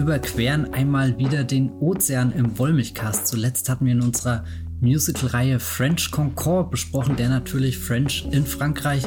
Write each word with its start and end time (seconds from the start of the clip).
überqueren 0.00 0.72
einmal 0.72 1.18
wieder 1.18 1.44
den 1.44 1.70
Ozean 1.78 2.32
im 2.32 2.58
Wollmilchcast. 2.58 3.26
Zuletzt 3.26 3.68
hatten 3.68 3.84
wir 3.84 3.92
in 3.92 4.02
unserer 4.02 4.44
Musical-Reihe 4.80 5.60
French 5.60 6.10
Concord 6.10 6.70
besprochen, 6.70 7.16
der 7.16 7.28
natürlich 7.28 7.78
French 7.78 8.26
in 8.30 8.46
Frankreich 8.46 9.02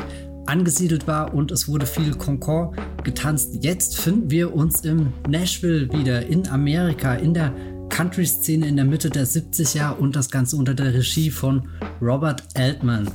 angesiedelt 0.45 1.07
war 1.07 1.33
und 1.33 1.51
es 1.51 1.67
wurde 1.67 1.85
viel 1.85 2.13
Concord 2.15 2.77
getanzt. 3.03 3.57
Jetzt 3.61 3.99
finden 3.99 4.29
wir 4.29 4.53
uns 4.53 4.81
im 4.81 5.13
Nashville 5.27 5.91
wieder 5.91 6.25
in 6.27 6.47
Amerika, 6.49 7.15
in 7.15 7.33
der 7.33 7.53
Country-Szene 7.93 8.67
in 8.67 8.75
der 8.75 8.85
Mitte 8.85 9.11
der 9.11 9.27
70er 9.27 9.95
und 9.95 10.15
das 10.15 10.31
Ganze 10.31 10.55
unter 10.55 10.73
der 10.73 10.95
Regie 10.95 11.29
von 11.29 11.69
Robert 12.01 12.43
Altman. 12.55 13.07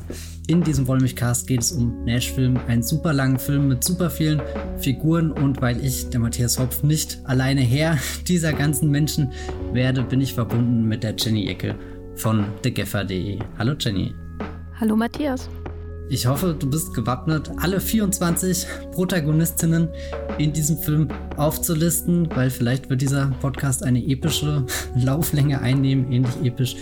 In 0.46 0.62
diesem 0.62 0.86
Wollmilchcast 0.86 1.48
geht 1.48 1.62
es 1.62 1.72
um 1.72 2.04
Nashville, 2.04 2.60
einen 2.68 2.84
super 2.84 3.12
langen 3.12 3.40
Film 3.40 3.66
mit 3.66 3.82
super 3.82 4.08
vielen 4.08 4.40
Figuren 4.78 5.32
und 5.32 5.60
weil 5.60 5.84
ich, 5.84 6.10
der 6.10 6.20
Matthias 6.20 6.60
Hopf, 6.60 6.84
nicht 6.84 7.18
alleine 7.24 7.60
Herr 7.60 7.98
dieser 8.28 8.52
ganzen 8.52 8.88
Menschen 8.88 9.32
werde, 9.72 10.04
bin 10.04 10.20
ich 10.20 10.34
verbunden 10.34 10.84
mit 10.84 11.02
der 11.02 11.16
Jenny 11.16 11.48
Ecke 11.48 11.74
von 12.14 12.46
thegeffer.de. 12.62 13.40
Hallo 13.58 13.74
Jenny. 13.80 14.14
Hallo 14.78 14.94
Matthias. 14.94 15.50
Ich 16.10 16.26
hoffe, 16.26 16.56
du 16.58 16.70
bist 16.70 16.94
gewappnet, 16.94 17.50
alle 17.58 17.80
24 17.80 18.66
Protagonistinnen 18.92 19.88
in 20.38 20.54
diesem 20.54 20.78
Film 20.78 21.08
aufzulisten, 21.36 22.28
weil 22.34 22.48
vielleicht 22.48 22.88
wird 22.88 23.02
dieser 23.02 23.26
Podcast 23.42 23.82
eine 23.82 24.02
epische 24.02 24.64
Lauflänge 24.96 25.60
einnehmen, 25.60 26.10
ähnlich 26.10 26.34
episch 26.42 26.76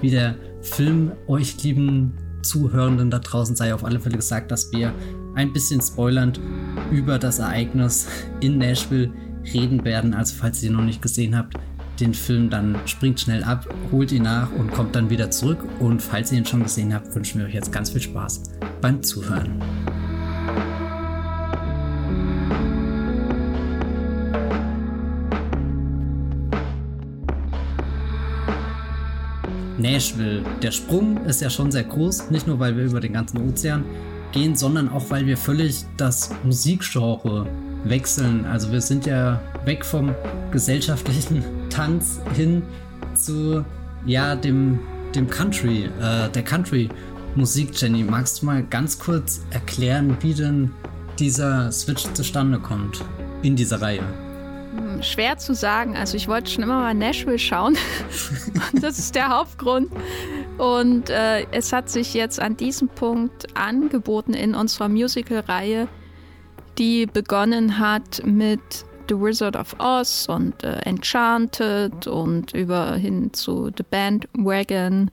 wie 0.00 0.10
der 0.10 0.34
Film. 0.62 1.12
Euch 1.28 1.62
lieben 1.62 2.14
Zuhörenden 2.42 3.08
da 3.08 3.20
draußen 3.20 3.54
sei 3.54 3.72
auf 3.72 3.84
alle 3.84 4.00
Fälle 4.00 4.16
gesagt, 4.16 4.50
dass 4.50 4.72
wir 4.72 4.92
ein 5.36 5.52
bisschen 5.52 5.80
spoilernd 5.80 6.40
über 6.90 7.20
das 7.20 7.38
Ereignis 7.38 8.08
in 8.40 8.58
Nashville 8.58 9.12
reden 9.54 9.84
werden. 9.84 10.12
Also 10.12 10.34
falls 10.36 10.60
ihr 10.60 10.72
noch 10.72 10.82
nicht 10.82 11.00
gesehen 11.00 11.36
habt, 11.36 11.54
den 12.02 12.14
Film, 12.14 12.50
dann 12.50 12.76
springt 12.86 13.20
schnell 13.20 13.44
ab, 13.44 13.66
holt 13.92 14.10
ihn 14.12 14.24
nach 14.24 14.50
und 14.52 14.72
kommt 14.72 14.96
dann 14.96 15.08
wieder 15.08 15.30
zurück. 15.30 15.64
Und 15.78 16.02
falls 16.02 16.32
ihr 16.32 16.38
ihn 16.38 16.46
schon 16.46 16.64
gesehen 16.64 16.92
habt, 16.92 17.14
wünschen 17.14 17.40
wir 17.40 17.46
euch 17.46 17.54
jetzt 17.54 17.72
ganz 17.72 17.90
viel 17.90 18.00
Spaß 18.00 18.42
beim 18.80 19.02
Zuhören. 19.02 19.62
Nashville. 29.78 30.44
Der 30.62 30.70
Sprung 30.70 31.24
ist 31.24 31.40
ja 31.40 31.50
schon 31.50 31.70
sehr 31.70 31.84
groß, 31.84 32.30
nicht 32.30 32.46
nur 32.46 32.58
weil 32.58 32.76
wir 32.76 32.84
über 32.84 33.00
den 33.00 33.12
ganzen 33.12 33.48
Ozean 33.48 33.84
gehen, 34.32 34.56
sondern 34.56 34.88
auch 34.88 35.10
weil 35.10 35.26
wir 35.26 35.36
völlig 35.36 35.84
das 35.96 36.30
Musikgenre 36.44 37.46
wechseln. 37.84 38.44
Also 38.44 38.72
wir 38.72 38.80
sind 38.80 39.06
ja 39.06 39.40
weg 39.64 39.84
vom 39.84 40.14
gesellschaftlichen 40.50 41.44
Tanz 41.70 42.20
hin 42.34 42.62
zu 43.14 43.64
ja 44.04 44.34
dem 44.34 44.80
dem 45.14 45.28
Country, 45.28 45.90
äh, 46.00 46.28
der 46.30 46.42
Country 46.42 46.88
Musik. 47.34 47.80
Jenny, 47.80 48.02
magst 48.02 48.42
du 48.42 48.46
mal 48.46 48.62
ganz 48.62 48.98
kurz 48.98 49.44
erklären, 49.50 50.16
wie 50.20 50.34
denn 50.34 50.72
dieser 51.18 51.70
Switch 51.70 52.04
zustande 52.14 52.58
kommt 52.58 53.04
in 53.42 53.56
dieser 53.56 53.80
Reihe? 53.80 54.02
Hm, 54.74 55.02
schwer 55.02 55.38
zu 55.38 55.54
sagen. 55.54 55.96
Also 55.96 56.16
ich 56.16 56.28
wollte 56.28 56.50
schon 56.50 56.64
immer 56.64 56.80
mal 56.80 56.94
Nashville 56.94 57.38
schauen. 57.38 57.76
das 58.80 58.98
ist 58.98 59.14
der 59.14 59.28
Hauptgrund. 59.28 59.90
Und 60.58 61.10
äh, 61.10 61.46
es 61.50 61.72
hat 61.72 61.90
sich 61.90 62.14
jetzt 62.14 62.40
an 62.40 62.56
diesem 62.56 62.88
Punkt 62.88 63.56
angeboten 63.56 64.34
in 64.34 64.54
unserer 64.54 64.88
Musical-Reihe, 64.88 65.88
die 66.78 67.06
begonnen 67.06 67.78
hat 67.78 68.22
mit 68.24 68.60
The 69.08 69.18
Wizard 69.18 69.56
of 69.56 69.74
Oz 69.78 70.26
und 70.28 70.62
äh, 70.62 70.78
Enchanted 70.84 72.06
und 72.06 72.52
über 72.54 72.94
hin 72.94 73.32
zu 73.32 73.70
The 73.76 73.82
Bandwagon, 73.82 75.10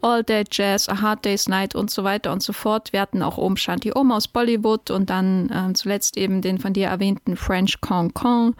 All 0.00 0.24
Day 0.24 0.44
Jazz, 0.50 0.88
A 0.88 1.00
Hard 1.00 1.24
Day's 1.24 1.48
Night 1.48 1.74
und 1.74 1.90
so 1.90 2.02
weiter 2.04 2.32
und 2.32 2.42
so 2.42 2.52
fort. 2.52 2.92
Wir 2.92 3.00
hatten 3.00 3.22
auch 3.22 3.38
oben 3.38 3.56
Shanti 3.56 3.92
Om 3.94 4.12
aus 4.12 4.28
Bollywood 4.28 4.90
und 4.90 5.10
dann 5.10 5.48
äh, 5.50 5.72
zuletzt 5.74 6.16
eben 6.16 6.42
den 6.42 6.58
von 6.58 6.72
dir 6.72 6.88
erwähnten 6.88 7.36
French 7.36 7.80
Cancan. 7.80 8.54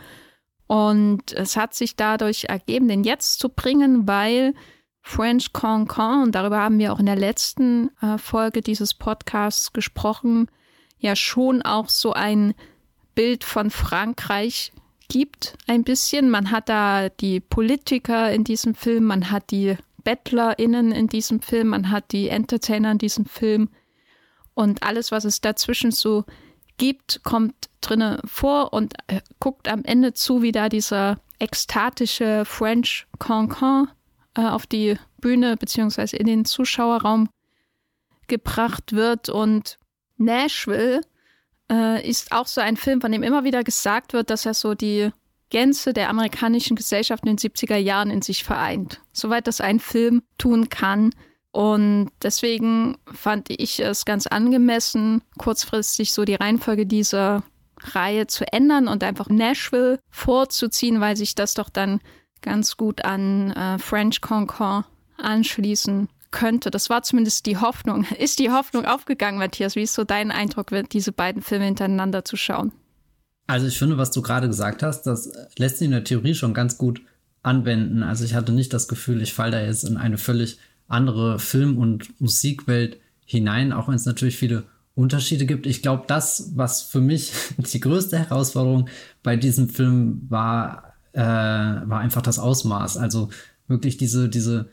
Und 0.69 1.33
es 1.33 1.57
hat 1.57 1.75
sich 1.75 1.97
dadurch 1.97 2.45
ergeben, 2.45 2.89
den 2.89 3.05
jetzt 3.05 3.41
zu 3.41 3.49
bringen, 3.49 4.07
weil 4.07 4.55
French 5.03 5.53
Cancan, 5.53 6.23
und 6.23 6.35
darüber 6.35 6.61
haben 6.61 6.79
wir 6.79 6.93
auch 6.93 7.01
in 7.01 7.07
der 7.07 7.17
letzten 7.17 7.91
äh, 8.01 8.19
Folge 8.19 8.61
dieses 8.61 8.95
Podcasts 8.95 9.73
gesprochen, 9.73 10.49
ja 10.99 11.17
schon 11.17 11.63
auch 11.63 11.89
so 11.89 12.13
ein 12.13 12.55
Bild 13.15 13.45
von 13.45 13.71
Frankreich 13.71 14.73
gibt, 15.09 15.57
ein 15.67 15.85
bisschen. 15.85 16.31
Man 16.31 16.51
hat 16.51 16.69
da 16.69 17.09
die 17.09 17.41
Politiker 17.41 18.33
in 18.33 18.45
diesem 18.45 18.75
Film, 18.75 19.05
man 19.05 19.31
hat 19.31 19.51
die 19.51 19.77
BettlerInnen 20.05 20.93
in 20.93 21.07
diesem 21.09 21.41
Film, 21.41 21.69
man 21.69 21.91
hat 21.91 22.13
die 22.13 22.29
Entertainer 22.29 22.93
in 22.93 22.99
diesem 22.99 23.27
Film 23.27 23.69
und 24.55 24.83
alles, 24.83 25.13
was 25.13 25.25
es 25.25 25.41
dazwischen 25.41 25.91
so 25.91 26.25
gibt, 26.77 27.23
kommt 27.23 27.71
drinnen 27.81 28.19
vor 28.25 28.73
und 28.73 28.95
äh, 29.07 29.21
guckt 29.39 29.69
am 29.69 29.85
Ende 29.85 30.15
zu, 30.15 30.43
wie 30.43 30.53
da 30.53 30.69
dieser 30.69 31.21
ekstatische 31.39 32.45
French 32.45 33.07
Cancan 33.19 33.89
äh, 34.35 34.43
auf 34.43 34.67
die 34.67 34.97
Bühne 35.21 35.57
beziehungsweise 35.57 36.17
in 36.17 36.27
den 36.27 36.45
Zuschauerraum 36.45 37.29
gebracht 38.29 38.93
wird 38.93 39.29
und 39.29 39.79
Nashville 40.17 41.03
äh, 41.73 42.07
ist 42.09 42.33
auch 42.33 42.47
so 42.47 42.61
ein 42.61 42.77
Film, 42.77 43.01
von 43.01 43.11
dem 43.11 43.23
immer 43.23 43.45
wieder 43.45 43.65
gesagt 43.65 44.13
wird, 44.13 44.31
dass 44.31 44.47
er 44.47 44.55
so 44.55 44.75
die 44.75 45.11
Gänze 45.51 45.93
der 45.93 46.09
amerikanischen 46.11 46.77
Gesellschaft 46.77 47.25
in 47.25 47.37
den 47.37 47.39
70er 47.39 47.77
Jahren 47.77 48.11
in 48.11 48.23
sich 48.23 48.45
vereint. 48.45 49.01
Soweit 49.13 49.47
das 49.47 49.61
ein 49.61 49.81
Film 49.81 50.23
tun 50.39 50.69
kann. 50.69 51.11
Und 51.51 52.11
deswegen 52.23 52.97
fand 53.13 53.51
ich 53.51 53.81
es 53.81 54.05
ganz 54.05 54.27
angemessen, 54.27 55.23
kurzfristig 55.39 56.13
so 56.13 56.25
die 56.25 56.35
Reihenfolge 56.35 56.87
dieser 56.87 57.43
Reihe 57.79 58.27
zu 58.27 58.51
ändern 58.51 58.89
und 58.89 59.05
einfach 59.05 59.29
Nashville 59.29 59.99
vorzuziehen, 60.11 61.01
weil 61.01 61.17
sich 61.17 61.35
das 61.35 61.55
doch 61.55 61.69
dann 61.69 62.01
ganz 62.41 62.77
gut 62.77 63.05
an 63.05 63.51
äh, 63.51 63.79
French 63.79 64.21
Concord 64.21 64.87
anschließen 65.19 66.09
könnte. 66.33 66.71
Das 66.71 66.91
war 66.91 67.03
zumindest 67.03 67.47
die 67.47 67.59
Hoffnung. 67.59 68.05
Ist 68.19 68.41
die 68.41 68.51
Hoffnung 68.51 68.85
aufgegangen, 68.85 69.39
Matthias? 69.39 69.77
Wie 69.77 69.83
ist 69.83 69.95
so 69.95 70.05
dein 70.05 70.31
Eindruck, 70.33 70.69
diese 70.91 71.13
beiden 71.13 71.43
Filme 71.43 71.67
hintereinander 71.67 72.25
zu 72.25 72.37
schauen? 72.37 72.73
Also 73.47 73.67
ich 73.67 73.79
finde, 73.79 73.99
was 73.99 74.11
du 74.11 74.23
gerade 74.23 74.49
gesagt 74.49 74.83
hast, 74.83 75.03
das 75.03 75.31
lässt 75.59 75.79
sich 75.79 75.87
in 75.87 75.93
der 75.93 76.05
Theorie 76.05 76.35
schon 76.35 76.55
ganz 76.55 76.79
gut 76.79 77.03
anwenden. 77.43 78.03
Also 78.03 78.25
ich 78.25 78.35
hatte 78.35 78.53
nicht 78.53 78.73
das 78.73 78.89
Gefühl, 78.89 79.23
ich 79.23 79.35
falle 79.35 79.53
da 79.53 79.61
jetzt 79.63 79.85
in 79.85 79.97
eine 79.97 80.19
völlig 80.19 80.59
andere 80.89 81.39
Film- 81.39 81.79
und 81.79 82.21
Musikwelt 82.21 82.99
hinein, 83.25 83.73
auch 83.73 83.89
wenn 83.89 83.95
es 83.95 84.07
natürlich 84.07 84.37
viele 84.37 84.65
Unterschiede 84.95 85.47
gibt. 85.47 85.67
Ich 85.67 85.83
glaube, 85.83 86.05
das, 86.07 86.53
was 86.55 86.83
für 86.83 87.01
mich 87.01 87.33
die 87.59 87.81
größte 87.81 88.19
Herausforderung 88.19 88.89
bei 89.23 89.37
diesem 89.37 89.69
Film 89.69 90.27
war, 90.29 90.95
äh, 91.13 91.21
war 91.21 92.01
einfach 92.01 92.23
das 92.23 92.39
Ausmaß. 92.39 92.97
Also 92.97 93.31
wirklich 93.69 93.97
diese, 93.97 94.29
diese 94.29 94.69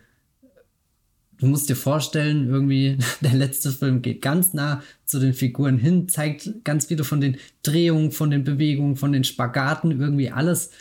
du 1.39 1.47
musst 1.47 1.69
dir 1.69 1.75
vorstellen, 1.75 2.49
irgendwie 2.49 2.97
der 3.21 3.33
letzte 3.33 3.71
Film 3.71 4.01
geht 4.01 4.21
ganz 4.21 4.53
nah 4.53 4.83
zu 5.05 5.19
den 5.19 5.33
Figuren 5.33 5.77
hin, 5.77 6.07
zeigt 6.07 6.63
ganz 6.63 6.85
viele 6.85 7.03
von 7.03 7.21
den 7.21 7.37
Drehungen, 7.63 8.11
von 8.11 8.29
den 8.29 8.43
Bewegungen, 8.43 8.95
von 8.95 9.11
den 9.11 9.23
Spagaten, 9.23 9.99
irgendwie 9.99 10.31
alles 10.31 10.71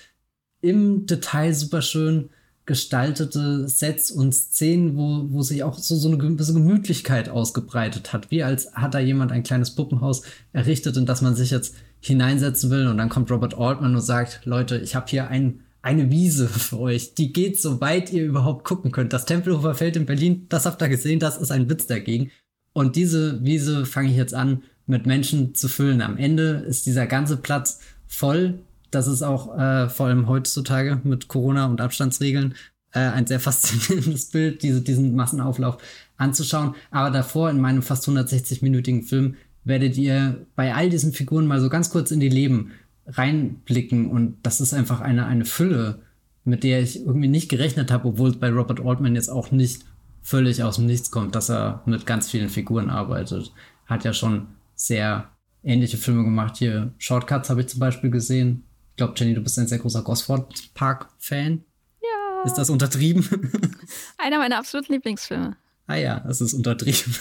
im 0.60 1.06
Detail 1.06 1.54
super 1.54 1.82
schön 1.82 2.30
gestaltete 2.68 3.66
Sets 3.66 4.10
und 4.10 4.34
Szenen, 4.34 4.94
wo, 4.94 5.24
wo 5.30 5.40
sich 5.40 5.62
auch 5.62 5.78
so, 5.78 5.96
so 5.96 6.08
eine 6.08 6.18
gewisse 6.18 6.52
Gemütlichkeit 6.52 7.30
ausgebreitet 7.30 8.12
hat. 8.12 8.30
Wie 8.30 8.42
als 8.42 8.74
hat 8.74 8.92
da 8.92 8.98
jemand 8.98 9.32
ein 9.32 9.42
kleines 9.42 9.74
Puppenhaus 9.74 10.20
errichtet, 10.52 10.98
in 10.98 11.06
das 11.06 11.22
man 11.22 11.34
sich 11.34 11.50
jetzt 11.50 11.74
hineinsetzen 12.00 12.70
will. 12.70 12.86
Und 12.86 12.98
dann 12.98 13.08
kommt 13.08 13.30
Robert 13.30 13.56
Altman 13.56 13.94
und 13.94 14.02
sagt, 14.02 14.42
Leute, 14.44 14.76
ich 14.76 14.94
habe 14.94 15.06
hier 15.08 15.28
einen 15.28 15.62
eine 15.82 16.10
Wiese 16.10 16.48
für 16.48 16.78
euch. 16.78 17.14
Die 17.14 17.32
geht 17.32 17.60
so 17.60 17.80
weit 17.80 18.12
ihr 18.12 18.24
überhaupt 18.24 18.64
gucken 18.64 18.90
könnt. 18.90 19.12
Das 19.12 19.26
Tempelhofer 19.26 19.74
Feld 19.74 19.96
in 19.96 20.06
Berlin, 20.06 20.46
das 20.48 20.66
habt 20.66 20.82
ihr 20.82 20.88
gesehen, 20.88 21.20
das 21.20 21.38
ist 21.38 21.50
ein 21.50 21.70
Witz 21.70 21.86
dagegen. 21.86 22.30
Und 22.72 22.96
diese 22.96 23.44
Wiese 23.44 23.86
fange 23.86 24.10
ich 24.10 24.16
jetzt 24.16 24.34
an, 24.34 24.62
mit 24.86 25.06
Menschen 25.06 25.54
zu 25.54 25.68
füllen. 25.68 26.00
Am 26.00 26.16
Ende 26.16 26.64
ist 26.66 26.86
dieser 26.86 27.06
ganze 27.06 27.36
Platz 27.36 27.80
voll. 28.06 28.60
Das 28.90 29.06
ist 29.06 29.22
auch 29.22 29.56
äh, 29.58 29.88
vor 29.88 30.06
allem 30.06 30.28
heutzutage 30.28 31.00
mit 31.04 31.28
Corona 31.28 31.66
und 31.66 31.80
Abstandsregeln 31.80 32.54
äh, 32.92 33.00
ein 33.00 33.26
sehr 33.26 33.40
faszinierendes 33.40 34.26
Bild, 34.26 34.62
diese, 34.62 34.80
diesen 34.80 35.14
Massenauflauf 35.14 35.78
anzuschauen. 36.16 36.74
Aber 36.90 37.10
davor 37.10 37.50
in 37.50 37.60
meinem 37.60 37.82
fast 37.82 38.08
160-minütigen 38.08 39.04
Film 39.04 39.36
werdet 39.64 39.96
ihr 39.98 40.46
bei 40.56 40.74
all 40.74 40.88
diesen 40.88 41.12
Figuren 41.12 41.46
mal 41.46 41.60
so 41.60 41.68
ganz 41.68 41.90
kurz 41.90 42.10
in 42.10 42.20
die 42.20 42.30
Leben 42.30 42.72
reinblicken 43.08 44.10
und 44.10 44.38
das 44.42 44.60
ist 44.60 44.74
einfach 44.74 45.00
eine, 45.00 45.26
eine 45.26 45.44
Fülle, 45.44 46.02
mit 46.44 46.64
der 46.64 46.82
ich 46.82 47.04
irgendwie 47.04 47.28
nicht 47.28 47.48
gerechnet 47.48 47.90
habe, 47.90 48.08
obwohl 48.08 48.30
es 48.30 48.38
bei 48.38 48.50
Robert 48.50 48.84
Altman 48.84 49.14
jetzt 49.14 49.28
auch 49.28 49.50
nicht 49.50 49.84
völlig 50.22 50.62
aus 50.62 50.76
dem 50.76 50.86
Nichts 50.86 51.10
kommt, 51.10 51.34
dass 51.34 51.50
er 51.50 51.82
mit 51.86 52.06
ganz 52.06 52.30
vielen 52.30 52.48
Figuren 52.48 52.90
arbeitet. 52.90 53.52
Hat 53.86 54.04
ja 54.04 54.12
schon 54.12 54.48
sehr 54.74 55.30
ähnliche 55.62 55.96
Filme 55.96 56.24
gemacht. 56.24 56.56
Hier 56.58 56.92
Shortcuts 56.98 57.50
habe 57.50 57.62
ich 57.62 57.68
zum 57.68 57.80
Beispiel 57.80 58.10
gesehen. 58.10 58.64
glaube, 58.96 59.14
Jenny, 59.16 59.34
du 59.34 59.40
bist 59.40 59.58
ein 59.58 59.66
sehr 59.66 59.78
großer 59.78 60.02
Gosford 60.02 60.74
Park-Fan. 60.74 61.64
Ja. 62.02 62.42
Ist 62.44 62.54
das 62.54 62.70
untertrieben? 62.70 63.26
Einer 64.18 64.38
meiner 64.38 64.58
absoluten 64.58 64.92
Lieblingsfilme. 64.92 65.56
Ah 65.86 65.96
ja, 65.96 66.24
es 66.28 66.40
ist 66.40 66.52
untertrieben. 66.52 67.14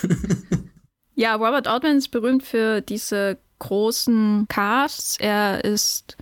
ja, 1.16 1.36
Robert 1.36 1.68
Altman 1.68 1.98
ist 1.98 2.10
berühmt 2.10 2.44
für 2.44 2.82
diese 2.82 3.38
großen 3.60 4.46
Casts. 4.50 5.18
Er 5.20 5.64
ist 5.64 6.18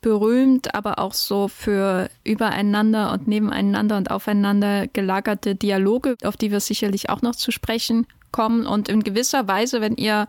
berühmt, 0.00 0.74
aber 0.74 0.98
auch 0.98 1.14
so 1.14 1.48
für 1.48 2.10
übereinander 2.24 3.12
und 3.12 3.26
nebeneinander 3.26 3.96
und 3.96 4.10
aufeinander 4.10 4.86
gelagerte 4.86 5.54
Dialoge, 5.54 6.16
auf 6.24 6.36
die 6.36 6.50
wir 6.50 6.60
sicherlich 6.60 7.08
auch 7.08 7.22
noch 7.22 7.34
zu 7.34 7.50
sprechen 7.50 8.06
kommen. 8.30 8.66
Und 8.66 8.88
in 8.90 9.02
gewisser 9.02 9.48
Weise, 9.48 9.80
wenn 9.80 9.96
ihr 9.96 10.28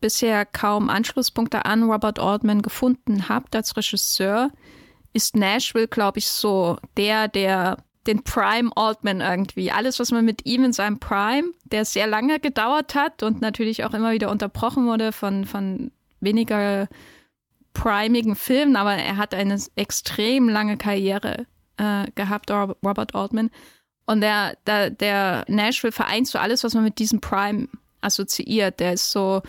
bisher 0.00 0.46
kaum 0.46 0.88
Anschlusspunkte 0.88 1.64
an 1.64 1.90
Robert 1.90 2.20
Altman 2.20 2.62
gefunden 2.62 3.28
habt 3.28 3.56
als 3.56 3.76
Regisseur, 3.76 4.50
ist 5.12 5.34
Nashville, 5.34 5.88
glaube 5.88 6.18
ich, 6.18 6.28
so 6.28 6.76
der, 6.96 7.26
der 7.26 7.78
den 8.06 8.22
Prime 8.22 8.70
Altman 8.76 9.20
irgendwie. 9.20 9.70
Alles, 9.70 9.98
was 9.98 10.10
man 10.12 10.24
mit 10.24 10.46
ihm 10.46 10.64
in 10.64 10.72
seinem 10.72 10.98
Prime, 10.98 11.52
der 11.64 11.84
sehr 11.84 12.06
lange 12.06 12.40
gedauert 12.40 12.94
hat 12.94 13.22
und 13.22 13.40
natürlich 13.40 13.84
auch 13.84 13.94
immer 13.94 14.12
wieder 14.12 14.30
unterbrochen 14.30 14.86
wurde 14.86 15.12
von, 15.12 15.44
von 15.44 15.90
weniger 16.20 16.88
primigen 17.72 18.36
Filmen, 18.36 18.76
aber 18.76 18.94
er 18.94 19.16
hat 19.16 19.34
eine 19.34 19.60
extrem 19.74 20.48
lange 20.48 20.76
Karriere 20.78 21.46
äh, 21.76 22.10
gehabt, 22.14 22.50
Robert 22.50 23.14
Altman. 23.14 23.50
Und 24.06 24.20
der, 24.20 24.56
der, 24.66 24.90
der 24.90 25.44
Nashville 25.48 25.92
vereint 25.92 26.28
so 26.28 26.38
alles, 26.38 26.64
was 26.64 26.74
man 26.74 26.84
mit 26.84 26.98
diesem 26.98 27.20
Prime 27.20 27.68
assoziiert. 28.00 28.80
Der 28.80 28.94
ist 28.94 29.10
so, 29.10 29.42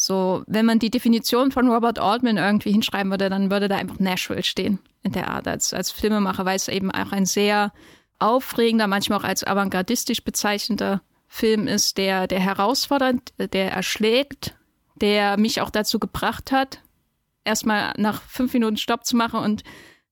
so, 0.00 0.44
wenn 0.46 0.64
man 0.64 0.78
die 0.78 0.90
Definition 0.90 1.52
von 1.52 1.68
Robert 1.68 1.98
Altman 1.98 2.38
irgendwie 2.38 2.72
hinschreiben 2.72 3.10
würde, 3.10 3.28
dann 3.28 3.50
würde 3.50 3.68
da 3.68 3.76
einfach 3.76 3.98
Nashville 3.98 4.42
stehen 4.42 4.78
in 5.02 5.12
der 5.12 5.28
Art 5.28 5.46
als, 5.46 5.74
als 5.74 5.90
Filmemacher, 5.90 6.46
weil 6.46 6.56
es 6.56 6.68
eben 6.68 6.90
auch 6.90 7.12
ein 7.12 7.26
sehr 7.26 7.70
aufregender, 8.18 8.86
manchmal 8.86 9.18
auch 9.18 9.24
als 9.24 9.44
avantgardistisch 9.44 10.24
bezeichnender 10.24 11.02
Film 11.26 11.66
ist, 11.66 11.98
der, 11.98 12.26
der 12.26 12.40
herausfordernd, 12.40 13.34
der 13.52 13.72
erschlägt, 13.72 14.56
der 14.94 15.36
mich 15.36 15.60
auch 15.60 15.68
dazu 15.68 15.98
gebracht 15.98 16.50
hat, 16.50 16.80
erstmal 17.44 17.92
nach 17.98 18.22
fünf 18.22 18.54
Minuten 18.54 18.78
Stopp 18.78 19.04
zu 19.04 19.18
machen 19.18 19.40
und 19.40 19.64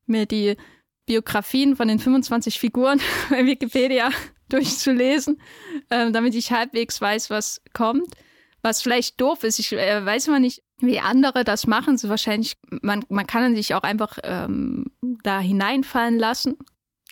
mir 0.05 0.27
die 0.27 0.59
Biografien 1.07 1.77
von 1.77 1.89
den 1.89 1.99
25 1.99 2.59
Figuren 2.59 3.01
bei 3.31 3.47
Wikipedia 3.47 4.11
durchzulesen, 4.51 5.41
äh, 5.89 6.13
damit 6.13 6.35
ich 6.35 6.53
halbwegs 6.53 7.01
weiß, 7.01 7.31
was 7.31 7.63
kommt. 7.73 8.15
Was 8.63 8.83
vielleicht 8.83 9.21
doof 9.21 9.45
ist, 9.45 9.59
ich 9.59 9.73
äh, 9.73 10.05
weiß 10.05 10.29
immer 10.29 10.41
nicht, 10.41 10.63
wie 10.81 11.01
andere 11.01 11.45
das 11.45 11.67
machen. 11.67 11.97
So 11.99 12.09
wahrscheinlich, 12.09 12.57
man, 12.83 13.05
man 13.09 13.27
kann 13.27 13.55
sich 13.55 13.75
auch 13.75 13.83
einfach 13.83 14.19
ähm, 14.23 14.87
da 15.23 15.41
hineinfallen 15.41 16.19
lassen. 16.19 16.57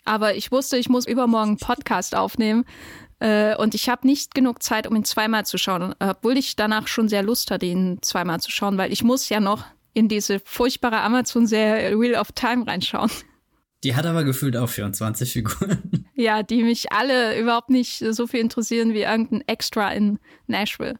Aber 0.05 0.35
ich 0.35 0.51
wusste, 0.51 0.77
ich 0.77 0.89
muss 0.89 1.05
übermorgen 1.05 1.49
einen 1.49 1.57
Podcast 1.57 2.15
aufnehmen. 2.15 2.65
Äh, 3.19 3.55
und 3.55 3.75
ich 3.75 3.89
habe 3.89 4.07
nicht 4.07 4.35
genug 4.35 4.61
Zeit, 4.61 4.87
um 4.87 4.95
ihn 4.95 5.03
zweimal 5.03 5.45
zu 5.45 5.57
schauen, 5.57 5.95
obwohl 5.99 6.37
ich 6.37 6.55
danach 6.55 6.87
schon 6.87 7.09
sehr 7.09 7.23
Lust 7.23 7.51
hatte, 7.51 7.65
ihn 7.65 7.99
zweimal 8.01 8.39
zu 8.39 8.51
schauen, 8.51 8.77
weil 8.77 8.93
ich 8.93 9.03
muss 9.03 9.29
ja 9.29 9.39
noch 9.39 9.65
in 9.93 10.07
diese 10.07 10.39
furchtbare 10.45 11.01
Amazon-Serie 11.01 11.99
Wheel 11.99 12.15
of 12.15 12.31
Time 12.33 12.67
reinschauen. 12.67 13.09
Die 13.83 13.95
hat 13.95 14.05
aber 14.05 14.23
gefühlt 14.23 14.57
auch 14.57 14.69
24 14.69 15.33
Figuren. 15.33 16.05
Ja, 16.15 16.41
die 16.41 16.63
mich 16.63 16.91
alle 16.91 17.39
überhaupt 17.39 17.69
nicht 17.69 18.03
so 18.09 18.25
viel 18.25 18.39
interessieren 18.39 18.93
wie 18.93 19.03
irgendein 19.03 19.47
Extra 19.47 19.91
in 19.91 20.19
Nashville. 20.47 20.97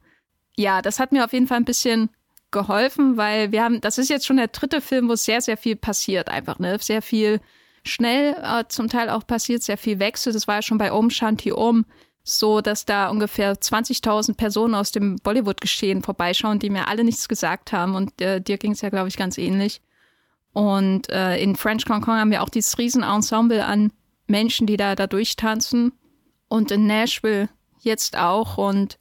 Ja, 0.58 0.82
das 0.82 1.00
hat 1.00 1.12
mir 1.12 1.24
auf 1.24 1.34
jeden 1.34 1.48
Fall 1.48 1.58
ein 1.58 1.66
bisschen 1.66 2.10
geholfen, 2.52 3.18
weil 3.18 3.52
wir 3.52 3.64
haben, 3.64 3.82
das 3.82 3.98
ist 3.98 4.10
jetzt 4.10 4.26
schon 4.26 4.38
der 4.38 4.48
dritte 4.48 4.82
Film, 4.82 5.10
wo 5.10 5.16
sehr, 5.16 5.42
sehr 5.42 5.58
viel 5.58 5.76
passiert 5.76 6.30
einfach, 6.30 6.60
ne? 6.60 6.78
Sehr 6.80 7.02
viel 7.02 7.42
schnell 7.84 8.36
äh, 8.42 8.64
zum 8.68 8.90
Teil 8.90 9.10
auch 9.10 9.26
passiert, 9.26 9.64
sehr 9.64 9.78
viel 9.78 10.00
Wechsel. 10.00 10.34
Das 10.34 10.48
war 10.48 10.56
ja 10.56 10.62
schon 10.62 10.78
bei 10.78 10.92
Om 10.92 11.10
Shanti 11.10 11.52
Om 11.52 11.86
so, 12.24 12.60
dass 12.60 12.86
da 12.86 13.10
ungefähr 13.10 13.54
20.000 13.54 14.36
Personen 14.36 14.76
aus 14.76 14.92
dem 14.92 15.16
Bollywood-Geschehen 15.16 16.02
vorbeischauen, 16.02 16.60
die 16.60 16.70
mir 16.70 16.88
alle 16.90 17.06
nichts 17.06 17.30
gesagt 17.30 17.72
haben. 17.72 17.96
Und 17.96 18.22
äh, 18.22 18.42
dir 18.42 18.58
ging 18.58 18.74
es 18.74 18.82
ja, 18.82 18.90
glaube 18.90 19.08
ich, 19.08 19.16
ganz 19.16 19.38
ähnlich. 19.38 19.82
Und 20.52 21.10
äh, 21.10 21.38
in 21.42 21.56
French 21.56 21.86
Hong 21.88 22.06
haben 22.06 22.32
wir 22.32 22.44
auch 22.44 22.50
dieses 22.50 22.78
Riesenensemble 22.78 23.64
an 23.64 23.94
Menschen, 24.28 24.68
die 24.68 24.76
da, 24.76 24.96
da 24.96 25.08
durchtanzen. 25.08 25.94
Und 26.50 26.72
in 26.72 26.86
Nashville 26.86 27.48
jetzt 27.80 28.18
auch. 28.18 28.58
Und 28.58 29.00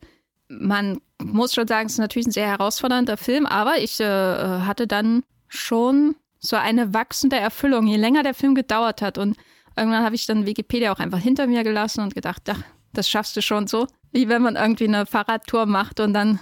man 0.48 1.00
muss 1.22 1.54
schon 1.54 1.66
sagen, 1.66 1.86
es 1.86 1.92
ist 1.92 1.98
natürlich 1.98 2.28
ein 2.28 2.32
sehr 2.32 2.48
herausfordernder 2.48 3.16
Film, 3.16 3.46
aber 3.46 3.78
ich 3.78 4.00
äh, 4.00 4.04
hatte 4.04 4.86
dann 4.86 5.22
schon 5.48 6.16
so 6.38 6.56
eine 6.56 6.94
wachsende 6.94 7.36
Erfüllung, 7.36 7.86
je 7.86 7.96
länger 7.96 8.22
der 8.22 8.34
Film 8.34 8.54
gedauert 8.54 9.02
hat. 9.02 9.18
Und 9.18 9.36
irgendwann 9.76 10.04
habe 10.04 10.14
ich 10.14 10.26
dann 10.26 10.46
Wikipedia 10.46 10.92
auch 10.92 10.98
einfach 10.98 11.18
hinter 11.18 11.46
mir 11.46 11.64
gelassen 11.64 12.00
und 12.00 12.14
gedacht, 12.14 12.42
ach, 12.48 12.62
das 12.92 13.08
schaffst 13.08 13.36
du 13.36 13.42
schon 13.42 13.66
so. 13.66 13.86
Wie 14.12 14.28
wenn 14.28 14.42
man 14.42 14.56
irgendwie 14.56 14.88
eine 14.88 15.06
Fahrradtour 15.06 15.66
macht 15.66 16.00
und 16.00 16.14
dann 16.14 16.40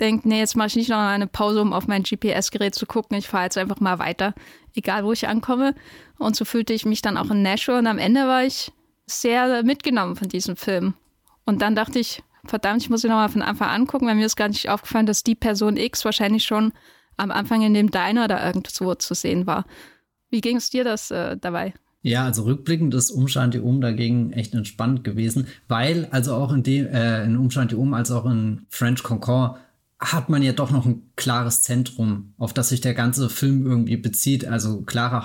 denkt, 0.00 0.26
nee, 0.26 0.38
jetzt 0.38 0.56
mache 0.56 0.68
ich 0.68 0.76
nicht 0.76 0.90
noch 0.90 0.98
eine 0.98 1.26
Pause, 1.26 1.62
um 1.62 1.72
auf 1.72 1.86
mein 1.86 2.02
GPS-Gerät 2.02 2.74
zu 2.74 2.86
gucken. 2.86 3.16
Ich 3.16 3.28
fahre 3.28 3.44
jetzt 3.44 3.58
einfach 3.58 3.80
mal 3.80 3.98
weiter, 3.98 4.34
egal 4.74 5.04
wo 5.04 5.12
ich 5.12 5.26
ankomme. 5.26 5.74
Und 6.18 6.36
so 6.36 6.44
fühlte 6.44 6.72
ich 6.72 6.84
mich 6.84 7.02
dann 7.02 7.16
auch 7.16 7.30
in 7.30 7.42
Nashville. 7.42 7.78
Und 7.78 7.86
am 7.86 7.98
Ende 7.98 8.26
war 8.26 8.44
ich 8.44 8.72
sehr 9.06 9.62
mitgenommen 9.62 10.16
von 10.16 10.28
diesem 10.28 10.56
Film. 10.56 10.94
Und 11.44 11.62
dann 11.62 11.74
dachte 11.74 11.98
ich, 11.98 12.22
verdammt, 12.50 12.82
ich 12.82 12.90
muss 12.90 13.04
ihn 13.04 13.10
nochmal 13.10 13.28
von 13.28 13.42
Anfang 13.42 13.68
an 13.68 13.86
gucken, 13.86 14.08
weil 14.08 14.14
mir 14.14 14.26
ist 14.26 14.36
gar 14.36 14.48
nicht 14.48 14.68
aufgefallen, 14.68 15.06
dass 15.06 15.22
die 15.22 15.34
Person 15.34 15.76
X 15.76 16.04
wahrscheinlich 16.04 16.44
schon 16.44 16.72
am 17.16 17.30
Anfang 17.30 17.62
in 17.62 17.74
dem 17.74 17.90
Diner 17.90 18.28
da 18.28 18.46
irgendwo 18.46 18.94
zu 18.94 19.14
sehen 19.14 19.46
war. 19.46 19.64
Wie 20.30 20.40
ging 20.40 20.56
es 20.56 20.70
dir 20.70 20.84
das 20.84 21.10
äh, 21.10 21.36
dabei? 21.36 21.74
Ja, 22.02 22.24
also 22.24 22.44
rückblickend 22.44 22.94
ist 22.94 23.10
Umstand 23.10 23.56
Um 23.56 23.80
dagegen 23.80 24.32
echt 24.32 24.54
entspannt 24.54 25.02
gewesen, 25.02 25.48
weil 25.66 26.06
also 26.12 26.34
auch 26.34 26.52
in 26.52 26.62
dem 26.62 26.86
äh, 26.86 27.24
in 27.24 27.36
Umstand 27.36 27.74
Um 27.74 27.94
als 27.94 28.10
auch 28.10 28.26
in 28.26 28.66
French 28.68 29.02
Concord 29.02 29.58
hat 29.98 30.28
man 30.28 30.42
ja 30.42 30.52
doch 30.52 30.70
noch 30.70 30.86
ein 30.86 31.10
klares 31.16 31.62
Zentrum, 31.62 32.34
auf 32.38 32.52
das 32.52 32.68
sich 32.68 32.80
der 32.80 32.94
ganze 32.94 33.28
Film 33.28 33.66
irgendwie 33.66 33.96
bezieht, 33.96 34.46
also 34.46 34.82
klare 34.82 35.24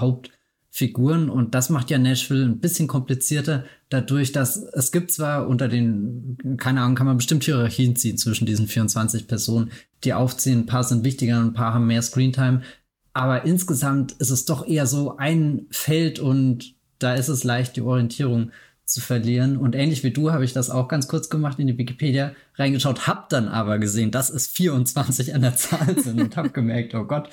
Hauptfiguren 0.72 1.30
und 1.30 1.54
das 1.54 1.70
macht 1.70 1.90
ja 1.90 1.98
Nashville 1.98 2.46
ein 2.46 2.60
bisschen 2.60 2.88
komplizierter 2.88 3.66
dadurch, 3.90 4.32
dass 4.32 4.58
es 4.58 4.92
gibt 4.92 5.12
zwar 5.12 5.48
unter 5.48 5.68
den 5.68 6.58
keine 6.58 6.82
Ahnung, 6.82 6.96
kann 6.96 7.08
man 7.08 7.18
bestimmt 7.18 7.44
Hierarchien 7.44 7.96
ziehen 7.96 8.18
zwischen 8.18 8.46
diesen 8.46 8.68
24 8.68 9.28
Personen, 9.28 9.72
die 10.04 10.13
aufziehen, 10.13 10.60
ein 10.60 10.66
paar 10.66 10.84
sind 10.84 11.04
wichtiger, 11.04 11.40
ein 11.40 11.54
paar 11.54 11.74
haben 11.74 11.88
mehr 11.88 12.01
Screentime, 12.01 12.62
aber 13.13 13.44
insgesamt 13.44 14.13
ist 14.13 14.30
es 14.30 14.46
doch 14.46 14.66
eher 14.66 14.88
so 14.88 15.18
ein 15.18 15.68
Feld 15.72 16.20
und 16.20 16.75
da 17.00 17.16
ist 17.16 17.28
es 17.28 17.44
leicht, 17.44 17.75
die 17.75 17.82
Orientierung 17.82 18.51
zu 18.86 19.01
verlieren. 19.01 19.58
Und 19.58 19.74
ähnlich 19.74 20.04
wie 20.04 20.12
du 20.12 20.32
habe 20.32 20.46
ich 20.46 20.54
das 20.54 20.70
auch 20.70 20.88
ganz 20.88 21.08
kurz 21.08 21.30
gemacht 21.30 21.60
in 21.60 21.68
die 21.68 21.78
Wikipedia 21.78 22.34
reingeschaut, 22.56 23.08
hab 23.08 23.30
dann 23.30 23.48
aber 23.48 23.80
gesehen, 23.80 24.12
dass 24.12 24.30
es 24.30 24.48
24 24.48 25.34
an 25.34 25.42
der 25.42 25.56
Zahl 25.56 25.98
sind 26.00 26.22
und 26.22 26.38
hab 26.38 26.54
gemerkt, 26.54 26.94
oh 26.94 27.06
Gott, 27.06 27.30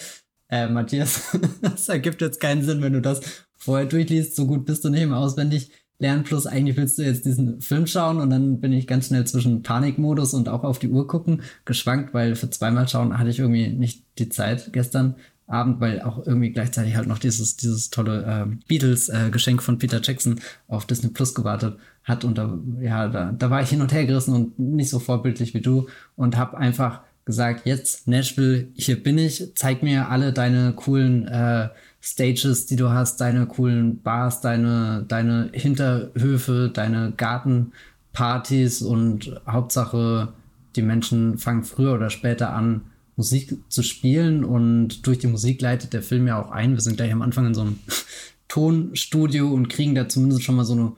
äh, 0.49 0.69
Matthias, 0.69 1.37
das 1.62 1.88
ergibt 1.88 2.21
jetzt 2.21 2.40
keinen 2.40 2.62
Sinn, 2.62 2.83
wenn 2.83 2.93
du 2.93 3.00
das 3.00 3.21
vorher 3.57 3.87
durchliest. 3.87 4.37
So 4.37 4.47
gut 4.47 4.64
bist 4.64 4.85
du 4.85 4.88
nicht 4.88 5.07
mehr 5.07 5.19
auswendig 5.19 5.71
lernen. 5.99 6.25
Plus 6.25 6.47
eigentlich 6.47 6.76
willst 6.76 6.99
du 6.99 7.02
jetzt 7.02 7.25
diesen 7.25 7.61
Film 7.61 7.87
schauen 7.87 8.21
und 8.21 8.31
dann 8.31 8.61
bin 8.61 8.73
ich 8.73 8.87
ganz 8.87 9.09
schnell 9.09 9.26
zwischen 9.26 9.62
Panikmodus 9.62 10.35
und 10.35 10.49
auch 10.49 10.64
auf 10.64 10.78
die 10.78 10.88
Uhr 10.88 11.07
gucken 11.07 11.43
geschwankt, 11.64 12.14
weil 12.14 12.35
für 12.37 12.50
zweimal 12.50 12.88
schauen 12.88 13.19
hatte 13.19 13.31
ich 13.31 13.38
irgendwie 13.38 13.69
nicht 13.69 14.05
die 14.19 14.28
Zeit 14.28 14.73
gestern. 14.73 15.17
Abend, 15.50 15.81
weil 15.81 16.02
auch 16.02 16.26
irgendwie 16.26 16.50
gleichzeitig 16.50 16.95
halt 16.95 17.09
noch 17.09 17.19
dieses, 17.19 17.57
dieses 17.57 17.88
tolle 17.88 18.23
äh, 18.23 18.55
Beatles-Geschenk 18.69 19.61
äh, 19.61 19.64
von 19.64 19.78
Peter 19.78 19.99
Jackson 20.02 20.40
auf 20.67 20.85
Disney 20.85 21.09
Plus 21.09 21.35
gewartet 21.35 21.78
hat. 22.05 22.23
Und 22.25 22.37
da, 22.37 22.59
ja, 22.83 23.09
da, 23.09 23.33
da 23.33 23.49
war 23.49 23.62
ich 23.62 23.71
hin 23.71 23.81
und 23.81 23.90
her 23.90 24.05
gerissen 24.05 24.35
und 24.35 24.59
nicht 24.59 24.90
so 24.90 24.99
vorbildlich 24.99 25.55
wie 25.55 25.62
du 25.62 25.88
und 26.17 26.37
habe 26.37 26.59
einfach 26.59 27.00
gesagt, 27.28 27.66
jetzt 27.66 28.08
Nashville, 28.08 28.68
hier 28.75 29.02
bin 29.02 29.18
ich, 29.18 29.52
zeig 29.54 29.82
mir 29.82 30.08
alle 30.08 30.32
deine 30.32 30.73
coolen 30.73 31.28
äh, 31.28 31.68
Stages, 32.00 32.64
die 32.64 32.76
du 32.76 32.88
hast, 32.88 33.20
deine 33.20 33.44
coolen 33.44 34.00
Bars, 34.00 34.40
deine, 34.40 35.04
deine 35.06 35.50
Hinterhöfe, 35.52 36.70
deine 36.73 37.12
Gartenpartys 37.14 38.80
und 38.80 39.38
Hauptsache, 39.47 40.32
die 40.75 40.80
Menschen 40.80 41.37
fangen 41.37 41.64
früher 41.64 41.92
oder 41.92 42.08
später 42.08 42.54
an, 42.54 42.80
Musik 43.16 43.58
zu 43.68 43.82
spielen 43.82 44.42
und 44.42 45.06
durch 45.06 45.18
die 45.18 45.26
Musik 45.26 45.61
leitet 45.61 45.92
der 45.92 46.02
Film 46.02 46.28
ja 46.28 46.40
auch 46.40 46.50
ein. 46.50 46.73
Wir 46.73 46.80
sind 46.80 46.97
gleich 46.97 47.12
am 47.12 47.20
Anfang 47.20 47.44
in 47.44 47.54
so 47.54 47.61
einem 47.61 47.78
Tonstudio 48.49 49.52
und 49.52 49.68
kriegen 49.68 49.94
da 49.94 50.08
zumindest 50.08 50.44
schon 50.44 50.56
mal 50.56 50.64
so 50.64 50.73
eine 50.73 50.92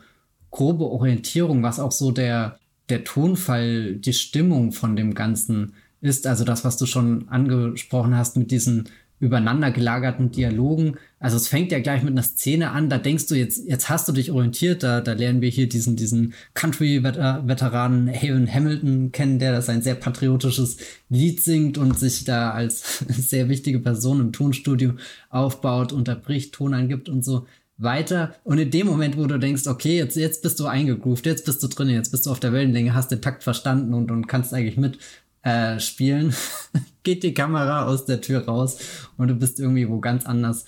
grobe 0.53 0.85
Orientierung, 0.85 1.65
was 1.65 1.81
auch 1.81 1.91
so 1.91 2.13
der, 2.13 2.61
der 2.89 3.03
Tonfall, 3.03 3.97
die 3.97 4.13
Stimmung 4.13 4.71
von 4.71 4.95
dem 4.95 5.15
Ganzen 5.15 5.73
ist. 6.01 6.27
Also 6.27 6.45
das, 6.45 6.65
was 6.65 6.77
du 6.77 6.87
schon 6.87 7.29
angesprochen 7.29 8.17
hast 8.17 8.37
mit 8.37 8.51
diesen 8.51 8.89
übereinander 9.21 9.71
gelagerten 9.71 10.31
Dialogen. 10.31 10.97
Also 11.19 11.37
es 11.37 11.47
fängt 11.47 11.71
ja 11.73 11.79
gleich 11.79 12.03
mit 12.03 12.13
einer 12.13 12.23
Szene 12.23 12.71
an, 12.71 12.89
da 12.89 12.97
denkst 12.97 13.27
du 13.27 13.35
jetzt, 13.35 13.69
jetzt 13.69 13.91
hast 13.91 14.09
du 14.09 14.13
dich 14.13 14.31
orientiert, 14.31 14.83
da, 14.83 15.03
da 15.03 15.13
lernen 15.13 15.43
wir 15.43 15.51
hier 15.51 15.69
diesen, 15.69 15.95
diesen 15.95 16.33
Country-Veteranen 16.55 18.09
Haven 18.09 18.53
Hamilton 18.53 19.13
kennen, 19.13 19.39
der 19.39 19.53
das 19.53 19.69
ein 19.69 19.83
sehr 19.83 19.95
patriotisches 19.95 20.79
Lied 21.11 21.43
singt 21.43 21.77
und 21.77 21.99
sich 21.99 22.25
da 22.25 22.53
als 22.53 23.05
sehr 23.09 23.51
wichtige 23.51 23.79
Person 23.79 24.21
im 24.21 24.33
Tonstudio 24.33 24.95
aufbaut, 25.29 25.93
unterbricht, 25.93 26.55
Ton 26.55 26.73
angibt 26.73 27.11
und 27.11 27.23
so 27.23 27.47
weiter. 27.77 28.35
Und 28.43 28.59
in 28.59 28.71
dem 28.71 28.87
Moment, 28.87 29.19
wo 29.19 29.27
du 29.27 29.39
denkst, 29.39 29.67
okay, 29.67 29.99
jetzt, 29.99 30.17
jetzt 30.17 30.43
bist 30.43 30.59
du 30.61 30.67
eingegroovt, 30.67 31.27
jetzt 31.27 31.45
bist 31.45 31.63
du 31.63 31.69
drin, 31.69 31.91
jetzt 31.91 32.11
bist 32.11 32.25
du 32.25 32.31
auf 32.31 32.41
der 32.41 32.55
Wellenlänge, 32.55 32.95
hast 32.95 33.11
den 33.11 33.21
Takt 33.21 33.43
verstanden 33.43 33.93
und, 33.93 34.11
und 34.11 34.27
kannst 34.27 34.55
eigentlich 34.55 34.79
mit 34.79 34.99
äh, 35.43 35.79
spielen, 35.81 36.35
geht 37.03 37.23
die 37.23 37.35
Kamera 37.35 37.87
aus 37.87 38.05
der 38.05 38.21
Tür 38.21 38.47
raus 38.47 38.79
und 39.17 39.29
du 39.29 39.35
bist 39.35 39.61
irgendwie 39.61 39.89
wo 39.89 40.01
ganz 40.01 40.27
anders 40.27 40.65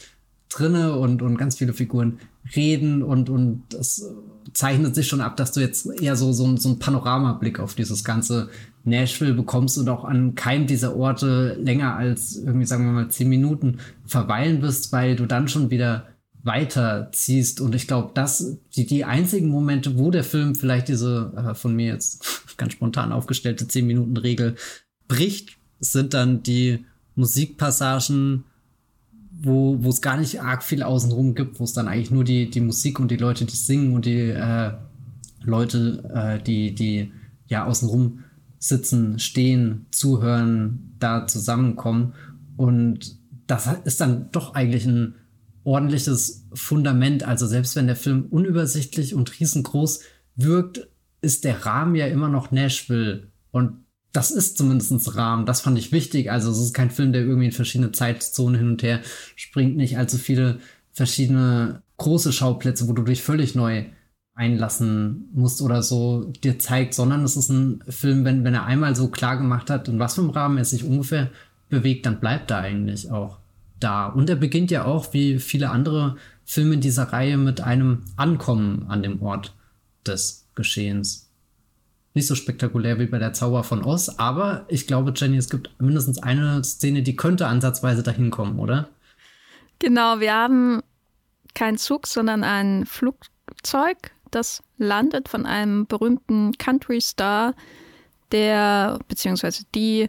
drinne 0.48 0.96
und, 0.96 1.22
und 1.22 1.38
ganz 1.38 1.56
viele 1.56 1.72
Figuren 1.72 2.18
reden 2.54 3.02
und, 3.02 3.30
und 3.30 3.62
das 3.70 4.04
zeichnet 4.52 4.94
sich 4.94 5.08
schon 5.08 5.20
ab, 5.20 5.36
dass 5.36 5.52
du 5.52 5.60
jetzt 5.60 5.86
eher 6.00 6.16
so, 6.16 6.32
so, 6.32 6.56
so 6.56 6.68
einen 6.68 6.78
Panoramablick 6.78 7.60
auf 7.60 7.74
dieses 7.74 8.04
ganze. 8.04 8.50
Nashville 8.84 9.34
bekommst 9.34 9.78
und 9.78 9.88
auch 9.88 10.04
an 10.04 10.34
keinem 10.34 10.66
dieser 10.66 10.96
Orte 10.96 11.56
länger 11.60 11.96
als 11.96 12.36
irgendwie, 12.36 12.66
sagen 12.66 12.84
wir 12.84 12.92
mal, 12.92 13.08
zehn 13.08 13.28
Minuten 13.28 13.78
verweilen 14.06 14.60
wirst, 14.62 14.92
weil 14.92 15.16
du 15.16 15.26
dann 15.26 15.48
schon 15.48 15.70
wieder 15.70 16.06
weiterziehst. 16.44 17.60
Und 17.60 17.74
ich 17.74 17.86
glaube, 17.86 18.10
dass 18.14 18.58
die, 18.74 18.86
die 18.86 19.04
einzigen 19.04 19.48
Momente, 19.48 19.98
wo 19.98 20.10
der 20.10 20.24
Film 20.24 20.54
vielleicht 20.54 20.88
diese 20.88 21.32
äh, 21.36 21.54
von 21.54 21.74
mir 21.74 21.86
jetzt 21.86 22.24
ganz 22.56 22.72
spontan 22.72 23.12
aufgestellte 23.12 23.64
10-Minuten-Regel 23.64 24.56
bricht, 25.08 25.56
sind 25.78 26.14
dann 26.14 26.42
die 26.42 26.84
Musikpassagen, 27.14 28.44
wo 29.42 29.82
wo 29.82 29.88
es 29.88 30.00
gar 30.00 30.16
nicht 30.16 30.40
arg 30.40 30.62
viel 30.62 30.82
außenrum 30.82 31.34
gibt, 31.34 31.58
wo 31.58 31.64
es 31.64 31.72
dann 31.72 31.88
eigentlich 31.88 32.10
nur 32.10 32.24
die, 32.24 32.48
die 32.48 32.60
Musik 32.60 33.00
und 33.00 33.10
die 33.10 33.16
Leute, 33.16 33.44
die 33.44 33.56
singen 33.56 33.94
und 33.94 34.06
die 34.06 34.30
äh, 34.30 34.72
Leute, 35.42 36.02
äh, 36.14 36.42
die, 36.42 36.74
die 36.74 37.12
ja 37.46 37.66
außenrum 37.66 38.24
sitzen, 38.58 39.18
stehen, 39.18 39.86
zuhören, 39.90 40.94
da 40.98 41.26
zusammenkommen. 41.26 42.14
Und 42.56 43.16
das 43.48 43.68
ist 43.84 44.00
dann 44.00 44.30
doch 44.30 44.54
eigentlich 44.54 44.86
ein 44.86 45.16
ordentliches 45.64 46.46
Fundament. 46.52 47.22
Also 47.22 47.46
selbst 47.46 47.76
wenn 47.76 47.86
der 47.86 47.96
Film 47.96 48.26
unübersichtlich 48.30 49.14
und 49.14 49.38
riesengroß 49.38 50.00
wirkt, 50.36 50.88
ist 51.20 51.44
der 51.44 51.64
Rahmen 51.64 51.94
ja 51.94 52.06
immer 52.06 52.28
noch 52.28 52.50
Nashville. 52.50 53.28
Und 53.50 53.84
das 54.12 54.30
ist 54.30 54.58
zumindest 54.58 55.16
Rahmen. 55.16 55.46
Das 55.46 55.60
fand 55.60 55.78
ich 55.78 55.92
wichtig. 55.92 56.30
Also 56.30 56.50
es 56.50 56.58
ist 56.58 56.74
kein 56.74 56.90
Film, 56.90 57.12
der 57.12 57.22
irgendwie 57.22 57.46
in 57.46 57.52
verschiedene 57.52 57.92
Zeitzonen 57.92 58.58
hin 58.58 58.70
und 58.70 58.82
her 58.82 59.00
springt. 59.36 59.76
Nicht 59.76 59.96
allzu 59.96 60.18
viele 60.18 60.58
verschiedene 60.92 61.82
große 61.96 62.32
Schauplätze, 62.32 62.88
wo 62.88 62.92
du 62.92 63.02
dich 63.02 63.22
völlig 63.22 63.54
neu 63.54 63.84
einlassen 64.34 65.28
musst 65.32 65.62
oder 65.62 65.82
so 65.82 66.24
dir 66.42 66.58
zeigt, 66.58 66.94
sondern 66.94 67.22
es 67.24 67.36
ist 67.36 67.50
ein 67.50 67.82
Film, 67.88 68.24
wenn, 68.24 68.44
wenn 68.44 68.54
er 68.54 68.64
einmal 68.64 68.96
so 68.96 69.08
klar 69.08 69.36
gemacht 69.36 69.70
hat, 69.70 69.88
in 69.88 69.98
was 69.98 70.14
für 70.14 70.22
einem 70.22 70.30
Rahmen 70.30 70.58
er 70.58 70.64
sich 70.64 70.84
ungefähr 70.84 71.30
bewegt, 71.68 72.06
dann 72.06 72.20
bleibt 72.20 72.50
er 72.50 72.58
eigentlich 72.58 73.10
auch 73.10 73.38
da. 73.82 74.06
Und 74.06 74.30
er 74.30 74.36
beginnt 74.36 74.70
ja 74.70 74.84
auch, 74.84 75.12
wie 75.12 75.38
viele 75.38 75.70
andere 75.70 76.16
Filme 76.44 76.74
in 76.74 76.80
dieser 76.80 77.04
Reihe, 77.12 77.36
mit 77.36 77.60
einem 77.60 78.04
Ankommen 78.16 78.86
an 78.88 79.02
dem 79.02 79.22
Ort 79.22 79.54
des 80.06 80.48
Geschehens. 80.54 81.30
Nicht 82.14 82.26
so 82.26 82.34
spektakulär 82.34 82.98
wie 82.98 83.06
bei 83.06 83.18
der 83.18 83.32
Zauber 83.32 83.64
von 83.64 83.84
Oz, 83.84 84.10
aber 84.18 84.66
ich 84.68 84.86
glaube, 84.86 85.14
Jenny, 85.16 85.38
es 85.38 85.48
gibt 85.48 85.70
mindestens 85.80 86.22
eine 86.22 86.62
Szene, 86.62 87.02
die 87.02 87.16
könnte 87.16 87.46
ansatzweise 87.46 88.02
dahin 88.02 88.30
kommen, 88.30 88.58
oder? 88.58 88.88
Genau, 89.78 90.20
wir 90.20 90.34
haben 90.34 90.82
keinen 91.54 91.78
Zug, 91.78 92.06
sondern 92.06 92.44
ein 92.44 92.84
Flugzeug, 92.84 94.10
das 94.30 94.62
landet 94.76 95.28
von 95.28 95.46
einem 95.46 95.86
berühmten 95.86 96.52
Country 96.58 97.00
Star, 97.00 97.54
der 98.30 98.98
beziehungsweise 99.08 99.64
die 99.74 100.08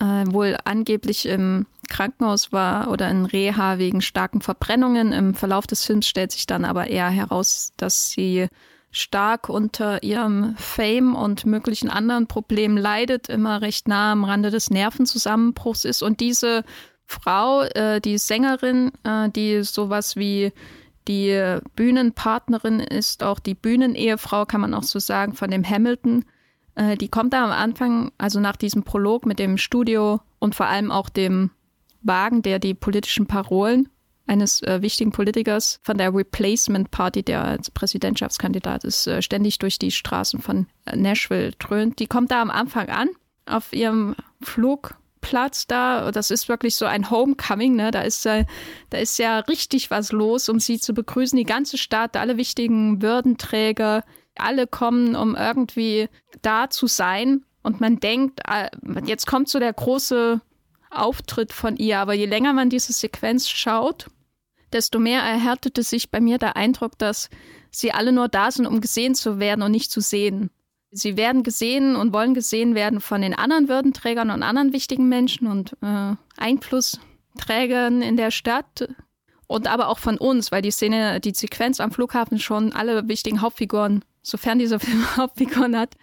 äh, 0.00 0.24
wohl 0.26 0.56
angeblich 0.64 1.26
im 1.26 1.66
Krankenhaus 1.88 2.52
war 2.52 2.90
oder 2.90 3.10
in 3.10 3.24
Reha 3.24 3.78
wegen 3.78 4.00
starken 4.00 4.40
Verbrennungen. 4.40 5.12
Im 5.12 5.34
Verlauf 5.34 5.66
des 5.66 5.84
Films 5.84 6.06
stellt 6.06 6.32
sich 6.32 6.46
dann 6.46 6.64
aber 6.64 6.86
eher 6.86 7.08
heraus, 7.08 7.72
dass 7.76 8.10
sie 8.10 8.48
stark 8.90 9.48
unter 9.48 10.02
ihrem 10.02 10.54
Fame 10.56 11.14
und 11.14 11.44
möglichen 11.44 11.90
anderen 11.90 12.26
Problemen 12.26 12.76
leidet, 12.76 13.28
immer 13.28 13.60
recht 13.60 13.88
nah 13.88 14.12
am 14.12 14.24
Rande 14.24 14.50
des 14.50 14.70
Nervenzusammenbruchs 14.70 15.84
ist. 15.84 16.02
Und 16.02 16.20
diese 16.20 16.64
Frau, 17.04 17.62
äh, 17.62 18.00
die 18.00 18.18
Sängerin, 18.18 18.92
äh, 19.04 19.28
die 19.30 19.62
sowas 19.62 20.16
wie 20.16 20.52
die 21.06 21.58
Bühnenpartnerin 21.74 22.80
ist, 22.80 23.22
auch 23.22 23.38
die 23.38 23.54
Bühnenehefrau, 23.54 24.44
kann 24.44 24.60
man 24.60 24.74
auch 24.74 24.82
so 24.82 24.98
sagen, 24.98 25.32
von 25.32 25.50
dem 25.50 25.68
Hamilton, 25.68 26.24
äh, 26.74 26.96
die 26.96 27.08
kommt 27.08 27.32
da 27.32 27.44
am 27.44 27.50
Anfang, 27.50 28.12
also 28.18 28.40
nach 28.40 28.56
diesem 28.56 28.84
Prolog 28.84 29.26
mit 29.26 29.38
dem 29.38 29.58
Studio 29.58 30.20
und 30.38 30.54
vor 30.54 30.66
allem 30.66 30.90
auch 30.90 31.08
dem 31.08 31.50
Wagen, 32.08 32.42
der 32.42 32.58
die 32.58 32.74
politischen 32.74 33.26
Parolen 33.26 33.88
eines 34.28 34.62
äh, 34.62 34.82
wichtigen 34.82 35.10
Politikers 35.10 35.80
von 35.82 35.96
der 35.96 36.14
Replacement 36.14 36.90
Party, 36.90 37.22
der 37.22 37.44
als 37.44 37.70
Präsidentschaftskandidat 37.70 38.84
ist, 38.84 39.06
äh, 39.06 39.22
ständig 39.22 39.58
durch 39.58 39.78
die 39.78 39.90
Straßen 39.90 40.40
von 40.40 40.66
äh, 40.84 40.96
Nashville 40.96 41.52
dröhnt. 41.58 41.98
Die 41.98 42.06
kommt 42.06 42.30
da 42.30 42.42
am 42.42 42.50
Anfang 42.50 42.88
an, 42.88 43.08
auf 43.46 43.72
ihrem 43.72 44.14
Flugplatz 44.42 45.66
da. 45.66 46.12
Das 46.12 46.30
ist 46.30 46.48
wirklich 46.48 46.76
so 46.76 46.84
ein 46.84 47.10
Homecoming, 47.10 47.74
ne? 47.74 47.90
Da 47.90 48.02
ist, 48.02 48.26
äh, 48.26 48.44
da 48.90 48.98
ist 48.98 49.18
ja 49.18 49.38
richtig 49.40 49.90
was 49.90 50.12
los, 50.12 50.48
um 50.48 50.60
sie 50.60 50.78
zu 50.78 50.92
begrüßen. 50.92 51.36
Die 51.36 51.44
ganze 51.44 51.78
Stadt, 51.78 52.16
alle 52.16 52.36
wichtigen 52.36 53.00
Würdenträger, 53.00 54.04
alle 54.36 54.66
kommen, 54.66 55.16
um 55.16 55.34
irgendwie 55.36 56.08
da 56.42 56.68
zu 56.68 56.86
sein. 56.86 57.44
Und 57.62 57.80
man 57.80 57.98
denkt, 57.98 58.40
äh, 58.46 58.68
jetzt 59.04 59.26
kommt 59.26 59.48
so 59.48 59.58
der 59.58 59.72
große 59.72 60.40
Auftritt 60.90 61.52
von 61.52 61.76
ihr. 61.76 61.98
Aber 61.98 62.14
je 62.14 62.26
länger 62.26 62.52
man 62.52 62.70
diese 62.70 62.92
Sequenz 62.92 63.48
schaut, 63.48 64.06
desto 64.72 64.98
mehr 64.98 65.22
erhärtete 65.22 65.82
sich 65.82 66.10
bei 66.10 66.20
mir 66.20 66.38
der 66.38 66.56
Eindruck, 66.56 66.98
dass 66.98 67.30
sie 67.70 67.92
alle 67.92 68.12
nur 68.12 68.28
da 68.28 68.50
sind, 68.50 68.66
um 68.66 68.80
gesehen 68.80 69.14
zu 69.14 69.38
werden 69.38 69.62
und 69.62 69.70
nicht 69.70 69.90
zu 69.90 70.00
sehen. 70.00 70.50
Sie 70.90 71.16
werden 71.16 71.42
gesehen 71.42 71.96
und 71.96 72.12
wollen 72.12 72.32
gesehen 72.32 72.74
werden 72.74 73.00
von 73.00 73.20
den 73.20 73.34
anderen 73.34 73.68
Würdenträgern 73.68 74.30
und 74.30 74.42
anderen 74.42 74.72
wichtigen 74.72 75.08
Menschen 75.08 75.46
und 75.46 75.76
äh, 75.82 76.14
Einflussträgern 76.38 78.00
in 78.00 78.16
der 78.16 78.30
Stadt 78.30 78.88
und 79.46 79.66
aber 79.66 79.88
auch 79.88 79.98
von 79.98 80.16
uns, 80.16 80.50
weil 80.50 80.62
die 80.62 80.70
Szene, 80.70 81.20
die 81.20 81.34
Sequenz 81.34 81.80
am 81.80 81.90
Flughafen 81.90 82.38
schon 82.38 82.72
alle 82.72 83.06
wichtigen 83.08 83.42
Hauptfiguren, 83.42 84.04
sofern 84.22 84.58
dieser 84.58 84.80
Film 84.80 85.04
Hauptfiguren 85.16 85.76
hat, 85.76 85.96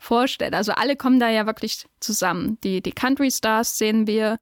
vorstellt. 0.00 0.54
Also 0.54 0.72
alle 0.72 0.96
kommen 0.96 1.20
da 1.20 1.28
ja 1.28 1.46
wirklich 1.46 1.86
zusammen. 2.00 2.58
Die, 2.64 2.80
die 2.80 2.92
Country 2.92 3.30
Stars 3.30 3.78
sehen 3.78 4.08
wir, 4.08 4.38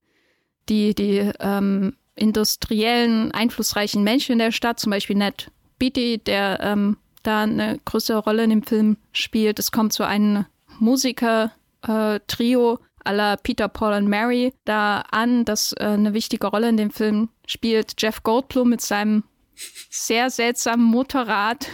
die, 0.68 0.94
die 0.94 1.32
ähm, 1.40 1.96
industriellen, 2.14 3.32
einflussreichen 3.32 4.02
Menschen 4.02 4.32
in 4.32 4.38
der 4.38 4.52
Stadt, 4.52 4.80
zum 4.80 4.90
Beispiel 4.90 5.16
Ned 5.16 5.50
Beatty, 5.78 6.18
der 6.18 6.60
ähm, 6.62 6.96
da 7.22 7.42
eine 7.42 7.78
größere 7.84 8.18
Rolle 8.18 8.44
in 8.44 8.50
dem 8.50 8.62
Film 8.62 8.96
spielt. 9.12 9.58
Es 9.58 9.72
kommt 9.72 9.92
so 9.92 10.04
ein 10.04 10.46
Musiker-Trio 10.78 12.78
äh, 13.04 13.12
la 13.12 13.36
Peter, 13.36 13.68
Paul 13.68 13.94
und 13.94 14.08
Mary 14.08 14.52
da 14.64 15.00
an, 15.10 15.44
das 15.44 15.72
äh, 15.72 15.84
eine 15.84 16.14
wichtige 16.14 16.46
Rolle 16.46 16.68
in 16.68 16.76
dem 16.76 16.90
Film 16.90 17.30
spielt. 17.46 17.94
Jeff 17.98 18.22
Goldblum 18.22 18.68
mit 18.68 18.80
seinem 18.80 19.24
sehr 19.90 20.30
seltsamen 20.30 20.84
Motorrad 20.84 21.68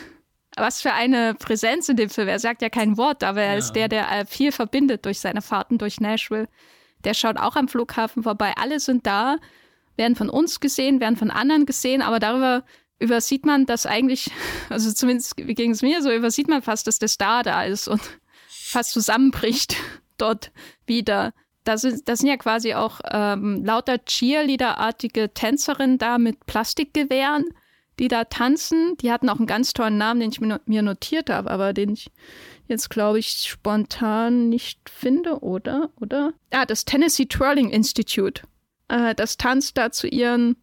was 0.56 0.82
für 0.82 0.92
eine 0.92 1.34
Präsenz 1.34 1.88
in 1.88 1.96
dem 1.96 2.10
Film. 2.10 2.28
Er 2.28 2.38
sagt 2.38 2.62
ja 2.62 2.68
kein 2.68 2.96
Wort, 2.96 3.24
aber 3.24 3.42
er 3.42 3.52
ja. 3.52 3.58
ist 3.58 3.72
der, 3.72 3.88
der 3.88 4.10
äh, 4.10 4.26
viel 4.26 4.52
verbindet 4.52 5.04
durch 5.04 5.20
seine 5.20 5.42
Fahrten 5.42 5.78
durch 5.78 6.00
Nashville. 6.00 6.48
Der 7.04 7.14
schaut 7.14 7.36
auch 7.36 7.56
am 7.56 7.68
Flughafen 7.68 8.22
vorbei. 8.22 8.52
Alle 8.56 8.80
sind 8.80 9.06
da, 9.06 9.36
werden 9.96 10.16
von 10.16 10.30
uns 10.30 10.60
gesehen, 10.60 11.00
werden 11.00 11.16
von 11.16 11.30
anderen 11.30 11.66
gesehen, 11.66 12.02
aber 12.02 12.18
darüber 12.18 12.64
übersieht 12.98 13.44
man 13.44 13.66
das 13.66 13.86
eigentlich, 13.86 14.30
also 14.68 14.92
zumindest 14.92 15.36
ging 15.36 15.70
es 15.70 15.82
mir 15.82 16.02
so, 16.02 16.10
übersieht 16.10 16.48
man 16.48 16.62
fast, 16.62 16.86
dass 16.86 16.98
der 16.98 17.08
Star 17.08 17.42
da 17.42 17.64
ist 17.64 17.88
und 17.88 18.00
fast 18.48 18.92
zusammenbricht 18.92 19.76
dort 20.18 20.52
wieder. 20.86 21.32
Da 21.64 21.78
sind, 21.78 22.08
das 22.08 22.18
sind 22.18 22.28
ja 22.28 22.36
quasi 22.36 22.74
auch 22.74 23.00
ähm, 23.10 23.64
lauter 23.64 24.04
Cheerleader-artige 24.04 25.32
Tänzerinnen 25.32 25.96
da 25.96 26.18
mit 26.18 26.44
Plastikgewehren 26.44 27.46
die 27.98 28.08
da 28.08 28.24
tanzen. 28.24 28.96
Die 28.98 29.10
hatten 29.10 29.28
auch 29.28 29.38
einen 29.38 29.46
ganz 29.46 29.72
tollen 29.72 29.98
Namen, 29.98 30.20
den 30.20 30.30
ich 30.30 30.40
mir 30.40 30.82
notiert 30.82 31.30
habe, 31.30 31.50
aber 31.50 31.72
den 31.72 31.90
ich 31.90 32.10
jetzt, 32.66 32.90
glaube 32.90 33.18
ich, 33.18 33.28
spontan 33.48 34.48
nicht 34.48 34.88
finde, 34.88 35.40
oder? 35.40 35.90
Oder? 36.00 36.32
Ah, 36.50 36.66
das 36.66 36.84
Tennessee 36.84 37.26
Twirling 37.26 37.70
Institute. 37.70 38.42
Äh, 38.88 39.14
das 39.14 39.36
tanzt 39.36 39.76
da 39.76 39.90
zu 39.90 40.06
ihren 40.06 40.56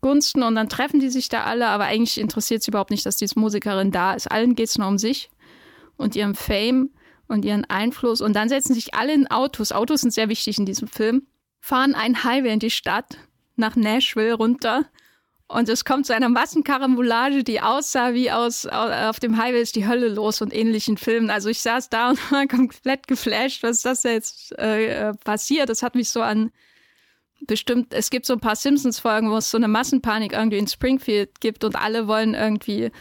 Gunsten 0.00 0.42
und 0.42 0.54
dann 0.54 0.68
treffen 0.68 1.00
die 1.00 1.10
sich 1.10 1.28
da 1.28 1.44
alle, 1.44 1.66
aber 1.68 1.84
eigentlich 1.84 2.18
interessiert 2.18 2.62
sie 2.62 2.70
überhaupt 2.70 2.90
nicht, 2.90 3.04
dass 3.04 3.16
diese 3.16 3.38
Musikerin 3.38 3.90
da 3.90 4.14
ist. 4.14 4.30
Allen 4.30 4.54
geht 4.54 4.68
es 4.68 4.78
nur 4.78 4.88
um 4.88 4.98
sich 4.98 5.30
und 5.96 6.16
ihren 6.16 6.34
Fame 6.34 6.90
und 7.28 7.44
ihren 7.44 7.64
Einfluss. 7.66 8.20
Und 8.20 8.34
dann 8.34 8.48
setzen 8.48 8.74
sich 8.74 8.94
alle 8.94 9.12
in 9.12 9.30
Autos. 9.30 9.72
Autos 9.72 10.00
sind 10.00 10.12
sehr 10.12 10.28
wichtig 10.28 10.58
in 10.58 10.66
diesem 10.66 10.88
Film. 10.88 11.26
Fahren 11.60 11.94
einen 11.94 12.24
Highway 12.24 12.52
in 12.52 12.58
die 12.58 12.70
Stadt 12.70 13.18
nach 13.56 13.76
Nashville 13.76 14.34
runter. 14.34 14.86
Und 15.50 15.68
es 15.68 15.84
kommt 15.84 16.06
zu 16.06 16.14
einer 16.14 16.28
Massenkarambolage, 16.28 17.42
die 17.42 17.60
aussah 17.60 18.14
wie 18.14 18.30
aus, 18.30 18.66
auf 18.66 19.18
dem 19.18 19.36
Highway 19.36 19.60
ist 19.60 19.74
die 19.74 19.84
Hölle 19.84 20.06
los 20.06 20.40
und 20.40 20.54
ähnlichen 20.54 20.96
Filmen. 20.96 21.28
Also 21.28 21.48
ich 21.48 21.60
saß 21.60 21.88
da 21.88 22.10
und 22.10 22.30
war 22.30 22.46
komplett 22.46 23.08
geflasht, 23.08 23.64
was 23.64 23.78
ist 23.78 23.84
das 23.84 24.02
jetzt 24.04 24.56
äh, 24.58 25.12
passiert. 25.24 25.68
Das 25.68 25.82
hat 25.82 25.96
mich 25.96 26.08
so 26.10 26.22
an 26.22 26.52
bestimmt, 27.40 27.92
es 27.94 28.10
gibt 28.10 28.26
so 28.26 28.34
ein 28.34 28.40
paar 28.40 28.54
Simpsons-Folgen, 28.54 29.32
wo 29.32 29.38
es 29.38 29.50
so 29.50 29.56
eine 29.56 29.66
Massenpanik 29.66 30.34
irgendwie 30.34 30.58
in 30.58 30.68
Springfield 30.68 31.40
gibt 31.40 31.64
und 31.64 31.74
alle 31.74 32.06
wollen 32.06 32.34
irgendwie 32.34 32.92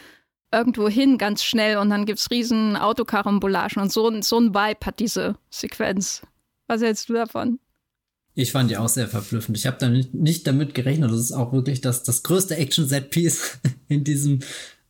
irgendwo 0.52 0.90
hin 0.90 1.20
ganz 1.20 1.44
schnell 1.44 1.78
und 1.78 1.92
dann 1.92 2.06
gibt's 2.06 2.32
riesen 2.32 2.78
Autokarambolagen 2.78 3.80
und 3.80 3.92
so, 3.92 4.22
so 4.22 4.40
ein 4.40 4.56
Vibe 4.56 4.86
hat 4.88 5.00
diese 5.00 5.36
Sequenz. 5.52 6.24
Was 6.66 6.82
hältst 6.82 7.10
du 7.10 7.14
davon? 7.14 7.60
Ich 8.40 8.54
fand 8.54 8.72
die 8.72 8.78
auch 8.78 8.88
sehr 8.88 9.10
verblüffend. 9.10 9.58
Ich 9.58 9.68
habe 9.68 9.76
da 9.82 9.90
nicht, 9.90 10.48
damit 10.48 10.74
gerechnet. 10.74 11.12
Das 11.12 11.20
ist 11.20 11.34
auch 11.34 11.52
wirklich 11.52 11.82
das, 11.82 12.04
das 12.04 12.24
größte 12.24 12.56
Action-Set-Piece 12.56 13.60
in 13.90 14.06
diesem 14.06 14.40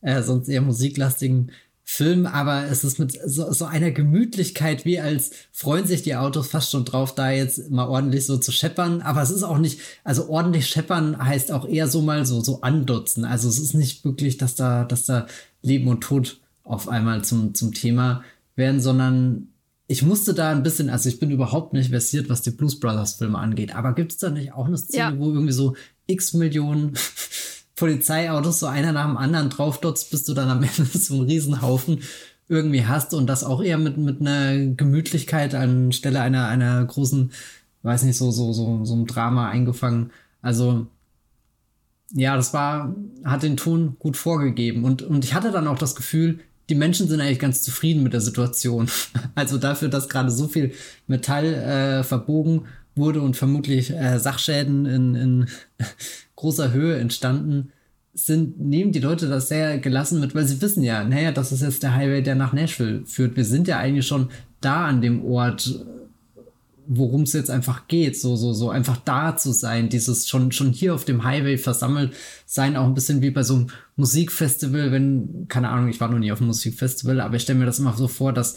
äh, 0.02 0.22
sonst 0.22 0.48
eher 0.48 0.60
musiklastigen 0.60 1.50
Film. 1.82 2.26
Aber 2.26 2.66
es 2.66 2.84
ist 2.84 3.00
mit 3.00 3.18
so, 3.26 3.52
so 3.52 3.64
einer 3.64 3.90
Gemütlichkeit, 3.90 4.84
wie 4.84 5.00
als 5.00 5.32
freuen 5.50 5.84
sich 5.84 6.02
die 6.02 6.14
Autos 6.14 6.46
fast 6.46 6.70
schon 6.70 6.84
drauf, 6.84 7.12
da 7.16 7.32
jetzt 7.32 7.72
mal 7.72 7.88
ordentlich 7.88 8.24
so 8.24 8.36
zu 8.36 8.52
scheppern. 8.52 9.02
Aber 9.02 9.20
es 9.20 9.30
ist 9.30 9.42
auch 9.42 9.58
nicht, 9.58 9.80
also 10.04 10.28
ordentlich 10.28 10.68
scheppern 10.68 11.18
heißt 11.18 11.50
auch 11.50 11.66
eher 11.66 11.88
so 11.88 12.02
mal 12.02 12.24
so, 12.26 12.40
so 12.42 12.60
andutzen. 12.60 13.24
Also 13.24 13.48
es 13.48 13.58
ist 13.58 13.74
nicht 13.74 14.04
wirklich, 14.04 14.38
dass 14.38 14.54
da, 14.54 14.84
dass 14.84 15.06
da 15.06 15.26
Leben 15.60 15.88
und 15.88 16.02
Tod 16.02 16.38
auf 16.62 16.88
einmal 16.88 17.24
zum, 17.24 17.52
zum 17.52 17.74
Thema 17.74 18.22
werden, 18.54 18.80
sondern 18.80 19.48
ich 19.90 20.04
musste 20.04 20.34
da 20.34 20.52
ein 20.52 20.62
bisschen, 20.62 20.88
also 20.88 21.08
ich 21.08 21.18
bin 21.18 21.32
überhaupt 21.32 21.72
nicht 21.72 21.90
versiert, 21.90 22.28
was 22.28 22.42
die 22.42 22.52
Blues 22.52 22.78
Brothers 22.78 23.14
Filme 23.14 23.36
angeht, 23.36 23.74
aber 23.74 23.92
gibt 23.92 24.12
es 24.12 24.18
da 24.18 24.30
nicht 24.30 24.52
auch 24.52 24.66
eine 24.66 24.78
Szene, 24.78 25.14
ja. 25.14 25.18
wo 25.18 25.32
irgendwie 25.32 25.52
so 25.52 25.74
x 26.06 26.32
Millionen 26.32 26.94
Polizeiautos 27.74 28.60
so 28.60 28.66
einer 28.66 28.92
nach 28.92 29.06
dem 29.06 29.16
anderen 29.16 29.50
draufdotzt, 29.50 30.12
bis 30.12 30.22
du 30.22 30.32
dann 30.32 30.48
am 30.48 30.62
Ende 30.78 30.96
so 30.96 31.14
einen 31.14 31.24
Riesenhaufen 31.24 32.02
irgendwie 32.46 32.86
hast 32.86 33.14
und 33.14 33.26
das 33.26 33.42
auch 33.42 33.60
eher 33.60 33.78
mit, 33.78 33.96
mit 33.96 34.20
einer 34.20 34.64
Gemütlichkeit 34.76 35.56
anstelle 35.56 36.20
einer, 36.20 36.46
einer 36.46 36.84
großen, 36.84 37.32
weiß 37.82 38.04
nicht, 38.04 38.16
so, 38.16 38.30
so, 38.30 38.52
so, 38.52 38.84
so 38.84 38.94
einem 38.94 39.08
Drama 39.08 39.48
eingefangen. 39.48 40.12
Also, 40.40 40.86
ja, 42.12 42.36
das 42.36 42.54
war, 42.54 42.94
hat 43.24 43.42
den 43.42 43.56
Ton 43.56 43.96
gut 43.98 44.16
vorgegeben 44.16 44.84
und, 44.84 45.02
und 45.02 45.24
ich 45.24 45.34
hatte 45.34 45.50
dann 45.50 45.66
auch 45.66 45.78
das 45.78 45.96
Gefühl, 45.96 46.38
die 46.70 46.74
Menschen 46.76 47.08
sind 47.08 47.20
eigentlich 47.20 47.38
ganz 47.38 47.62
zufrieden 47.62 48.02
mit 48.02 48.12
der 48.12 48.20
Situation. 48.20 48.88
Also 49.34 49.58
dafür, 49.58 49.88
dass 49.88 50.08
gerade 50.08 50.30
so 50.30 50.48
viel 50.48 50.72
Metall 51.06 51.46
äh, 51.46 52.02
verbogen 52.02 52.62
wurde 52.94 53.22
und 53.22 53.36
vermutlich 53.36 53.90
äh, 53.90 54.18
Sachschäden 54.18 54.86
in, 54.86 55.14
in 55.14 55.46
großer 56.36 56.72
Höhe 56.72 56.98
entstanden 56.98 57.72
sind, 58.12 58.60
nehmen 58.60 58.92
die 58.92 59.00
Leute 59.00 59.28
das 59.28 59.48
sehr 59.48 59.78
gelassen 59.78 60.20
mit, 60.20 60.34
weil 60.34 60.46
sie 60.46 60.60
wissen 60.60 60.82
ja, 60.82 61.04
naja, 61.04 61.32
das 61.32 61.52
ist 61.52 61.62
jetzt 61.62 61.82
der 61.82 61.94
Highway, 61.94 62.22
der 62.22 62.34
nach 62.34 62.52
Nashville 62.52 63.06
führt. 63.06 63.36
Wir 63.36 63.44
sind 63.44 63.68
ja 63.68 63.78
eigentlich 63.78 64.06
schon 64.06 64.30
da 64.60 64.86
an 64.86 65.00
dem 65.00 65.24
Ort, 65.24 65.84
worum 66.92 67.22
es 67.22 67.34
jetzt 67.34 67.50
einfach 67.50 67.86
geht, 67.86 68.20
so, 68.20 68.34
so, 68.34 68.52
so 68.52 68.68
einfach 68.68 68.96
da 68.96 69.36
zu 69.36 69.52
sein, 69.52 69.88
dieses 69.88 70.26
schon, 70.26 70.50
schon 70.50 70.72
hier 70.72 70.92
auf 70.92 71.04
dem 71.04 71.22
Highway 71.22 71.56
versammelt 71.56 72.14
sein, 72.46 72.76
auch 72.76 72.84
ein 72.84 72.94
bisschen 72.94 73.22
wie 73.22 73.30
bei 73.30 73.44
so 73.44 73.54
einem 73.54 73.66
Musikfestival, 73.94 74.90
wenn, 74.90 75.46
keine 75.46 75.68
Ahnung, 75.68 75.88
ich 75.88 76.00
war 76.00 76.08
noch 76.08 76.18
nie 76.18 76.32
auf 76.32 76.40
einem 76.40 76.48
Musikfestival, 76.48 77.20
aber 77.20 77.36
ich 77.36 77.42
stelle 77.42 77.60
mir 77.60 77.66
das 77.66 77.78
immer 77.78 77.96
so 77.96 78.08
vor, 78.08 78.32
dass 78.32 78.56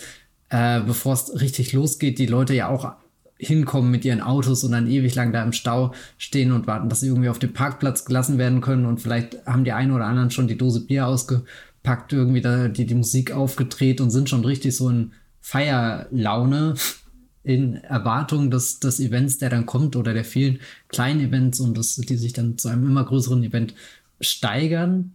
äh, 0.50 0.82
bevor 0.82 1.14
es 1.14 1.40
richtig 1.40 1.74
losgeht, 1.74 2.18
die 2.18 2.26
Leute 2.26 2.56
ja 2.56 2.70
auch 2.70 2.94
hinkommen 3.38 3.92
mit 3.92 4.04
ihren 4.04 4.22
Autos 4.22 4.64
und 4.64 4.72
dann 4.72 4.90
ewig 4.90 5.14
lang 5.14 5.32
da 5.32 5.44
im 5.44 5.54
Stau 5.54 5.94
stehen 6.18 6.52
und 6.54 6.66
warten, 6.66 6.90
dass 6.90 7.02
sie 7.02 7.10
irgendwie 7.10 7.30
auf 7.30 7.40
dem 7.40 7.54
Parkplatz 7.54 8.04
gelassen 8.04 8.40
werden 8.40 8.62
können 8.62 8.88
und 8.88 9.00
vielleicht 9.00 9.46
haben 9.46 9.64
die 9.64 9.74
einen 9.74 9.92
oder 9.92 10.06
anderen 10.06 10.32
schon 10.32 10.48
die 10.48 10.58
Dose 10.58 10.80
Bier 10.80 11.06
ausgepackt, 11.06 12.14
irgendwie 12.14 12.42
da 12.42 12.68
die, 12.68 12.88
die 12.88 12.96
Musik 12.96 13.32
aufgedreht 13.32 14.02
und 14.02 14.10
sind 14.10 14.28
schon 14.28 14.44
richtig 14.44 14.76
so 14.76 14.90
in 14.90 15.12
Feierlaune 15.40 16.74
in 17.44 17.76
Erwartung 17.76 18.50
des, 18.50 18.80
des 18.80 19.00
Events, 19.00 19.38
der 19.38 19.50
dann 19.50 19.66
kommt 19.66 19.96
oder 19.96 20.14
der 20.14 20.26
vielen 20.26 20.60
kleinen 20.88 21.20
Events 21.20 21.60
und 21.60 21.78
das, 21.78 21.96
die 21.96 22.16
sich 22.16 22.34
dann 22.34 22.58
zu 22.58 22.70
einem 22.70 22.88
immer 22.88 23.04
größeren 23.04 23.44
Event 23.44 23.74
steigern. 24.22 25.14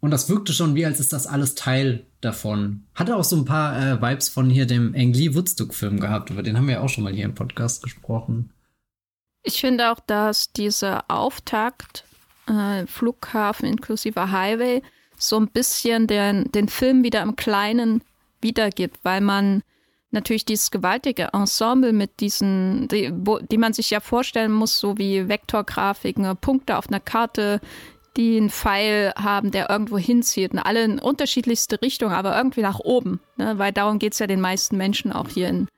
Und 0.00 0.10
das 0.10 0.28
wirkte 0.28 0.52
schon 0.52 0.74
wie, 0.74 0.84
als 0.84 1.00
ist 1.00 1.12
das 1.12 1.26
alles 1.26 1.54
Teil 1.54 2.04
davon. 2.20 2.84
Hatte 2.94 3.16
auch 3.16 3.24
so 3.24 3.36
ein 3.36 3.46
paar 3.46 3.80
äh, 3.80 4.02
Vibes 4.02 4.28
von 4.28 4.50
hier 4.50 4.66
dem 4.66 4.94
Angli 4.94 5.34
Woodstock-Film 5.34 5.98
gehabt, 6.00 6.30
über 6.30 6.42
den 6.42 6.56
haben 6.56 6.66
wir 6.66 6.74
ja 6.74 6.80
auch 6.80 6.88
schon 6.88 7.04
mal 7.04 7.14
hier 7.14 7.24
im 7.24 7.34
Podcast 7.34 7.82
gesprochen. 7.82 8.50
Ich 9.42 9.60
finde 9.60 9.90
auch, 9.90 10.00
dass 10.00 10.52
dieser 10.52 11.04
Auftakt, 11.08 12.04
äh, 12.46 12.86
Flughafen 12.86 13.66
inklusive 13.66 14.30
Highway, 14.30 14.82
so 15.18 15.38
ein 15.38 15.48
bisschen 15.48 16.06
den, 16.06 16.50
den 16.52 16.68
Film 16.68 17.02
wieder 17.02 17.22
im 17.22 17.36
Kleinen 17.36 18.02
wiedergibt, 18.42 18.98
weil 19.02 19.22
man 19.22 19.62
natürlich 20.16 20.44
dieses 20.44 20.72
gewaltige 20.72 21.28
Ensemble 21.32 21.92
mit 21.92 22.18
diesen, 22.18 22.88
die, 22.88 23.12
wo, 23.14 23.38
die 23.38 23.58
man 23.58 23.72
sich 23.72 23.90
ja 23.90 24.00
vorstellen 24.00 24.52
muss, 24.52 24.80
so 24.80 24.98
wie 24.98 25.28
Vektorgrafiken, 25.28 26.36
Punkte 26.38 26.76
auf 26.76 26.88
einer 26.88 26.98
Karte, 26.98 27.60
die 28.16 28.38
einen 28.38 28.50
Pfeil 28.50 29.12
haben, 29.16 29.50
der 29.52 29.70
irgendwo 29.70 29.98
hinzieht. 29.98 30.52
Und 30.52 30.58
alle 30.58 30.82
in 30.82 30.98
unterschiedlichste 30.98 31.80
Richtungen, 31.82 32.14
aber 32.14 32.36
irgendwie 32.36 32.62
nach 32.62 32.80
oben. 32.80 33.20
Ne? 33.36 33.58
Weil 33.58 33.72
darum 33.72 33.98
geht 33.98 34.14
es 34.14 34.18
ja 34.18 34.26
den 34.26 34.40
meisten 34.40 34.76
Menschen 34.76 35.12
auch 35.12 35.28
hier 35.28 35.48
in 35.48 35.68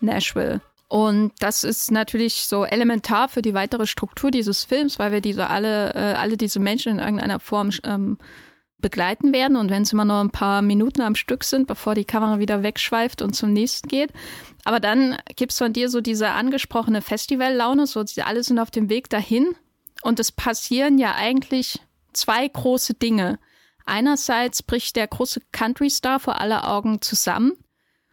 Nashville. 0.00 0.62
Und 0.88 1.32
das 1.38 1.62
ist 1.62 1.90
natürlich 1.90 2.46
so 2.46 2.64
elementar 2.64 3.28
für 3.28 3.42
die 3.42 3.54
weitere 3.54 3.86
Struktur 3.86 4.30
dieses 4.30 4.64
Films, 4.64 4.98
weil 4.98 5.12
wir 5.12 5.20
diese 5.20 5.48
alle, 5.48 5.94
äh, 5.94 6.14
alle 6.14 6.36
diese 6.36 6.58
Menschen 6.58 6.92
in 6.92 6.98
irgendeiner 6.98 7.38
Form 7.38 7.70
ähm, 7.84 8.18
begleiten 8.80 9.32
werden. 9.32 9.56
Und 9.56 9.70
wenn 9.70 9.82
es 9.82 9.92
immer 9.92 10.04
nur 10.04 10.20
ein 10.20 10.30
paar 10.30 10.62
Minuten 10.62 11.00
am 11.00 11.14
Stück 11.14 11.44
sind, 11.44 11.66
bevor 11.66 11.94
die 11.94 12.04
Kamera 12.04 12.38
wieder 12.38 12.62
wegschweift 12.62 13.22
und 13.22 13.34
zum 13.34 13.52
nächsten 13.52 13.88
geht. 13.88 14.12
Aber 14.64 14.80
dann 14.80 15.16
gibt 15.36 15.52
es 15.52 15.58
von 15.58 15.72
dir 15.72 15.88
so 15.88 16.00
diese 16.00 16.30
angesprochene 16.30 17.02
Festivallaune, 17.02 17.86
so 17.86 18.04
alle 18.22 18.42
sind 18.42 18.58
auf 18.58 18.70
dem 18.70 18.88
Weg 18.88 19.10
dahin. 19.10 19.54
Und 20.02 20.20
es 20.20 20.32
passieren 20.32 20.98
ja 20.98 21.14
eigentlich 21.14 21.80
zwei 22.12 22.46
große 22.48 22.94
Dinge. 22.94 23.38
Einerseits 23.86 24.62
bricht 24.62 24.96
der 24.96 25.08
große 25.08 25.40
Country-Star 25.52 26.20
vor 26.20 26.40
aller 26.40 26.70
Augen 26.70 27.00
zusammen. 27.02 27.52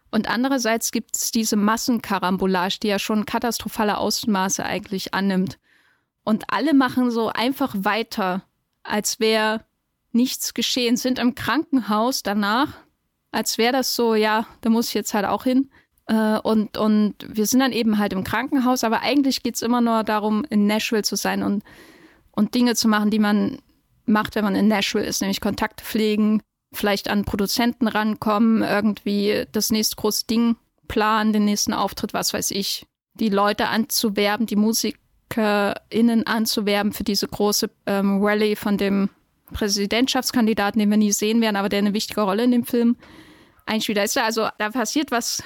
Und 0.10 0.30
andererseits 0.30 0.92
gibt 0.92 1.16
es 1.16 1.32
diese 1.32 1.56
Massenkarambolage, 1.56 2.80
die 2.82 2.88
ja 2.88 3.00
schon 3.00 3.26
katastrophale 3.26 3.98
Ausmaße 3.98 4.66
eigentlich 4.66 5.14
annimmt. 5.14 5.60
Und 6.24 6.46
alle 6.50 6.74
machen 6.74 7.12
so 7.12 7.30
einfach 7.30 7.74
weiter, 7.78 8.44
als 8.84 9.20
wäre 9.20 9.64
nichts 10.18 10.54
geschehen, 10.54 10.98
sind 10.98 11.20
im 11.20 11.36
Krankenhaus 11.36 12.24
danach, 12.24 12.74
als 13.32 13.58
wäre 13.58 13.72
das 13.72 13.96
so, 13.96 14.16
ja, 14.16 14.46
da 14.62 14.70
muss 14.70 14.90
ich 14.90 14.94
jetzt 14.94 15.14
halt 15.14 15.26
auch 15.26 15.44
hin. 15.46 15.70
Äh, 16.08 16.40
und, 16.40 16.78
und 16.78 17.16
wir 17.28 17.46
sind 17.46 17.60
dann 17.60 17.72
eben 17.72 17.98
halt 17.98 18.14
im 18.14 18.24
Krankenhaus, 18.24 18.84
aber 18.84 19.02
eigentlich 19.02 19.44
geht 19.44 19.56
es 19.56 19.62
immer 19.62 19.82
nur 19.82 20.04
darum, 20.04 20.46
in 20.50 20.68
Nashville 20.68 21.04
zu 21.04 21.16
sein 21.16 21.44
und, 21.44 21.64
und 22.32 22.56
Dinge 22.56 22.76
zu 22.76 22.88
machen, 22.88 23.12
die 23.12 23.20
man 23.20 23.60
macht, 24.06 24.36
wenn 24.36 24.44
man 24.44 24.56
in 24.56 24.68
Nashville 24.68 25.06
ist, 25.06 25.22
nämlich 25.22 25.42
Kontakte 25.42 25.84
pflegen, 25.84 26.42
vielleicht 26.74 27.10
an 27.10 27.26
Produzenten 27.26 27.88
rankommen, 27.88 28.64
irgendwie 28.64 29.46
das 29.52 29.72
nächste 29.72 29.96
große 29.98 30.26
Ding 30.28 30.56
planen, 30.88 31.34
den 31.34 31.46
nächsten 31.46 31.74
Auftritt, 31.74 32.14
was 32.14 32.34
weiß 32.34 32.52
ich, 32.52 32.86
die 33.14 33.30
Leute 33.30 33.68
anzuwerben, 33.68 34.46
die 34.46 34.56
MusikerInnen 34.56 36.26
anzuwerben 36.26 36.94
für 36.94 37.04
diese 37.04 37.28
große 37.28 37.70
ähm, 37.86 38.24
Rallye 38.24 38.56
von 38.56 38.78
dem 38.78 39.10
Präsidentschaftskandidaten, 39.54 40.80
den 40.80 40.90
wir 40.90 40.98
nie 40.98 41.12
sehen 41.12 41.42
werden, 41.42 41.56
aber 41.56 41.70
der 41.70 41.80
eine 41.80 41.94
wichtige 41.94 42.22
Rolle 42.22 42.44
in 42.44 42.52
dem 42.52 42.66
Film 42.66 42.98
eigentlich 43.66 43.88
wieder 43.88 44.04
ist. 44.04 44.18
Also 44.18 44.50
da 44.58 44.70
passiert 44.70 45.12
was 45.12 45.44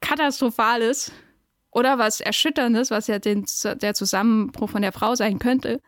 Katastrophales 0.00 1.12
oder 1.70 1.98
was 1.98 2.20
Erschütterndes, 2.20 2.90
was 2.90 3.06
ja 3.06 3.18
den, 3.18 3.46
der 3.80 3.94
Zusammenbruch 3.94 4.70
von 4.70 4.82
der 4.82 4.92
Frau 4.92 5.14
sein 5.14 5.38
könnte. 5.38 5.80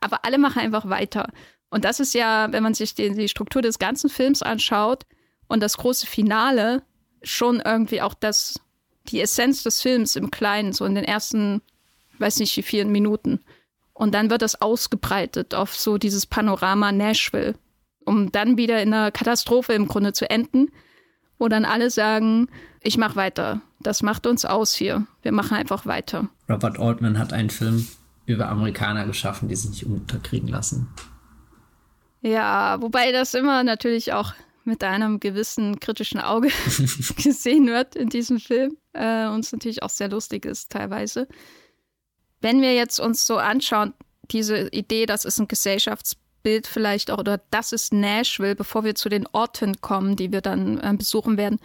Aber 0.00 0.24
alle 0.24 0.38
machen 0.38 0.60
einfach 0.60 0.88
weiter. 0.88 1.28
Und 1.70 1.84
das 1.84 1.98
ist 1.98 2.14
ja, 2.14 2.52
wenn 2.52 2.62
man 2.62 2.74
sich 2.74 2.94
die, 2.94 3.10
die 3.10 3.28
Struktur 3.28 3.62
des 3.62 3.78
ganzen 3.78 4.10
Films 4.10 4.42
anschaut 4.42 5.04
und 5.48 5.62
das 5.62 5.76
große 5.76 6.06
Finale, 6.06 6.82
schon 7.22 7.60
irgendwie 7.64 8.02
auch 8.02 8.14
das, 8.14 8.60
die 9.08 9.20
Essenz 9.20 9.62
des 9.62 9.82
Films 9.82 10.14
im 10.16 10.30
Kleinen, 10.30 10.72
so 10.72 10.84
in 10.84 10.94
den 10.94 11.04
ersten, 11.04 11.62
weiß 12.18 12.38
nicht 12.38 12.56
wie 12.56 12.62
vielen 12.62 12.92
Minuten. 12.92 13.40
Und 13.94 14.14
dann 14.14 14.28
wird 14.28 14.42
das 14.42 14.60
ausgebreitet 14.60 15.54
auf 15.54 15.74
so 15.74 15.98
dieses 15.98 16.26
Panorama 16.26 16.92
Nashville, 16.92 17.54
um 18.04 18.32
dann 18.32 18.58
wieder 18.58 18.82
in 18.82 18.92
einer 18.92 19.12
Katastrophe 19.12 19.72
im 19.72 19.86
Grunde 19.86 20.12
zu 20.12 20.28
enden, 20.28 20.70
wo 21.38 21.48
dann 21.48 21.64
alle 21.64 21.90
sagen, 21.90 22.48
ich 22.80 22.98
mach 22.98 23.16
weiter. 23.16 23.60
Das 23.80 24.02
macht 24.02 24.26
uns 24.26 24.44
aus 24.44 24.74
hier. 24.74 25.06
Wir 25.22 25.32
machen 25.32 25.56
einfach 25.56 25.86
weiter. 25.86 26.28
Robert 26.48 26.78
Altman 26.78 27.18
hat 27.18 27.32
einen 27.32 27.50
Film 27.50 27.86
über 28.26 28.48
Amerikaner 28.48 29.06
geschaffen, 29.06 29.48
die 29.48 29.56
sich 29.56 29.70
nicht 29.70 29.86
unterkriegen 29.86 30.48
lassen. 30.48 30.88
Ja, 32.20 32.80
wobei 32.80 33.12
das 33.12 33.34
immer 33.34 33.62
natürlich 33.62 34.12
auch 34.12 34.32
mit 34.64 34.82
einem 34.82 35.20
gewissen 35.20 35.78
kritischen 35.78 36.20
Auge 36.20 36.48
gesehen 37.22 37.66
wird 37.66 37.94
in 37.94 38.08
diesem 38.08 38.40
Film. 38.40 38.76
Äh, 38.92 39.28
und 39.28 39.40
es 39.40 39.52
natürlich 39.52 39.82
auch 39.82 39.90
sehr 39.90 40.08
lustig 40.08 40.46
ist 40.46 40.72
teilweise. 40.72 41.28
Wenn 42.44 42.60
wir 42.60 42.74
jetzt 42.74 43.00
uns 43.00 43.26
so 43.26 43.38
anschauen, 43.38 43.94
diese 44.30 44.68
Idee, 44.68 45.06
das 45.06 45.24
ist 45.24 45.38
ein 45.38 45.48
Gesellschaftsbild 45.48 46.66
vielleicht 46.66 47.10
auch, 47.10 47.16
oder 47.16 47.40
das 47.50 47.72
ist 47.72 47.94
Nashville, 47.94 48.54
bevor 48.54 48.84
wir 48.84 48.94
zu 48.94 49.08
den 49.08 49.26
Orten 49.32 49.80
kommen, 49.80 50.14
die 50.14 50.30
wir 50.30 50.42
dann 50.42 50.78
äh, 50.78 50.94
besuchen 50.94 51.38
werden. 51.38 51.58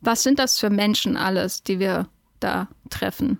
Was 0.00 0.24
sind 0.24 0.40
das 0.40 0.58
für 0.58 0.70
Menschen 0.70 1.16
alles, 1.16 1.62
die 1.62 1.78
wir 1.78 2.08
da 2.40 2.68
treffen? 2.90 3.38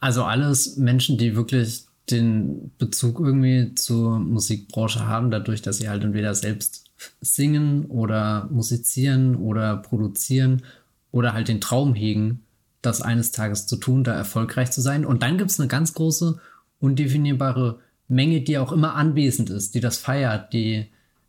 Also 0.00 0.22
alles 0.22 0.76
Menschen, 0.76 1.16
die 1.16 1.34
wirklich 1.34 1.86
den 2.10 2.72
Bezug 2.76 3.20
irgendwie 3.20 3.74
zur 3.74 4.18
Musikbranche 4.18 5.06
haben, 5.06 5.30
dadurch, 5.30 5.62
dass 5.62 5.78
sie 5.78 5.88
halt 5.88 6.04
entweder 6.04 6.34
selbst 6.34 6.90
singen 7.22 7.86
oder 7.86 8.50
musizieren 8.50 9.34
oder 9.34 9.78
produzieren 9.78 10.62
oder 11.10 11.32
halt 11.32 11.48
den 11.48 11.62
Traum 11.62 11.94
hegen, 11.94 12.44
das 12.88 13.02
eines 13.02 13.30
Tages 13.30 13.66
zu 13.66 13.76
tun, 13.76 14.04
da 14.04 14.14
erfolgreich 14.14 14.70
zu 14.70 14.80
sein. 14.80 15.04
Und 15.04 15.22
dann 15.22 15.38
gibt 15.38 15.50
es 15.50 15.60
eine 15.60 15.68
ganz 15.68 15.94
große, 15.94 16.40
undefinierbare 16.80 17.78
Menge, 18.08 18.40
die 18.40 18.58
auch 18.58 18.72
immer 18.72 18.94
anwesend 18.94 19.50
ist, 19.50 19.74
die 19.74 19.80
das 19.80 19.98
feiert, 19.98 20.52
die 20.52 20.88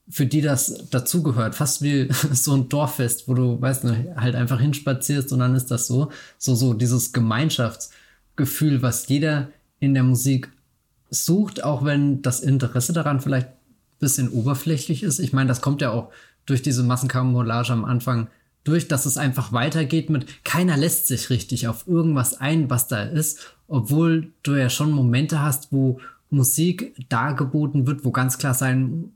für 0.10 0.26
die 0.26 0.42
das 0.42 0.90
dazugehört, 0.90 1.54
fast 1.54 1.82
wie 1.82 2.10
so 2.34 2.56
ein 2.56 2.68
Dorffest, 2.68 3.28
wo 3.28 3.36
du, 3.36 3.62
weißt 3.62 3.84
du, 3.84 4.16
halt 4.16 4.36
einfach 4.36 4.60
hinspazierst 4.60 5.32
und 5.32 5.40
dann 5.40 5.56
ist 5.56 5.70
das 5.70 5.88
so, 5.88 6.12
so, 6.38 6.56
so 6.56 6.74
dieses 6.74 7.14
Gemeinschaftsgefühl, 7.14 8.82
was 8.82 9.08
jeder 9.08 9.50
in 9.80 9.94
der 9.94 10.04
Musik 10.04 10.50
sucht, 11.12 11.64
auch 11.64 11.86
wenn 11.86 12.22
das 12.22 12.40
Interesse 12.40 12.94
daran 12.94 13.22
vielleicht 13.22 13.48
ein 13.48 13.54
bisschen 14.00 14.30
oberflächlich 14.30 15.04
ist. 15.04 15.20
Ich 15.20 15.34
meine, 15.34 15.48
das 15.48 15.62
kommt 15.62 15.82
ja 15.82 15.92
auch 15.92 16.12
durch 16.46 16.62
diese 16.62 16.84
Massenkarambolage 16.84 17.72
am 17.72 17.86
Anfang 17.86 18.28
durch, 18.70 18.88
dass 18.88 19.06
es 19.06 19.18
einfach 19.18 19.52
weitergeht 19.52 20.10
mit 20.10 20.46
keiner 20.46 20.78
lässt 20.78 21.08
sich 21.08 21.30
richtig 21.30 21.68
auf 21.68 21.88
irgendwas 21.88 22.40
ein, 22.40 22.70
was 22.70 22.88
da 22.88 23.04
ist, 23.04 23.56
obwohl 23.68 24.32
du 24.44 24.54
ja 24.54 24.70
schon 24.70 24.92
Momente 24.92 25.42
hast, 25.42 25.72
wo 25.72 26.00
Musik 26.30 26.96
dargeboten 27.10 27.88
wird, 27.88 28.06
wo 28.06 28.12
ganz 28.12 28.38
klar 28.38 28.54
sein 28.54 29.12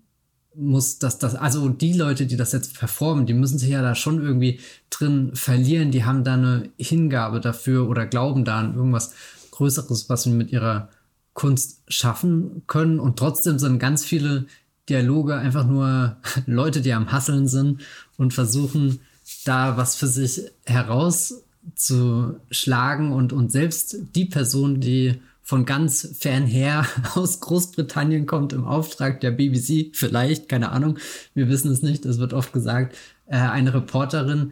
muss, 0.55 0.99
dass 0.99 1.19
das, 1.19 1.35
also 1.35 1.69
die 1.69 1.93
Leute, 1.93 2.25
die 2.25 2.37
das 2.37 2.51
jetzt 2.51 2.77
performen, 2.77 3.25
die 3.25 3.33
müssen 3.33 3.59
sich 3.59 3.69
ja 3.69 3.81
da 3.81 3.95
schon 3.95 4.21
irgendwie 4.21 4.59
drin 4.89 5.31
verlieren, 5.33 5.91
die 5.91 6.03
haben 6.03 6.23
da 6.23 6.33
eine 6.33 6.69
Hingabe 6.77 7.39
dafür 7.39 7.87
oder 7.89 8.05
glauben 8.05 8.45
da 8.45 8.59
an 8.59 8.75
irgendwas 8.75 9.13
Größeres, 9.51 10.09
was 10.09 10.23
sie 10.23 10.31
mit 10.31 10.51
ihrer 10.51 10.89
Kunst 11.33 11.81
schaffen 11.87 12.63
können. 12.67 12.99
Und 12.99 13.17
trotzdem 13.17 13.59
sind 13.59 13.79
ganz 13.79 14.05
viele 14.05 14.45
Dialoge 14.89 15.35
einfach 15.35 15.65
nur 15.65 16.17
Leute, 16.45 16.81
die 16.81 16.93
am 16.93 17.11
Hasseln 17.11 17.47
sind 17.47 17.81
und 18.17 18.33
versuchen, 18.33 18.99
da 19.45 19.77
was 19.77 19.95
für 19.95 20.07
sich 20.07 20.41
herauszuschlagen 20.65 23.12
und, 23.12 23.33
und 23.33 23.51
selbst 23.51 23.97
die 24.15 24.25
Person, 24.25 24.79
die 24.79 25.21
von 25.41 25.65
ganz 25.65 26.15
fernher 26.19 26.86
aus 27.15 27.39
Großbritannien 27.41 28.25
kommt 28.25 28.53
im 28.53 28.65
Auftrag 28.65 29.21
der 29.21 29.31
BBC, 29.31 29.95
vielleicht, 29.95 30.49
keine 30.49 30.71
Ahnung, 30.71 30.97
wir 31.33 31.49
wissen 31.49 31.71
es 31.71 31.81
nicht, 31.81 32.05
es 32.05 32.17
wird 32.17 32.33
oft 32.33 32.53
gesagt, 32.53 32.95
äh, 33.27 33.38
eine 33.38 33.73
Reporterin, 33.73 34.51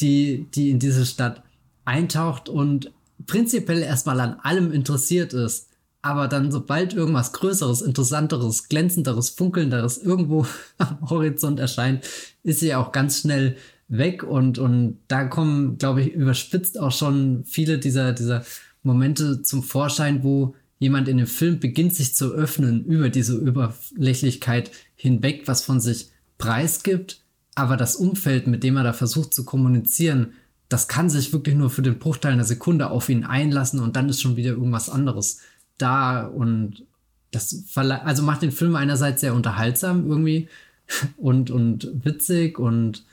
die, 0.00 0.46
die 0.54 0.70
in 0.70 0.78
diese 0.78 1.06
Stadt 1.06 1.42
eintaucht 1.84 2.48
und 2.48 2.92
prinzipiell 3.26 3.82
erstmal 3.82 4.20
an 4.20 4.36
allem 4.42 4.72
interessiert 4.72 5.32
ist, 5.32 5.68
aber 6.02 6.28
dann 6.28 6.52
sobald 6.52 6.94
irgendwas 6.94 7.32
Größeres, 7.32 7.82
Interessanteres, 7.82 8.68
Glänzenderes, 8.68 9.30
Funkelnderes 9.30 9.98
irgendwo 9.98 10.46
am 10.78 10.98
Horizont 11.08 11.60
erscheint, 11.60 12.04
ist 12.42 12.60
sie 12.60 12.74
auch 12.74 12.92
ganz 12.92 13.20
schnell 13.20 13.56
weg 13.88 14.22
und, 14.22 14.58
und 14.58 14.98
da 15.08 15.24
kommen, 15.24 15.78
glaube 15.78 16.02
ich, 16.02 16.12
überspitzt 16.12 16.78
auch 16.78 16.92
schon 16.92 17.44
viele 17.44 17.78
dieser, 17.78 18.12
dieser 18.12 18.44
Momente 18.82 19.42
zum 19.42 19.62
Vorschein, 19.62 20.22
wo 20.22 20.54
jemand 20.78 21.08
in 21.08 21.16
dem 21.16 21.26
Film 21.26 21.58
beginnt 21.58 21.94
sich 21.94 22.14
zu 22.14 22.32
öffnen 22.32 22.84
über 22.84 23.08
diese 23.08 23.42
Oberflächlichkeit 23.42 24.70
hinweg, 24.94 25.42
was 25.46 25.62
von 25.62 25.80
sich 25.80 26.10
preisgibt, 26.36 27.22
aber 27.54 27.76
das 27.76 27.96
Umfeld, 27.96 28.46
mit 28.46 28.62
dem 28.62 28.76
er 28.76 28.84
da 28.84 28.92
versucht 28.92 29.34
zu 29.34 29.44
kommunizieren, 29.44 30.32
das 30.68 30.86
kann 30.86 31.10
sich 31.10 31.32
wirklich 31.32 31.56
nur 31.56 31.70
für 31.70 31.82
den 31.82 31.98
Bruchteil 31.98 32.32
einer 32.32 32.44
Sekunde 32.44 32.90
auf 32.90 33.08
ihn 33.08 33.24
einlassen 33.24 33.80
und 33.80 33.96
dann 33.96 34.08
ist 34.08 34.20
schon 34.20 34.36
wieder 34.36 34.50
irgendwas 34.50 34.90
anderes 34.90 35.40
da 35.78 36.26
und 36.26 36.84
das 37.30 37.64
also 37.76 38.22
macht 38.22 38.42
den 38.42 38.52
Film 38.52 38.74
einerseits 38.76 39.20
sehr 39.20 39.34
unterhaltsam 39.34 40.06
irgendwie 40.06 40.48
und, 41.16 41.50
und 41.50 41.90
witzig 42.04 42.58
und 42.58 43.04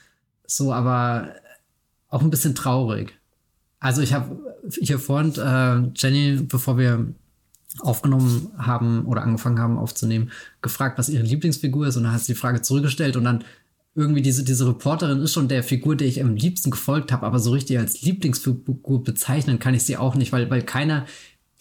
so, 0.47 0.73
aber 0.73 1.35
auch 2.09 2.21
ein 2.21 2.29
bisschen 2.29 2.55
traurig. 2.55 3.13
Also 3.79 4.01
ich 4.01 4.13
habe 4.13 4.39
hier 4.79 4.99
vorhin 4.99 5.33
äh, 5.35 5.91
Jenny, 5.95 6.41
bevor 6.43 6.77
wir 6.77 7.13
aufgenommen 7.79 8.49
haben 8.57 9.05
oder 9.05 9.21
angefangen 9.21 9.59
haben 9.59 9.77
aufzunehmen, 9.77 10.31
gefragt, 10.61 10.97
was 10.97 11.09
ihre 11.09 11.23
Lieblingsfigur 11.23 11.87
ist. 11.87 11.97
Und 11.97 12.03
dann 12.03 12.13
hat 12.13 12.21
sie 12.21 12.33
die 12.33 12.39
Frage 12.39 12.61
zurückgestellt. 12.61 13.17
Und 13.17 13.25
dann 13.25 13.43
irgendwie 13.95 14.21
diese, 14.21 14.43
diese 14.43 14.67
Reporterin 14.67 15.19
ist 15.19 15.33
schon 15.33 15.47
der 15.47 15.63
Figur, 15.63 15.95
der 15.95 16.07
ich 16.07 16.21
am 16.21 16.35
liebsten 16.35 16.71
gefolgt 16.71 17.11
habe, 17.11 17.25
aber 17.25 17.39
so 17.39 17.51
richtig 17.51 17.77
als 17.79 18.01
Lieblingsfigur 18.01 19.03
bezeichnen 19.03 19.59
kann 19.59 19.73
ich 19.73 19.83
sie 19.83 19.97
auch 19.97 20.15
nicht, 20.15 20.33
weil, 20.33 20.49
weil 20.49 20.63
keiner 20.63 21.05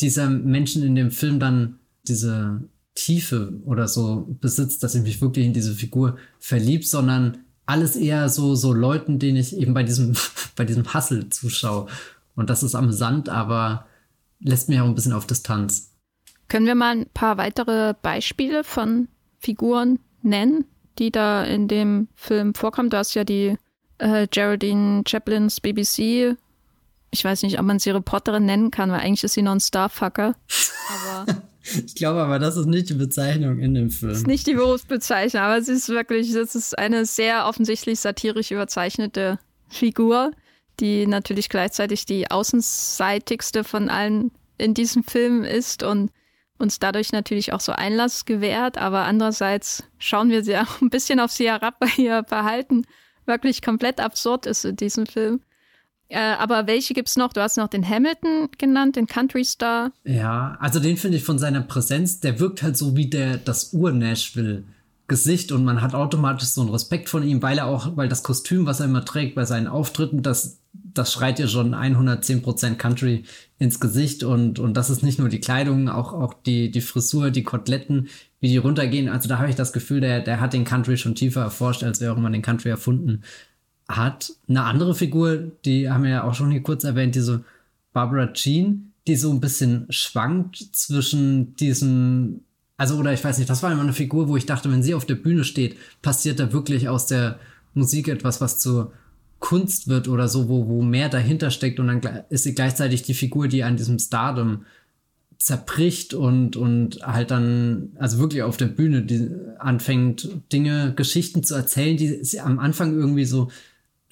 dieser 0.01 0.29
Menschen 0.29 0.83
in 0.83 0.97
dem 0.97 1.13
Film 1.13 1.39
dann 1.39 1.79
diese 2.09 2.63
Tiefe 2.97 3.53
oder 3.65 3.87
so 3.87 4.37
besitzt, 4.41 4.83
dass 4.83 4.97
ich 4.97 5.03
mich 5.03 5.21
wirklich 5.21 5.47
in 5.47 5.53
diese 5.53 5.75
Figur 5.75 6.17
verliebt, 6.41 6.87
sondern 6.87 7.39
alles 7.67 7.97
eher 7.97 8.29
so, 8.29 8.55
so 8.55 8.73
Leuten, 8.73 9.19
denen 9.19 9.39
ich 9.39 9.57
eben 9.57 9.75
bei 9.75 9.83
diesem, 9.83 10.15
bei 10.57 10.65
diesem 10.65 10.93
Hustle 10.93 11.29
zuschaue. 11.31 11.87
Und 12.37 12.51
das 12.51 12.63
ist 12.63 12.75
amüsant, 12.75 13.29
aber 13.29 13.87
lässt 14.41 14.69
mich 14.69 14.81
auch 14.81 14.87
ein 14.87 14.95
bisschen 14.95 15.13
auf 15.13 15.27
Distanz. 15.27 15.91
Können 16.49 16.67
wir 16.67 16.75
mal 16.75 16.97
ein 16.97 17.07
paar 17.13 17.39
weitere 17.39 17.95
Beispiele 18.03 18.65
von 18.65 19.09
Figuren 19.39 19.99
nennen, 20.23 20.65
die 20.99 21.11
da 21.11 21.43
in 21.45 21.69
dem 21.69 22.09
Film 22.15 22.55
vorkommen? 22.55 22.91
Du 22.91 22.97
hast 22.97 23.15
ja 23.15 23.25
die 23.25 23.57
äh, 23.99 24.27
Geraldine 24.29 25.03
Chaplins 25.07 25.61
BBC. 25.61 26.37
Ich 27.11 27.25
weiß 27.25 27.43
nicht, 27.43 27.59
ob 27.59 27.65
man 27.65 27.79
sie 27.79 27.91
Reporterin 27.91 28.45
nennen 28.45 28.71
kann, 28.71 28.91
weil 28.91 29.01
eigentlich 29.01 29.25
ist 29.25 29.35
sie 29.35 29.43
noch 29.43 29.53
ein 29.53 29.61
Starfucker. 29.61 30.35
Aber 31.27 31.43
ich 31.87 31.95
glaube 31.95 32.23
aber, 32.23 32.39
das 32.39 32.57
ist 32.57 32.67
nicht 32.67 32.91
die 32.91 32.95
Bezeichnung 32.95 33.59
in 33.59 33.75
dem 33.75 33.91
Film. 33.91 34.11
Das 34.11 34.19
ist 34.19 34.27
nicht 34.27 34.47
die 34.47 34.55
Berufsbezeichnung, 34.55 35.43
aber 35.43 35.57
es 35.57 35.69
ist 35.69 35.89
wirklich, 35.89 36.33
das 36.33 36.55
ist 36.55 36.79
eine 36.79 37.07
sehr 37.07 37.47
offensichtlich 37.47 38.01
satirisch 38.01 38.51
überzeichnete 38.51 39.39
Figur, 39.69 40.33
die 40.81 41.07
natürlich 41.07 41.49
gleichzeitig 41.49 42.05
die 42.05 42.31
außenseitigste 42.31 43.65
von 43.65 43.89
allen 43.89 44.31
in 44.59 44.75
diesem 44.75 45.05
Film 45.05 45.43
ist 45.43 45.83
und 45.83 46.11
uns 46.59 46.79
dadurch 46.79 47.13
natürlich 47.13 47.53
auch 47.53 47.61
so 47.61 47.73
Einlass 47.73 48.25
gewährt, 48.25 48.79
aber 48.79 49.05
andererseits 49.05 49.85
schauen 49.99 50.31
wir 50.31 50.45
sie 50.45 50.57
auch 50.57 50.81
ein 50.81 50.91
bisschen 50.91 51.19
auf 51.19 51.33
sie 51.33 51.51
herab, 51.51 51.77
weil 51.81 52.05
ihr 52.05 52.25
Verhalten 52.25 52.85
wirklich 53.27 53.63
komplett 53.63 54.01
absurd 54.01 54.47
ist 54.47 54.65
in 54.65 54.77
diesem 54.77 55.07
Film. 55.07 55.41
Äh, 56.09 56.19
aber 56.19 56.67
welche 56.67 56.95
gibt 56.95 57.09
es 57.09 57.17
noch? 57.17 57.33
Du 57.33 57.41
hast 57.41 57.57
noch 57.57 57.69
den 57.69 57.89
Hamilton 57.89 58.49
genannt, 58.59 58.97
den 58.97 59.07
Country 59.07 59.45
Star. 59.45 59.91
Ja, 60.05 60.57
also 60.61 60.81
den 60.81 60.97
finde 60.97 61.19
ich 61.19 61.25
von 61.25 61.39
seiner 61.39 61.63
Präsenz, 61.63 62.21
der 62.21 62.39
wirkt 62.41 62.63
halt 62.63 62.77
so 62.77 62.97
wie 62.97 63.09
der 63.09 63.39
das 63.39 63.73
Ur-Nashville. 63.73 64.65
Gesicht 65.07 65.53
und 65.53 65.65
man 65.65 65.83
hat 65.83 65.95
automatisch 65.95 66.49
so 66.49 66.63
einen 66.63 66.71
Respekt 66.71 67.11
von 67.11 67.23
ihm, 67.23 67.43
weil 67.43 67.59
er 67.59 67.67
auch, 67.67 67.95
weil 67.95 68.09
das 68.09 68.23
Kostüm, 68.23 68.65
was 68.65 68.81
er 68.81 68.87
immer 68.87 69.05
trägt 69.05 69.35
bei 69.35 69.45
seinen 69.45 69.67
Auftritten, 69.67 70.23
das, 70.23 70.61
das 70.73 71.13
schreit 71.13 71.39
ja 71.39 71.47
schon 71.47 71.75
110% 71.75 72.77
Country 72.77 73.25
ins 73.59 73.81
Gesicht 73.81 74.25
und, 74.25 74.59
und 74.59 74.75
das 74.75 74.89
ist 74.89 75.03
nicht 75.03 75.19
nur 75.19 75.29
die 75.29 75.41
Kleidung, 75.41 75.91
auch, 75.91 76.15
auch 76.15 76.33
die, 76.33 76.71
die 76.71 76.81
Frisur, 76.81 77.31
die 77.31 77.43
Koteletten, 77.43 78.09
wie 78.41 78.49
die 78.49 78.57
runtergehen. 78.57 79.11
Also 79.11 79.29
da 79.29 79.39
habe 79.39 79.51
ich 79.51 79.57
das 79.57 79.75
Gefühl, 79.75 80.01
der, 80.01 80.21
der 80.21 80.41
hat 80.41 80.55
den 80.55 80.65
Country 80.65 80.97
schon 80.97 81.15
tiefer 81.15 81.43
erforscht, 81.43 81.85
als 81.85 82.03
auch 82.03 82.17
immer 82.17 82.31
den 82.31 82.41
Country 82.41 82.71
erfunden 82.71 83.25
hat 83.89 84.33
eine 84.49 84.65
andere 84.65 84.95
Figur, 84.95 85.53
die 85.65 85.91
haben 85.91 86.05
wir 86.05 86.11
ja 86.11 86.25
auch 86.25 86.35
schon 86.35 86.51
hier 86.51 86.63
kurz 86.63 86.85
erwähnt, 86.85 87.15
diese 87.15 87.45
Barbara 87.93 88.33
Jean, 88.33 88.93
die 89.07 89.17
so 89.17 89.31
ein 89.31 89.41
bisschen 89.41 89.87
schwankt 89.91 90.57
zwischen 90.73 91.55
diesem, 91.57 92.41
also 92.77 92.97
oder 92.97 93.13
ich 93.13 93.23
weiß 93.23 93.39
nicht, 93.39 93.51
das 93.51 93.63
war 93.63 93.71
immer 93.71 93.83
eine 93.83 93.93
Figur, 93.93 94.29
wo 94.29 94.37
ich 94.37 94.47
dachte, 94.47 94.71
wenn 94.71 94.83
sie 94.83 94.95
auf 94.95 95.05
der 95.05 95.17
Bühne 95.17 95.45
steht, 95.45 95.77
passiert 96.01 96.41
da 96.41 96.53
wirklich 96.53 96.89
aus 96.89 97.07
der 97.07 97.39
Musik 97.75 98.09
etwas, 98.09 98.41
was 98.41 98.59
zur 98.59 98.93
Kunst 99.39 99.89
wird 99.89 100.09
oder 100.09 100.29
so, 100.29 100.49
wo, 100.49 100.67
wo 100.69 100.83
mehr 100.83 101.11
dahinter 101.11 101.51
steckt 101.51 101.79
und 101.79 101.89
dann 101.89 102.01
ist 102.31 102.45
sie 102.45 102.55
gleichzeitig 102.55 103.03
die 103.03 103.13
Figur, 103.13 103.49
die 103.49 103.63
an 103.63 103.77
diesem 103.77 103.99
Stardom 103.99 104.65
zerbricht 105.37 106.15
und, 106.15 106.57
und 106.57 107.01
halt 107.03 107.31
dann, 107.31 107.91
also 107.99 108.19
wirklich 108.19 108.43
auf 108.43 108.57
der 108.57 108.69
Bühne 108.69 109.03
die 109.03 109.29
anfängt, 109.59 110.31
Dinge, 110.51 110.95
Geschichten 110.97 111.43
zu 111.43 111.55
erzählen, 111.55 111.99
die 111.99 112.25
sie 112.25 112.41
am 112.41 112.59
Anfang 112.59 112.95
irgendwie 112.95 113.27
so 113.27 113.51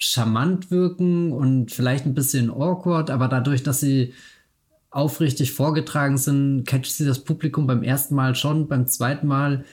charmant 0.03 0.71
wirken 0.71 1.33
und 1.33 1.71
vielleicht 1.71 2.07
ein 2.07 2.15
bisschen 2.15 2.51
awkward, 2.51 3.11
aber 3.11 3.29
dadurch, 3.29 3.62
dass 3.62 3.81
sie 3.81 4.12
aufrichtig 4.91 5.53
vorgetragen 5.53 6.19
sind, 6.19 6.65
catcht 6.67 6.93
sie 6.93 7.07
das 7.07 7.21
Publikum 7.21 7.67
beim 7.67 7.83
ersten 7.83 8.15
Mal 8.15 8.35
schon, 8.35 8.69
beim 8.69 8.87
zweiten 8.87 9.27
Mal 9.27 9.65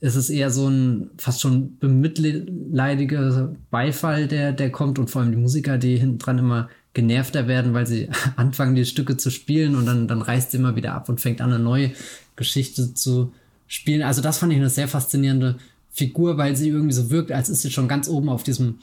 ist 0.00 0.16
es 0.16 0.30
eher 0.30 0.50
so 0.50 0.68
ein 0.68 1.10
fast 1.18 1.40
schon 1.40 1.78
bemitleidiger 1.78 3.54
Beifall, 3.70 4.28
der, 4.28 4.52
der 4.52 4.70
kommt 4.70 4.98
und 4.98 5.10
vor 5.10 5.22
allem 5.22 5.32
die 5.32 5.38
Musiker, 5.38 5.78
die 5.78 5.96
hinten 5.96 6.18
dran 6.18 6.38
immer 6.38 6.68
genervter 6.92 7.48
werden, 7.48 7.72
weil 7.74 7.86
sie 7.86 8.08
anfangen, 8.36 8.74
die 8.74 8.84
Stücke 8.84 9.16
zu 9.16 9.30
spielen 9.30 9.76
und 9.76 9.86
dann, 9.86 10.08
dann 10.08 10.22
reißt 10.22 10.50
sie 10.50 10.58
immer 10.58 10.76
wieder 10.76 10.94
ab 10.94 11.08
und 11.08 11.20
fängt 11.20 11.40
an, 11.40 11.52
eine 11.52 11.62
neue 11.62 11.92
Geschichte 12.36 12.94
zu 12.94 13.32
spielen. 13.66 14.02
Also 14.02 14.20
das 14.20 14.38
fand 14.38 14.52
ich 14.52 14.58
eine 14.58 14.70
sehr 14.70 14.88
faszinierende 14.88 15.56
Figur, 15.90 16.38
weil 16.38 16.56
sie 16.56 16.68
irgendwie 16.68 16.94
so 16.94 17.10
wirkt, 17.10 17.32
als 17.32 17.48
ist 17.48 17.62
sie 17.62 17.70
schon 17.70 17.88
ganz 17.88 18.08
oben 18.08 18.28
auf 18.28 18.42
diesem 18.42 18.78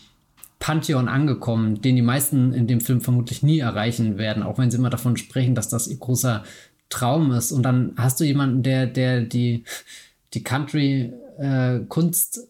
Pantheon 0.60 1.08
angekommen, 1.08 1.82
den 1.82 1.96
die 1.96 2.02
meisten 2.02 2.54
in 2.54 2.68
dem 2.68 2.82
Film 2.82 3.02
vermutlich 3.02 3.44
nie 3.44 3.60
erreichen 3.60 4.18
werden, 4.18 4.44
auch 4.44 4.58
wenn 4.58 4.72
sie 4.72 4.78
immer 4.78 4.90
davon 4.90 5.18
sprechen, 5.18 5.56
dass 5.56 5.70
das 5.70 5.88
ihr 5.88 5.98
großer 5.98 6.44
Traum 6.90 7.32
ist. 7.32 7.52
Und 7.52 7.64
dann 7.64 7.94
hast 7.98 8.20
du 8.20 8.24
jemanden, 8.24 8.64
der, 8.64 8.88
der 8.88 9.22
die, 9.22 9.64
die 10.34 10.44
Country-Kunst 10.44 12.38
äh, 12.38 12.42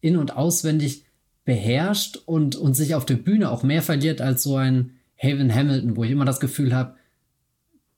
in- 0.00 0.16
und 0.16 0.36
auswendig 0.36 1.04
beherrscht 1.44 2.18
und, 2.26 2.56
und 2.56 2.74
sich 2.74 2.94
auf 2.94 3.04
der 3.04 3.16
Bühne 3.16 3.50
auch 3.50 3.62
mehr 3.62 3.82
verliert 3.82 4.20
als 4.20 4.42
so 4.42 4.56
ein 4.56 4.92
Haven 5.18 5.54
Hamilton, 5.54 5.96
wo 5.96 6.04
ich 6.04 6.10
immer 6.10 6.24
das 6.24 6.40
Gefühl 6.40 6.74
habe, 6.74 6.94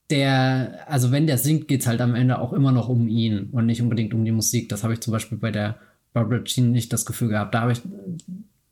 der, 0.09 0.85
also 0.87 1.11
wenn 1.11 1.27
der 1.27 1.37
singt, 1.37 1.67
geht 1.67 1.81
es 1.81 1.87
halt 1.87 2.01
am 2.01 2.13
Ende 2.13 2.39
auch 2.39 2.53
immer 2.53 2.71
noch 2.71 2.89
um 2.89 3.07
ihn 3.07 3.49
und 3.51 3.65
nicht 3.65 3.81
unbedingt 3.81 4.13
um 4.13 4.23
die 4.23 4.31
Musik. 4.31 4.69
Das 4.69 4.83
habe 4.83 4.93
ich 4.93 4.99
zum 4.99 5.11
Beispiel 5.11 5.37
bei 5.37 5.51
der 5.51 5.77
Barbara 6.13 6.43
Jean 6.43 6.71
nicht 6.71 6.93
das 6.93 7.05
Gefühl 7.05 7.29
gehabt. 7.29 7.55
Da 7.55 7.61
habe 7.61 7.71
ich 7.71 7.81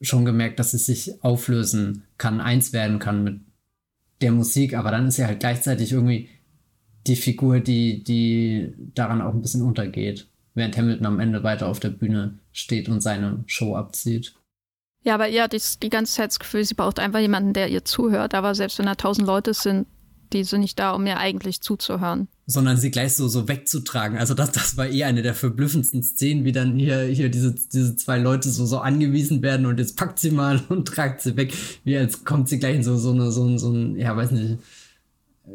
schon 0.04 0.26
gemerkt, 0.26 0.60
dass 0.60 0.74
es 0.74 0.86
sich 0.86 1.24
auflösen 1.24 2.04
kann, 2.18 2.42
eins 2.42 2.74
werden 2.74 3.00
kann 3.00 3.24
mit 3.24 3.42
der 4.22 4.32
Musik, 4.32 4.76
aber 4.76 4.92
dann 4.92 5.08
ist 5.08 5.20
er 5.20 5.28
halt 5.28 5.39
gleichzeitig 5.39 5.92
irgendwie 5.92 6.30
die 7.08 7.16
Figur, 7.16 7.60
die, 7.60 8.04
die 8.04 8.74
daran 8.94 9.22
auch 9.22 9.34
ein 9.34 9.42
bisschen 9.42 9.62
untergeht, 9.62 10.28
während 10.54 10.78
Hamilton 10.78 11.06
am 11.06 11.20
Ende 11.20 11.44
weiter 11.44 11.68
auf 11.68 11.80
der 11.80 11.89
Bühne 11.89 12.39
steht 12.52 12.88
und 12.88 13.02
seine 13.02 13.44
Show 13.48 13.76
abzieht. 13.76 14.36
Ja, 15.04 15.16
aber 15.16 15.28
ihr 15.28 15.44
hat 15.44 15.54
die 15.84 15.89
ganze 15.89 16.13
Zeit 16.13 16.30
das 16.30 16.39
Gefühl, 16.39 16.63
sie 16.63 16.76
braucht 16.76 17.00
einfach 17.00 17.20
jemanden, 17.20 17.54
der 17.54 17.68
ihr 17.68 17.84
zuhört. 17.84 18.34
Aber 18.34 18.56
selbst 18.56 18.80
wenn 18.80 18.86
da 18.86 18.96
tausend 18.96 19.28
Leute 19.28 19.54
sind, 19.54 19.86
die 20.32 20.46
sind 20.46 20.62
nicht 20.62 20.80
da, 20.80 20.92
um 20.92 21.04
mir 21.04 21.18
eigentlich 21.18 21.60
zuzuhören. 21.60 22.30
Sondern 22.45 22.75
sie 22.75 22.91
gleich 22.91 23.13
so, 23.13 23.29
so 23.29 23.47
wegzutragen. 23.47 24.17
Also 24.17 24.34
das, 24.34 24.51
das 24.51 24.75
war 24.75 24.89
eh 24.89 25.06
eine 25.06 25.21
der 25.21 25.34
verblüffendsten 25.34 26.03
Szenen, 26.03 26.43
wie 26.43 26.51
dann 26.51 26.77
hier, 26.77 27.03
hier 27.03 27.29
diese, 27.29 27.56
diese 27.71 27.95
zwei 27.95 28.19
Leute 28.19 28.49
so, 28.49 28.65
so 28.65 28.79
angewiesen 28.79 29.41
werden 29.41 29.65
und 29.65 29.79
jetzt 29.79 29.95
packt 29.95 30.19
sie 30.19 30.32
mal 30.32 30.62
und 30.69 30.88
tragt 30.88 31.21
sie 31.21 31.38
weg. 31.38 31.53
Wie 31.84 31.97
als 31.97 32.25
kommt 32.25 32.49
sie 32.49 32.60
gleich 32.60 32.75
in 32.75 32.84
so, 32.84 32.97
so 32.97 33.12
eine, 33.12 33.32
so 33.32 33.58
so 33.58 33.71
ein, 33.71 33.95
ja, 33.95 34.15
weiß 34.15 34.32
nicht, 34.32 34.58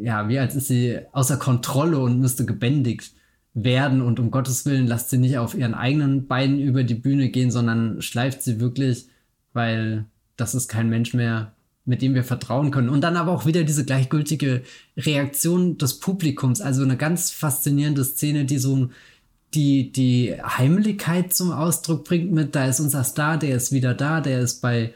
ja, 0.00 0.28
wie 0.28 0.38
als 0.38 0.54
ist 0.54 0.68
sie 0.68 0.98
außer 1.12 1.36
Kontrolle 1.36 1.98
und 1.98 2.20
müsste 2.20 2.44
gebändigt 2.44 3.12
werden 3.54 4.00
und 4.02 4.20
um 4.20 4.30
Gottes 4.30 4.66
Willen 4.66 4.86
lasst 4.86 5.10
sie 5.10 5.18
nicht 5.18 5.38
auf 5.38 5.54
ihren 5.54 5.74
eigenen 5.74 6.26
Beinen 6.26 6.60
über 6.60 6.84
die 6.84 6.94
Bühne 6.94 7.30
gehen, 7.30 7.50
sondern 7.50 8.02
schleift 8.02 8.42
sie 8.42 8.60
wirklich, 8.60 9.08
weil 9.52 10.04
das 10.36 10.54
ist 10.54 10.68
kein 10.68 10.88
Mensch 10.88 11.14
mehr, 11.14 11.52
mit 11.88 12.02
dem 12.02 12.14
wir 12.14 12.22
vertrauen 12.22 12.70
können. 12.70 12.90
Und 12.90 13.00
dann 13.00 13.16
aber 13.16 13.32
auch 13.32 13.46
wieder 13.46 13.64
diese 13.64 13.84
gleichgültige 13.84 14.62
Reaktion 14.98 15.78
des 15.78 16.00
Publikums. 16.00 16.60
Also 16.60 16.82
eine 16.82 16.98
ganz 16.98 17.30
faszinierende 17.30 18.04
Szene, 18.04 18.44
die 18.44 18.58
so 18.58 18.90
die, 19.54 19.90
die 19.90 20.34
Heimlichkeit 20.42 21.32
zum 21.32 21.50
Ausdruck 21.50 22.04
bringt 22.04 22.30
mit, 22.30 22.54
da 22.54 22.66
ist 22.66 22.80
unser 22.80 23.04
Star, 23.04 23.38
der 23.38 23.56
ist 23.56 23.72
wieder 23.72 23.94
da, 23.94 24.20
der 24.20 24.40
ist 24.40 24.60
bei 24.60 24.92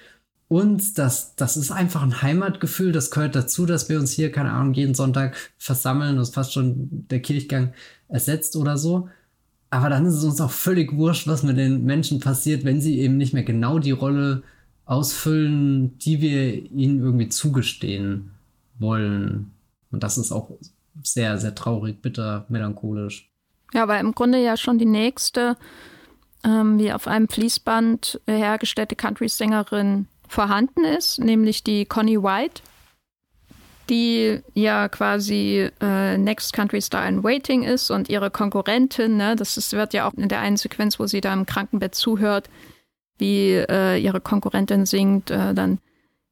uns. 0.48 0.92
Das, 0.92 1.34
das 1.34 1.56
ist 1.56 1.70
einfach 1.70 2.02
ein 2.02 2.20
Heimatgefühl, 2.20 2.92
das 2.92 3.10
gehört 3.10 3.34
dazu, 3.34 3.64
dass 3.64 3.88
wir 3.88 3.98
uns 3.98 4.12
hier, 4.12 4.30
keine 4.30 4.52
Ahnung, 4.52 4.74
jeden 4.74 4.94
Sonntag 4.94 5.34
versammeln. 5.56 6.16
Das 6.16 6.28
ist 6.28 6.34
fast 6.34 6.52
schon 6.52 7.06
der 7.08 7.20
Kirchgang 7.20 7.72
ersetzt 8.08 8.54
oder 8.54 8.76
so. 8.76 9.08
Aber 9.70 9.88
dann 9.88 10.04
ist 10.04 10.16
es 10.16 10.24
uns 10.24 10.42
auch 10.42 10.50
völlig 10.50 10.92
wurscht, 10.92 11.26
was 11.26 11.42
mit 11.42 11.56
den 11.56 11.84
Menschen 11.84 12.20
passiert, 12.20 12.66
wenn 12.66 12.82
sie 12.82 12.98
eben 13.00 13.16
nicht 13.16 13.32
mehr 13.32 13.44
genau 13.44 13.78
die 13.78 13.92
Rolle 13.92 14.42
ausfüllen, 14.84 15.98
die 15.98 16.20
wir 16.20 16.70
ihnen 16.70 17.00
irgendwie 17.00 17.28
zugestehen 17.28 18.32
wollen. 18.78 19.52
Und 19.90 20.02
das 20.02 20.18
ist 20.18 20.32
auch 20.32 20.50
sehr, 21.02 21.38
sehr 21.38 21.54
traurig, 21.54 22.02
bitter, 22.02 22.46
melancholisch. 22.48 23.30
Ja, 23.72 23.88
weil 23.88 24.00
im 24.00 24.12
Grunde 24.12 24.42
ja 24.42 24.56
schon 24.56 24.78
die 24.78 24.84
nächste, 24.84 25.56
ähm, 26.44 26.78
wie 26.78 26.92
auf 26.92 27.06
einem 27.06 27.28
Fließband 27.28 28.20
hergestellte 28.26 28.96
Country-Sängerin 28.96 30.06
vorhanden 30.28 30.84
ist, 30.84 31.18
nämlich 31.18 31.62
die 31.62 31.84
Connie 31.86 32.22
White, 32.22 32.62
die 33.88 34.40
ja 34.54 34.88
quasi 34.88 35.70
äh, 35.80 36.18
Next 36.18 36.52
Country 36.52 36.80
Star 36.80 37.06
in 37.06 37.22
Waiting 37.22 37.62
ist 37.62 37.90
und 37.90 38.08
ihre 38.08 38.30
Konkurrentin, 38.30 39.16
ne, 39.16 39.36
das 39.36 39.56
ist, 39.56 39.72
wird 39.72 39.92
ja 39.94 40.08
auch 40.08 40.14
in 40.14 40.28
der 40.28 40.40
einen 40.40 40.56
Sequenz, 40.56 40.98
wo 40.98 41.06
sie 41.06 41.20
da 41.20 41.32
im 41.32 41.46
Krankenbett 41.46 41.94
zuhört, 41.94 42.48
wie 43.22 43.52
äh, 43.54 43.96
ihre 43.98 44.20
Konkurrentin 44.20 44.84
singt, 44.84 45.30
äh, 45.30 45.54
dann 45.54 45.78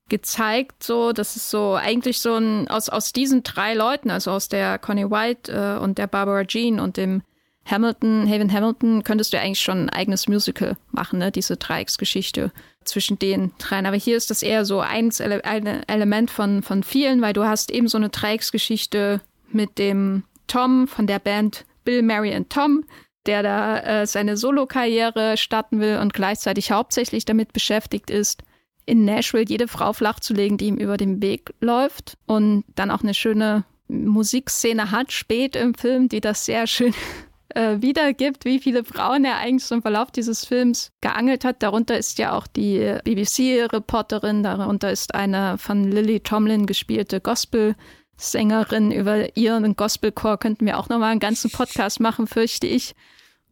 gezeigt. 0.08 0.82
So, 0.82 1.12
das 1.12 1.36
ist 1.36 1.48
so 1.48 1.74
eigentlich 1.74 2.20
so 2.20 2.34
ein 2.34 2.68
aus 2.68 2.88
aus 2.88 3.12
diesen 3.12 3.42
drei 3.44 3.74
Leuten, 3.74 4.10
also 4.10 4.32
aus 4.32 4.48
der 4.48 4.78
Connie 4.78 5.10
White 5.10 5.50
äh, 5.52 5.82
und 5.82 5.96
der 5.96 6.08
Barbara 6.08 6.44
Jean 6.44 6.80
und 6.80 6.96
dem 6.98 7.22
Hamilton, 7.64 8.28
Haven 8.28 8.52
Hamilton, 8.52 9.04
könntest 9.04 9.32
du 9.32 9.38
eigentlich 9.38 9.60
schon 9.60 9.86
ein 9.86 9.90
eigenes 9.90 10.26
Musical 10.26 10.76
machen, 10.90 11.20
ne? 11.20 11.30
Diese 11.30 11.56
Dreiecksgeschichte 11.56 12.52
zwischen 12.84 13.18
den 13.18 13.52
dreien. 13.58 13.86
Aber 13.86 13.96
hier 13.96 14.16
ist 14.16 14.30
das 14.30 14.42
eher 14.42 14.64
so 14.64 14.80
ein, 14.80 15.12
ein 15.44 15.88
Element 15.88 16.30
von, 16.30 16.62
von 16.62 16.82
vielen, 16.82 17.20
weil 17.22 17.32
du 17.32 17.44
hast 17.44 17.70
eben 17.70 17.86
so 17.86 17.98
eine 17.98 18.08
Dreiecksgeschichte 18.08 19.20
mit 19.52 19.78
dem 19.78 20.24
Tom 20.46 20.88
von 20.88 21.06
der 21.06 21.20
Band 21.20 21.64
Bill, 21.84 22.02
Mary 22.02 22.34
and 22.34 22.50
Tom, 22.50 22.84
der 23.26 23.42
da 23.42 23.78
äh, 23.78 24.06
seine 24.06 24.36
Solokarriere 24.36 25.36
starten 25.36 25.80
will 25.80 25.98
und 25.98 26.14
gleichzeitig 26.14 26.72
hauptsächlich 26.72 27.24
damit 27.24 27.52
beschäftigt 27.52 28.10
ist, 28.10 28.42
in 28.86 29.04
Nashville 29.04 29.44
jede 29.46 29.68
Frau 29.68 29.92
flachzulegen, 29.92 30.58
die 30.58 30.66
ihm 30.66 30.76
über 30.76 30.96
den 30.96 31.22
Weg 31.22 31.54
läuft 31.60 32.16
und 32.26 32.64
dann 32.74 32.90
auch 32.90 33.02
eine 33.02 33.14
schöne 33.14 33.64
Musikszene 33.88 34.90
hat, 34.90 35.12
spät 35.12 35.56
im 35.56 35.74
Film, 35.74 36.08
die 36.08 36.20
das 36.20 36.44
sehr 36.44 36.66
schön 36.66 36.94
äh, 37.50 37.76
wiedergibt, 37.80 38.44
wie 38.44 38.58
viele 38.58 38.84
Frauen 38.84 39.24
er 39.24 39.36
eigentlich 39.36 39.64
so 39.64 39.74
im 39.74 39.82
Verlauf 39.82 40.10
dieses 40.10 40.44
Films 40.44 40.90
geangelt 41.00 41.44
hat. 41.44 41.62
Darunter 41.62 41.98
ist 41.98 42.18
ja 42.18 42.32
auch 42.32 42.46
die 42.46 42.96
BBC-Reporterin, 43.04 44.42
darunter 44.42 44.90
ist 44.90 45.14
eine 45.14 45.58
von 45.58 45.84
Lily 45.84 46.20
Tomlin 46.20 46.66
gespielte 46.66 47.20
Gospel- 47.20 47.74
Sängerin, 48.20 48.92
über 48.92 49.36
ihren 49.36 49.76
Gospelchor 49.76 50.38
könnten 50.38 50.66
wir 50.66 50.78
auch 50.78 50.88
nochmal 50.88 51.12
einen 51.12 51.20
ganzen 51.20 51.50
Podcast 51.50 52.00
machen, 52.00 52.26
fürchte 52.26 52.66
ich. 52.66 52.94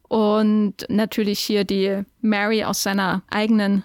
Und 0.09 0.87
natürlich 0.89 1.41
hier 1.41 1.65
die 1.65 2.03
Mary 2.21 2.65
aus 2.65 2.83
seiner 2.83 3.23
eigenen 3.31 3.83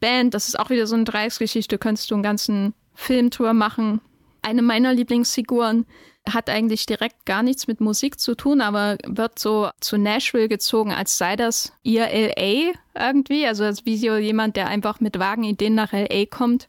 Band. 0.00 0.34
Das 0.34 0.48
ist 0.48 0.58
auch 0.58 0.70
wieder 0.70 0.86
so 0.86 0.94
eine 0.94 1.04
Dreiecksgeschichte. 1.04 1.78
Könntest 1.78 2.10
du 2.10 2.14
einen 2.14 2.22
ganzen 2.22 2.74
Filmtour 2.94 3.54
machen. 3.54 4.00
Eine 4.42 4.62
meiner 4.62 4.92
Lieblingsfiguren 4.92 5.86
hat 6.28 6.50
eigentlich 6.50 6.86
direkt 6.86 7.24
gar 7.24 7.42
nichts 7.42 7.66
mit 7.66 7.80
Musik 7.80 8.18
zu 8.18 8.34
tun, 8.34 8.60
aber 8.60 8.98
wird 9.06 9.38
so 9.38 9.70
zu 9.80 9.96
Nashville 9.96 10.48
gezogen, 10.48 10.92
als 10.92 11.18
sei 11.18 11.36
das 11.36 11.72
ihr 11.82 12.08
LA 12.08 12.72
irgendwie. 12.94 13.46
Also 13.46 13.64
als 13.64 13.82
so 13.84 14.16
jemand, 14.16 14.56
der 14.56 14.68
einfach 14.68 15.00
mit 15.00 15.18
vagen 15.18 15.44
Ideen 15.44 15.74
nach 15.74 15.92
LA 15.92 16.26
kommt 16.28 16.68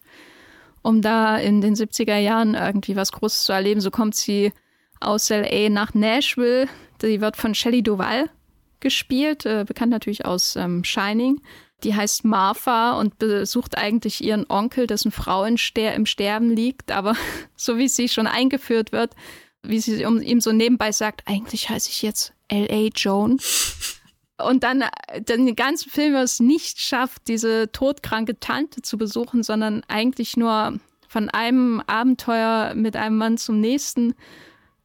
um 0.87 1.01
da 1.01 1.37
in 1.37 1.59
den 1.59 1.75
70er 1.75 2.17
Jahren 2.17 2.53
irgendwie 2.55 2.95
was 2.95 3.11
Großes 3.11 3.43
zu 3.43 3.51
erleben. 3.51 3.81
So 3.81 3.91
kommt 3.91 4.15
sie 4.15 4.53
aus 5.01 5.29
LA 5.29 5.67
nach 5.67 5.93
Nashville. 5.93 6.69
Die 7.01 7.19
wird 7.19 7.35
von 7.35 7.53
Shelley 7.53 7.83
Duval 7.83 8.29
gespielt, 8.79 9.45
äh, 9.45 9.65
bekannt 9.67 9.91
natürlich 9.91 10.25
aus 10.25 10.55
ähm, 10.55 10.85
Shining. 10.85 11.41
Die 11.83 11.93
heißt 11.93 12.23
Martha 12.23 12.97
und 12.97 13.19
besucht 13.19 13.77
eigentlich 13.77 14.23
ihren 14.23 14.49
Onkel, 14.49 14.87
dessen 14.87 15.11
Frau 15.11 15.43
im 15.43 15.57
Sterben 15.57 16.49
liegt. 16.55 16.89
Aber 16.93 17.17
so 17.57 17.77
wie 17.77 17.89
sie 17.89 18.07
schon 18.07 18.25
eingeführt 18.25 18.93
wird, 18.93 19.13
wie 19.63 19.79
sie 19.79 20.01
ihm 20.03 20.39
so 20.39 20.53
nebenbei 20.53 20.93
sagt, 20.93 21.23
eigentlich 21.25 21.69
heiße 21.69 21.89
ich 21.89 22.01
jetzt 22.01 22.31
L.A. 22.47 22.87
Joan 22.95 23.39
und 24.37 24.63
dann, 24.63 24.83
den 25.17 25.55
ganzen 25.55 25.89
Film 25.89 26.15
es 26.15 26.39
nicht 26.39 26.79
schafft, 26.79 27.27
diese 27.27 27.71
todkranke 27.71 28.39
Tante 28.39 28.81
zu 28.81 28.97
besuchen, 28.97 29.43
sondern 29.43 29.83
eigentlich 29.87 30.37
nur 30.37 30.79
von 31.07 31.29
einem 31.29 31.81
Abenteuer 31.87 32.73
mit 32.75 32.95
einem 32.95 33.17
Mann 33.17 33.37
zum 33.37 33.59
nächsten 33.59 34.13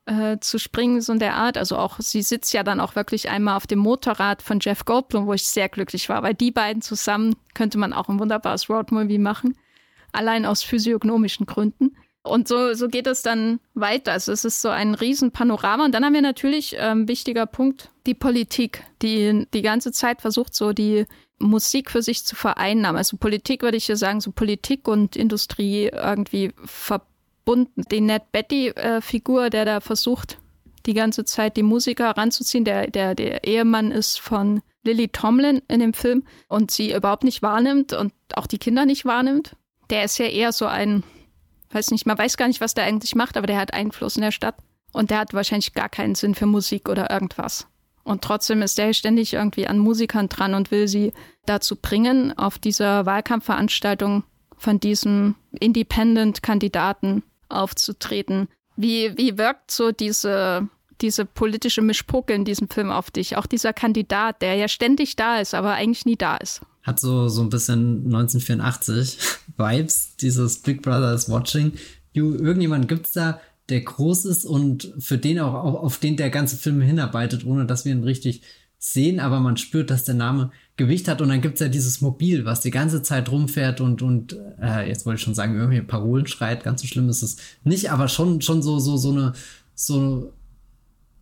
äh, 0.07 0.39
zu 0.41 0.59
springen, 0.59 1.01
so 1.01 1.13
in 1.13 1.19
der 1.19 1.35
Art. 1.35 1.59
Also 1.59 1.77
auch, 1.77 2.01
sie 2.01 2.23
sitzt 2.23 2.53
ja 2.53 2.63
dann 2.63 2.81
auch 2.81 2.97
wirklich 2.97 3.29
einmal 3.29 3.57
auf 3.57 3.67
dem 3.67 3.81
Motorrad 3.81 4.43
von 4.43 4.59
Jeff 4.61 4.85
Goldblum, 4.85 5.27
wo 5.27 5.35
ich 5.35 5.47
sehr 5.47 5.69
glücklich 5.69 6.09
war, 6.09 6.23
weil 6.23 6.35
die 6.35 6.51
beiden 6.51 6.83
zusammen 6.83 7.37
könnte 7.55 7.79
man 7.79 7.93
auch 7.93 8.09
ein 8.09 8.19
wunderbares 8.19 8.71
Roadmovie 8.71 9.19
machen. 9.19 9.57
Allein 10.13 10.47
aus 10.47 10.63
physiognomischen 10.63 11.47
Gründen. 11.47 11.97
Und 12.25 12.47
so, 12.47 12.73
so 12.75 12.89
geht 12.89 13.07
es 13.07 13.23
dann 13.23 13.59
weiter. 13.75 14.13
Also 14.13 14.33
es 14.33 14.45
ist 14.45 14.63
so 14.63 14.69
ein 14.69 14.95
Riesenpanorama. 14.95 15.85
Und 15.85 15.93
dann 15.93 16.05
haben 16.05 16.15
wir 16.15 16.23
natürlich, 16.23 16.77
ähm, 16.79 17.09
wichtiger 17.09 17.47
Punkt, 17.47 17.91
die 18.07 18.15
Politik, 18.15 18.85
die 19.03 19.47
die 19.53 19.63
ganze 19.63 19.91
Zeit 19.93 20.21
versucht, 20.21 20.55
so 20.55 20.73
die 20.73 21.07
Musik 21.39 21.91
für 21.91 22.03
sich 22.03 22.25
zu 22.25 22.37
vereinnahmen. 22.37 22.97
Also 22.97 23.17
Politik 23.17 23.63
würde 23.63 23.77
ich 23.77 23.87
hier 23.87 23.97
sagen, 23.97 24.21
so 24.21 24.31
Politik 24.31 24.87
und 24.87 25.17
Industrie 25.17 25.91
irgendwie 25.93 26.53
verbunden. 26.65 27.83
Die 27.91 28.01
Ned 28.01 28.31
Betty-Figur, 28.31 29.47
äh, 29.47 29.51
der 29.51 29.65
da 29.65 29.81
versucht, 29.81 30.39
die 30.87 30.95
ganze 30.95 31.25
Zeit 31.25 31.57
die 31.57 31.65
Musiker 31.65 32.11
ranzuziehen, 32.11 32.65
der, 32.65 32.89
der, 32.89 33.17
der 33.17 33.45
Ehemann 33.45 33.91
ist 33.91 34.21
von 34.21 34.63
Lily 34.85 35.09
Tomlin 35.09 35.63
in 35.69 35.81
dem 35.81 35.93
Film 35.93 36.25
und 36.49 36.71
sie 36.71 36.95
überhaupt 36.95 37.25
nicht 37.25 37.43
wahrnimmt 37.43 37.93
und 37.93 38.13
auch 38.35 38.47
die 38.47 38.59
Kinder 38.59 38.85
nicht 38.85 39.05
wahrnimmt. 39.05 39.57
Der 39.91 40.05
ist 40.05 40.19
ja 40.19 40.27
eher 40.27 40.53
so 40.53 40.67
ein 40.67 41.03
weiß 41.75 41.91
nicht, 41.91 42.07
man 42.07 42.19
weiß 42.19 42.37
gar 42.37 42.49
nicht, 42.49 42.61
was 42.61 42.75
der 42.75 42.85
eigentlich 42.85 43.15
macht, 43.15 43.37
aber 43.37 43.47
der 43.47 43.59
hat 43.59 43.75
Einfluss 43.75 44.17
in 44.17 44.23
der 44.23 44.33
Stadt. 44.33 44.57
Und 44.93 45.11
der 45.11 45.19
hat 45.21 45.33
wahrscheinlich 45.33 45.73
gar 45.73 45.89
keinen 45.89 46.15
Sinn 46.15 46.35
für 46.35 46.47
Musik 46.47 46.89
oder 46.89 47.11
irgendwas. 47.11 47.67
Und 48.05 48.23
trotzdem 48.23 48.63
ist 48.63 48.79
der 48.79 48.93
ständig 48.93 49.33
irgendwie 49.33 49.67
an 49.67 49.79
Musikern 49.79 50.29
dran 50.29 50.55
und 50.55 50.71
will 50.71 50.89
sie 50.89 51.13
dazu 51.47 51.77
bringen, 51.77 52.37
auf 52.37 52.59
dieser 52.59 53.07
Wahlkampfveranstaltung 53.07 54.25
von 54.57 54.81
diesem 54.81 55.35
Independent-Kandidaten 55.59 57.23
aufzutreten. 57.49 58.49
Wie, 58.77 59.17
wie 59.17 59.39
wirkt 59.39 59.71
so 59.71 59.93
diese, 59.93 60.69
diese 61.01 61.25
politische 61.25 61.83
Mischpoke 61.83 62.33
in 62.33 62.45
diesem 62.45 62.69
Film 62.69 62.91
auf 62.91 63.11
dich? 63.11 63.37
Auch 63.37 63.47
dieser 63.47 63.73
Kandidat, 63.73 64.43
der 64.43 64.57
ja 64.57 64.69
ständig 64.69 65.17
da 65.17 65.39
ist, 65.39 65.55
aber 65.55 65.73
eigentlich 65.73 66.07
nie 66.07 66.17
da 66.17 66.37
ist. 66.37 66.63
Hat 66.83 66.99
so, 66.99 67.29
so 67.29 67.43
ein 67.43 67.51
bisschen 67.51 68.05
1984 68.07 69.19
Vibes, 69.57 70.17
dieses 70.17 70.59
Big 70.59 70.83
Brother 70.83 71.15
is 71.15 71.29
watching. 71.29 71.73
You, 72.13 72.35
irgendjemand 72.35 72.89
gibt's 72.89 73.13
da, 73.13 73.41
der 73.69 73.81
groß 73.81 74.25
ist 74.27 74.45
und 74.45 74.93
für 74.99 75.19
den 75.19 75.39
auch, 75.39 75.55
auch 75.55 75.83
auf 75.83 75.99
den 75.99 76.17
der 76.17 76.31
ganze 76.31 76.57
Film 76.57 76.81
hinarbeitet, 76.81 77.47
ohne 77.47 77.67
dass 77.67 77.85
wir 77.85 77.93
ihn 77.93 78.05
richtig 78.05 78.43
sehen, 78.79 79.21
aber 79.21 79.39
man 79.39 79.57
spürt, 79.57 79.91
dass 79.91 80.03
der 80.03 80.17
Name 80.17 80.51
Gewicht 80.77 81.07
hat 81.07 81.21
und 81.21 81.29
dann 81.29 81.41
gibt's 81.41 81.61
ja 81.61 81.69
dieses 81.69 82.01
Mobil, 82.01 82.45
was 82.45 82.61
die 82.61 82.73
ganze 82.73 83.03
Zeit 83.03 83.31
rumfährt 83.31 83.81
und, 83.81 84.03
und 84.03 84.37
äh, 84.61 84.89
jetzt 84.89 85.07
wollte 85.07 85.19
ich 85.19 85.23
schon 85.23 85.37
sagen, 85.37 85.55
irgendwie 85.55 85.83
Parolen 85.83 86.27
schreit, 86.27 86.65
ganz 86.65 86.83
so 86.83 86.89
schlimm 86.89 87.09
ist 87.09 87.23
es 87.23 87.37
nicht, 87.63 87.93
aber 87.93 88.09
schon, 88.09 88.41
schon 88.41 88.61
so, 88.61 88.81
so, 88.81 88.97
so 88.97 89.13
eine, 89.13 89.35
so 89.75 90.33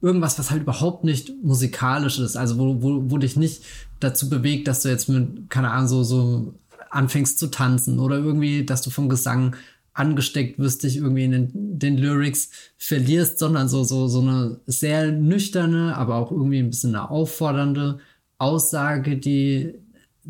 irgendwas, 0.03 0.39
was 0.39 0.51
halt 0.51 0.63
überhaupt 0.63 1.05
nicht 1.05 1.33
musikalisch 1.43 2.19
ist, 2.19 2.37
also 2.37 2.59
wo, 2.59 2.83
wo, 2.83 3.11
wo 3.11 3.19
dich 3.19 3.37
nicht 3.37 3.63
dazu 4.01 4.29
bewegt, 4.31 4.67
dass 4.69 4.83
du 4.83 4.89
jetzt 4.89 5.09
mit, 5.09 5.51
keine 5.51 5.71
Ahnung, 5.71 5.89
so, 5.89 6.03
so 6.03 6.55
anfängst 6.91 7.39
zu 7.39 7.49
tanzen 7.49 7.99
oder 7.99 8.17
irgendwie, 8.17 8.65
dass 8.65 8.83
du 8.83 8.91
vom 8.91 9.09
Gesang 9.09 9.57
angesteckt 9.93 10.59
wirst, 10.59 10.83
dich 10.83 10.97
irgendwie 10.97 11.25
in 11.25 11.33
den, 11.33 11.79
den, 11.79 11.99
Lyrics 11.99 12.51
verlierst, 12.79 13.39
sondern 13.39 13.69
so, 13.69 13.85
so, 13.85 14.09
so 14.09 14.21
eine 14.21 14.61
sehr 14.67 15.13
nüchterne, 15.13 15.97
aber 15.97 16.17
auch 16.17 16.31
irgendwie 16.31 16.59
ein 16.59 16.71
bisschen 16.71 16.95
eine 16.95 17.11
auffordernde 17.11 17.99
Aussage, 18.39 19.19
die 19.19 19.75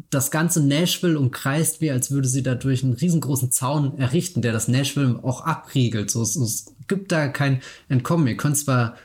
das 0.09 0.31
ganze 0.31 0.65
Nashville 0.65 1.19
umkreist, 1.19 1.81
wie 1.81 1.91
als 1.91 2.11
würde 2.11 2.29
sie 2.29 2.43
dadurch 2.43 2.83
einen 2.83 2.95
riesengroßen 2.95 3.51
Zaun 3.51 3.99
errichten, 3.99 4.41
der 4.41 4.53
das 4.53 4.69
Nashville 4.69 5.21
auch 5.23 5.45
abriegelt. 5.45 6.11
So, 6.11 6.23
es, 6.23 6.37
es 6.37 6.75
gibt 6.89 7.13
da 7.13 7.29
kein 7.29 7.61
Entkommen. 7.89 8.27
Ihr 8.27 8.37
könnt 8.37 8.57
zwar 8.57 8.97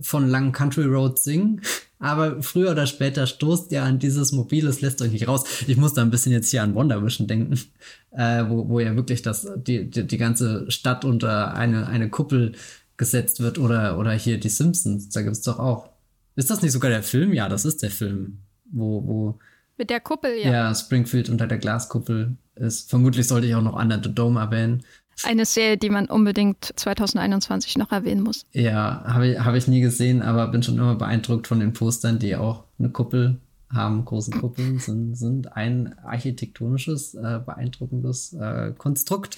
von 0.00 0.28
langen 0.28 0.52
Country 0.52 0.84
Roads 0.84 1.24
singen, 1.24 1.62
aber 1.98 2.42
früher 2.42 2.72
oder 2.72 2.86
später 2.86 3.26
stoßt 3.26 3.72
ihr 3.72 3.82
an 3.82 3.98
dieses 3.98 4.32
Mobil, 4.32 4.66
es 4.66 4.80
lässt 4.80 5.00
euch 5.02 5.12
nicht 5.12 5.28
raus. 5.28 5.44
Ich 5.66 5.76
muss 5.76 5.94
da 5.94 6.02
ein 6.02 6.10
bisschen 6.10 6.32
jetzt 6.32 6.50
hier 6.50 6.62
an 6.62 6.74
Wonder 6.74 7.04
Vision 7.04 7.26
denken, 7.26 7.58
äh, 8.10 8.44
wo, 8.48 8.68
wo 8.68 8.80
ja 8.80 8.94
wirklich 8.96 9.22
das, 9.22 9.46
die, 9.56 9.90
die, 9.90 10.06
die 10.06 10.18
ganze 10.18 10.70
Stadt 10.70 11.04
unter 11.04 11.54
eine, 11.54 11.86
eine 11.86 12.10
Kuppel 12.10 12.52
gesetzt 12.96 13.40
wird 13.40 13.58
oder, 13.58 13.98
oder 13.98 14.12
hier 14.12 14.38
die 14.38 14.48
Simpsons, 14.48 15.08
da 15.08 15.22
gibt 15.22 15.36
es 15.36 15.42
doch 15.42 15.58
auch. 15.58 15.90
Ist 16.36 16.50
das 16.50 16.62
nicht 16.62 16.72
sogar 16.72 16.90
der 16.90 17.02
Film? 17.02 17.32
Ja, 17.32 17.48
das 17.48 17.64
ist 17.64 17.82
der 17.82 17.90
Film, 17.90 18.38
wo, 18.70 19.06
wo 19.06 19.38
mit 19.76 19.90
der 19.90 20.00
Kuppel, 20.00 20.36
ja. 20.38 20.52
Ja, 20.52 20.74
Springfield 20.74 21.28
unter 21.28 21.46
der 21.46 21.58
Glaskuppel 21.58 22.36
ist. 22.54 22.88
Vermutlich 22.90 23.26
sollte 23.26 23.46
ich 23.46 23.54
auch 23.54 23.62
noch 23.62 23.74
Under 23.74 24.00
the 24.02 24.14
Dome 24.14 24.38
erwähnen. 24.38 24.84
Eine 25.22 25.46
Serie, 25.46 25.76
die 25.76 25.90
man 25.90 26.06
unbedingt 26.06 26.72
2021 26.76 27.78
noch 27.78 27.92
erwähnen 27.92 28.22
muss. 28.22 28.44
Ja, 28.52 29.04
habe 29.06 29.28
ich, 29.28 29.38
hab 29.38 29.54
ich 29.54 29.68
nie 29.68 29.80
gesehen, 29.80 30.22
aber 30.22 30.48
bin 30.48 30.62
schon 30.62 30.76
immer 30.76 30.96
beeindruckt 30.96 31.46
von 31.46 31.60
den 31.60 31.72
Postern, 31.72 32.18
die 32.18 32.36
auch 32.36 32.64
eine 32.78 32.90
Kuppel 32.90 33.38
haben. 33.72 34.04
Große 34.04 34.32
Kuppeln 34.32 34.78
sind, 34.78 35.16
sind 35.16 35.56
ein 35.56 35.96
architektonisches, 35.98 37.14
äh, 37.14 37.40
beeindruckendes 37.44 38.32
äh, 38.34 38.72
Konstrukt. 38.76 39.36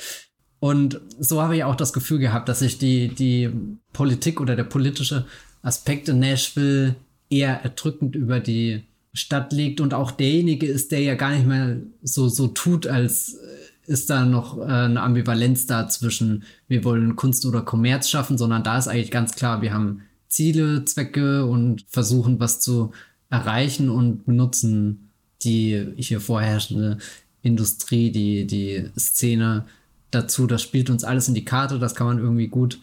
Und 0.58 1.00
so 1.18 1.42
habe 1.42 1.56
ich 1.56 1.64
auch 1.64 1.76
das 1.76 1.92
Gefühl 1.92 2.18
gehabt, 2.18 2.48
dass 2.48 2.60
sich 2.60 2.78
die, 2.78 3.08
die 3.08 3.50
Politik 3.92 4.40
oder 4.40 4.56
der 4.56 4.64
politische 4.64 5.26
Aspekt 5.62 6.08
in 6.08 6.20
Nashville 6.20 6.96
eher 7.28 7.62
erdrückend 7.62 8.16
über 8.16 8.40
die 8.40 8.84
Stadt 9.12 9.52
legt 9.52 9.80
und 9.80 9.94
auch 9.94 10.10
derjenige 10.10 10.66
ist, 10.66 10.92
der 10.92 11.00
ja 11.00 11.14
gar 11.14 11.30
nicht 11.30 11.46
mehr 11.46 11.78
so, 12.02 12.28
so 12.28 12.48
tut, 12.48 12.86
als 12.86 13.38
ist 13.86 14.10
da 14.10 14.24
noch 14.24 14.58
äh, 14.58 14.62
eine 14.64 15.00
Ambivalenz 15.02 15.66
da 15.66 15.88
zwischen, 15.88 16.44
wir 16.68 16.84
wollen 16.84 17.16
Kunst 17.16 17.46
oder 17.46 17.62
Kommerz 17.62 18.08
schaffen, 18.08 18.38
sondern 18.38 18.62
da 18.62 18.78
ist 18.78 18.88
eigentlich 18.88 19.10
ganz 19.10 19.34
klar, 19.34 19.62
wir 19.62 19.72
haben 19.72 20.02
Ziele, 20.28 20.84
Zwecke 20.84 21.46
und 21.46 21.84
versuchen 21.88 22.40
was 22.40 22.60
zu 22.60 22.92
erreichen 23.30 23.90
und 23.90 24.26
benutzen 24.26 25.10
die 25.42 25.92
hier 25.96 26.20
vorherrschende 26.20 26.98
Industrie, 27.42 28.10
die, 28.10 28.46
die 28.46 28.90
Szene 28.98 29.66
dazu. 30.10 30.46
Das 30.46 30.62
spielt 30.62 30.90
uns 30.90 31.04
alles 31.04 31.28
in 31.28 31.34
die 31.34 31.44
Karte, 31.44 31.78
das 31.78 31.94
kann 31.94 32.06
man 32.06 32.18
irgendwie 32.18 32.48
gut, 32.48 32.80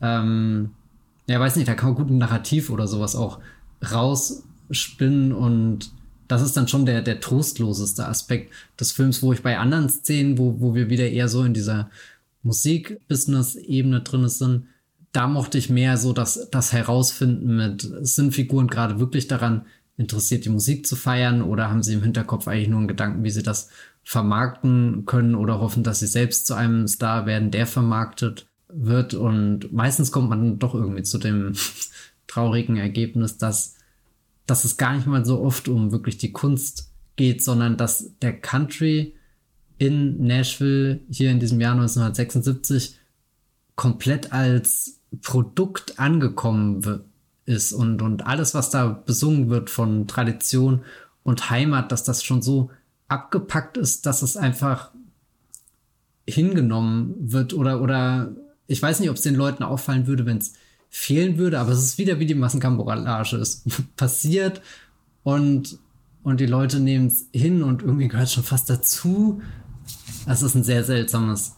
ähm, 0.00 0.70
ja, 1.28 1.40
weiß 1.40 1.56
nicht, 1.56 1.68
da 1.68 1.74
kann 1.74 1.90
man 1.90 1.96
gut 1.96 2.10
ein 2.10 2.18
Narrativ 2.18 2.70
oder 2.70 2.86
sowas 2.86 3.16
auch 3.16 3.40
rausspinnen 3.90 5.32
und 5.32 5.90
das 6.28 6.42
ist 6.42 6.56
dann 6.56 6.68
schon 6.68 6.86
der, 6.86 7.02
der 7.02 7.20
trostloseste 7.20 8.06
Aspekt 8.06 8.52
des 8.78 8.92
Films, 8.92 9.22
wo 9.22 9.32
ich 9.32 9.42
bei 9.42 9.58
anderen 9.58 9.88
Szenen, 9.88 10.38
wo, 10.38 10.60
wo 10.60 10.74
wir 10.74 10.90
wieder 10.90 11.08
eher 11.08 11.28
so 11.28 11.44
in 11.44 11.54
dieser 11.54 11.90
Musik-Business-Ebene 12.42 14.00
drin 14.02 14.28
sind, 14.28 14.66
da 15.12 15.26
mochte 15.26 15.56
ich 15.58 15.70
mehr 15.70 15.96
so 15.96 16.12
das, 16.12 16.48
das 16.50 16.72
Herausfinden 16.72 17.56
mit, 17.56 17.88
sind 18.02 18.34
Figuren 18.34 18.68
gerade 18.68 19.00
wirklich 19.00 19.28
daran 19.28 19.66
interessiert, 19.96 20.44
die 20.44 20.50
Musik 20.50 20.86
zu 20.86 20.94
feiern 20.94 21.42
oder 21.42 21.70
haben 21.70 21.82
sie 21.82 21.94
im 21.94 22.02
Hinterkopf 22.02 22.48
eigentlich 22.48 22.68
nur 22.68 22.80
einen 22.80 22.88
Gedanken, 22.88 23.24
wie 23.24 23.30
sie 23.30 23.42
das 23.42 23.70
vermarkten 24.04 25.06
können 25.06 25.34
oder 25.34 25.60
hoffen, 25.60 25.82
dass 25.82 26.00
sie 26.00 26.06
selbst 26.06 26.46
zu 26.46 26.54
einem 26.54 26.86
Star 26.86 27.26
werden, 27.26 27.50
der 27.50 27.66
vermarktet 27.66 28.46
wird. 28.68 29.14
Und 29.14 29.72
meistens 29.72 30.12
kommt 30.12 30.28
man 30.28 30.58
doch 30.58 30.74
irgendwie 30.74 31.02
zu 31.02 31.18
dem 31.18 31.54
traurigen 32.26 32.76
Ergebnis, 32.76 33.38
dass 33.38 33.75
dass 34.46 34.64
es 34.64 34.76
gar 34.76 34.94
nicht 34.94 35.06
mal 35.06 35.24
so 35.24 35.40
oft 35.40 35.68
um 35.68 35.92
wirklich 35.92 36.18
die 36.18 36.32
Kunst 36.32 36.90
geht, 37.16 37.42
sondern 37.42 37.76
dass 37.76 38.12
der 38.22 38.38
Country 38.38 39.14
in 39.78 40.24
Nashville 40.24 41.00
hier 41.10 41.30
in 41.30 41.40
diesem 41.40 41.60
Jahr 41.60 41.72
1976 41.72 42.98
komplett 43.74 44.32
als 44.32 45.00
Produkt 45.22 45.98
angekommen 45.98 47.02
ist 47.44 47.72
und, 47.72 48.02
und 48.02 48.26
alles, 48.26 48.54
was 48.54 48.70
da 48.70 48.88
besungen 48.88 49.50
wird 49.50 49.70
von 49.70 50.06
Tradition 50.06 50.82
und 51.22 51.50
Heimat, 51.50 51.92
dass 51.92 52.04
das 52.04 52.24
schon 52.24 52.42
so 52.42 52.70
abgepackt 53.08 53.76
ist, 53.76 54.06
dass 54.06 54.22
es 54.22 54.36
einfach 54.36 54.90
hingenommen 56.28 57.14
wird 57.18 57.54
oder, 57.54 57.80
oder 57.80 58.34
ich 58.66 58.82
weiß 58.82 59.00
nicht, 59.00 59.10
ob 59.10 59.16
es 59.16 59.22
den 59.22 59.36
Leuten 59.36 59.62
auffallen 59.62 60.06
würde, 60.06 60.26
wenn 60.26 60.38
es 60.38 60.54
fehlen 60.96 61.36
würde, 61.36 61.60
aber 61.60 61.72
es 61.72 61.82
ist 61.82 61.98
wieder 61.98 62.18
wie 62.18 62.26
die 62.26 62.34
Massenkamporalage. 62.34 63.36
Es 63.36 63.62
passiert 63.96 64.62
und, 65.22 65.78
und 66.22 66.40
die 66.40 66.46
Leute 66.46 66.80
nehmen 66.80 67.08
es 67.08 67.26
hin 67.32 67.62
und 67.62 67.82
irgendwie 67.82 68.08
gehört 68.08 68.30
schon 68.30 68.42
fast 68.42 68.70
dazu. 68.70 69.42
Es 70.26 70.42
ist 70.42 70.54
ein 70.54 70.64
sehr 70.64 70.84
seltsames 70.84 71.56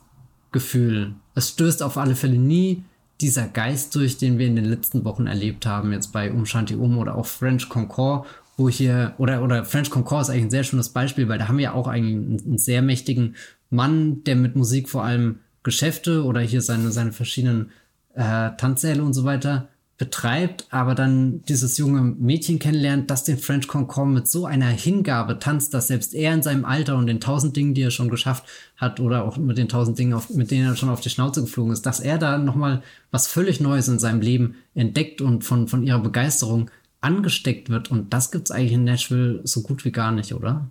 Gefühl. 0.51 1.15
Es 1.37 1.51
stößt 1.51 1.85
auf 1.85 1.99
alle 1.99 2.17
Fälle 2.17 2.37
nie 2.37 2.83
dieser 3.21 3.47
Geist 3.47 3.95
durch, 3.95 4.19
den 4.19 4.39
wir 4.39 4.47
in 4.49 4.57
den 4.57 4.65
letzten 4.65 5.05
Wochen 5.05 5.29
erlebt 5.29 5.67
haben, 5.67 5.93
jetzt 5.93 6.13
bei 6.13 6.33
Umshanti 6.33 6.75
Um 6.75 6.99
oder 6.99 7.15
auch 7.15 7.27
French 7.27 7.69
Concord, 7.69 8.27
wo 8.57 8.69
hier, 8.69 9.15
oder, 9.19 9.43
oder 9.43 9.65
French 9.65 9.91
Concord 9.91 10.23
ist 10.23 10.31
eigentlich 10.31 10.45
ein 10.45 10.51
sehr 10.51 10.65
schönes 10.65 10.89
Beispiel, 10.89 11.29
weil 11.29 11.39
da 11.39 11.49
haben 11.49 11.59
wir 11.59 11.75
auch 11.75 11.87
einen, 11.87 12.41
einen 12.45 12.59
sehr 12.59 12.83
mächtigen 12.83 13.37
Mann, 13.71 14.25
der 14.25 14.35
mit 14.35 14.57
Musik 14.57 14.89
vor 14.89 15.05
allem 15.05 15.39
Geschäfte 15.63 16.25
oder 16.25 16.41
hier 16.41 16.61
seine, 16.61 16.91
seine 16.91 17.13
verschiedenen 17.13 17.71
äh, 18.19 18.51
Tanzsäle 18.57 19.03
und 19.03 19.15
so 19.15 19.25
weiter 19.25 19.69
betreibt, 19.97 20.67
aber 20.71 20.95
dann 20.95 21.43
dieses 21.43 21.77
junge 21.77 22.01
Mädchen 22.01 22.61
kennenlernt, 22.61 23.11
das 23.11 23.25
den 23.25 23.37
French 23.37 23.67
Concord 23.67 24.09
mit 24.09 24.29
so 24.29 24.47
einer 24.47 24.69
Hingabe 24.69 25.41
tanzt, 25.41 25.75
dass 25.75 25.89
selbst 25.89 26.15
er 26.15 26.35
in 26.35 26.43
seinem 26.43 26.65
Alter 26.65 26.97
und 26.97 27.09
den 27.09 27.21
tausend 27.21 27.57
Dingen, 27.57 27.75
die 27.75 27.83
er 27.83 27.91
schon 27.91 28.09
geschafft 28.09 28.45
hat 28.77 29.01
oder 29.01 29.25
auch 29.25 29.39
mit 29.39 29.59
den 29.59 29.69
tausend 29.69 29.99
Dingen, 29.99 30.13
auf, 30.13 30.31
mit 30.31 30.53
denen 30.53 30.69
er 30.69 30.77
schon 30.77 30.89
auf 30.89 31.01
die 31.01 31.11
Schnauze 31.11 31.41
geflogen 31.41 31.73
ist, 31.73 31.85
dass 31.85 31.99
er 31.99 32.19
da 32.19 32.39
nochmal 32.39 32.83
was 33.11 33.27
völlig 33.27 33.61
Neues 33.61 33.89
in 33.89 33.99
seinem 33.99 34.21
Leben 34.21 34.55
entdeckt 34.75 35.21
und 35.21 35.43
von, 35.43 35.67
von 35.67 35.83
ihrer 35.83 35.99
Begeisterung 35.99 36.71
angesteckt 37.01 37.69
wird. 37.69 37.91
Und 37.91 38.13
das 38.13 38.31
gibt's 38.31 38.53
eigentlich 38.53 38.73
in 38.75 38.85
Nashville 38.85 39.41
so 39.43 39.63
gut 39.63 39.85
wie 39.85 39.93
gar 39.93 40.13
nicht, 40.13 40.33
oder? 40.33 40.71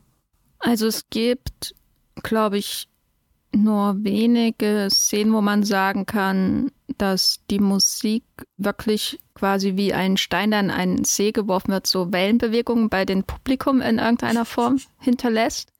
Also 0.60 0.88
es 0.88 1.04
gibt, 1.10 1.76
glaube 2.24 2.58
ich, 2.58 2.88
nur 3.52 4.04
wenige 4.04 4.88
Szenen, 4.90 5.34
wo 5.34 5.42
man 5.42 5.64
sagen 5.64 6.06
kann, 6.06 6.72
dass 6.98 7.46
die 7.50 7.60
Musik 7.60 8.24
wirklich 8.58 9.20
quasi 9.36 9.76
wie 9.76 9.94
ein 9.94 10.18
Stein 10.18 10.54
an 10.54 10.72
einen 10.72 11.04
See 11.04 11.32
geworfen 11.32 11.72
wird, 11.72 11.88
so 11.88 12.12
Wellenbewegungen 12.12 12.90
bei 12.90 13.06
dem 13.06 13.24
Publikum 13.24 13.82
in 13.82 14.00
irgendeiner 14.00 14.46
Form 14.46 14.80
hinterlässt. 15.00 15.72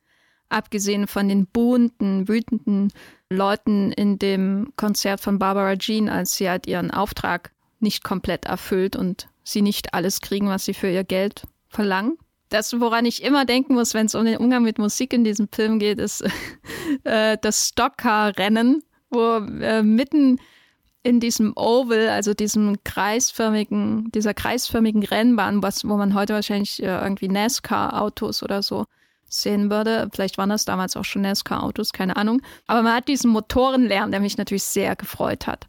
Abgesehen 0.50 1.08
von 1.08 1.28
den 1.28 1.46
buhenden, 1.46 2.28
wütenden 2.28 2.94
Leuten 3.30 3.92
in 3.92 4.18
dem 4.18 4.72
Konzert 4.78 5.20
von 5.20 5.40
Barbara 5.40 5.76
Jean, 5.76 6.08
als 6.08 6.36
sie 6.36 6.50
halt 6.50 6.68
ihren 6.68 6.92
Auftrag 6.92 7.52
nicht 7.80 8.04
komplett 8.04 8.46
erfüllt 8.46 8.96
und 8.96 9.28
sie 9.44 9.62
nicht 9.62 9.94
alles 9.94 10.22
kriegen, 10.22 10.48
was 10.48 10.66
sie 10.66 10.74
für 10.74 10.90
ihr 10.90 11.04
Geld 11.04 11.44
verlangen. 11.68 12.18
Das, 12.50 12.80
woran 12.80 13.06
ich 13.06 13.24
immer 13.24 13.46
denken 13.46 13.74
muss, 13.74 13.94
wenn 13.94 14.06
es 14.06 14.16
um 14.16 14.26
den 14.26 14.38
Umgang 14.38 14.64
mit 14.64 14.78
Musik 14.78 15.14
in 15.14 15.24
diesem 15.24 15.50
Film 15.52 15.80
geht, 15.80 16.00
ist 16.00 16.24
äh, 17.04 17.38
das 17.42 17.70
Stockcar-Rennen 17.70 18.84
wo 19.10 19.38
äh, 19.38 19.84
mitten 19.84 20.40
in 21.04 21.20
diesem 21.20 21.54
Oval, 21.56 22.10
also 22.10 22.34
diesem 22.34 22.84
kreisförmigen, 22.84 24.12
dieser 24.12 24.34
kreisförmigen 24.34 25.04
Rennbahn, 25.04 25.64
was, 25.64 25.88
wo 25.88 25.96
man 25.96 26.14
heute 26.14 26.34
wahrscheinlich 26.34 26.84
äh, 26.84 26.88
irgendwie 26.88 27.30
NASCAR-Autos 27.30 28.44
oder 28.44 28.62
so 28.62 28.86
sehen 29.30 29.70
würde. 29.70 30.10
Vielleicht 30.14 30.38
waren 30.38 30.50
das 30.50 30.66
damals 30.66 30.96
auch 30.96 31.04
schon 31.04 31.22
NASCAR-Autos, 31.22 31.94
keine 31.94 32.16
Ahnung. 32.16 32.42
Aber 32.66 32.82
man 32.82 32.94
hat 32.94 33.08
diesen 33.08 33.32
Motorenlärm, 33.32 34.12
der 34.12 34.20
mich 34.20 34.38
natürlich 34.38 34.64
sehr 34.64 34.96
gefreut 34.96 35.48
hat. 35.48 35.66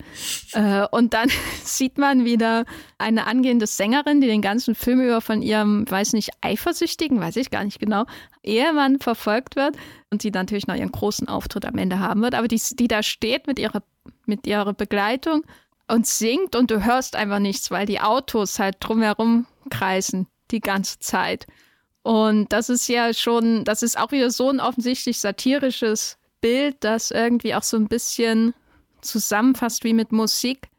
Äh, 0.52 0.86
und 0.90 1.14
dann 1.14 1.28
sieht 1.64 1.98
man 1.98 2.24
wieder 2.24 2.64
eine 2.98 3.26
angehende 3.26 3.66
Sängerin, 3.66 4.20
die 4.20 4.26
den 4.26 4.42
ganzen 4.42 4.74
Film 4.74 5.00
über 5.00 5.20
von 5.20 5.42
ihrem, 5.42 5.90
weiß 5.90 6.12
nicht, 6.12 6.30
eifersüchtigen, 6.40 7.20
weiß 7.20 7.36
ich 7.36 7.50
gar 7.50 7.64
nicht 7.64 7.80
genau, 7.80 8.04
Ehemann 8.42 8.98
verfolgt 8.98 9.56
wird 9.56 9.76
und 10.10 10.22
die 10.22 10.30
natürlich 10.30 10.66
noch 10.66 10.76
ihren 10.76 10.92
großen 10.92 11.28
Auftritt 11.28 11.66
am 11.66 11.78
Ende 11.78 11.98
haben 11.98 12.22
wird. 12.22 12.34
Aber 12.34 12.48
die, 12.48 12.60
die 12.72 12.88
da 12.88 13.02
steht 13.02 13.46
mit 13.46 13.58
ihrer, 13.58 13.82
mit 14.26 14.46
ihrer 14.46 14.72
Begleitung 14.72 15.42
und 15.88 16.06
singt 16.06 16.54
und 16.54 16.70
du 16.70 16.84
hörst 16.84 17.16
einfach 17.16 17.38
nichts, 17.38 17.70
weil 17.70 17.86
die 17.86 18.00
Autos 18.00 18.58
halt 18.58 18.76
drumherum 18.80 19.46
kreisen 19.70 20.28
die 20.50 20.60
ganze 20.60 20.98
Zeit. 20.98 21.46
Und 22.08 22.54
das 22.54 22.70
ist 22.70 22.88
ja 22.88 23.12
schon, 23.12 23.64
das 23.64 23.82
ist 23.82 23.98
auch 23.98 24.12
wieder 24.12 24.30
so 24.30 24.48
ein 24.48 24.60
offensichtlich 24.60 25.20
satirisches 25.20 26.16
Bild, 26.40 26.76
das 26.80 27.10
irgendwie 27.10 27.54
auch 27.54 27.62
so 27.62 27.76
ein 27.76 27.86
bisschen 27.86 28.54
zusammenfasst, 29.02 29.84
wie 29.84 29.92
mit 29.92 30.10
Musik 30.10 30.70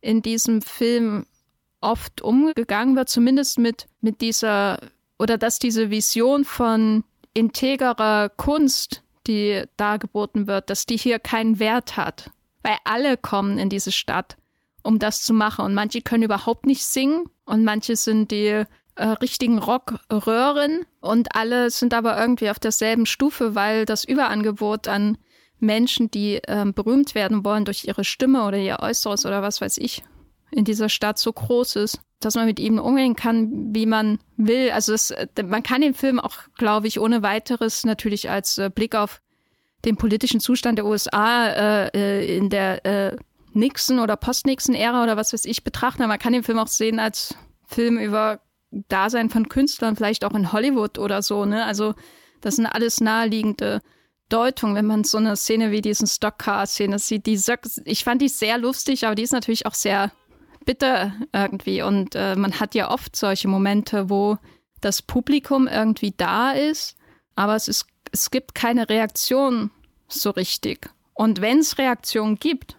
in 0.00 0.22
diesem 0.22 0.62
Film 0.62 1.26
oft 1.82 2.22
umgegangen 2.22 2.96
wird, 2.96 3.10
zumindest 3.10 3.58
mit, 3.58 3.84
mit 4.00 4.22
dieser, 4.22 4.78
oder 5.18 5.36
dass 5.36 5.58
diese 5.58 5.90
Vision 5.90 6.46
von 6.46 7.04
integrer 7.34 8.30
Kunst, 8.30 9.02
die 9.26 9.64
dargeboten 9.76 10.46
wird, 10.46 10.70
dass 10.70 10.86
die 10.86 10.96
hier 10.96 11.18
keinen 11.18 11.58
Wert 11.58 11.98
hat. 11.98 12.30
Weil 12.62 12.78
alle 12.84 13.18
kommen 13.18 13.58
in 13.58 13.68
diese 13.68 13.92
Stadt, 13.92 14.38
um 14.82 14.98
das 14.98 15.22
zu 15.22 15.34
machen. 15.34 15.66
Und 15.66 15.74
manche 15.74 16.00
können 16.00 16.22
überhaupt 16.22 16.64
nicht 16.64 16.82
singen 16.82 17.26
und 17.44 17.62
manche 17.62 17.94
sind 17.94 18.30
die 18.30 18.64
äh, 18.94 19.06
richtigen 19.06 19.58
Rockröhren 19.58 20.84
und 21.00 21.34
alle 21.34 21.70
sind 21.70 21.94
aber 21.94 22.18
irgendwie 22.18 22.50
auf 22.50 22.58
derselben 22.58 23.06
Stufe, 23.06 23.54
weil 23.54 23.84
das 23.84 24.04
Überangebot 24.04 24.88
an 24.88 25.18
Menschen, 25.58 26.10
die 26.10 26.40
ähm, 26.48 26.74
berühmt 26.74 27.14
werden 27.14 27.44
wollen 27.44 27.64
durch 27.64 27.84
ihre 27.84 28.04
Stimme 28.04 28.44
oder 28.44 28.58
ihr 28.58 28.80
Äußeres 28.80 29.24
oder 29.24 29.42
was 29.42 29.60
weiß 29.60 29.78
ich, 29.78 30.02
in 30.50 30.64
dieser 30.64 30.88
Stadt 30.88 31.18
so 31.18 31.32
groß 31.32 31.76
ist, 31.76 32.00
dass 32.20 32.34
man 32.34 32.46
mit 32.46 32.60
ihm 32.60 32.78
umgehen 32.78 33.16
kann, 33.16 33.74
wie 33.74 33.86
man 33.86 34.18
will. 34.36 34.70
Also 34.70 34.92
es, 34.92 35.10
äh, 35.12 35.26
man 35.44 35.62
kann 35.62 35.80
den 35.80 35.94
Film 35.94 36.20
auch, 36.20 36.36
glaube 36.58 36.88
ich, 36.88 37.00
ohne 37.00 37.22
weiteres 37.22 37.84
natürlich 37.84 38.28
als 38.28 38.58
äh, 38.58 38.70
Blick 38.74 38.94
auf 38.94 39.20
den 39.84 39.96
politischen 39.96 40.40
Zustand 40.40 40.78
der 40.78 40.86
USA 40.86 41.48
äh, 41.48 41.88
äh, 41.94 42.36
in 42.36 42.50
der 42.50 42.84
äh, 42.84 43.16
Nixon- 43.52 43.98
oder 43.98 44.16
Post-Nixon-Ära 44.16 45.02
oder 45.02 45.16
was 45.16 45.32
weiß 45.32 45.44
ich 45.44 45.64
betrachten. 45.64 46.02
Aber 46.02 46.08
man 46.08 46.18
kann 46.18 46.32
den 46.32 46.44
Film 46.44 46.58
auch 46.58 46.68
sehen 46.68 46.98
als 46.98 47.34
Film 47.66 47.98
über 47.98 48.40
Dasein 48.88 49.30
von 49.30 49.48
Künstlern, 49.48 49.96
vielleicht 49.96 50.24
auch 50.24 50.34
in 50.34 50.52
Hollywood 50.52 50.98
oder 50.98 51.22
so, 51.22 51.44
ne? 51.44 51.64
Also 51.64 51.94
das 52.40 52.56
sind 52.56 52.66
alles 52.66 53.00
naheliegende 53.00 53.80
Deutungen, 54.28 54.74
wenn 54.74 54.86
man 54.86 55.04
so 55.04 55.18
eine 55.18 55.36
Szene 55.36 55.70
wie 55.70 55.82
diesen 55.82 56.06
Stockcar-Szene 56.06 56.98
sieht. 56.98 57.26
Die, 57.26 57.40
ich 57.84 58.04
fand 58.04 58.22
die 58.22 58.28
sehr 58.28 58.58
lustig, 58.58 59.06
aber 59.06 59.14
die 59.14 59.22
ist 59.22 59.32
natürlich 59.32 59.66
auch 59.66 59.74
sehr 59.74 60.10
bitter 60.64 61.12
irgendwie. 61.32 61.82
Und 61.82 62.14
äh, 62.14 62.34
man 62.34 62.58
hat 62.58 62.74
ja 62.74 62.90
oft 62.90 63.14
solche 63.14 63.48
Momente, 63.48 64.08
wo 64.08 64.38
das 64.80 65.02
Publikum 65.02 65.68
irgendwie 65.68 66.14
da 66.16 66.52
ist, 66.52 66.96
aber 67.36 67.56
es, 67.56 67.68
ist, 67.68 67.86
es 68.10 68.30
gibt 68.30 68.54
keine 68.54 68.88
Reaktion 68.88 69.70
so 70.08 70.30
richtig. 70.30 70.90
Und 71.14 71.40
wenn 71.40 71.58
es 71.58 71.78
Reaktionen 71.78 72.36
gibt, 72.36 72.76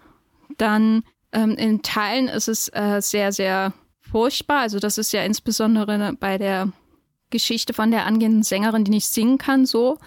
dann 0.58 1.04
ähm, 1.32 1.52
in 1.52 1.82
Teilen 1.82 2.28
ist 2.28 2.48
es 2.48 2.68
äh, 2.70 3.00
sehr, 3.02 3.32
sehr 3.32 3.74
furchtbar. 4.14 4.60
Also 4.60 4.78
das 4.78 5.00
ist 5.00 5.12
ja 5.12 5.24
insbesondere 5.24 6.14
bei 6.20 6.38
der 6.38 6.72
Geschichte 7.32 7.74
von 7.74 7.90
der 7.90 8.06
angehenden 8.06 8.44
Sängerin, 8.44 8.84
die 8.84 8.92
nicht 8.92 9.08
singen 9.08 9.40
kann, 9.40 9.66
so, 9.66 9.98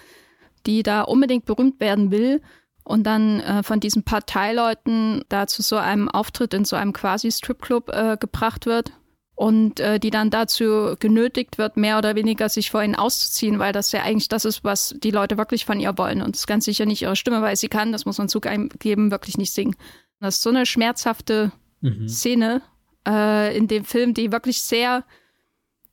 die 0.64 0.84
da 0.84 1.02
unbedingt 1.02 1.44
berühmt 1.44 1.80
werden 1.80 2.12
will 2.12 2.40
und 2.84 3.02
dann 3.02 3.40
äh, 3.40 3.64
von 3.64 3.80
diesen 3.80 4.04
Parteileuten 4.04 5.24
da 5.28 5.48
zu 5.48 5.60
so 5.62 5.74
einem 5.74 6.08
Auftritt 6.08 6.54
in 6.54 6.64
so 6.64 6.76
einem 6.76 6.92
quasi 6.92 7.32
Stripclub 7.32 7.88
äh, 7.88 8.16
gebracht 8.16 8.64
wird 8.64 8.92
und 9.34 9.80
äh, 9.80 9.98
die 9.98 10.10
dann 10.10 10.30
dazu 10.30 10.94
genötigt 11.00 11.58
wird, 11.58 11.76
mehr 11.76 11.98
oder 11.98 12.14
weniger 12.14 12.48
sich 12.48 12.70
vor 12.70 12.84
ihnen 12.84 12.94
auszuziehen, 12.94 13.58
weil 13.58 13.72
das 13.72 13.90
ja 13.90 14.04
eigentlich 14.04 14.28
das 14.28 14.44
ist, 14.44 14.62
was 14.62 14.94
die 15.02 15.10
Leute 15.10 15.36
wirklich 15.36 15.64
von 15.64 15.80
ihr 15.80 15.98
wollen. 15.98 16.22
Und 16.22 16.36
es 16.36 16.42
ist 16.42 16.46
ganz 16.46 16.64
sicher 16.64 16.86
nicht 16.86 17.02
ihre 17.02 17.16
Stimme, 17.16 17.42
weil 17.42 17.56
sie 17.56 17.68
kann, 17.68 17.90
das 17.90 18.06
muss 18.06 18.18
man 18.18 18.28
zugeben, 18.28 18.70
wirklich 19.10 19.36
nicht 19.36 19.52
singen. 19.52 19.74
Das 20.20 20.36
ist 20.36 20.42
so 20.42 20.50
eine 20.50 20.64
schmerzhafte 20.64 21.50
mhm. 21.80 22.08
Szene, 22.08 22.62
äh, 23.06 23.56
in 23.56 23.68
dem 23.68 23.84
Film, 23.84 24.14
die 24.14 24.32
wirklich 24.32 24.62
sehr 24.62 25.04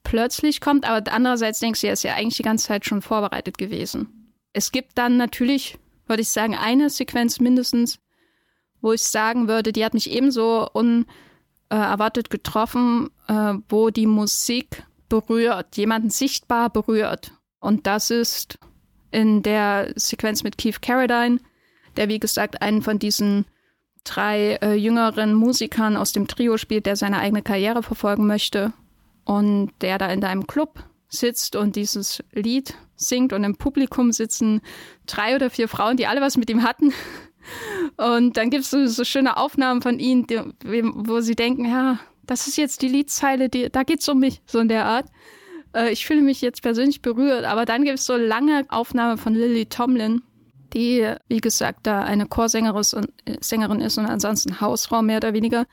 plötzlich 0.04 0.62
kommt, 0.62 0.88
aber 0.88 1.12
andererseits 1.12 1.60
denkst 1.60 1.82
du, 1.82 1.88
er 1.88 1.94
ist 1.94 2.04
ja 2.04 2.16
eigentlich 2.16 2.38
die 2.38 2.44
ganze 2.44 2.68
Zeit 2.68 2.86
schon 2.86 3.02
vorbereitet 3.02 3.58
gewesen. 3.58 4.36
Es 4.52 4.72
gibt 4.72 4.98
dann 4.98 5.18
natürlich, 5.18 5.78
würde 6.08 6.22
ich 6.22 6.30
sagen, 6.30 6.56
eine 6.56 6.90
Sequenz 6.90 7.40
mindestens, 7.40 8.00
wo 8.82 8.92
ich 8.92 9.02
sagen 9.02 9.48
würde, 9.48 9.72
die 9.72 9.84
hat 9.84 9.94
mich 9.94 10.12
ebenso 10.12 10.70
unerwartet 10.74 12.30
getroffen, 12.30 13.10
äh, 13.28 13.54
wo 13.70 13.90
die 13.90 14.06
Musik 14.06 14.84
berührt, 15.10 15.78
jemanden 15.78 16.10
sichtbar 16.10 16.70
berührt. 16.70 17.32
Und 17.60 17.88
das 17.88 18.10
ist 18.10 18.60
in 19.12 19.42
der 19.42 19.94
Sequenz 19.96 20.44
mit 20.44 20.58
Keith 20.58 20.82
Carradine, 20.82 21.40
der 21.96 22.10
wie 22.10 22.20
gesagt 22.20 22.62
einen 22.62 22.82
von 22.82 23.00
diesen 23.00 23.46
drei 24.04 24.56
äh, 24.62 24.74
jüngeren 24.74 25.34
Musikern 25.34 25.98
aus 25.98 26.12
dem 26.12 26.28
Trio 26.28 26.58
spielt, 26.58 26.86
der 26.86 26.96
seine 26.96 27.20
eigene 27.20 27.42
Karriere 27.42 27.84
verfolgen 27.84 28.28
möchte 28.28 28.74
und 29.26 29.72
der 29.82 29.98
da 29.98 30.08
in 30.08 30.24
einem 30.24 30.48
Club 30.48 30.84
sitzt 31.08 31.56
und 31.56 31.76
dieses 31.76 32.24
Lied 32.32 32.76
singt 32.96 33.34
und 33.34 33.44
im 33.44 33.56
Publikum 33.56 34.12
sitzen 34.12 34.62
drei 35.06 35.36
oder 35.36 35.50
vier 35.50 35.68
Frauen, 35.68 35.98
die 35.98 36.08
alle 36.08 36.22
was 36.22 36.38
mit 36.38 36.50
ihm 36.50 36.64
hatten. 36.64 36.94
Und 37.98 38.38
dann 38.38 38.50
gibt 38.50 38.64
es 38.64 38.72
so, 38.72 38.86
so, 38.88 39.04
schöne 39.04 39.36
Aufnahmen 39.36 39.82
von 39.82 40.00
ihnen, 40.00 40.26
die, 40.28 40.40
wo 40.64 41.20
sie 41.20 41.36
denken, 41.36 41.66
ja, 41.66 42.00
das 42.26 42.48
ist 42.48 42.56
jetzt 42.56 42.82
die 42.82 42.88
Liedzeile, 42.88 43.50
die, 43.50 43.70
da 43.70 43.84
geht's 43.84 44.08
um 44.08 44.20
mich, 44.20 44.42
so 44.46 44.60
in 44.60 44.70
der 44.70 44.86
Art. 44.86 45.08
Äh, 45.76 45.92
ich 45.92 46.06
fühle 46.06 46.22
mich 46.22 46.42
jetzt 46.42 46.62
persönlich 46.62 47.02
berührt, 47.02 47.44
aber 47.44 47.66
dann 47.66 47.84
gibt 47.84 48.00
es 48.00 48.06
so 48.06 48.16
lange 48.16 48.66
Aufnahmen 48.70 49.18
von 49.18 49.34
Lily 49.34 49.66
Tomlin, 49.66 50.22
die, 50.74 51.14
wie 51.28 51.42
gesagt, 51.42 51.82
da 51.84 52.02
eine 52.02 52.28
Chorsängerin 52.28 53.82
ist 53.82 53.98
und 53.98 54.06
ansonsten 54.06 54.60
Hausfrau 54.62 55.02
mehr 55.02 55.18
oder 55.18 55.34
weniger, 55.34 55.66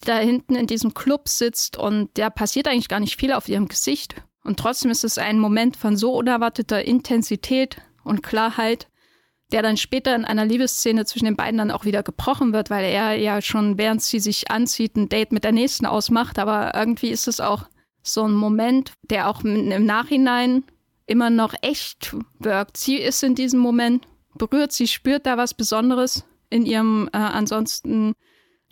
die 0.00 0.06
da 0.06 0.18
hinten 0.18 0.54
in 0.54 0.66
diesem 0.66 0.94
Club 0.94 1.28
sitzt 1.28 1.76
und 1.76 2.10
da 2.14 2.30
passiert 2.30 2.68
eigentlich 2.68 2.88
gar 2.88 3.00
nicht 3.00 3.18
viel 3.18 3.32
auf 3.32 3.48
ihrem 3.48 3.68
Gesicht. 3.68 4.14
Und 4.44 4.58
trotzdem 4.58 4.90
ist 4.90 5.04
es 5.04 5.18
ein 5.18 5.38
Moment 5.38 5.76
von 5.76 5.96
so 5.96 6.14
unerwarteter 6.14 6.84
Intensität 6.84 7.78
und 8.04 8.22
Klarheit, 8.22 8.88
der 9.52 9.62
dann 9.62 9.76
später 9.76 10.14
in 10.14 10.24
einer 10.24 10.44
Liebesszene 10.44 11.04
zwischen 11.04 11.24
den 11.24 11.36
beiden 11.36 11.58
dann 11.58 11.70
auch 11.70 11.84
wieder 11.84 12.02
gebrochen 12.02 12.52
wird, 12.52 12.70
weil 12.70 12.84
er 12.84 13.14
ja 13.14 13.40
schon, 13.40 13.78
während 13.78 14.02
sie 14.02 14.20
sich 14.20 14.50
anzieht, 14.50 14.96
ein 14.96 15.08
Date 15.08 15.32
mit 15.32 15.44
der 15.44 15.52
nächsten 15.52 15.86
ausmacht. 15.86 16.38
Aber 16.38 16.74
irgendwie 16.74 17.08
ist 17.08 17.28
es 17.28 17.40
auch 17.40 17.64
so 18.02 18.24
ein 18.24 18.34
Moment, 18.34 18.92
der 19.02 19.28
auch 19.28 19.42
im 19.42 19.84
Nachhinein 19.84 20.64
immer 21.06 21.30
noch 21.30 21.54
echt 21.62 22.14
wirkt. 22.38 22.76
Sie 22.76 22.96
ist 22.96 23.22
in 23.22 23.34
diesem 23.34 23.60
Moment 23.60 24.06
berührt. 24.38 24.72
Sie 24.72 24.86
spürt 24.86 25.26
da 25.26 25.36
was 25.36 25.54
Besonderes 25.54 26.24
in 26.50 26.64
ihrem 26.64 27.08
äh, 27.12 27.18
ansonsten 27.18 28.14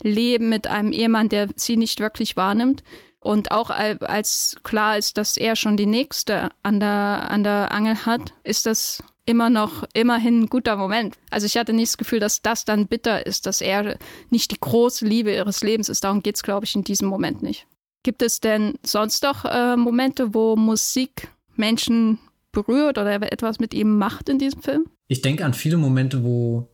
Leben 0.03 0.49
mit 0.49 0.67
einem 0.67 0.93
Ehemann, 0.93 1.29
der 1.29 1.49
sie 1.57 1.77
nicht 1.77 2.01
wirklich 2.01 2.37
wahrnimmt. 2.37 2.83
Und 3.21 3.51
auch 3.51 3.71
als 3.71 4.57
klar 4.63 4.97
ist, 4.99 5.19
dass 5.19 5.37
er 5.37 5.57
schon 5.57 5.77
die 5.77 5.87
nächste 5.87 6.51
an 6.63 6.79
der, 6.79 7.29
an 7.31 7.43
der 7.43 7.73
Angel 7.73 8.07
hat, 8.07 8.35
ist 8.45 8.67
das 8.67 9.03
immer 9.25 9.51
noch 9.51 9.85
immerhin 9.95 10.43
ein 10.43 10.47
guter 10.47 10.77
Moment. 10.77 11.17
Also 11.31 11.47
ich 11.47 11.57
hatte 11.57 11.73
nicht 11.73 11.91
das 11.91 11.99
Gefühl, 11.99 12.21
dass 12.21 12.41
das 12.41 12.65
dann 12.65 12.87
bitter 12.87 13.27
ist, 13.27 13.47
dass 13.47 13.61
er 13.61 13.99
nicht 14.31 14.53
die 14.53 14.61
große 14.61 15.05
Liebe 15.05 15.35
ihres 15.35 15.63
Lebens 15.63 15.89
ist. 15.89 16.05
Darum 16.05 16.23
geht 16.23 16.37
es, 16.37 16.45
glaube 16.45 16.65
ich, 16.65 16.77
in 16.77 16.85
diesem 16.85 17.09
Moment 17.09 17.43
nicht. 17.43 17.67
Gibt 18.05 18.23
es 18.23 18.39
denn 18.39 18.75
sonst 18.85 19.25
noch 19.25 19.45
äh, 19.45 19.77
Momente, 19.77 20.33
wo 20.33 20.55
Musik 20.55 21.29
Menschen 21.57 22.21
berührt 22.57 22.97
oder 22.99 23.21
etwas 23.33 23.61
mit 23.61 23.75
ihm 23.75 23.99
macht 23.99 24.29
in 24.29 24.39
diesem 24.39 24.63
Film? 24.63 24.87
Ich 25.09 25.21
denke 25.21 25.45
an 25.45 25.55
viele 25.55 25.77
Momente, 25.77 26.25
wo 26.25 26.69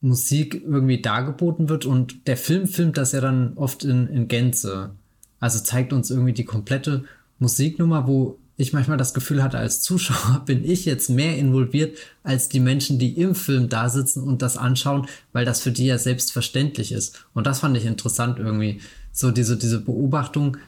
Musik 0.00 0.62
irgendwie 0.64 1.02
dargeboten 1.02 1.68
wird 1.68 1.84
und 1.84 2.28
der 2.28 2.36
Film 2.36 2.68
filmt 2.68 2.96
das 2.96 3.12
ja 3.12 3.20
dann 3.20 3.54
oft 3.56 3.84
in, 3.84 4.06
in 4.06 4.28
Gänze. 4.28 4.94
Also 5.40 5.58
zeigt 5.58 5.92
uns 5.92 6.10
irgendwie 6.10 6.32
die 6.32 6.44
komplette 6.44 7.04
Musiknummer, 7.38 8.06
wo 8.06 8.38
ich 8.56 8.72
manchmal 8.72 8.96
das 8.96 9.14
Gefühl 9.14 9.42
hatte, 9.42 9.58
als 9.58 9.82
Zuschauer 9.82 10.42
bin 10.46 10.64
ich 10.64 10.84
jetzt 10.84 11.10
mehr 11.10 11.36
involviert 11.36 11.98
als 12.22 12.48
die 12.48 12.60
Menschen, 12.60 12.98
die 12.98 13.18
im 13.18 13.34
Film 13.34 13.68
da 13.68 13.88
sitzen 13.88 14.22
und 14.22 14.40
das 14.40 14.56
anschauen, 14.56 15.06
weil 15.32 15.44
das 15.44 15.60
für 15.60 15.72
die 15.72 15.86
ja 15.86 15.98
selbstverständlich 15.98 16.92
ist. 16.92 17.24
Und 17.34 17.46
das 17.46 17.60
fand 17.60 17.76
ich 17.76 17.86
interessant 17.86 18.38
irgendwie. 18.38 18.80
So 19.12 19.32
diese, 19.32 19.56
diese 19.56 19.80
Beobachtung, 19.80 20.58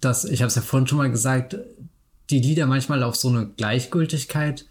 dass, 0.00 0.24
ich 0.24 0.40
habe 0.40 0.48
es 0.48 0.54
ja 0.54 0.62
vorhin 0.62 0.86
schon 0.86 0.98
mal 0.98 1.10
gesagt, 1.10 1.58
die 2.30 2.40
Lieder 2.40 2.66
manchmal 2.66 3.02
auf 3.02 3.16
so 3.16 3.28
eine 3.28 3.46
Gleichgültigkeit 3.46 4.66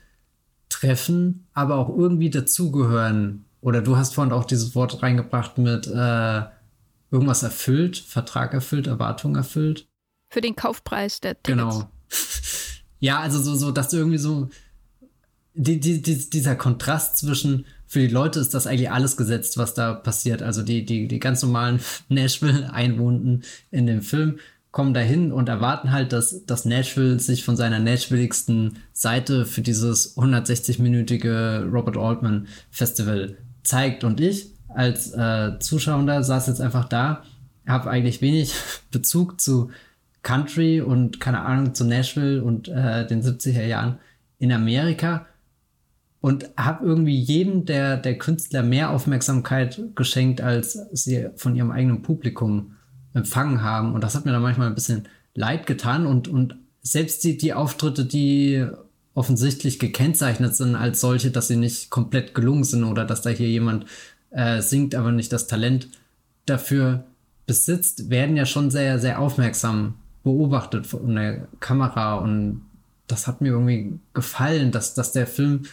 treffen, 0.70 1.47
aber 1.53 1.76
auch 1.76 1.89
irgendwie 1.89 2.30
dazugehören 2.30 3.45
oder 3.62 3.82
du 3.82 3.97
hast 3.97 4.16
vorhin 4.16 4.34
auch 4.34 4.45
dieses 4.45 4.76
Wort 4.76 5.01
reingebracht 5.03 5.57
mit 5.57 5.88
äh, 5.88 6.41
irgendwas 7.12 7.43
erfüllt, 7.43 7.97
Vertrag 7.97 8.53
erfüllt, 8.53 8.88
Erwartung 8.88 9.36
erfüllt. 9.36 9.88
Für 10.30 10.41
den 10.41 10.55
Kaufpreis 10.55 11.20
der 11.20 11.41
Tickets. 11.41 11.47
Genau. 11.47 11.89
ja, 12.99 13.20
also 13.20 13.41
so, 13.41 13.55
so, 13.55 13.72
dass 13.72 13.89
du 13.89 13.97
irgendwie 13.97 14.18
so 14.18 14.49
die, 15.53 15.80
die, 15.80 16.01
die, 16.01 16.30
dieser 16.30 16.55
Kontrast 16.55 17.18
zwischen 17.18 17.66
für 17.86 17.99
die 17.99 18.07
Leute 18.07 18.39
ist 18.39 18.53
das 18.53 18.68
eigentlich 18.68 18.91
alles 18.91 19.18
gesetzt, 19.18 19.57
was 19.57 19.74
da 19.74 19.93
passiert. 19.93 20.43
Also 20.43 20.62
die, 20.62 20.86
die, 20.86 21.07
die 21.07 21.20
ganz 21.20 21.41
normalen 21.41 21.82
Nashville-Einwohner 22.10 23.39
in 23.72 23.88
dem 23.88 24.01
Film 24.01 24.39
kommen 24.72 24.93
dahin 24.93 25.32
und 25.32 25.49
erwarten 25.49 25.91
halt, 25.91 26.13
dass, 26.13 26.45
dass 26.45 26.65
Nashville 26.65 27.20
sich 27.20 27.43
von 27.43 27.55
seiner 27.55 27.80
Nashvilligsten 27.80 28.78
Seite 28.93 29.45
für 29.45 29.61
dieses 29.61 30.15
160-minütige 30.17 31.70
Robert 31.72 31.97
Altman 31.97 32.47
Festival 32.70 33.38
zeigt. 33.63 34.03
Und 34.03 34.20
ich 34.20 34.53
als 34.67 35.11
äh, 35.13 35.57
Zuschauer 35.59 36.24
saß 36.24 36.47
jetzt 36.47 36.61
einfach 36.61 36.86
da, 36.86 37.24
habe 37.67 37.89
eigentlich 37.89 38.22
wenig 38.22 38.53
Bezug 38.91 39.41
zu 39.41 39.72
Country 40.22 40.82
und 40.82 41.20
keine 41.20 41.41
Ahnung 41.41 41.74
zu 41.74 41.86
Nashville 41.86 42.43
und 42.43 42.67
äh, 42.67 43.07
den 43.07 43.24
70er 43.24 43.65
Jahren 43.65 43.97
in 44.38 44.51
Amerika 44.51 45.26
und 46.22 46.49
habe 46.57 46.86
irgendwie 46.86 47.17
jedem 47.17 47.65
der, 47.65 47.97
der 47.97 48.17
Künstler 48.17 48.61
mehr 48.61 48.91
Aufmerksamkeit 48.91 49.82
geschenkt, 49.95 50.41
als 50.41 50.74
sie 50.91 51.30
von 51.36 51.55
ihrem 51.55 51.72
eigenen 51.72 52.01
Publikum 52.01 52.76
empfangen 53.20 53.61
haben. 53.61 53.93
Und 53.93 54.03
das 54.03 54.15
hat 54.15 54.26
mir 54.26 54.32
dann 54.32 54.41
manchmal 54.41 54.67
ein 54.67 54.76
bisschen 54.76 55.07
leid 55.36 55.67
getan. 55.67 56.05
Und, 56.05 56.28
und 56.28 56.55
selbst 56.82 57.24
die, 57.24 57.38
die 57.38 57.53
Auftritte, 57.53 58.05
die 58.05 58.65
offensichtlich 59.13 59.80
gekennzeichnet 59.80 60.55
sind 60.55 60.76
als 60.76 61.01
solche, 61.01 61.32
dass 61.32 61.47
sie 61.47 61.57
nicht 61.57 61.89
komplett 61.89 62.34
gelungen 62.34 62.63
sind 62.63 62.84
oder 62.84 63.05
dass 63.05 63.22
da 63.22 63.30
hier 63.30 63.49
jemand 63.49 63.86
äh, 64.32 64.61
singt, 64.61 64.95
aber 64.95 65.11
nicht 65.11 65.34
das 65.34 65.47
Talent 65.47 65.89
dafür 66.45 67.03
besitzt, 67.45 68.09
werden 68.09 68.38
ja 68.38 68.45
schon 68.45 68.72
sehr, 68.72 68.99
sehr 68.99 69.20
aufmerksam 69.20 69.95
beobachtet 70.24 70.88
von 70.88 71.15
der 71.15 71.47
Kamera. 71.59 72.15
Und 72.15 72.61
das 73.07 73.28
hat 73.28 73.41
mir 73.41 73.49
irgendwie 73.49 73.99
gefallen, 74.13 74.72
dass, 74.72 74.93
dass 74.93 75.11
der 75.11 75.28
Film 75.28 75.63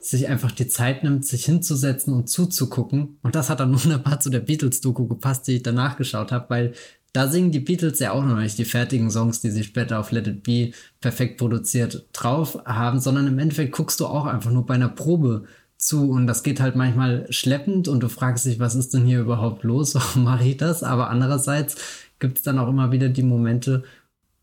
sich 0.00 0.28
einfach 0.28 0.50
die 0.50 0.66
Zeit 0.66 1.04
nimmt, 1.04 1.26
sich 1.26 1.44
hinzusetzen 1.44 2.14
und 2.14 2.28
zuzugucken. 2.28 3.18
Und 3.22 3.34
das 3.34 3.50
hat 3.50 3.60
dann 3.60 3.74
wunderbar 3.84 4.20
zu 4.20 4.30
der 4.30 4.40
Beatles-Doku 4.40 5.06
gepasst, 5.06 5.46
die 5.46 5.56
ich 5.56 5.62
danach 5.62 5.96
geschaut 5.96 6.32
habe, 6.32 6.48
weil 6.48 6.72
da 7.12 7.28
singen 7.28 7.50
die 7.50 7.60
Beatles 7.60 7.98
ja 7.98 8.12
auch 8.12 8.24
noch 8.24 8.36
nicht 8.36 8.56
die 8.58 8.64
fertigen 8.64 9.10
Songs, 9.10 9.40
die 9.40 9.50
sie 9.50 9.64
später 9.64 9.98
auf 9.98 10.12
Let 10.12 10.28
It 10.28 10.42
Be 10.42 10.72
perfekt 11.00 11.38
produziert 11.38 12.06
drauf 12.12 12.58
haben, 12.64 13.00
sondern 13.00 13.26
im 13.26 13.38
Endeffekt 13.38 13.72
guckst 13.72 13.98
du 14.00 14.06
auch 14.06 14.26
einfach 14.26 14.52
nur 14.52 14.64
bei 14.64 14.74
einer 14.74 14.88
Probe 14.88 15.44
zu 15.76 16.10
und 16.10 16.26
das 16.26 16.42
geht 16.42 16.60
halt 16.60 16.76
manchmal 16.76 17.26
schleppend 17.30 17.88
und 17.88 18.00
du 18.00 18.08
fragst 18.08 18.44
dich, 18.44 18.60
was 18.60 18.74
ist 18.74 18.94
denn 18.94 19.06
hier 19.06 19.20
überhaupt 19.20 19.64
los? 19.64 19.94
Warum 19.96 20.24
mache 20.24 20.44
ich 20.44 20.56
das? 20.56 20.82
Aber 20.82 21.10
andererseits 21.10 21.76
gibt 22.20 22.38
es 22.38 22.44
dann 22.44 22.58
auch 22.58 22.68
immer 22.68 22.92
wieder 22.92 23.08
die 23.08 23.22
Momente, 23.22 23.82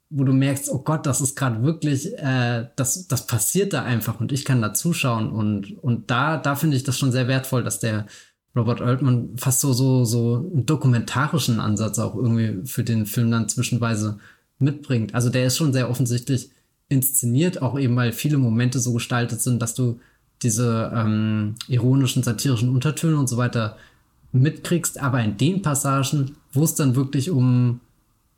wo 0.10 0.24
du 0.24 0.34
merkst, 0.34 0.70
oh 0.70 0.80
Gott, 0.80 1.06
das 1.06 1.22
ist 1.22 1.36
gerade 1.36 1.64
wirklich, 1.64 2.18
äh, 2.18 2.68
das, 2.76 3.08
das 3.08 3.28
passiert 3.28 3.74
da 3.74 3.84
einfach 3.84 4.20
und 4.20 4.32
ich 4.32 4.46
kann 4.46 4.62
da 4.62 4.74
zuschauen 4.74 5.30
und, 5.32 5.78
und 5.84 6.10
da, 6.10 6.38
da 6.38 6.56
finde 6.56 6.78
ich 6.78 6.84
das 6.84 6.98
schon 6.98 7.12
sehr 7.12 7.28
wertvoll, 7.28 7.64
dass 7.64 7.80
der 7.80 8.06
Robert 8.56 8.82
Altman 8.82 9.38
fast 9.38 9.60
so, 9.60 9.74
so, 9.74 10.06
so 10.06 10.50
einen 10.52 10.66
dokumentarischen 10.66 11.60
Ansatz 11.60 12.00
auch 12.00 12.16
irgendwie 12.16 12.66
für 12.66 12.84
den 12.84 13.06
Film 13.06 13.32
dann 13.32 13.50
zwischenweise 13.50 14.18
mitbringt. 14.60 15.14
Also 15.14 15.30
der 15.30 15.46
ist 15.46 15.58
schon 15.58 15.74
sehr 15.74 15.90
offensichtlich 15.90 16.50
inszeniert, 16.90 17.62
auch 17.62 17.78
eben 17.78 17.96
weil 17.96 18.14
viele 18.14 18.38
Momente 18.38 18.80
so 18.80 18.94
gestaltet 18.94 19.42
sind, 19.42 19.62
dass 19.62 19.76
du 19.76 20.00
diese 20.42 20.92
ähm, 20.96 21.56
ironischen, 21.68 22.24
satirischen 22.24 22.70
Untertöne 22.70 23.18
und 23.18 23.28
so 23.28 23.38
weiter 23.38 23.78
mitkriegst, 24.32 25.02
aber 25.02 25.22
in 25.22 25.38
den 25.38 25.62
Passagen, 25.62 26.36
wo 26.54 26.64
es 26.64 26.76
dann 26.76 26.96
wirklich 26.96 27.30
um 27.30 27.82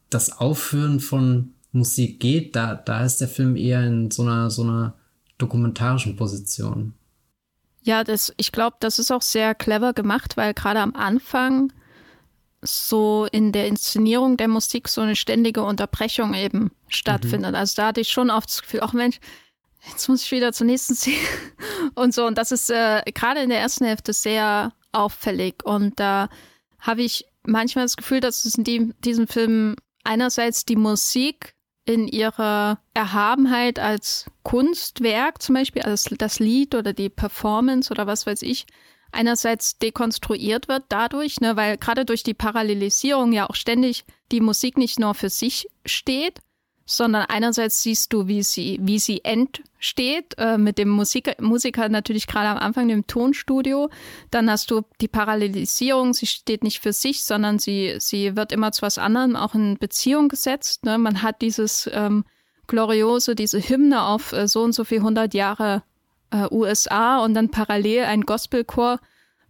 das 0.10 0.40
Aufführen 0.40 1.00
von 1.00 1.52
Musik 1.72 2.20
geht, 2.20 2.56
da, 2.56 2.76
da 2.76 3.04
ist 3.04 3.22
der 3.22 3.28
Film 3.28 3.56
eher 3.56 3.86
in 3.86 4.12
so 4.12 4.24
einer, 4.24 4.50
so 4.50 4.64
einer 4.64 4.96
dokumentarischen 5.38 6.16
Position. 6.16 6.94
Ja, 7.82 8.04
das, 8.04 8.34
ich 8.38 8.52
glaube, 8.52 8.78
das 8.80 9.00
ist 9.00 9.12
auch 9.12 9.22
sehr 9.22 9.56
clever 9.56 9.94
gemacht, 9.94 10.38
weil 10.38 10.54
gerade 10.54 10.80
am 10.80 10.96
Anfang 10.96 11.72
so 12.62 13.28
in 13.32 13.52
der 13.52 13.68
Inszenierung 13.68 14.36
der 14.36 14.48
Musik 14.48 14.90
so 14.90 15.02
eine 15.02 15.16
ständige 15.16 15.64
Unterbrechung 15.64 16.34
eben 16.34 16.72
stattfindet. 16.90 17.52
Mhm. 17.52 17.58
Also 17.58 17.76
da 17.78 17.88
hatte 17.88 18.02
ich 18.02 18.10
schon 18.10 18.30
oft 18.30 18.50
das 18.50 18.62
Gefühl, 18.62 18.82
auch 18.82 18.94
Mensch, 18.94 19.20
jetzt 19.88 20.10
muss 20.10 20.24
ich 20.24 20.32
wieder 20.32 20.52
zur 20.52 20.68
nächsten 20.68 20.96
Szene 20.96 21.18
und 21.96 22.14
so. 22.14 22.26
Und 22.26 22.38
das 22.38 22.52
ist 22.52 22.70
äh, 22.70 23.02
gerade 23.14 23.42
in 23.42 23.50
der 23.50 23.60
ersten 23.60 23.86
Hälfte 23.86 24.12
sehr 24.12 24.74
auffällig. 24.92 25.64
Und 25.64 26.00
da 26.00 26.30
habe 26.80 27.04
ich 27.04 27.26
manchmal 27.44 27.86
das 27.86 27.96
Gefühl, 27.96 28.20
dass 28.20 28.46
es 28.46 28.56
in 28.56 28.64
die, 28.64 28.94
diesem 29.06 29.28
Film 29.28 29.76
einerseits 30.04 30.66
die 30.66 30.76
Musik 30.76 31.56
in 31.90 32.08
ihrer 32.08 32.80
Erhabenheit 32.94 33.80
als 33.80 34.28
Kunstwerk, 34.44 35.42
zum 35.42 35.56
Beispiel 35.56 35.82
als 35.82 36.04
das 36.20 36.38
Lied 36.38 36.76
oder 36.76 36.94
die 36.94 37.10
Performance 37.10 37.90
oder 37.92 38.06
was 38.06 38.28
weiß 38.28 38.44
ich, 38.44 38.68
einerseits 39.12 39.80
dekonstruiert 39.80 40.68
wird 40.68 40.84
dadurch, 40.90 41.42
ne, 41.42 41.56
weil 41.56 41.78
gerade 41.78 42.06
durch 42.06 42.22
die 42.22 42.36
Parallelisierung 42.36 43.32
ja 43.32 43.50
auch 43.50 43.56
ständig 43.56 44.06
die 44.32 44.40
Musik 44.40 44.78
nicht 44.78 45.00
nur 45.00 45.16
für 45.16 45.32
sich 45.32 45.68
steht, 45.84 46.42
sondern 46.90 47.26
einerseits 47.30 47.84
siehst 47.84 48.14
du, 48.14 48.28
wie 48.28 48.42
sie, 48.42 48.80
wie 48.82 48.98
sie 48.98 49.24
entsteht, 49.24 50.36
äh, 50.40 50.58
mit 50.58 50.80
dem 50.80 50.90
Musiker, 50.90 51.36
Musiker 51.40 51.88
natürlich 51.88 52.26
gerade 52.26 52.50
am 52.50 52.58
Anfang 52.58 52.90
im 52.90 53.06
Tonstudio. 53.06 53.92
Dann 54.32 54.50
hast 54.50 54.72
du 54.72 54.82
die 55.00 55.08
Parallelisierung, 55.08 56.16
sie 56.16 56.26
steht 56.26 56.64
nicht 56.64 56.80
für 56.80 56.92
sich, 56.92 57.24
sondern 57.24 57.60
sie, 57.60 57.98
sie 58.00 58.36
wird 58.36 58.52
immer 58.52 58.72
zu 58.72 58.82
was 58.82 58.98
anderem 58.98 59.36
auch 59.36 59.54
in 59.54 59.78
Beziehung 59.78 60.30
gesetzt. 60.30 60.84
Ne? 60.84 60.98
Man 60.98 61.22
hat 61.22 61.44
dieses 61.44 61.88
ähm, 61.94 62.26
gloriose, 62.66 63.36
diese 63.36 63.60
Hymne 63.60 64.04
auf 64.04 64.34
äh, 64.34 64.48
so 64.48 64.64
und 64.64 64.74
so 64.74 64.84
viel 64.84 65.04
hundert 65.04 65.36
Jahre 65.36 65.84
äh, 66.32 66.48
USA 66.50 67.24
und 67.24 67.36
dann 67.36 67.50
parallel 67.50 68.06
ein 68.06 68.22
Gospelchor 68.22 69.00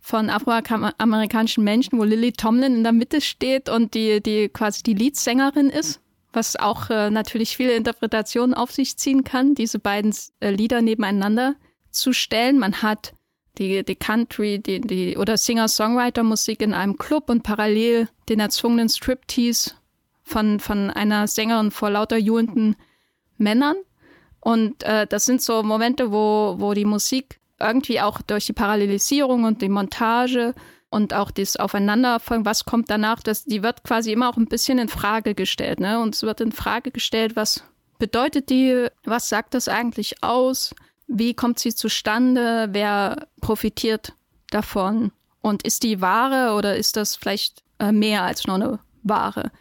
von 0.01 0.29
afroamerikanischen 0.29 1.63
Menschen, 1.63 1.97
wo 1.99 2.03
Lily 2.03 2.33
Tomlin 2.33 2.75
in 2.75 2.83
der 2.83 2.91
Mitte 2.91 3.21
steht 3.21 3.69
und 3.69 3.93
die, 3.93 4.21
die 4.21 4.49
quasi 4.49 4.83
die 4.83 4.93
Leadsängerin 4.93 5.69
ist 5.69 6.01
was 6.31 6.55
auch 6.55 6.89
äh, 6.89 7.09
natürlich 7.09 7.57
viele 7.57 7.73
Interpretationen 7.73 8.53
auf 8.53 8.71
sich 8.71 8.97
ziehen 8.97 9.23
kann, 9.23 9.55
diese 9.55 9.79
beiden 9.79 10.13
äh, 10.39 10.51
Lieder 10.51 10.81
nebeneinander 10.81 11.55
zu 11.91 12.13
stellen. 12.13 12.59
Man 12.59 12.81
hat 12.81 13.13
die, 13.57 13.83
die 13.83 13.95
Country 13.95 14.59
die, 14.59 14.79
die, 14.79 15.17
oder 15.17 15.37
Singer-Songwriter-Musik 15.37 16.61
in 16.61 16.73
einem 16.73 16.97
Club 16.97 17.29
und 17.29 17.43
parallel 17.43 18.07
den 18.29 18.39
erzwungenen 18.39 18.89
Striptease 18.89 19.71
von, 20.23 20.59
von 20.59 20.89
einer 20.91 21.27
Sängerin 21.27 21.71
vor 21.71 21.89
lauter 21.89 22.17
juhenden 22.17 22.75
Männern. 23.37 23.75
Und 24.39 24.83
äh, 24.83 25.07
das 25.07 25.25
sind 25.25 25.41
so 25.41 25.63
Momente, 25.63 26.11
wo, 26.11 26.55
wo 26.59 26.73
die 26.73 26.85
Musik 26.85 27.39
irgendwie 27.59 27.99
auch 27.99 28.21
durch 28.21 28.45
die 28.45 28.53
Parallelisierung 28.53 29.43
und 29.43 29.61
die 29.61 29.69
Montage 29.69 30.53
und 30.89 31.13
auch 31.13 31.31
das 31.31 31.55
Aufeinanderfolgen, 31.55 32.45
was 32.45 32.65
kommt 32.65 32.89
danach, 32.89 33.21
das, 33.21 33.45
die 33.45 33.61
wird 33.63 33.83
quasi 33.83 34.11
immer 34.11 34.29
auch 34.29 34.37
ein 34.37 34.47
bisschen 34.47 34.79
in 34.79 34.89
Frage 34.89 35.35
gestellt. 35.35 35.79
Ne? 35.79 35.99
Und 35.99 36.15
es 36.15 36.23
wird 36.23 36.41
in 36.41 36.51
Frage 36.51 36.91
gestellt, 36.91 37.35
was 37.35 37.63
bedeutet 37.99 38.49
die, 38.49 38.87
was 39.03 39.29
sagt 39.29 39.53
das 39.53 39.67
eigentlich 39.67 40.23
aus, 40.23 40.73
wie 41.07 41.33
kommt 41.33 41.59
sie 41.59 41.73
zustande, 41.73 42.69
wer 42.71 43.27
profitiert 43.41 44.13
davon 44.49 45.11
und 45.41 45.63
ist 45.63 45.83
die 45.83 46.01
Ware 46.01 46.55
oder 46.55 46.75
ist 46.75 46.97
das 46.97 47.15
vielleicht 47.15 47.63
äh, 47.79 47.91
mehr 47.91 48.23
als 48.23 48.47
nur 48.47 48.55
eine 48.55 48.79
Ware? 49.03 49.51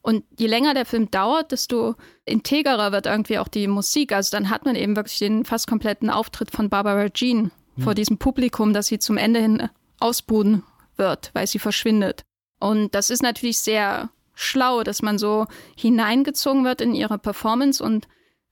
Und 0.00 0.24
je 0.38 0.46
länger 0.46 0.74
der 0.74 0.86
Film 0.86 1.10
dauert, 1.10 1.52
desto 1.52 1.96
integrer 2.24 2.92
wird 2.92 3.06
irgendwie 3.06 3.38
auch 3.38 3.48
die 3.48 3.66
Musik. 3.66 4.12
Also 4.12 4.36
dann 4.36 4.48
hat 4.48 4.64
man 4.64 4.74
eben 4.76 4.96
wirklich 4.96 5.18
den 5.18 5.44
fast 5.44 5.66
kompletten 5.66 6.08
Auftritt 6.08 6.50
von 6.50 6.70
Barbara 6.70 7.08
Jean 7.10 7.50
mhm. 7.76 7.82
vor 7.82 7.94
diesem 7.94 8.16
Publikum, 8.16 8.72
das 8.72 8.86
sie 8.86 8.98
zum 8.98 9.16
Ende 9.16 9.40
hin 9.40 9.68
ausbruden 10.00 10.62
wird, 10.98 11.30
weil 11.34 11.46
sie 11.46 11.58
verschwindet. 11.58 12.24
Und 12.60 12.94
das 12.94 13.10
ist 13.10 13.22
natürlich 13.22 13.58
sehr 13.58 14.10
schlau, 14.34 14.82
dass 14.82 15.02
man 15.02 15.18
so 15.18 15.46
hineingezogen 15.76 16.64
wird 16.64 16.80
in 16.80 16.94
ihre 16.94 17.18
Performance 17.18 17.82
und 17.82 18.06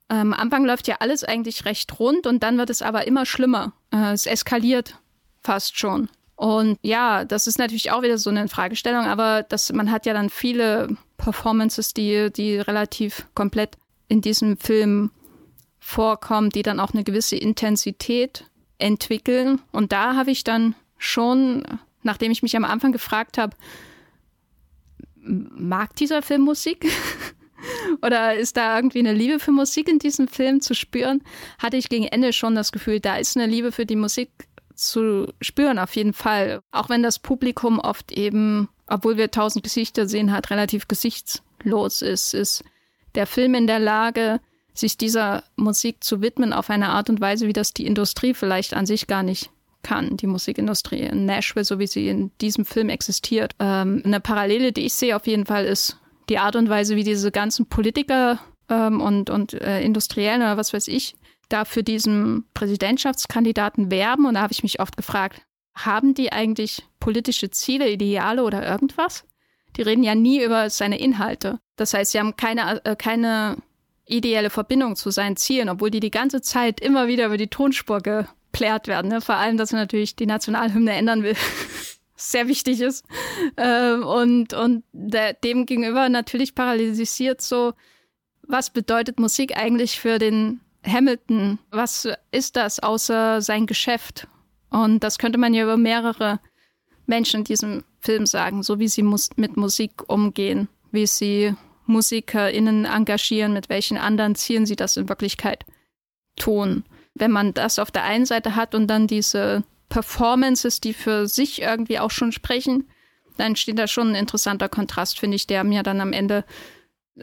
ähm, 0.09 0.32
am 0.32 0.34
Anfang 0.34 0.64
läuft 0.64 0.86
ja 0.86 0.97
alles 1.01 1.24
eigentlich 1.24 1.64
recht 1.64 1.99
rund 1.99 2.26
und 2.26 2.42
dann 2.42 2.59
wird 2.59 2.70
es 2.70 2.82
aber 2.82 3.07
immer 3.07 3.26
schlimmer. 3.26 3.72
Äh, 3.92 4.12
es 4.12 4.26
eskaliert 4.26 5.01
fast 5.40 5.78
schon. 5.78 6.09
Und 6.36 6.78
ja, 6.82 7.24
das 7.24 7.47
ist 7.47 7.59
natürlich 7.59 7.90
auch 7.90 8.03
wieder 8.03 8.18
so 8.18 8.30
eine 8.30 8.47
Fragestellung, 8.49 9.07
aber 9.07 9.42
das, 9.42 9.72
man 9.72 9.90
hat 9.90 10.07
ja 10.07 10.12
dann 10.12 10.28
viele 10.28 10.97
Performances, 11.16 11.94
die, 11.94 12.30
die 12.30 12.59
relativ 12.59 13.26
komplett 13.34 13.76
in 14.09 14.20
diesem 14.20 14.59
Film 14.59 15.11
vorkommen, 15.78 16.51
die 16.51 16.62
dann 16.62 16.78
auch 16.78 16.92
eine 16.92 17.05
gewisse 17.05 17.36
Intensität 17.36 18.44
entwickeln. 18.78 19.61
Und 19.72 19.92
da 19.92 20.14
habe 20.14 20.30
ich 20.30 20.44
dann 20.44 20.74
schon, 20.99 21.64
nachdem 22.07 22.33
ich 22.33 22.43
mich 22.43 22.57
am 22.57 22.65
Anfang 22.65 22.93
gefragt 22.93 23.37
habe, 23.37 23.55
mag 25.17 25.95
dieser 25.97 26.23
Film 26.23 26.43
Musik? 26.43 26.87
Oder 28.03 28.37
ist 28.37 28.57
da 28.57 28.77
irgendwie 28.77 29.01
eine 29.01 29.13
Liebe 29.13 29.39
für 29.39 29.53
Musik 29.53 29.89
in 29.89 29.99
diesem 29.99 30.29
Film 30.29 30.61
zu 30.61 30.75
spüren? 30.75 31.23
Hatte 31.59 31.77
ich 31.77 31.89
gegen 31.89 32.07
Ende 32.07 32.33
schon 32.33 32.55
das 32.55 32.73
Gefühl, 32.73 33.01
da 33.01 33.17
ist 33.17 33.37
eine 33.37 33.47
Liebe 33.47 33.73
für 33.73 33.87
die 33.87 33.97
Musik 33.97 34.31
zu 34.75 35.33
spüren, 35.41 35.79
auf 35.79 35.97
jeden 35.97 36.13
Fall. 36.13 36.61
Auch 36.71 36.89
wenn 36.89 37.03
das 37.03 37.19
Publikum 37.19 37.79
oft 37.79 38.13
eben, 38.13 38.69
obwohl 38.87 39.17
wir 39.17 39.31
tausend 39.31 39.65
Gesichter 39.65 40.07
sehen, 40.07 40.33
hat 40.33 40.51
relativ 40.51 40.87
gesichtslos 40.87 42.03
ist, 42.03 42.35
ist 42.35 42.63
der 43.15 43.27
Film 43.27 43.55
in 43.55 43.67
der 43.67 43.79
Lage, 43.79 44.41
sich 44.75 44.99
dieser 44.99 45.43
Musik 45.57 46.05
zu 46.05 46.21
widmen 46.21 46.53
auf 46.53 46.69
eine 46.69 46.91
Art 46.91 47.09
und 47.09 47.21
Weise, 47.21 47.47
wie 47.47 47.55
das 47.55 47.73
die 47.73 47.87
Industrie 47.87 48.35
vielleicht 48.35 48.75
an 48.75 48.85
sich 48.85 49.07
gar 49.07 49.23
nicht 49.23 49.51
kann, 49.87 50.16
die 50.16 50.26
Musikindustrie 50.26 51.03
in 51.03 51.26
Nashville, 51.26 51.64
so 51.64 51.78
wie 51.78 51.87
sie 51.87 52.09
in 52.09 52.32
diesem 52.41 52.64
Film 52.64 52.89
existiert. 52.89 53.55
Ähm, 53.61 54.03
eine 54.05 54.18
Parallele, 54.18 54.72
die 54.72 54.87
ich 54.87 54.95
sehe 54.95 55.14
auf 55.14 55.28
jeden 55.28 55.47
Fall, 55.47 55.64
ist 55.64 55.97
die 56.28 56.39
Art 56.39 56.57
und 56.57 56.68
Weise, 56.68 56.97
wie 56.97 57.05
diese 57.05 57.30
ganzen 57.30 57.66
Politiker 57.66 58.41
ähm, 58.68 59.01
und, 59.01 59.30
und 59.30 59.55
äh, 59.55 59.80
Industriellen 59.82 60.43
oder 60.43 60.57
was 60.57 60.72
weiß 60.72 60.89
ich, 60.89 61.14
da 61.49 61.64
für 61.64 61.84
diesen 61.84 62.45
Präsidentschaftskandidaten 62.53 63.93
werben. 63.93 64.26
Und 64.26 64.34
da 64.34 64.41
habe 64.41 64.53
ich 64.53 64.64
mich 64.64 64.80
oft 64.80 64.97
gefragt, 64.97 65.41
haben 65.76 66.14
die 66.14 66.32
eigentlich 66.32 66.82
politische 66.99 67.51
Ziele, 67.51 67.89
Ideale 67.89 68.43
oder 68.43 68.66
irgendwas? 68.66 69.24
Die 69.76 69.82
reden 69.82 70.03
ja 70.03 70.16
nie 70.16 70.43
über 70.43 70.68
seine 70.68 70.99
Inhalte. 70.99 71.61
Das 71.76 71.95
heißt, 71.95 72.11
sie 72.11 72.18
haben 72.18 72.34
keine, 72.37 72.84
äh, 72.84 72.97
keine 72.97 73.59
ideelle 74.05 74.51
Verbindung 74.51 74.97
zu 74.97 75.11
seinen 75.11 75.37
Zielen, 75.37 75.68
obwohl 75.68 75.91
die 75.91 76.01
die 76.01 76.11
ganze 76.11 76.41
Zeit 76.41 76.80
immer 76.80 77.07
wieder 77.07 77.26
über 77.26 77.37
die 77.37 77.49
Tonspur 77.49 78.01
geplärt 78.57 78.89
werden. 78.89 79.09
Ne? 79.09 79.21
Vor 79.21 79.37
allem, 79.37 79.59
dass 79.59 79.73
er 79.73 79.79
natürlich 79.79 80.17
die 80.17 80.27
Nationalhymne 80.27 80.93
ändern 80.93 81.23
will. 81.23 81.37
Sehr 82.17 82.49
wichtig 82.49 82.81
ist. 82.81 83.05
Ähm, 83.59 84.03
und 84.03 84.55
und 84.55 84.85
der, 84.93 85.35
dem 85.35 85.67
gegenüber 85.67 86.09
natürlich 86.09 86.55
paralysiert 86.55 87.43
so, 87.43 87.75
was 88.43 88.71
bedeutet 88.71 89.21
Musik 89.21 89.57
eigentlich 89.57 90.01
für 90.01 90.19
den 90.19 90.61
Hamilton? 90.87 91.59
Was 91.71 92.09
ist 92.31 92.57
das 92.57 92.81
außer 92.81 93.43
sein 93.43 93.67
Geschäft? 93.67 94.27
Und 94.71 95.01
das 95.01 95.19
könnte 95.19 95.39
man 95.39 95.53
ja 95.53 95.65
über 95.65 95.77
mehrere 95.77 96.41
Menschen 97.05 97.41
in 97.41 97.45
diesem 97.45 97.85
Film 98.01 98.25
sagen, 98.25 98.63
so 98.63 98.79
wie 98.79 98.89
sie 98.89 99.03
mus 99.03 99.29
mit 99.37 99.59
Musik 99.59 100.09
umgehen, 100.09 100.69
wie 100.93 101.07
sie 101.07 101.55
MusikerInnen 101.85 102.87
engagieren, 102.87 103.53
mit 103.53 103.69
welchen 103.69 103.99
anderen 103.99 104.35
Zielen 104.35 104.65
sie 104.65 104.77
das 104.77 104.97
in 104.97 105.09
Wirklichkeit 105.09 105.67
tun. 106.37 106.85
Wenn 107.19 107.31
man 107.31 107.55
das 107.55 107.79
auf 107.79 107.91
der 107.91 108.05
einen 108.05 108.27
Seite 108.27 108.57
hat 108.57 108.75
und 108.75 108.87
dann 108.89 109.07
diese 109.07 109.64
Performances, 109.89 110.81
die 110.81 110.93
für 110.93 111.27
sich 111.27 111.62
irgendwie 111.62 111.99
auch 111.99 112.11
schon 112.11 112.33
sprechen, 112.33 112.89
dann 113.37 113.57
steht 113.57 113.79
da 113.79 113.87
schon 113.87 114.11
ein 114.11 114.14
interessanter 114.14 114.69
Kontrast, 114.69 115.19
finde 115.19 115.37
ich, 115.37 115.47
der 115.47 115.64
mir 115.64 115.83
dann 115.83 116.01
am 116.01 116.12
Ende 116.12 116.45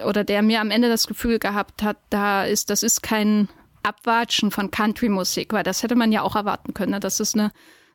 oder 0.05 0.23
der 0.23 0.41
mir 0.41 0.59
am 0.61 0.71
Ende 0.71 0.89
das 0.89 1.07
Gefühl 1.07 1.39
gehabt 1.39 1.83
hat, 1.83 1.97
da 2.09 2.45
ist, 2.45 2.69
das 2.69 2.81
ist 2.81 3.03
kein 3.03 3.47
Abwatschen 3.83 4.49
von 4.49 4.71
Country-Musik, 4.71 5.53
weil 5.53 5.63
das 5.63 5.83
hätte 5.83 5.95
man 5.95 6.11
ja 6.11 6.21
auch 6.23 6.35
erwarten 6.35 6.73
können. 6.73 6.91
Ne? 6.91 6.99
Das 6.99 7.19
ist 7.19 7.35
eine, 7.35 7.51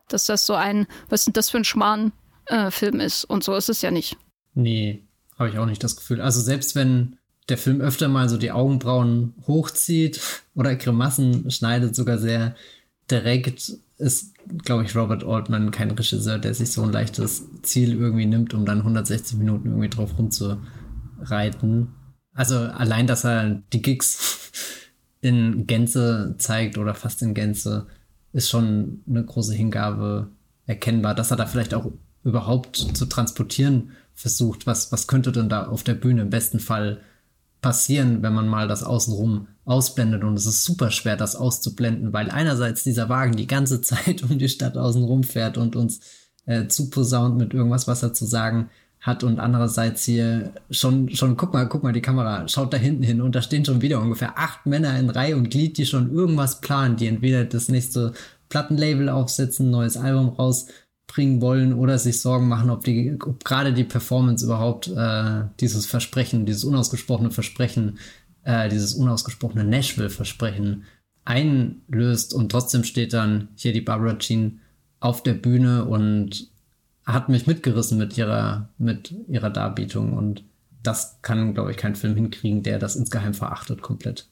dass 0.09 0.27
das 0.27 0.47
so 0.47 0.55
ein, 0.55 0.87
was 1.09 1.27
ist 1.27 1.37
das 1.37 1.51
für 1.51 1.59
ein 1.59 1.65
Schmarrn-Film 1.65 3.01
äh, 3.01 3.05
ist. 3.05 3.25
Und 3.25 3.43
so 3.43 3.55
ist 3.57 3.69
es 3.69 3.83
ja 3.83 3.91
nicht. 3.91 4.17
Nee, 4.55 5.03
habe 5.39 5.49
ich 5.49 5.59
auch 5.59 5.67
nicht 5.67 5.83
das 5.83 5.97
Gefühl. 5.97 6.21
Also 6.21 6.41
selbst 6.41 6.77
wenn 6.77 7.18
der 7.49 7.59
Film 7.59 7.81
öfter 7.81 8.09
mal 8.09 8.29
so 8.29 8.37
die 8.37 8.53
Augenbrauen 8.53 9.35
hochzieht 9.47 10.21
oder 10.55 10.75
Grimassen 10.77 11.51
schneidet, 11.51 11.95
sogar 11.95 12.19
sehr 12.19 12.55
direkt, 13.11 13.73
ist, 13.97 14.35
glaube 14.65 14.85
ich, 14.85 14.95
Robert 14.95 15.25
Altman 15.25 15.71
kein 15.71 15.91
Regisseur, 15.91 16.39
der 16.39 16.55
sich 16.55 16.71
so 16.71 16.83
ein 16.83 16.93
leichtes 16.93 17.45
Ziel 17.63 17.95
irgendwie 17.95 18.27
nimmt, 18.27 18.55
um 18.55 18.65
dann 18.65 18.79
160 18.79 19.39
Minuten 19.39 19.69
irgendwie 19.69 19.89
drauf 19.89 20.17
rumzureiten. 20.19 21.89
Also 22.35 22.59
allein, 22.59 23.07
dass 23.07 23.25
er 23.25 23.63
die 23.73 23.83
Gigs 23.83 24.51
in 25.21 25.67
Gänze 25.67 26.37
zeigt 26.39 26.79
oder 26.79 26.95
fast 26.95 27.23
in 27.23 27.35
Gänze, 27.35 27.87
ist 28.33 28.51
schon 28.51 29.03
eine 29.09 29.25
große 29.25 29.55
Hingabe 29.55 30.29
erkennbar, 30.67 31.15
dass 31.15 31.31
er 31.31 31.39
da 31.39 31.47
vielleicht 31.47 31.75
auch 31.75 31.91
überhaupt 32.23 32.77
zu 32.77 33.07
transportieren 33.07 33.93
versucht, 34.15 34.67
was, 34.67 34.93
was 34.93 35.07
könnte 35.07 35.33
denn 35.33 35.49
da 35.49 35.67
auf 35.67 35.83
der 35.83 35.95
Bühne 35.95 36.23
im 36.23 36.31
besten 36.31 36.61
Fall 36.61 37.01
passieren, 37.61 38.23
wenn 38.23 38.35
man 38.35 38.49
mal 38.49 38.69
das 38.69 38.83
außenrum 38.83 39.49
ausblendet. 39.65 40.25
Und 40.25 40.35
es 40.35 40.47
ist 40.47 40.65
super 40.65 40.91
schwer, 40.91 41.17
das 41.17 41.37
auszublenden, 41.37 42.13
weil 42.13 42.31
einerseits 42.31 42.85
dieser 42.85 43.09
Wagen 43.09 43.37
die 43.37 43.47
ganze 43.47 43.81
Zeit 43.83 44.23
um 44.23 44.39
die 44.39 44.49
Stadt 44.49 44.77
außenrum 44.77 45.25
fährt 45.25 45.59
und 45.59 45.77
uns 45.77 46.01
äh, 46.47 46.69
zuposaunt 46.69 47.37
mit 47.37 47.55
irgendwas, 47.55 47.87
was 47.89 48.03
er 48.03 48.13
zu 48.13 48.25
sagen 48.25 48.71
hat 49.01 49.23
und 49.23 49.39
andererseits 49.39 50.05
hier 50.05 50.53
schon, 50.71 51.09
schon, 51.11 51.37
guck 51.37 51.53
mal, 51.53 51.69
guck 51.69 51.85
mal, 51.85 51.93
die 51.93 52.03
Kamera 52.03 52.49
schaut 52.49 52.73
da 52.73 52.77
hinten 52.77 53.05
hin 53.05 53.21
und 53.21 53.35
da 53.35 53.43
stehen 53.43 53.65
schon 53.65 53.81
wieder 53.81 54.01
ungefähr 54.01 54.37
acht 54.37 54.67
Männer 54.67 54.99
in 54.99 55.09
Reihe 55.09 55.37
und 55.37 55.51
Glied, 55.51 55.79
die 55.79 55.87
schon 55.87 56.13
irgendwas 56.13 56.61
planen, 56.61 56.97
die 56.97 57.07
entweder 57.07 57.45
das 57.45 57.69
nächste 57.69 58.13
Plattenlabel 58.49 59.09
aufsetzen, 59.09 59.71
neues 59.71 59.97
Album 59.97 60.31
raus 60.31 60.67
bringen 61.09 61.41
wollen 61.41 61.73
oder 61.73 61.99
sich 61.99 62.21
Sorgen 62.21 62.47
machen, 62.47 62.71
ob, 62.71 62.85
die, 62.85 63.19
ob 63.21 63.45
gerade 63.45 63.73
die 63.73 63.83
Performance 63.83 64.45
überhaupt 64.45 64.89
äh, 64.89 65.43
dieses 65.59 65.87
Versprechen, 65.87 66.47
dieses 66.47 66.63
unausgesprochene 66.63 67.33
Versprechen, 67.33 67.99
äh, 68.45 68.69
dieses 68.69 68.95
unausgesprochene 68.95 69.65
Nashville-Versprechen 69.65 70.85
einlöst 71.25 72.33
und 72.33 72.53
trotzdem 72.53 72.85
steht 72.85 73.13
dann 73.13 73.49
hier 73.57 73.73
die 73.73 73.81
Barbara 73.81 74.19
Jean 74.19 74.61
auf 75.01 75.23
der 75.23 75.35
Bühne 75.35 75.87
und 75.87 76.51
hat 77.05 77.29
mich 77.29 77.47
mitgerissen 77.47 77.99
mit 77.99 78.17
ihrer, 78.17 78.69
mit 78.79 79.15
ihrer 79.29 79.51
Darbietung 79.51 80.13
und 80.13 80.45
das 80.83 81.19
kann, 81.23 81.55
glaube 81.55 81.71
ich, 81.71 81.77
kein 81.77 81.97
Film 81.97 82.15
hinkriegen, 82.15 82.63
der 82.63 82.79
das 82.79 82.97
insgeheim 82.97 83.35
verachtet 83.35 83.83
komplett. 83.83 84.29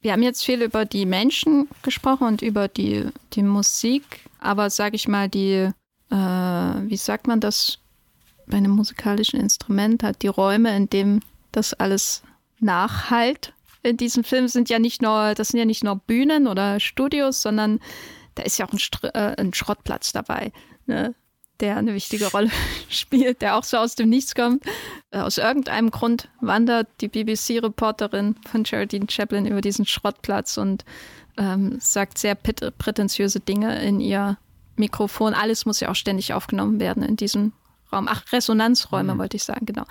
Wir 0.00 0.12
haben 0.12 0.22
jetzt 0.22 0.44
viel 0.44 0.62
über 0.62 0.84
die 0.84 1.06
Menschen 1.06 1.68
gesprochen 1.82 2.26
und 2.26 2.42
über 2.42 2.68
die, 2.68 3.06
die 3.32 3.42
Musik, 3.42 4.02
aber 4.38 4.70
sage 4.70 4.96
ich 4.96 5.08
mal, 5.08 5.28
die 5.28 5.70
äh, 6.10 6.14
wie 6.14 6.96
sagt 6.96 7.26
man 7.26 7.40
das 7.40 7.78
bei 8.46 8.56
einem 8.56 8.72
musikalischen 8.72 9.40
Instrument, 9.40 10.02
hat 10.02 10.22
die 10.22 10.28
Räume, 10.28 10.74
in 10.74 10.88
dem 10.88 11.20
das 11.52 11.74
alles 11.74 12.22
nachhalt. 12.60 13.52
In 13.82 13.96
diesem 13.96 14.24
Film 14.24 14.48
sind 14.48 14.68
ja 14.68 14.78
nicht 14.78 15.02
nur, 15.02 15.34
das 15.34 15.48
sind 15.48 15.58
ja 15.58 15.64
nicht 15.64 15.84
nur 15.84 15.96
Bühnen 15.96 16.46
oder 16.46 16.80
Studios, 16.80 17.42
sondern 17.42 17.80
da 18.34 18.42
ist 18.42 18.58
ja 18.58 18.66
auch 18.66 18.72
ein, 18.72 18.78
Str 18.78 19.14
äh, 19.14 19.34
ein 19.38 19.54
Schrottplatz 19.54 20.12
dabei, 20.12 20.52
ne, 20.86 21.14
der 21.60 21.76
eine 21.76 21.94
wichtige 21.94 22.30
Rolle 22.30 22.50
spielt, 22.88 23.42
der 23.42 23.56
auch 23.56 23.64
so 23.64 23.76
aus 23.76 23.94
dem 23.94 24.08
Nichts 24.08 24.34
kommt. 24.34 24.64
Äh, 25.10 25.18
aus 25.18 25.38
irgendeinem 25.38 25.90
Grund 25.90 26.28
wandert 26.40 26.88
die 27.00 27.08
BBC-Reporterin 27.08 28.36
von 28.50 28.62
Geraldine 28.62 29.06
Chaplin 29.08 29.46
über 29.46 29.60
diesen 29.60 29.86
Schrottplatz 29.86 30.56
und 30.56 30.84
ähm, 31.36 31.78
sagt 31.80 32.18
sehr 32.18 32.34
prätentiöse 32.34 33.40
Dinge 33.40 33.80
in 33.82 34.00
ihr 34.00 34.38
Mikrofon, 34.78 35.34
alles 35.34 35.66
muss 35.66 35.80
ja 35.80 35.90
auch 35.90 35.96
ständig 35.96 36.32
aufgenommen 36.34 36.80
werden 36.80 37.02
in 37.02 37.16
diesem 37.16 37.52
Raum. 37.92 38.06
Ach, 38.08 38.22
Resonanzräume 38.32 39.14
mhm. 39.14 39.18
wollte 39.18 39.36
ich 39.36 39.44
sagen, 39.44 39.66
genau. 39.66 39.84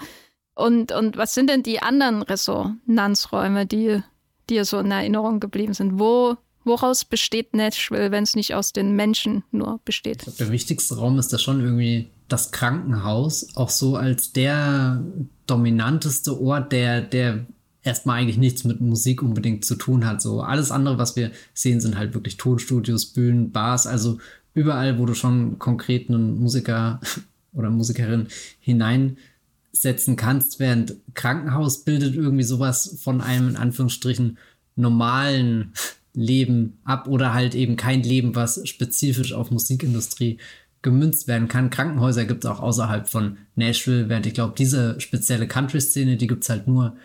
Und, 0.55 0.91
und 0.91 1.17
was 1.17 1.33
sind 1.33 1.49
denn 1.49 1.63
die 1.63 1.81
anderen 1.81 2.23
Resonanzräume, 2.23 3.65
die 3.65 4.01
dir 4.49 4.65
so 4.65 4.79
in 4.79 4.91
Erinnerung 4.91 5.39
geblieben 5.39 5.73
sind? 5.73 5.99
Wo, 5.99 6.35
woraus 6.63 7.05
besteht 7.05 7.53
Nashville, 7.53 8.11
wenn 8.11 8.23
es 8.23 8.35
nicht 8.35 8.55
aus 8.55 8.73
den 8.73 8.95
Menschen 8.95 9.43
nur 9.51 9.79
besteht? 9.85 10.23
Glaub, 10.23 10.37
der 10.37 10.51
wichtigste 10.51 10.97
Raum 10.97 11.19
ist 11.19 11.31
da 11.31 11.37
schon 11.37 11.61
irgendwie 11.61 12.09
das 12.27 12.51
Krankenhaus, 12.51 13.55
auch 13.55 13.69
so 13.69 13.95
als 13.95 14.33
der 14.33 15.03
dominanteste 15.45 16.41
Ort, 16.41 16.71
der, 16.71 17.01
der 17.01 17.45
erstmal 17.83 18.21
eigentlich 18.21 18.37
nichts 18.37 18.63
mit 18.63 18.81
Musik 18.81 19.21
unbedingt 19.21 19.63
zu 19.63 19.75
tun 19.75 20.05
hat. 20.05 20.21
So 20.21 20.41
alles 20.41 20.71
andere, 20.71 20.97
was 20.97 21.15
wir 21.15 21.31
sehen, 21.53 21.79
sind 21.79 21.97
halt 21.97 22.13
wirklich 22.13 22.37
Tonstudios, 22.37 23.05
Bühnen, 23.05 23.51
Bars, 23.51 23.87
also 23.87 24.17
überall, 24.57 24.97
wo 24.97 25.05
du 25.05 25.13
schon 25.13 25.59
konkret 25.59 26.09
einen 26.09 26.39
Musiker 26.39 26.99
oder 27.53 27.69
Musikerin 27.69 28.27
hineinsetzen 28.59 30.15
kannst, 30.15 30.59
während 30.59 30.95
Krankenhaus 31.13 31.83
bildet 31.83 32.15
irgendwie 32.15 32.43
sowas 32.43 32.99
von 33.01 33.21
einem 33.21 33.49
in 33.49 33.55
Anführungsstrichen 33.55 34.37
normalen 34.75 35.73
Leben 36.13 36.79
ab 36.83 37.07
oder 37.07 37.35
halt 37.35 37.53
eben 37.53 37.75
kein 37.75 38.01
Leben, 38.01 38.33
was 38.33 38.67
spezifisch 38.67 39.33
auf 39.33 39.51
Musikindustrie 39.51 40.39
gemünzt 40.81 41.27
werden 41.27 41.47
kann. 41.47 41.69
Krankenhäuser 41.69 42.25
gibt 42.25 42.43
es 42.43 42.49
auch 42.49 42.59
außerhalb 42.59 43.07
von 43.07 43.37
Nashville, 43.55 44.09
während 44.09 44.25
ich 44.25 44.33
glaube, 44.33 44.55
diese 44.57 44.99
spezielle 44.99 45.47
Country-Szene, 45.47 46.17
die 46.17 46.25
gibt 46.25 46.43
es 46.43 46.49
halt 46.49 46.67
nur 46.67 46.95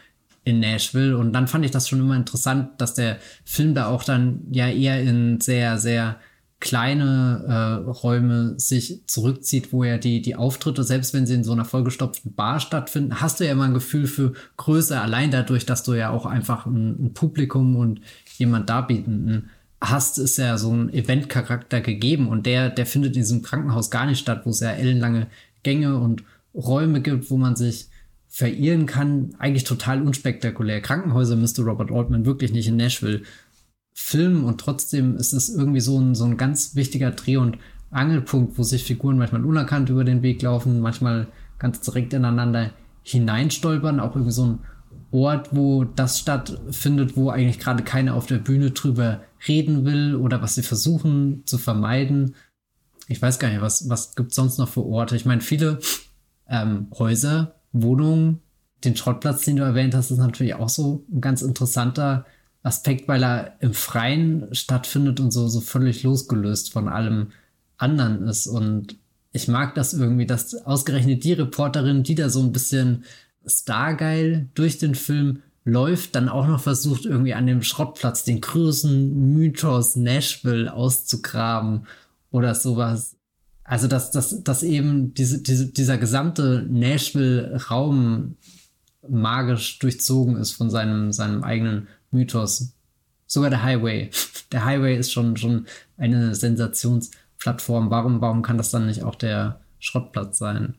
in 0.45 0.61
Nashville. 0.61 1.19
Und 1.19 1.35
dann 1.35 1.47
fand 1.47 1.67
ich 1.67 1.71
das 1.71 1.89
schon 1.89 2.01
immer 2.01 2.17
interessant, 2.17 2.81
dass 2.81 2.95
der 2.95 3.19
Film 3.45 3.75
da 3.75 3.89
auch 3.89 4.05
dann 4.05 4.47
ja 4.51 4.69
eher 4.69 5.03
in 5.03 5.41
sehr, 5.41 5.79
sehr 5.79 6.19
kleine 6.63 7.45
äh, 7.85 7.91
Räume 7.91 8.55
sich 8.57 9.03
zurückzieht, 9.07 9.73
wo 9.73 9.83
ja 9.83 9.99
die, 9.99 10.23
die 10.23 10.37
Auftritte, 10.37 10.85
selbst 10.85 11.13
wenn 11.13 11.27
sie 11.27 11.35
in 11.35 11.43
so 11.43 11.51
einer 11.51 11.65
vollgestopften 11.65 12.35
Bar 12.35 12.61
stattfinden, 12.61 13.21
hast 13.21 13.41
du 13.41 13.45
ja 13.45 13.51
immer 13.51 13.65
ein 13.65 13.75
Gefühl 13.75 14.07
für 14.07 14.33
Größe, 14.57 14.99
allein 14.99 15.33
dadurch, 15.33 15.67
dass 15.67 15.83
du 15.83 15.95
ja 15.95 16.11
auch 16.11 16.25
einfach 16.25 16.65
ein, 16.65 17.07
ein 17.07 17.15
Publikum 17.15 17.75
und 17.75 18.01
jemand 18.39 18.71
darbietenden 18.71 19.51
hast, 19.81 20.19
ist 20.19 20.39
ja 20.39 20.57
so 20.57 20.73
ein 20.73 20.95
Eventcharakter 20.95 21.81
gegeben 21.81 22.29
und 22.29 22.47
der, 22.47 22.71
der 22.71 22.87
findet 22.87 23.17
in 23.17 23.23
diesem 23.23 23.43
Krankenhaus 23.43 23.91
gar 23.91 24.07
nicht 24.07 24.21
statt, 24.21 24.43
wo 24.45 24.51
es 24.51 24.61
ja 24.61 24.71
ellenlange 24.71 25.27
Gänge 25.65 25.99
und 25.99 26.23
Räume 26.55 27.01
gibt, 27.01 27.29
wo 27.29 27.37
man 27.37 27.57
sich 27.57 27.89
verirren 28.29 28.87
kann. 28.87 29.35
Eigentlich 29.41 29.65
total 29.65 30.01
unspektakulär. 30.01 30.81
Krankenhäuser 30.81 31.35
müsste 31.35 31.63
Robert 31.63 31.91
Altman 31.91 32.25
wirklich 32.25 32.53
nicht 32.53 32.69
in 32.69 32.77
Nashville 32.77 33.23
Film 33.95 34.45
und 34.45 34.61
trotzdem 34.61 35.17
ist 35.17 35.33
es 35.33 35.49
irgendwie 35.49 35.81
so 35.81 35.99
ein, 35.99 36.15
so 36.15 36.25
ein 36.25 36.37
ganz 36.37 36.75
wichtiger 36.75 37.11
Dreh- 37.11 37.37
und 37.37 37.59
Angelpunkt, 37.91 38.59
wo 38.59 38.63
sich 38.63 38.85
Figuren 38.85 39.19
manchmal 39.19 39.45
unerkannt 39.45 39.91
über 39.91 40.05
den 40.05 40.23
Weg 40.23 40.41
laufen, 40.43 40.81
manchmal 40.81 41.29
ganz 41.59 41.81
direkt 41.81 42.13
ineinander 42.15 42.71
hineinstolpern, 43.03 44.01
auch 44.01 44.15
irgendwie 44.15 44.33
so 44.33 44.47
ein 44.47 44.59
Ort, 45.11 45.51
wo 45.53 45.85
das 45.85 46.19
stattfindet, 46.19 47.17
wo 47.17 47.29
eigentlich 47.29 47.59
gerade 47.59 47.83
keiner 47.83 48.15
auf 48.15 48.27
der 48.27 48.39
Bühne 48.39 48.71
drüber 48.71 49.21
reden 49.47 49.85
will 49.85 50.17
oder 50.17 50.41
was 50.41 50.55
sie 50.55 50.63
versuchen 50.63 51.43
zu 51.45 51.59
vermeiden. 51.59 52.35
Ich 53.09 53.21
weiß 53.21 53.39
gar 53.39 53.51
nicht, 53.51 53.61
was, 53.61 53.91
was 53.91 54.15
gibt 54.15 54.33
sonst 54.33 54.59
noch 54.59 54.69
für 54.69 54.85
Orte? 54.85 55.15
Ich 55.15 55.27
meine, 55.27 55.43
viele 55.43 55.81
ähm, 56.49 56.87
Häuser, 56.99 57.57
Wohnungen, 57.73 58.41
den 58.85 58.97
Schrottplatz, 58.97 59.45
den 59.45 59.57
du 59.57 59.63
erwähnt 59.63 59.95
hast, 59.95 60.11
ist 60.11 60.19
natürlich 60.19 60.55
auch 60.55 60.71
so 60.71 61.05
ein 61.13 61.21
ganz 61.21 61.43
interessanter 61.43 62.25
Aspekt, 62.63 63.09
weil 63.09 63.25
er 63.25 63.57
im 63.61 63.75
Freien 63.75 64.49
stattfindet 64.53 65.19
und 65.21 65.33
so, 65.33 65.49
so 65.49 65.61
völlig 65.61 66.03
losgelöst 66.03 66.73
von 66.73 66.89
allem 66.89 67.33
anderen 67.77 68.27
ist. 68.29 68.47
Und 68.47 68.97
ich 69.33 69.49
mag 69.49 69.75
das 69.75 69.95
irgendwie, 69.95 70.27
dass 70.27 70.55
ausgerechnet 70.55 71.25
die 71.25 71.33
Reporterin, 71.33 72.03
die 72.03 72.15
da 72.15 72.29
so 72.29 72.41
ein 72.41 72.53
bisschen 72.53 73.05
stargeil 73.45 74.49
durch 74.55 74.79
den 74.79 74.95
Film 74.95 75.43
läuft, 75.65 76.15
dann 76.15 76.29
auch 76.29 76.47
noch 76.47 76.61
versucht, 76.61 77.05
irgendwie 77.05 77.35
an 77.35 77.47
dem 77.47 77.63
Schrottplatz 77.63 78.25
den 78.25 78.41
größten 78.41 79.33
Mythos 79.35 79.97
Nashville 79.97 80.73
auszugraben 80.73 81.87
oder 82.31 82.55
sowas. 82.55 83.17
Also, 83.65 83.87
dass, 83.89 84.11
dass, 84.11 84.43
dass 84.43 84.63
eben 84.63 85.15
diese, 85.15 85.41
diese, 85.41 85.67
dieser 85.67 85.99
gesamte 85.99 86.67
Nashville-Raum 86.69 88.37
magisch 89.09 89.79
durchzogen 89.79 90.37
ist 90.37 90.53
von 90.53 90.71
seinem, 90.71 91.13
seinem 91.13 91.43
eigenen 91.43 91.89
Mythos. 92.13 92.75
Sogar 93.27 93.51
der 93.51 93.63
Highway. 93.63 94.11
Der 94.53 94.67
Highway 94.67 94.99
ist 94.99 95.11
schon, 95.11 95.39
schon 95.39 95.67
eine 95.97 96.35
Sensationsplattform. 96.35 97.91
Warum, 97.91 98.21
warum 98.21 98.43
kann 98.43 98.59
das 98.59 98.71
dann 98.71 98.87
nicht 98.87 99.03
auch 99.03 99.15
der 99.15 99.63
Schrottplatz 99.79 100.37
sein? 100.37 100.75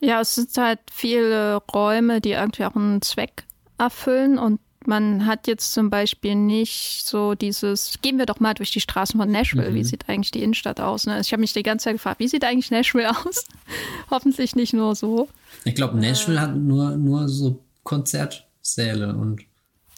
Ja, 0.00 0.22
es 0.22 0.36
sind 0.36 0.56
halt 0.56 0.80
viele 0.90 1.56
Räume, 1.56 2.22
die 2.22 2.30
irgendwie 2.30 2.64
auch 2.64 2.74
einen 2.74 3.02
Zweck 3.02 3.44
erfüllen 3.76 4.38
und 4.38 4.58
man 4.86 5.26
hat 5.26 5.46
jetzt 5.46 5.72
zum 5.72 5.90
Beispiel 5.90 6.34
nicht 6.34 7.02
so 7.04 7.34
dieses, 7.34 7.98
gehen 8.02 8.18
wir 8.18 8.26
doch 8.26 8.40
mal 8.40 8.54
durch 8.54 8.70
die 8.70 8.80
Straßen 8.80 9.18
von 9.18 9.30
Nashville, 9.30 9.70
mhm. 9.70 9.74
wie 9.74 9.84
sieht 9.84 10.08
eigentlich 10.08 10.30
die 10.30 10.42
Innenstadt 10.42 10.80
aus? 10.80 11.06
Ne? 11.06 11.20
Ich 11.20 11.32
habe 11.32 11.40
mich 11.40 11.52
die 11.52 11.62
ganze 11.62 11.84
Zeit 11.84 11.94
gefragt, 11.94 12.20
wie 12.20 12.28
sieht 12.28 12.44
eigentlich 12.44 12.70
Nashville 12.70 13.10
aus? 13.10 13.46
Hoffentlich 14.10 14.56
nicht 14.56 14.72
nur 14.72 14.94
so. 14.94 15.28
Ich 15.64 15.74
glaube, 15.74 15.98
Nashville 15.98 16.38
äh, 16.38 16.40
hat 16.40 16.56
nur, 16.56 16.96
nur 16.96 17.28
so 17.28 17.62
Konzertsäle 17.84 19.14
und. 19.14 19.42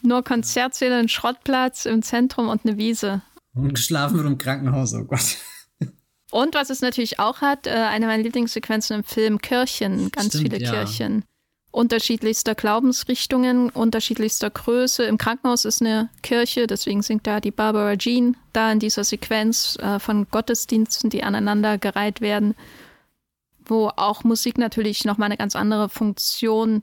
Nur 0.05 0.23
Konzertsäle, 0.23 0.97
einen 0.97 1.09
Schrottplatz 1.09 1.87
im 1.87 2.03
Zentrum 2.03 2.49
und 2.49 2.67
eine 2.67 2.77
Wiese. 2.77 3.23
Und 3.55 3.75
geschlafen 3.75 4.19
wird 4.19 4.27
im 4.27 4.39
Krankenhaus, 4.39 4.95
oh 4.95 5.05
Gott. 5.05 5.37
Und 6.31 6.57
was 6.57 6.69
es 6.69 6.81
natürlich 6.81 7.21
auch 7.21 7.43
hat, 7.43 7.69
äh, 7.69 7.71
eine 7.71 8.07
meiner 8.07 8.25
Lieblingssequenzen 8.25 8.97
im 8.97 9.05
Film, 9.05 9.41
Kirchen, 9.41 10.11
ganz 10.11 10.35
Stimmt, 10.35 10.53
viele 10.53 10.61
ja. 10.61 10.73
Kirchen. 10.73 11.25
Unterschiedlichster 11.71 12.57
Glaubensrichtungen, 12.57 13.71
unterschiedlichster 13.71 14.51
Größe. 14.51 15.05
Im 15.05 15.17
Krankenhaus 15.17 15.65
ist 15.65 15.81
eine 15.81 16.09
Kirche, 16.23 16.67
deswegen 16.67 17.03
singt 17.03 17.27
da 17.27 17.41
die 17.41 17.53
Barbara 17.53 17.97
Jean 17.97 18.37
da 18.53 18.73
in 18.73 18.81
dieser 18.81 19.05
Sequenz 19.05 19.77
äh, 19.81 20.01
von 20.01 20.27
Gottesdiensten, 20.29 21.09
die 21.09 21.23
aneinandergereiht 21.23 22.21
werden, 22.21 22.57
wo 23.65 23.93
auch 23.97 24.25
Musik 24.25 24.59
natürlich 24.59 25.05
nochmal 25.05 25.27
eine 25.27 25.37
ganz 25.37 25.55
andere 25.55 25.89
Funktion 25.89 26.83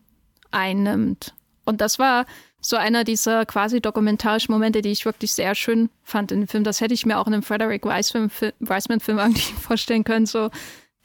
einnimmt. 0.49 1.33
Und 1.65 1.81
das 1.81 1.99
war 1.99 2.25
so 2.61 2.77
einer 2.77 3.03
dieser 3.03 3.45
quasi 3.45 3.81
dokumentarischen 3.81 4.53
Momente, 4.53 4.81
die 4.81 4.91
ich 4.91 5.05
wirklich 5.05 5.33
sehr 5.33 5.55
schön 5.55 5.89
fand 6.03 6.31
in 6.31 6.41
dem 6.41 6.47
Film. 6.47 6.63
Das 6.63 6.79
hätte 6.79 6.93
ich 6.93 7.05
mir 7.05 7.19
auch 7.19 7.27
in 7.27 7.33
einem 7.33 7.43
Frederick 7.43 7.85
Wiseman-Film 7.85 9.17
irgendwie 9.17 9.53
vorstellen 9.59 10.03
können. 10.03 10.27
So 10.27 10.51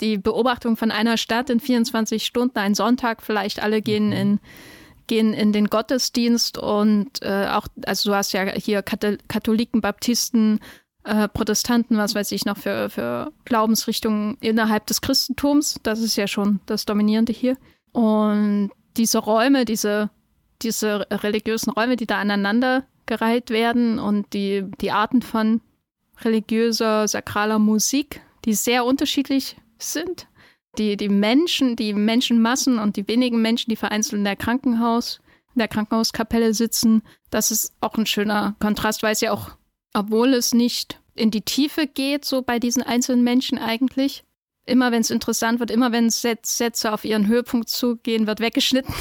die 0.01 0.19
Beobachtung 0.19 0.77
von 0.77 0.91
einer 0.91 1.17
Stadt 1.17 1.49
in 1.49 1.59
24 1.59 2.25
Stunden, 2.25 2.59
ein 2.59 2.75
Sonntag 2.75 3.23
vielleicht, 3.23 3.63
alle 3.63 3.81
gehen 3.83 4.09
mhm. 4.09 4.13
in 4.13 4.41
gehen 5.07 5.35
in 5.35 5.53
den 5.53 5.69
Gottesdienst 5.69 6.59
und 6.59 7.23
äh, 7.23 7.47
auch, 7.53 7.69
also 7.87 8.11
du 8.11 8.17
hast 8.17 8.33
ja 8.33 8.43
hier 8.55 8.83
Katholiken, 8.83 9.81
Baptisten, 9.81 10.59
äh, 11.05 11.29
Protestanten, 11.29 11.97
was 11.97 12.15
weiß 12.17 12.33
ich 12.33 12.45
noch 12.45 12.57
für, 12.57 12.91
für 12.91 13.33
Glaubensrichtungen 13.45 14.37
innerhalb 14.41 14.87
des 14.87 15.01
Christentums. 15.01 15.79
Das 15.85 16.01
ist 16.01 16.17
ja 16.17 16.27
schon 16.27 16.59
das 16.67 16.85
Dominierende 16.85 17.33
hier. 17.33 17.57
Und 17.93 18.71
diese 18.97 19.19
Räume, 19.19 19.65
diese 19.65 20.11
diese 20.63 21.07
religiösen 21.11 21.71
Räume, 21.71 21.97
die 21.97 22.07
da 22.07 22.19
aneinander 22.19 22.87
gereiht 23.07 23.51
werden 23.51 23.99
und 23.99 24.33
die, 24.33 24.65
die 24.81 24.91
Arten 24.91 25.23
von 25.23 25.61
religiöser, 26.21 27.09
sakraler 27.09 27.59
Musik, 27.59 28.21
die 28.45 28.55
sehr 28.55 28.85
unterschiedlich 28.85 29.57
sind. 29.79 30.29
Die, 30.79 30.97
die 30.97 31.09
Menschen, 31.09 31.77
die 31.77 31.95
Menschenmassen 31.95 32.79
und 32.79 32.97
die 32.97 33.09
wenigen 33.09 33.41
Menschen, 33.41 33.71
die 33.71 33.77
vereinzelt 33.77 34.19
in 34.19 34.25
der 34.25 34.37
Krankenhaus, 34.37 35.21
in 35.55 35.61
der 35.61 35.69
Krankenhauskapelle 35.69 36.53
sitzen, 36.53 37.03
das 37.31 37.51
ist 37.51 37.75
auch 37.81 37.95
ein 37.95 38.05
schöner 38.05 38.57
Kontrast, 38.61 39.03
weil 39.03 39.13
es 39.13 39.23
ja 39.23 39.33
auch, 39.33 39.57
obwohl 39.95 40.35
es 40.35 40.53
nicht 40.53 41.01
in 41.15 41.31
die 41.31 41.41
Tiefe 41.41 41.87
geht, 41.87 42.27
so 42.27 42.43
bei 42.43 42.59
diesen 42.59 42.83
einzelnen 42.83 43.25
Menschen 43.25 43.59
eigentlich, 43.59 44.25
immer 44.67 44.93
wenn 44.93 45.01
es 45.01 45.11
interessant 45.11 45.61
wird, 45.61 45.71
immer 45.71 45.93
wenn 45.93 46.11
Sätze 46.11 46.93
auf 46.93 47.05
ihren 47.07 47.27
Höhepunkt 47.27 47.71
zugehen, 47.71 48.27
wird 48.27 48.41
weggeschnitten 48.41 48.95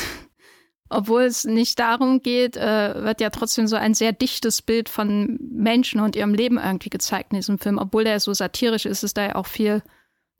obwohl 0.95 1.23
es 1.23 1.43
nicht 1.43 1.77
darum 1.79 2.21
geht, 2.21 2.55
äh, 2.55 3.03
wird 3.03 3.19
ja 3.19 3.29
trotzdem 3.29 3.67
so 3.67 3.75
ein 3.75 3.93
sehr 3.93 4.13
dichtes 4.13 4.61
Bild 4.61 4.87
von 4.87 5.37
Menschen 5.51 5.99
und 5.99 6.15
ihrem 6.15 6.33
Leben 6.33 6.57
irgendwie 6.57 6.89
gezeigt 6.89 7.33
in 7.33 7.37
diesem 7.37 7.59
Film. 7.59 7.77
Obwohl 7.77 8.05
der 8.05 8.19
so 8.21 8.33
satirisch 8.33 8.85
ist, 8.85 9.03
ist 9.03 9.17
da 9.17 9.23
ja 9.23 9.35
auch 9.35 9.45
viel 9.45 9.83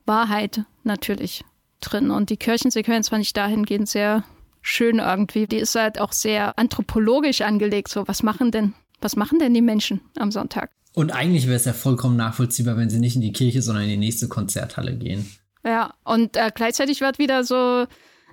Wahrheit 0.06 0.64
natürlich 0.84 1.43
drin. 1.82 2.10
Und 2.10 2.30
die 2.30 2.38
Kirchensequenz 2.38 3.10
fand 3.10 3.24
ich 3.24 3.34
dahingehend 3.34 3.89
sehr 3.89 4.24
schön 4.62 4.99
irgendwie. 4.99 5.45
Die 5.45 5.58
ist 5.58 5.76
halt 5.76 5.99
auch 5.99 6.14
sehr 6.14 6.58
anthropologisch 6.58 7.41
angelegt. 7.41 7.89
So, 7.89 8.08
was 8.08 8.24
machen 8.24 8.51
denn, 8.51 8.74
was 9.01 9.18
machen 9.18 9.39
denn 9.39 9.53
die 9.53 9.62
Menschen 9.62 9.99
am 10.18 10.32
Sonntag? 10.32 10.72
Und 10.93 11.12
eigentlich 11.12 11.47
wäre 11.47 11.58
es 11.58 11.66
ja 11.66 11.74
vollkommen 11.74 12.16
nachvollziehbar, 12.16 12.78
wenn 12.78 12.89
sie 12.89 12.99
nicht 12.99 13.16
in 13.16 13.22
die 13.22 13.34
Kirche, 13.34 13.62
sondern 13.62 13.84
in 13.84 13.89
die 13.89 13.97
nächste 13.97 14.30
Konzerthalle 14.30 14.95
gehen. 14.95 15.30
Ja, 15.66 15.93
und 16.06 16.38
äh, 16.38 16.49
gleichzeitig 16.56 17.01
wird 17.01 17.20
wieder 17.20 17.43
so 17.43 17.88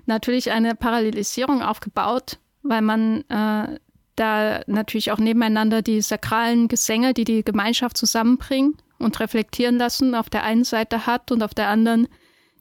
natürlich 0.05 0.51
eine 0.51 0.75
Parallelisierung 0.75 1.61
aufgebaut, 1.61 2.39
weil 2.61 2.81
man 2.81 3.21
äh, 3.29 3.79
da 4.15 4.61
natürlich 4.67 5.11
auch 5.11 5.17
nebeneinander 5.17 5.81
die 5.81 6.01
sakralen 6.01 6.67
Gesänge, 6.67 7.13
die 7.13 7.23
die 7.23 7.43
Gemeinschaft 7.43 7.97
zusammenbringen 7.97 8.77
und 8.99 9.19
reflektieren 9.19 9.77
lassen, 9.77 10.15
auf 10.15 10.29
der 10.29 10.43
einen 10.43 10.63
Seite 10.63 11.05
hat 11.05 11.31
und 11.31 11.43
auf 11.43 11.53
der 11.53 11.67
anderen 11.67 12.07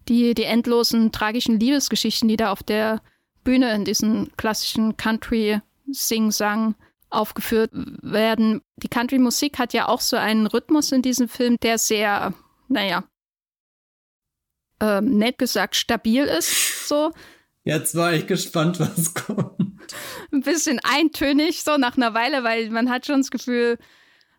die, 0.08 0.34
die 0.34 0.44
endlosen 0.44 1.12
tragischen 1.12 1.60
Liebesgeschichten, 1.60 2.28
die 2.28 2.36
da 2.36 2.50
auf 2.50 2.62
der 2.62 3.00
Bühne 3.44 3.74
in 3.74 3.84
diesen 3.84 4.32
klassischen 4.36 4.96
Country-Sing-Sang 4.96 6.74
aufgeführt 7.10 7.70
werden. 7.72 8.62
Die 8.76 8.88
Country-Musik 8.88 9.58
hat 9.58 9.74
ja 9.74 9.88
auch 9.88 10.00
so 10.00 10.16
einen 10.16 10.46
Rhythmus 10.46 10.92
in 10.92 11.02
diesem 11.02 11.28
Film, 11.28 11.56
der 11.62 11.78
sehr, 11.78 12.34
naja, 12.68 13.04
ähm, 14.80 15.18
nett 15.18 15.38
gesagt 15.38 15.76
stabil 15.76 16.24
ist. 16.24 16.88
So. 16.88 17.12
Jetzt 17.64 17.94
war 17.94 18.12
ich 18.12 18.26
gespannt, 18.26 18.80
was 18.80 19.14
kommt. 19.14 19.94
Ein 20.32 20.40
bisschen 20.40 20.80
eintönig, 20.82 21.62
so 21.62 21.76
nach 21.76 21.96
einer 21.96 22.14
Weile, 22.14 22.42
weil 22.44 22.70
man 22.70 22.90
hat 22.90 23.06
schon 23.06 23.20
das 23.20 23.30
Gefühl, 23.30 23.78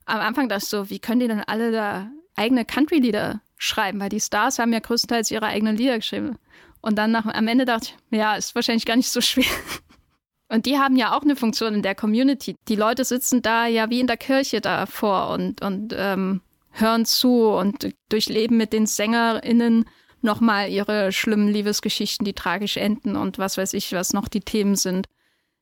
am 0.06 0.20
Anfang 0.20 0.50
dachte 0.50 0.64
ich 0.64 0.70
so, 0.70 0.90
wie 0.90 1.00
können 1.00 1.22
die 1.22 1.28
denn 1.28 1.44
alle 1.46 1.72
da 1.72 2.12
eigene 2.36 2.66
Country-Lieder 2.66 3.42
schreiben? 3.58 4.00
Weil 4.00 4.10
die 4.10 4.20
Stars 4.20 4.60
haben 4.60 4.74
ja 4.74 4.80
größtenteils 4.80 5.32
ihre 5.32 5.46
eigenen 5.46 5.78
Lieder 5.78 5.98
geschrieben. 5.98 6.38
Und 6.82 6.98
dann 6.98 7.12
nach, 7.12 7.26
am 7.26 7.48
Ende 7.48 7.64
dachte 7.64 7.92
ich, 8.12 8.18
ja, 8.18 8.36
ist 8.36 8.56
wahrscheinlich 8.56 8.86
gar 8.86 8.98
nicht 8.98 9.10
so 9.10 9.22
schwer. 9.22 9.46
Und 10.50 10.66
die 10.66 10.78
haben 10.78 10.98
ja 10.98 11.16
auch 11.16 11.24
eine 11.24 11.36
Funktion 11.36 11.74
in 11.74 11.82
der 11.82 11.96
Community. 11.96 12.56
Die 12.68 12.76
Leute 12.76 13.06
sitzen 13.06 13.42
da 13.42 13.66
ja 13.66 13.90
wie 13.90 14.02
in 14.02 14.08
der 14.08 14.18
Kirche 14.18 14.62
davor 14.62 15.30
und, 15.30 15.64
und 15.64 15.96
ähm, 15.98 16.42
hören 16.70 17.06
zu 17.06 17.48
und 17.48 17.90
durchleben 18.10 18.58
mit 18.58 18.72
den 18.72 18.86
SängerInnen 18.86 19.86
nochmal 20.24 20.70
ihre 20.70 21.12
schlimmen 21.12 21.48
Liebesgeschichten, 21.48 22.26
die 22.26 22.34
tragisch 22.34 22.78
enden 22.78 23.16
und 23.16 23.38
was 23.38 23.58
weiß 23.58 23.74
ich, 23.74 23.92
was 23.92 24.14
noch 24.14 24.28
die 24.28 24.42
Themen 24.42 24.76
sind 24.76 25.08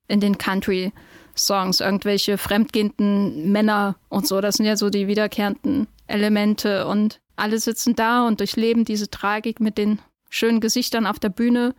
in 0.07 0.19
den 0.19 0.37
Country-Songs. 0.37 1.79
Irgendwelche 1.79 2.37
fremdgehenden 2.37 3.51
Männer 3.51 3.95
und 4.09 4.27
so, 4.27 4.41
das 4.41 4.55
sind 4.55 4.65
ja 4.65 4.77
so 4.77 4.89
die 4.89 5.07
wiederkehrenden 5.07 5.87
Elemente 6.07 6.87
und 6.87 7.19
alle 7.35 7.59
sitzen 7.59 7.95
da 7.95 8.27
und 8.27 8.39
durchleben 8.39 8.85
diese 8.85 9.09
Tragik 9.09 9.59
mit 9.59 9.77
den 9.77 9.99
schönen 10.29 10.59
Gesichtern 10.59 11.07
auf 11.07 11.19
der 11.19 11.29
Bühne 11.29 11.73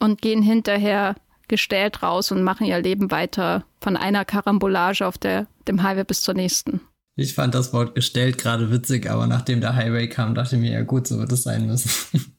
und 0.00 0.20
gehen 0.20 0.42
hinterher 0.42 1.14
gestellt 1.48 2.02
raus 2.02 2.32
und 2.32 2.42
machen 2.42 2.66
ihr 2.66 2.80
Leben 2.80 3.10
weiter 3.10 3.64
von 3.80 3.96
einer 3.96 4.24
Karambolage 4.24 5.06
auf 5.06 5.18
der, 5.18 5.46
dem 5.68 5.82
Highway 5.82 6.04
bis 6.04 6.22
zur 6.22 6.34
nächsten. 6.34 6.80
Ich 7.16 7.34
fand 7.34 7.54
das 7.54 7.72
Wort 7.72 7.94
gestellt 7.94 8.38
gerade 8.38 8.70
witzig, 8.70 9.08
aber 9.08 9.26
nachdem 9.26 9.60
der 9.60 9.76
Highway 9.76 10.08
kam, 10.08 10.34
dachte 10.34 10.56
ich 10.56 10.62
mir, 10.62 10.72
ja 10.72 10.82
gut, 10.82 11.06
so 11.06 11.18
wird 11.18 11.30
es 11.30 11.44
sein 11.44 11.66
müssen. 11.66 12.34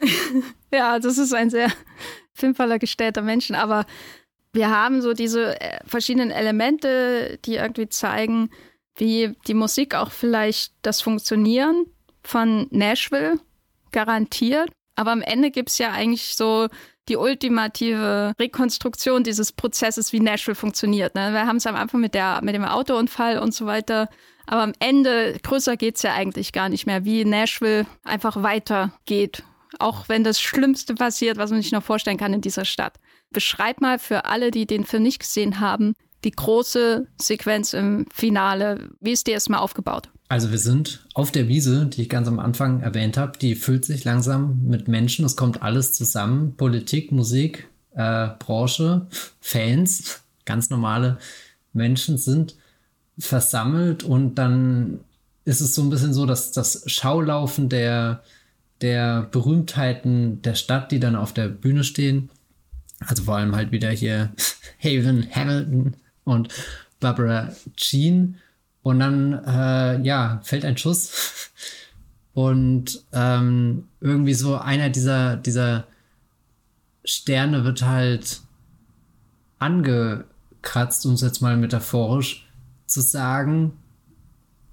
ja, 0.72 0.98
das 0.98 1.18
ist 1.18 1.34
ein 1.34 1.50
sehr 1.50 1.70
filmvoller 2.32 2.78
gestellter 2.78 3.22
Menschen, 3.22 3.56
aber 3.56 3.86
wir 4.52 4.70
haben 4.70 5.02
so 5.02 5.14
diese 5.14 5.60
äh, 5.60 5.80
verschiedenen 5.84 6.30
Elemente, 6.30 7.38
die 7.44 7.56
irgendwie 7.56 7.88
zeigen, 7.88 8.50
wie 8.96 9.34
die 9.48 9.54
Musik 9.54 9.96
auch 9.96 10.12
vielleicht 10.12 10.72
das 10.82 11.00
Funktionieren 11.00 11.86
von 12.22 12.68
Nashville 12.70 13.40
garantiert. 13.90 14.70
Aber 14.94 15.10
am 15.10 15.22
Ende 15.22 15.50
gibt 15.50 15.70
es 15.70 15.78
ja 15.78 15.90
eigentlich 15.90 16.36
so 16.36 16.68
die 17.08 17.16
ultimative 17.16 18.32
Rekonstruktion 18.38 19.24
dieses 19.24 19.52
Prozesses, 19.52 20.12
wie 20.12 20.20
Nashville 20.20 20.54
funktioniert. 20.54 21.14
Ne? 21.14 21.32
Wir 21.32 21.46
haben 21.46 21.56
es 21.56 21.66
am 21.66 21.76
Anfang 21.76 22.00
mit, 22.00 22.14
der, 22.14 22.40
mit 22.42 22.54
dem 22.54 22.64
Autounfall 22.64 23.38
und 23.38 23.54
so 23.54 23.66
weiter. 23.66 24.08
Aber 24.46 24.62
am 24.62 24.72
Ende, 24.78 25.38
größer 25.42 25.76
geht 25.76 25.96
es 25.96 26.02
ja 26.02 26.14
eigentlich 26.14 26.52
gar 26.52 26.68
nicht 26.68 26.86
mehr, 26.86 27.04
wie 27.04 27.24
Nashville 27.24 27.86
einfach 28.04 28.42
weitergeht. 28.42 29.42
Auch 29.78 30.08
wenn 30.08 30.24
das 30.24 30.40
Schlimmste 30.40 30.94
passiert, 30.94 31.36
was 31.36 31.50
man 31.50 31.62
sich 31.62 31.72
noch 31.72 31.82
vorstellen 31.82 32.18
kann 32.18 32.32
in 32.32 32.40
dieser 32.40 32.64
Stadt. 32.64 32.94
Beschreib 33.30 33.80
mal 33.80 33.98
für 33.98 34.26
alle, 34.26 34.50
die 34.50 34.66
den 34.66 34.84
Film 34.84 35.02
nicht 35.02 35.18
gesehen 35.18 35.60
haben, 35.60 35.94
die 36.22 36.30
große 36.30 37.08
Sequenz 37.20 37.72
im 37.72 38.06
Finale. 38.12 38.90
Wie 39.00 39.12
ist 39.12 39.26
dir 39.26 39.32
erstmal 39.32 39.60
aufgebaut? 39.60 40.10
Also 40.34 40.50
wir 40.50 40.58
sind 40.58 41.06
auf 41.14 41.30
der 41.30 41.46
Wiese, 41.46 41.86
die 41.86 42.02
ich 42.02 42.08
ganz 42.08 42.26
am 42.26 42.40
Anfang 42.40 42.80
erwähnt 42.80 43.16
habe, 43.16 43.38
die 43.38 43.54
füllt 43.54 43.84
sich 43.84 44.02
langsam 44.02 44.64
mit 44.64 44.88
Menschen. 44.88 45.24
Es 45.24 45.36
kommt 45.36 45.62
alles 45.62 45.92
zusammen. 45.92 46.56
Politik, 46.56 47.12
Musik, 47.12 47.68
äh, 47.94 48.30
Branche, 48.40 49.06
Fans, 49.40 50.24
ganz 50.44 50.70
normale 50.70 51.18
Menschen 51.72 52.18
sind 52.18 52.56
versammelt 53.16 54.02
und 54.02 54.34
dann 54.34 54.98
ist 55.44 55.60
es 55.60 55.76
so 55.76 55.82
ein 55.82 55.90
bisschen 55.90 56.12
so, 56.12 56.26
dass 56.26 56.50
das 56.50 56.82
Schaulaufen 56.90 57.68
der, 57.68 58.24
der 58.80 59.28
Berühmtheiten 59.30 60.42
der 60.42 60.56
Stadt, 60.56 60.90
die 60.90 60.98
dann 60.98 61.14
auf 61.14 61.32
der 61.32 61.46
Bühne 61.46 61.84
stehen, 61.84 62.28
also 62.98 63.22
vor 63.22 63.36
allem 63.36 63.54
halt 63.54 63.70
wieder 63.70 63.90
hier 63.90 64.32
Haven 64.80 65.28
Hamilton 65.32 65.94
und 66.24 66.48
Barbara 66.98 67.54
Jean. 67.76 68.40
Und 68.84 69.00
dann, 69.00 69.32
äh, 69.46 70.02
ja, 70.02 70.40
fällt 70.44 70.66
ein 70.66 70.76
Schuss. 70.76 71.50
Und 72.34 73.02
ähm, 73.12 73.88
irgendwie 74.02 74.34
so 74.34 74.58
einer 74.58 74.90
dieser, 74.90 75.36
dieser 75.36 75.86
Sterne 77.02 77.64
wird 77.64 77.82
halt 77.82 78.42
angekratzt, 79.58 81.06
um 81.06 81.14
es 81.14 81.22
jetzt 81.22 81.40
mal 81.40 81.56
metaphorisch 81.56 82.46
zu 82.84 83.00
sagen. 83.00 83.72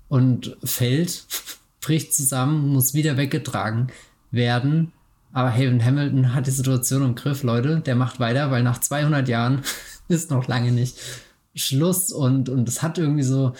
Und 0.09 0.57
fällt, 0.61 1.25
bricht 1.79 2.13
zusammen, 2.13 2.67
muss 2.67 2.93
wieder 2.93 3.15
weggetragen 3.15 3.93
werden. 4.29 4.91
Aber 5.31 5.53
Haven 5.53 5.85
Hamilton 5.85 6.33
hat 6.33 6.47
die 6.47 6.51
Situation 6.51 7.03
im 7.03 7.15
Griff, 7.15 7.43
Leute. 7.43 7.79
Der 7.79 7.95
macht 7.95 8.19
weiter, 8.19 8.51
weil 8.51 8.63
nach 8.63 8.81
200 8.81 9.29
Jahren 9.29 9.61
ist 10.09 10.31
noch 10.31 10.49
lange 10.49 10.73
nicht 10.73 10.97
Schluss 11.55 12.11
und, 12.11 12.49
und 12.49 12.67
es 12.67 12.81
hat 12.81 12.97
irgendwie 12.97 13.23
so, 13.23 13.53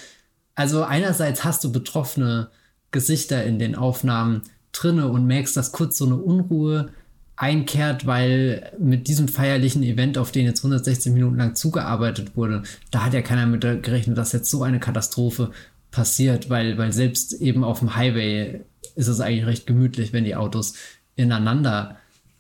also 0.56 0.84
einerseits 0.84 1.43
hast 1.43 1.64
du 1.64 1.72
betroffene 1.72 2.49
Gesichter 2.91 3.43
in 3.43 3.60
den 3.60 3.76
Aufnahmen 3.76 4.41
drinne 4.72 5.08
und 5.08 5.26
merkst, 5.26 5.56
dass 5.56 5.72
kurz 5.72 5.97
so 5.97 6.06
eine 6.06 6.18
Unruhe 6.18 6.91
einkehrt, 7.36 8.06
weil 8.06 8.72
mit 8.78 9.08
diesem 9.08 9.28
feierlichen 9.28 9.82
Event, 9.82 10.18
auf 10.18 10.32
den 10.32 10.45
jetzt 10.45 10.60
116 10.60 11.14
Minuten 11.14 11.38
lang 11.38 11.56
zugearbeitet 11.56 12.36
wurde, 12.36 12.64
da 12.91 13.06
hat 13.06 13.14
ja 13.14 13.22
keiner 13.22 13.47
mit 13.47 13.62
gerechnet, 13.62 14.18
dass 14.18 14.32
jetzt 14.32 14.52
so 14.52 14.64
eine 14.64 14.80
Katastrophe 14.80 15.52
passiert, 15.89 16.49
weil, 16.49 16.78
weil 16.78 16.93
selbst 16.93 17.34
eben 17.34 17.64
auf 17.64 17.80
dem 17.80 17.95
Highway 17.95 18.62
ist 18.95 19.08
es 19.08 19.20
eigentlich 19.20 19.45
recht 19.45 19.68
gemütlich, 19.68 20.14
wenn 20.14 20.24
die 20.24 20.36
Autos 20.36 20.76
ineinander 21.16 21.97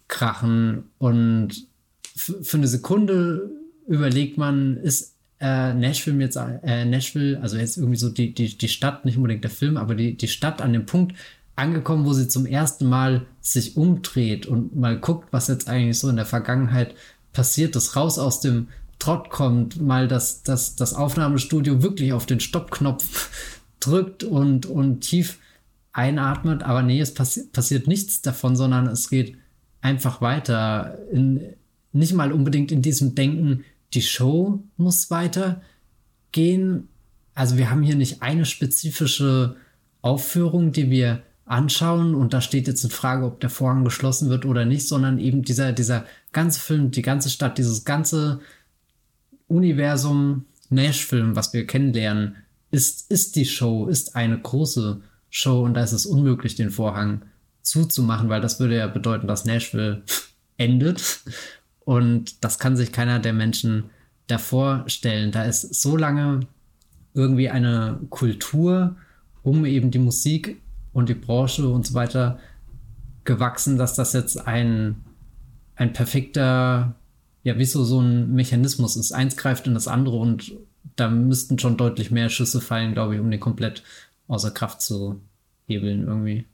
krachen. 0.07 0.83
Und 0.97 1.67
für 2.15 2.57
eine 2.57 2.67
Sekunde 2.67 3.49
überlegt 3.87 4.37
man, 4.37 4.77
ist 4.77 5.10
äh, 5.41 5.73
Nashville 5.73 6.21
jetzt, 6.21 6.37
äh, 6.37 6.85
Nashville, 6.85 7.39
also 7.41 7.57
jetzt 7.57 7.77
irgendwie 7.77 7.97
so 7.97 8.09
die, 8.09 8.33
die, 8.33 8.57
die 8.57 8.67
Stadt, 8.69 9.05
nicht 9.05 9.17
unbedingt 9.17 9.43
der 9.43 9.51
Film, 9.51 9.75
aber 9.75 9.95
die, 9.95 10.15
die 10.15 10.27
Stadt 10.27 10.61
an 10.61 10.71
dem 10.71 10.85
Punkt 10.85 11.15
angekommen, 11.55 12.05
wo 12.05 12.13
sie 12.13 12.27
zum 12.27 12.45
ersten 12.45 12.87
Mal 12.87 13.25
sich 13.41 13.75
umdreht 13.75 14.45
und 14.45 14.75
mal 14.75 14.97
guckt, 14.97 15.29
was 15.31 15.47
jetzt 15.47 15.67
eigentlich 15.67 15.99
so 15.99 16.09
in 16.09 16.15
der 16.15 16.25
Vergangenheit 16.25 16.95
passiert 17.33 17.75
ist, 17.75 17.95
raus 17.95 18.19
aus 18.19 18.39
dem 18.39 18.67
Trott 18.99 19.31
kommt, 19.31 19.81
mal 19.81 20.07
das, 20.07 20.43
das, 20.43 20.75
das 20.75 20.93
Aufnahmestudio 20.93 21.81
wirklich 21.81 22.13
auf 22.13 22.27
den 22.27 22.39
Stoppknopf 22.39 23.31
drückt 23.79 24.23
und, 24.23 24.67
und 24.67 25.01
tief 25.01 25.39
einatmet, 25.91 26.63
aber 26.63 26.83
nee, 26.83 27.01
es 27.01 27.13
passi 27.13 27.47
passiert 27.51 27.87
nichts 27.87 28.21
davon, 28.21 28.55
sondern 28.55 28.87
es 28.87 29.09
geht 29.09 29.37
einfach 29.81 30.21
weiter. 30.21 30.97
In, 31.11 31.41
nicht 31.93 32.13
mal 32.13 32.31
unbedingt 32.31 32.71
in 32.71 32.81
diesem 32.81 33.15
Denken, 33.15 33.65
die 33.93 34.01
Show 34.01 34.63
muss 34.77 35.11
weitergehen. 35.11 36.87
Also 37.33 37.57
wir 37.57 37.69
haben 37.69 37.83
hier 37.83 37.95
nicht 37.95 38.21
eine 38.21 38.45
spezifische 38.45 39.55
Aufführung, 40.01 40.71
die 40.71 40.89
wir 40.89 41.23
anschauen. 41.45 42.15
Und 42.15 42.33
da 42.33 42.41
steht 42.41 42.67
jetzt 42.67 42.83
in 42.83 42.89
Frage, 42.89 43.25
ob 43.25 43.39
der 43.39 43.49
Vorhang 43.49 43.83
geschlossen 43.83 44.29
wird 44.29 44.45
oder 44.45 44.65
nicht, 44.65 44.87
sondern 44.87 45.19
eben 45.19 45.43
dieser, 45.43 45.73
dieser 45.73 46.05
ganze 46.31 46.59
Film, 46.59 46.91
die 46.91 47.01
ganze 47.01 47.29
Stadt, 47.29 47.57
dieses 47.57 47.83
ganze 47.83 48.39
Universum 49.47 50.45
Nash-Film, 50.69 51.35
was 51.35 51.53
wir 51.53 51.67
kennenlernen, 51.67 52.37
ist, 52.71 53.11
ist 53.11 53.35
die 53.35 53.45
Show, 53.45 53.87
ist 53.87 54.15
eine 54.15 54.39
große 54.39 55.01
Show. 55.29 55.63
Und 55.63 55.73
da 55.73 55.83
ist 55.83 55.91
es 55.91 56.05
unmöglich, 56.05 56.55
den 56.55 56.71
Vorhang 56.71 57.23
zuzumachen, 57.61 58.29
weil 58.29 58.41
das 58.41 58.59
würde 58.59 58.77
ja 58.77 58.87
bedeuten, 58.87 59.27
dass 59.27 59.45
Nashville 59.45 60.03
endet 60.57 61.21
und 61.91 62.41
das 62.41 62.57
kann 62.57 62.77
sich 62.77 62.93
keiner 62.93 63.19
der 63.19 63.33
Menschen 63.33 63.89
davor 64.27 64.85
stellen. 64.87 65.33
Da 65.33 65.43
ist 65.43 65.75
so 65.75 65.97
lange 65.97 66.39
irgendwie 67.13 67.49
eine 67.49 67.99
Kultur 68.09 68.95
um 69.43 69.65
eben 69.65 69.91
die 69.91 69.99
Musik 69.99 70.61
und 70.93 71.09
die 71.09 71.15
Branche 71.15 71.67
und 71.67 71.85
so 71.85 71.93
weiter 71.93 72.39
gewachsen, 73.25 73.77
dass 73.77 73.95
das 73.95 74.13
jetzt 74.13 74.47
ein, 74.47 75.03
ein 75.75 75.91
perfekter, 75.91 76.95
ja, 77.43 77.57
wie 77.57 77.65
so, 77.65 77.99
ein 77.99 78.31
Mechanismus 78.31 78.95
ist. 78.95 79.11
Eins 79.11 79.35
greift 79.35 79.67
in 79.67 79.73
das 79.73 79.89
andere 79.89 80.15
und 80.15 80.53
da 80.95 81.09
müssten 81.09 81.59
schon 81.59 81.75
deutlich 81.75 82.09
mehr 82.09 82.29
Schüsse 82.29 82.61
fallen, 82.61 82.93
glaube 82.93 83.15
ich, 83.15 83.19
um 83.19 83.29
den 83.29 83.41
komplett 83.41 83.83
außer 84.29 84.51
Kraft 84.51 84.81
zu 84.81 85.19
hebeln 85.67 86.07
irgendwie. 86.07 86.45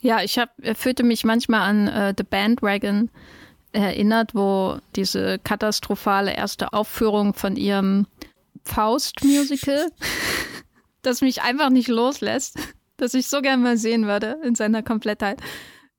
Ja, 0.00 0.22
ich 0.22 0.38
hab, 0.38 0.48
fühlte 0.78 1.02
mich 1.02 1.24
manchmal 1.24 1.60
an 1.68 1.88
äh, 1.88 2.14
The 2.16 2.24
Bandwagon 2.24 3.10
erinnert, 3.76 4.34
wo 4.34 4.78
diese 4.96 5.38
katastrophale 5.38 6.34
erste 6.34 6.72
Aufführung 6.72 7.34
von 7.34 7.56
ihrem 7.56 8.06
Faust-Musical, 8.64 9.90
das 11.02 11.20
mich 11.20 11.42
einfach 11.42 11.70
nicht 11.70 11.88
loslässt, 11.88 12.58
das 12.96 13.14
ich 13.14 13.28
so 13.28 13.40
gerne 13.40 13.62
mal 13.62 13.76
sehen 13.76 14.06
würde 14.06 14.38
in 14.42 14.54
seiner 14.54 14.82
Komplettheit, 14.82 15.40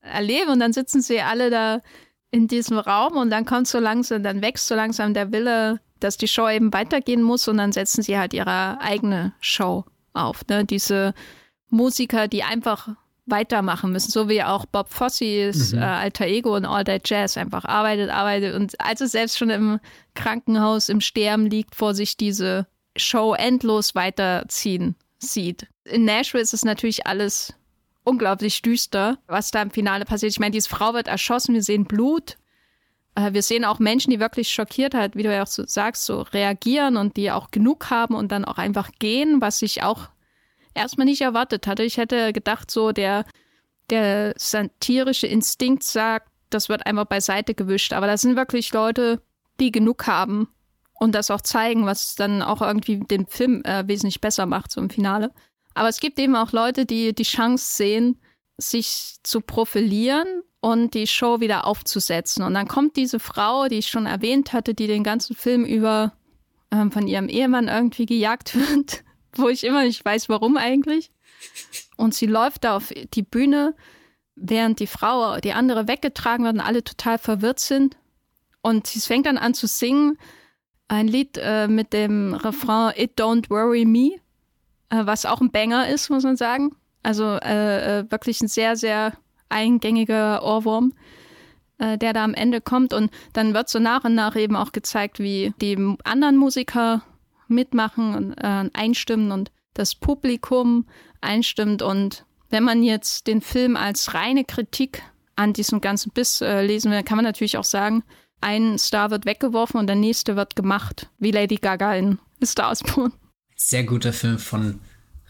erlebe. 0.02 0.52
Und 0.52 0.60
dann 0.60 0.74
sitzen 0.74 1.02
sie 1.02 1.22
alle 1.22 1.50
da 1.50 1.82
in 2.32 2.48
diesem 2.48 2.78
Raum 2.78 3.16
und 3.16 3.30
dann 3.30 3.46
kommt 3.46 3.68
so 3.68 3.80
langsam, 3.80 4.24
dann 4.24 4.42
wächst 4.42 4.68
so 4.68 4.76
langsam 4.76 5.14
der 5.14 5.32
Wille, 5.32 5.80
dass 6.00 6.18
die 6.18 6.28
Show 6.28 6.50
eben 6.50 6.74
weitergehen 6.74 7.24
muss 7.24 7.48
und 7.48 7.58
dann 7.58 7.72
setzen 7.72 8.04
sie 8.04 8.18
halt 8.18 8.34
ihre 8.34 8.80
eigene 8.82 9.34
Show 9.40 9.86
auf. 10.14 10.46
Ne? 10.48 10.66
Diese 10.66 11.14
Musiker, 11.70 12.28
die 12.28 12.44
einfach 12.44 12.90
weitermachen 13.28 13.92
müssen, 13.92 14.12
so 14.12 14.30
wie 14.30 14.42
auch 14.42 14.66
Bob 14.66 14.90
Fosse's 14.90 15.74
mhm. 15.74 15.80
äh, 15.80 15.86
alter 15.86 16.26
Ego 16.26 16.56
und 16.56 16.66
All 16.66 16.84
That 16.84 17.08
Jazz 17.10 17.38
einfach 17.38 17.66
arbeitet, 17.66 18.10
arbeitet 18.10 18.56
und 18.56 18.80
also 18.80 19.06
selbst 19.06 19.38
schon 19.38 19.50
im 19.50 19.80
Krankenhaus 20.16 20.90
im 20.90 21.02
Sterben 21.02 21.46
liegt, 21.46 21.76
vor 21.76 21.94
sich 21.94 22.18
diese 22.18 22.68
Show 22.96 23.34
endlos 23.34 23.96
weiterziehen 23.96 24.96
sieht. 25.20 25.68
In 25.84 26.06
Nashville 26.06 26.42
ist 26.42 26.54
es 26.54 26.66
natürlich 26.66 27.06
alles 27.06 27.54
unglaublich 28.04 28.62
düster, 28.62 29.18
was 29.28 29.52
da 29.52 29.62
im 29.62 29.72
Finale 29.72 30.06
passiert. 30.06 30.32
Ich 30.32 30.40
meine, 30.40 30.52
diese 30.52 30.70
Frau 30.70 30.94
wird 30.94 31.08
erschossen, 31.08 31.54
wir 31.54 31.64
sehen 31.64 31.86
Blut. 31.86 32.38
Äh, 33.16 33.34
wir 33.34 33.44
sehen 33.44 33.66
auch 33.66 33.80
Menschen, 33.80 34.12
die 34.12 34.20
wirklich 34.20 34.50
schockiert 34.50 34.96
halt, 34.96 35.16
wie 35.16 35.24
du 35.24 35.34
ja 35.34 35.44
auch 35.44 35.48
so 35.48 35.64
sagst, 35.66 36.06
so 36.06 36.22
reagieren 36.22 36.96
und 36.96 37.18
die 37.18 37.32
auch 37.32 37.52
genug 37.52 37.90
haben 37.90 38.16
und 38.16 38.32
dann 38.32 38.46
auch 38.46 38.58
einfach 38.58 38.92
gehen, 39.00 39.42
was 39.42 39.60
sich 39.60 39.84
auch 39.84 40.10
erstmal 40.78 41.06
nicht 41.06 41.22
erwartet 41.22 41.68
hatte. 41.68 41.84
Ich 41.84 41.98
hätte 41.98 42.32
gedacht, 42.34 42.72
so 42.72 42.92
der, 42.92 43.26
der 43.90 44.34
satirische 44.38 45.28
Instinkt 45.28 45.84
sagt, 45.84 46.30
das 46.50 46.70
wird 46.70 46.86
einfach 46.86 47.06
beiseite 47.06 47.54
gewischt. 47.54 47.94
Aber 47.94 48.08
das 48.08 48.22
sind 48.22 48.36
wirklich 48.36 48.72
Leute, 48.74 49.22
die 49.60 49.72
genug 49.72 50.08
haben 50.08 50.48
und 50.94 51.14
das 51.14 51.32
auch 51.32 51.42
zeigen, 51.42 51.86
was 51.86 52.16
dann 52.16 52.42
auch 52.42 52.62
irgendwie 52.62 53.00
den 53.00 53.28
Film 53.28 53.64
äh, 53.64 53.88
wesentlich 53.88 54.22
besser 54.22 54.46
macht, 54.46 54.72
so 54.72 54.82
im 54.82 54.90
Finale. 54.90 55.32
Aber 55.74 55.90
es 55.90 56.00
gibt 56.00 56.20
eben 56.20 56.36
auch 56.36 56.52
Leute, 56.54 56.86
die 56.86 57.14
die 57.14 57.24
Chance 57.24 57.76
sehen, 57.76 58.20
sich 58.58 59.18
zu 59.24 59.42
profilieren 59.42 60.42
und 60.60 60.96
die 60.96 61.06
Show 61.06 61.40
wieder 61.40 61.68
aufzusetzen. 61.68 62.44
Und 62.44 62.56
dann 62.56 62.68
kommt 62.68 62.96
diese 62.96 63.20
Frau, 63.20 63.68
die 63.68 63.76
ich 63.76 63.88
schon 63.88 64.08
erwähnt 64.08 64.54
hatte, 64.54 64.74
die 64.74 64.88
den 64.88 65.04
ganzen 65.04 65.36
Film 65.36 65.66
über 65.66 66.14
ähm, 66.72 66.92
von 66.92 67.08
ihrem 67.08 67.30
Ehemann 67.30 67.68
irgendwie 67.68 68.06
gejagt 68.06 68.56
wird 68.56 69.04
wo 69.34 69.50
ich 69.50 69.64
immer 69.64 69.84
nicht 69.84 70.04
weiß, 70.04 70.30
warum 70.30 70.58
eigentlich. 70.58 71.12
Und 71.96 72.14
sie 72.14 72.26
läuft 72.26 72.64
da 72.64 72.76
auf 72.76 72.92
die 73.14 73.24
Bühne, 73.24 73.76
während 74.36 74.80
die 74.80 74.88
Frau, 74.88 75.38
die 75.38 75.54
andere 75.54 75.88
weggetragen 75.88 76.46
wird 76.46 76.56
und 76.56 76.62
alle 76.62 76.84
total 76.84 77.18
verwirrt 77.18 77.60
sind. 77.60 77.98
Und 78.62 78.88
sie 78.88 79.00
fängt 79.00 79.26
dann 79.26 79.38
an 79.38 79.54
zu 79.54 79.68
singen 79.68 80.18
ein 80.88 81.08
Lied 81.08 81.38
äh, 81.38 81.68
mit 81.68 81.94
dem 81.94 82.34
Refrain 82.34 82.94
It 82.96 83.20
Don't 83.20 83.50
Worry 83.50 83.86
Me, 83.86 84.16
äh, 84.90 85.06
was 85.06 85.26
auch 85.26 85.42
ein 85.42 85.52
Banger 85.52 85.90
ist, 85.90 86.10
muss 86.10 86.24
man 86.24 86.38
sagen. 86.38 86.76
Also 87.04 87.38
äh, 87.38 88.00
äh 88.00 88.12
wirklich 88.12 88.42
ein 88.42 88.48
sehr, 88.48 88.76
sehr 88.76 89.14
eingängiger 89.50 90.44
Ohrwurm, 90.44 90.94
äh, 91.78 91.98
der 91.98 92.14
da 92.14 92.24
am 92.24 92.34
Ende 92.34 92.62
kommt. 92.62 92.94
Und 92.94 93.12
dann 93.34 93.54
wird 93.54 93.70
so 93.70 93.80
nach 93.80 94.04
und 94.04 94.16
nach 94.16 94.36
eben 94.36 94.56
auch 94.56 94.72
gezeigt, 94.72 95.20
wie 95.20 95.54
die 95.62 95.78
anderen 96.04 96.38
Musiker 96.38 97.04
mitmachen 97.50 98.16
und 98.16 98.34
äh, 98.34 98.70
einstimmen 98.74 99.32
und 99.32 99.52
das 99.74 99.96
Publikum 99.96 100.86
einstimmt. 101.22 101.82
Und 101.82 102.26
wenn 102.50 102.64
man 102.64 102.84
jetzt 102.84 103.28
den 103.28 103.42
Film 103.42 103.76
als 103.76 104.14
reine 104.14 104.46
Kritik 104.46 105.02
an 105.36 105.54
diesem 105.54 105.82
ganzen 105.82 106.12
Biss 106.12 106.42
äh, 106.42 106.62
lesen 106.66 106.92
will, 106.92 107.04
kann 107.04 107.18
man 107.18 107.26
natürlich 107.26 107.58
auch 107.58 107.64
sagen, 107.64 108.04
ein 108.42 108.78
Star 108.78 109.12
wird 109.12 109.26
weggeworfen 109.26 109.80
und 109.80 109.88
der 109.88 109.96
nächste 109.96 110.36
wird 110.36 110.56
gemacht, 110.56 111.10
wie 111.18 111.32
Lady 111.32 111.56
Gaga 111.56 111.96
in 111.96 112.20
Star 112.44 112.76
Born. 112.94 113.14
Sehr 113.56 113.84
guter 113.84 114.14
Film 114.14 114.38
von 114.38 114.80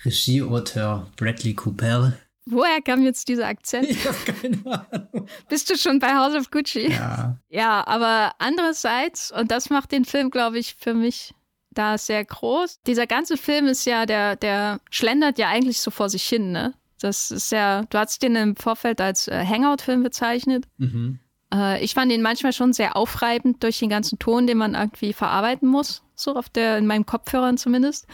Regieautor 0.04 1.08
Bradley 1.16 1.54
Cooper. 1.54 2.14
Woher 2.46 2.82
kam 2.82 3.04
jetzt 3.04 3.28
dieser 3.28 3.48
Akzent? 3.48 3.88
Ich 3.90 4.06
habe 4.06 4.18
keine 4.32 4.88
Ahnung. 4.92 5.28
Bist 5.50 5.70
du 5.70 5.78
schon 5.78 6.00
bei 6.00 6.16
House 6.16 6.36
of 6.36 6.50
Gucci? 6.52 6.92
Ja. 6.92 7.38
Ja, 7.50 7.86
aber 7.86 8.34
andererseits, 8.40 9.32
und 9.32 9.52
das 9.52 9.70
macht 9.70 9.92
den 9.92 10.06
Film, 10.06 10.30
glaube 10.30 10.60
ich, 10.60 10.76
für 10.76 10.94
mich 10.94 11.34
da 11.78 11.98
sehr 11.98 12.24
groß. 12.24 12.82
Dieser 12.88 13.08
ganze 13.08 13.38
Film 13.38 13.68
ist 13.68 13.86
ja, 13.86 14.06
der, 14.06 14.36
der 14.36 14.80
schlendert 14.90 15.38
ja 15.38 15.48
eigentlich 15.48 15.80
so 15.80 15.92
vor 15.92 16.10
sich 16.10 16.24
hin, 16.24 16.52
ne? 16.52 16.74
Das 17.00 17.30
ist 17.30 17.52
ja, 17.52 17.84
du 17.84 17.98
hast 17.98 18.24
den 18.24 18.36
im 18.36 18.56
Vorfeld 18.56 19.00
als 19.00 19.28
äh, 19.28 19.46
Hangout-Film 19.46 20.02
bezeichnet. 20.02 20.66
Mhm. 20.78 21.20
Äh, 21.54 21.84
ich 21.84 21.94
fand 21.94 22.12
ihn 22.12 22.22
manchmal 22.24 22.54
schon 22.54 22.74
sehr 22.74 22.98
aufreibend 22.98 23.64
durch 23.64 23.80
den 23.80 23.90
ganzen 23.90 24.18
Ton, 24.18 24.48
den 24.48 24.58
man 24.58 24.74
irgendwie 24.74 25.14
verarbeiten 25.14 25.70
muss, 25.70 26.04
so 26.16 26.36
auf 26.36 26.50
der, 26.50 26.78
in 26.78 26.88
meinen 26.88 27.06
Kopfhörern 27.06 27.58
zumindest. 27.58 28.08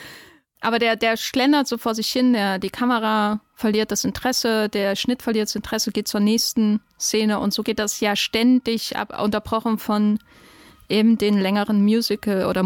Aber 0.59 0.79
der, 0.79 0.95
der 0.95 1.17
schlendert 1.17 1.67
so 1.67 1.77
vor 1.77 1.93
sich 1.93 2.09
hin, 2.09 2.33
der, 2.33 2.57
die 2.57 2.69
Kamera 2.69 3.41
verliert 3.53 3.91
das 3.91 4.05
Interesse, 4.05 4.69
der 4.69 4.95
Schnitt 4.95 5.21
verliert 5.21 5.47
das 5.47 5.55
Interesse, 5.55 5.91
geht 5.91 6.07
zur 6.07 6.21
nächsten 6.21 6.79
Szene 6.97 7.39
und 7.39 7.53
so 7.53 7.63
geht 7.63 7.79
das 7.79 7.99
ja 7.99 8.15
ständig 8.15 8.95
ab, 8.95 9.21
unterbrochen 9.21 9.77
von 9.77 10.19
eben 10.87 11.17
den 11.17 11.37
längeren 11.37 11.81
Musical- 11.83 12.45
oder 12.45 12.63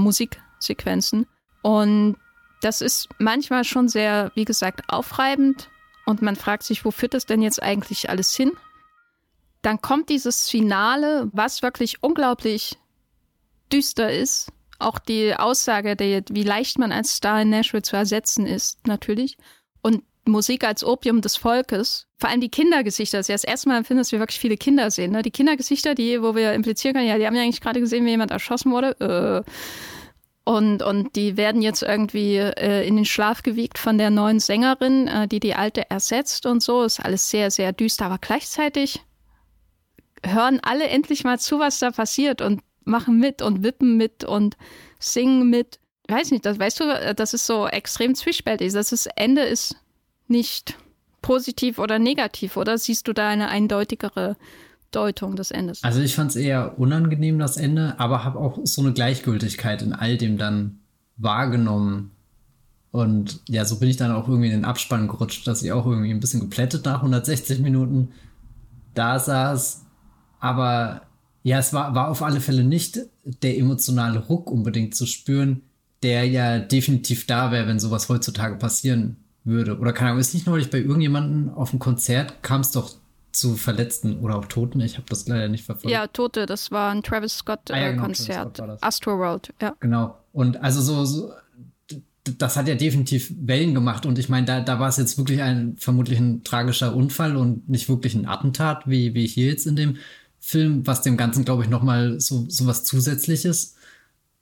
Musiksequenzen. 0.58 1.28
Und 1.62 2.18
das 2.62 2.82
ist 2.82 3.10
manchmal 3.20 3.64
schon 3.64 3.88
sehr, 3.88 4.32
wie 4.36 4.46
gesagt, 4.46 4.82
aufreibend 4.88 5.70
und 6.06 6.22
man 6.22 6.36
fragt 6.36 6.64
sich, 6.64 6.86
wo 6.86 6.92
führt 6.92 7.14
das 7.14 7.26
denn 7.26 7.42
jetzt 7.42 7.62
eigentlich 7.62 8.10
alles 8.10 8.36
hin? 8.36 8.52
Dann 9.62 9.82
kommt 9.82 10.10
dieses 10.10 10.50
Finale, 10.50 11.30
was 11.34 11.62
wirklich 11.62 12.04
unglaublich 12.04 12.78
düster 13.72 14.12
ist 14.12 14.52
auch 14.80 15.00
die 15.00 15.36
Aussage, 15.36 15.96
die, 15.96 16.22
wie 16.30 16.44
leicht 16.44 16.78
man 16.78 16.92
als 16.92 17.16
Star 17.16 17.42
in 17.42 17.50
Nashville 17.50 17.82
zu 17.82 17.96
ersetzen 17.96 18.46
ist, 18.46 18.86
natürlich. 18.86 19.38
Und 19.82 20.04
Musik 20.26 20.66
als 20.66 20.84
Opium 20.84 21.22
des 21.22 21.38
Volkes. 21.38 22.06
Vor 22.18 22.30
allem 22.30 22.42
die 22.42 22.50
Kindergesichter. 22.50 23.18
Das 23.18 23.26
ist 23.26 23.30
ja 23.30 23.36
das 23.36 23.44
erste 23.44 23.70
Mal 23.70 23.78
empfinden, 23.78 24.02
dass 24.02 24.12
wir 24.12 24.20
wirklich 24.20 24.40
viele 24.40 24.58
Kinder 24.58 24.92
sehen. 24.92 25.12
Ne? 25.12 25.22
Die 25.22 25.32
Kindergesichter, 25.32 25.96
die, 25.96 26.22
wo 26.22 26.36
wir 26.36 26.54
implizieren 26.54 26.96
können, 26.96 27.08
ja, 27.08 27.18
die 27.18 27.26
haben 27.26 27.36
ja 27.36 27.44
eigentlich 27.44 27.62
gerade 27.62 27.80
gesehen, 27.80 28.06
wie 28.06 28.10
jemand 28.10 28.32
erschossen 28.32 28.72
wurde. 28.72 29.44
Äh. 29.46 29.52
Und, 30.48 30.82
und 30.82 31.18
die 31.18 31.36
werden 31.36 31.62
jetzt 31.62 31.84
irgendwie 31.84 32.38
äh, 32.38 32.88
in 32.88 32.96
den 32.96 33.04
Schlaf 33.04 33.44
gewiegt 33.44 33.78
von 33.78 33.98
der 33.98 34.10
neuen 34.10 34.40
Sängerin, 34.40 35.08
äh, 35.10 35.28
die 35.28 35.42
die 35.42 35.56
alte 35.56 35.90
ersetzt 35.90 36.46
und 36.46 36.64
so. 36.64 36.84
Ist 36.84 37.02
alles 37.02 37.30
sehr, 37.30 37.52
sehr 37.52 37.74
düster. 37.74 38.06
Aber 38.06 38.18
gleichzeitig 38.18 39.04
hören 40.24 40.62
alle 40.64 40.88
endlich 40.88 41.26
mal 41.26 41.38
zu, 41.38 41.60
was 41.60 41.80
da 41.80 41.92
passiert. 41.92 42.42
Und 42.42 42.62
machen 42.86 43.20
mit 43.20 43.42
und 43.42 43.62
wippen 43.62 43.98
mit 43.98 44.24
und 44.24 44.56
singen 45.00 45.50
mit. 45.50 45.80
Weiß 46.08 46.32
nicht, 46.32 46.46
das 46.46 46.58
weißt 46.58 46.80
du, 46.80 47.14
das 47.14 47.34
ist 47.34 47.46
so 47.46 47.68
extrem 47.68 48.16
zwiespältig. 48.16 48.72
Das 48.72 48.94
ist, 48.94 49.10
Ende 49.18 49.42
ist 49.42 49.76
nicht 50.30 50.76
positiv 51.22 51.78
oder 51.78 52.00
negativ, 52.00 52.56
oder 52.56 52.78
siehst 52.78 53.10
du 53.10 53.14
da 53.14 53.28
eine 53.28 53.50
eindeutigere 53.50 54.38
Deutung 54.92 55.36
des 55.36 55.52
Endes? 55.52 55.84
Also 55.84 56.02
ich 56.02 56.16
fand 56.16 56.32
es 56.32 56.36
eher 56.36 56.80
unangenehm, 56.80 57.40
das 57.40 57.58
Ende, 57.58 58.00
aber 58.00 58.24
habe 58.24 58.40
auch 58.40 58.60
so 58.64 58.82
eine 58.82 58.94
Gleichgültigkeit 58.94 59.82
in 59.82 59.94
all 59.94 60.18
dem 60.18 60.38
dann 60.38 60.80
wahrgenommen. 61.18 62.12
Und 62.92 63.42
ja, 63.48 63.66
so 63.66 63.80
bin 63.80 63.90
ich 63.90 63.98
dann 63.98 64.12
auch 64.12 64.28
irgendwie 64.28 64.48
in 64.48 64.54
den 64.54 64.66
Abspann 64.66 65.08
gerutscht, 65.08 65.46
dass 65.48 65.62
ich 65.62 65.72
auch 65.72 65.86
irgendwie 65.86 66.12
ein 66.12 66.20
bisschen 66.20 66.40
geplättet 66.40 66.86
nach 66.86 66.98
160 66.98 67.60
Minuten 67.60 68.10
da 68.94 69.20
saß. 69.20 69.86
Aber 70.40 71.02
ja, 71.44 71.60
es 71.60 71.74
war, 71.74 71.96
war 71.96 72.10
auf 72.10 72.24
alle 72.24 72.42
Fälle 72.42 72.64
nicht 72.64 73.00
der 73.24 73.58
emotionale 73.58 74.20
Ruck 74.20 74.50
unbedingt 74.52 74.96
zu 74.96 75.06
spüren, 75.06 75.62
der 76.04 76.26
ja 76.26 76.60
definitiv 76.60 77.26
da 77.26 77.52
wäre, 77.52 77.68
wenn 77.68 77.80
sowas 77.80 78.10
heutzutage 78.10 78.56
passieren 78.56 79.18
würde. 79.44 79.80
Oder 79.80 79.94
keine 79.94 80.12
Ahnung, 80.12 80.22
ist 80.22 80.34
nicht 80.34 80.48
neulich 80.48 80.70
bei 80.70 80.80
irgendjemandem 80.80 81.54
auf 81.54 81.72
dem 81.72 81.80
Konzert, 81.80 82.44
kam 82.44 82.62
es 82.62 82.72
doch 82.72 82.96
zu 83.38 83.56
Verletzten 83.56 84.20
oder 84.20 84.38
auch 84.38 84.46
Toten. 84.46 84.80
Ich 84.82 84.96
habe 84.96 85.06
das 85.10 85.28
leider 85.28 85.48
nicht 85.48 85.64
verfolgt. 85.64 85.92
Ja, 85.92 86.08
Tote, 86.08 86.46
das 86.46 86.72
war 86.72 86.92
ein 86.92 87.04
Travis 87.04 87.38
Scott-Konzert. 87.38 88.60
Ah, 88.60 88.64
ja, 88.64 88.68
genau, 88.68 88.78
Astro 88.82 89.18
World, 89.20 89.54
ja. 89.62 89.76
Genau. 89.80 90.18
Und 90.34 90.58
also 90.58 90.82
so, 90.82 91.06
so, 91.06 91.32
das 92.38 92.56
hat 92.58 92.68
ja 92.68 92.76
definitiv 92.76 93.32
Wellen 93.40 93.74
gemacht. 93.74 94.06
Und 94.06 94.18
ich 94.18 94.28
meine, 94.28 94.46
da, 94.46 94.62
da 94.62 94.80
war 94.80 94.90
es 94.90 94.98
jetzt 94.98 95.18
wirklich 95.18 95.42
ein 95.42 95.76
vermutlich 95.78 96.20
ein 96.20 96.44
tragischer 96.44 96.96
Unfall 96.96 97.38
und 97.38 97.70
nicht 97.70 97.90
wirklich 97.90 98.16
ein 98.16 98.28
Attentat, 98.28 98.88
wie, 98.88 99.14
wie 99.14 99.28
hier 99.28 99.48
jetzt 99.48 99.68
in 99.68 99.76
dem 99.76 99.98
Film, 100.40 100.86
was 100.88 101.02
dem 101.02 101.18
Ganzen, 101.18 101.46
glaube 101.46 101.64
ich, 101.64 101.70
nochmal 101.70 102.20
so, 102.20 102.46
so 102.50 102.66
was 102.66 102.84
Zusätzliches 102.86 103.76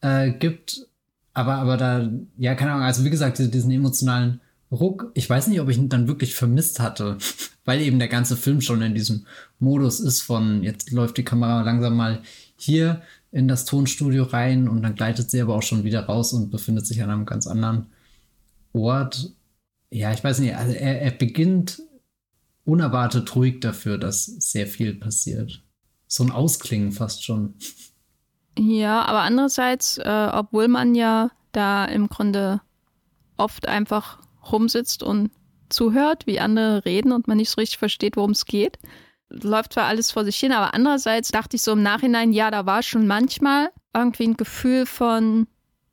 äh, 0.01 0.31
gibt. 0.31 0.87
Aber, 1.33 1.55
aber 1.55 1.75
da, 1.75 2.09
ja, 2.37 2.55
keine 2.55 2.71
Ahnung, 2.71 2.85
also 2.85 3.03
wie 3.03 3.09
gesagt, 3.09 3.39
diesen 3.39 3.71
emotionalen 3.71 4.39
Ruck, 4.71 5.11
ich 5.13 5.29
weiß 5.29 5.47
nicht, 5.47 5.61
ob 5.61 5.69
ich 5.69 5.77
ihn 5.77 5.89
dann 5.89 6.07
wirklich 6.07 6.35
vermisst 6.35 6.79
hatte, 6.79 7.17
weil 7.65 7.81
eben 7.81 7.99
der 7.99 8.07
ganze 8.07 8.35
Film 8.35 8.61
schon 8.61 8.81
in 8.81 8.95
diesem 8.95 9.25
Modus 9.59 9.99
ist 9.99 10.21
von, 10.21 10.63
jetzt 10.63 10.91
läuft 10.91 11.17
die 11.17 11.25
Kamera 11.25 11.61
langsam 11.61 11.95
mal 11.95 12.21
hier 12.57 13.01
in 13.31 13.47
das 13.47 13.65
Tonstudio 13.65 14.23
rein 14.23 14.67
und 14.67 14.81
dann 14.81 14.95
gleitet 14.95 15.29
sie 15.29 15.41
aber 15.41 15.55
auch 15.55 15.63
schon 15.63 15.83
wieder 15.83 16.05
raus 16.05 16.33
und 16.33 16.51
befindet 16.51 16.87
sich 16.87 17.01
an 17.03 17.09
einem 17.09 17.25
ganz 17.25 17.47
anderen 17.47 17.87
Ort. 18.73 19.33
Ja, 19.91 20.13
ich 20.13 20.23
weiß 20.23 20.39
nicht, 20.39 20.55
also 20.55 20.73
er, 20.73 21.01
er 21.01 21.11
beginnt 21.11 21.81
unerwartet 22.63 23.35
ruhig 23.35 23.59
dafür, 23.59 23.97
dass 23.97 24.25
sehr 24.25 24.67
viel 24.67 24.95
passiert 24.95 25.61
so 26.07 26.23
ein 26.23 26.31
Ausklingen 26.31 26.91
fast 26.91 27.23
schon. 27.23 27.55
Ja, 28.57 29.03
aber 29.03 29.21
andererseits, 29.21 29.97
äh, 29.97 30.29
obwohl 30.31 30.67
man 30.67 30.95
ja 30.95 31.29
da 31.51 31.85
im 31.85 32.07
Grunde 32.07 32.61
oft 33.37 33.67
einfach 33.67 34.19
rumsitzt 34.51 35.03
und 35.03 35.31
zuhört, 35.69 36.27
wie 36.27 36.39
andere 36.39 36.85
reden 36.85 37.11
und 37.11 37.27
man 37.27 37.37
nicht 37.37 37.49
so 37.49 37.59
richtig 37.59 37.77
versteht, 37.77 38.17
worum 38.17 38.31
es 38.31 38.45
geht, 38.45 38.77
läuft 39.29 39.73
zwar 39.73 39.85
alles 39.85 40.11
vor 40.11 40.23
sich 40.23 40.37
hin, 40.37 40.51
aber 40.51 40.73
andererseits 40.73 41.31
dachte 41.31 41.55
ich 41.55 41.63
so 41.63 41.73
im 41.73 41.83
Nachhinein, 41.83 42.31
ja, 42.31 42.51
da 42.51 42.65
war 42.65 42.83
schon 42.83 43.07
manchmal 43.07 43.69
irgendwie 43.93 44.27
ein 44.27 44.37
Gefühl 44.37 44.85
von, 44.85 45.47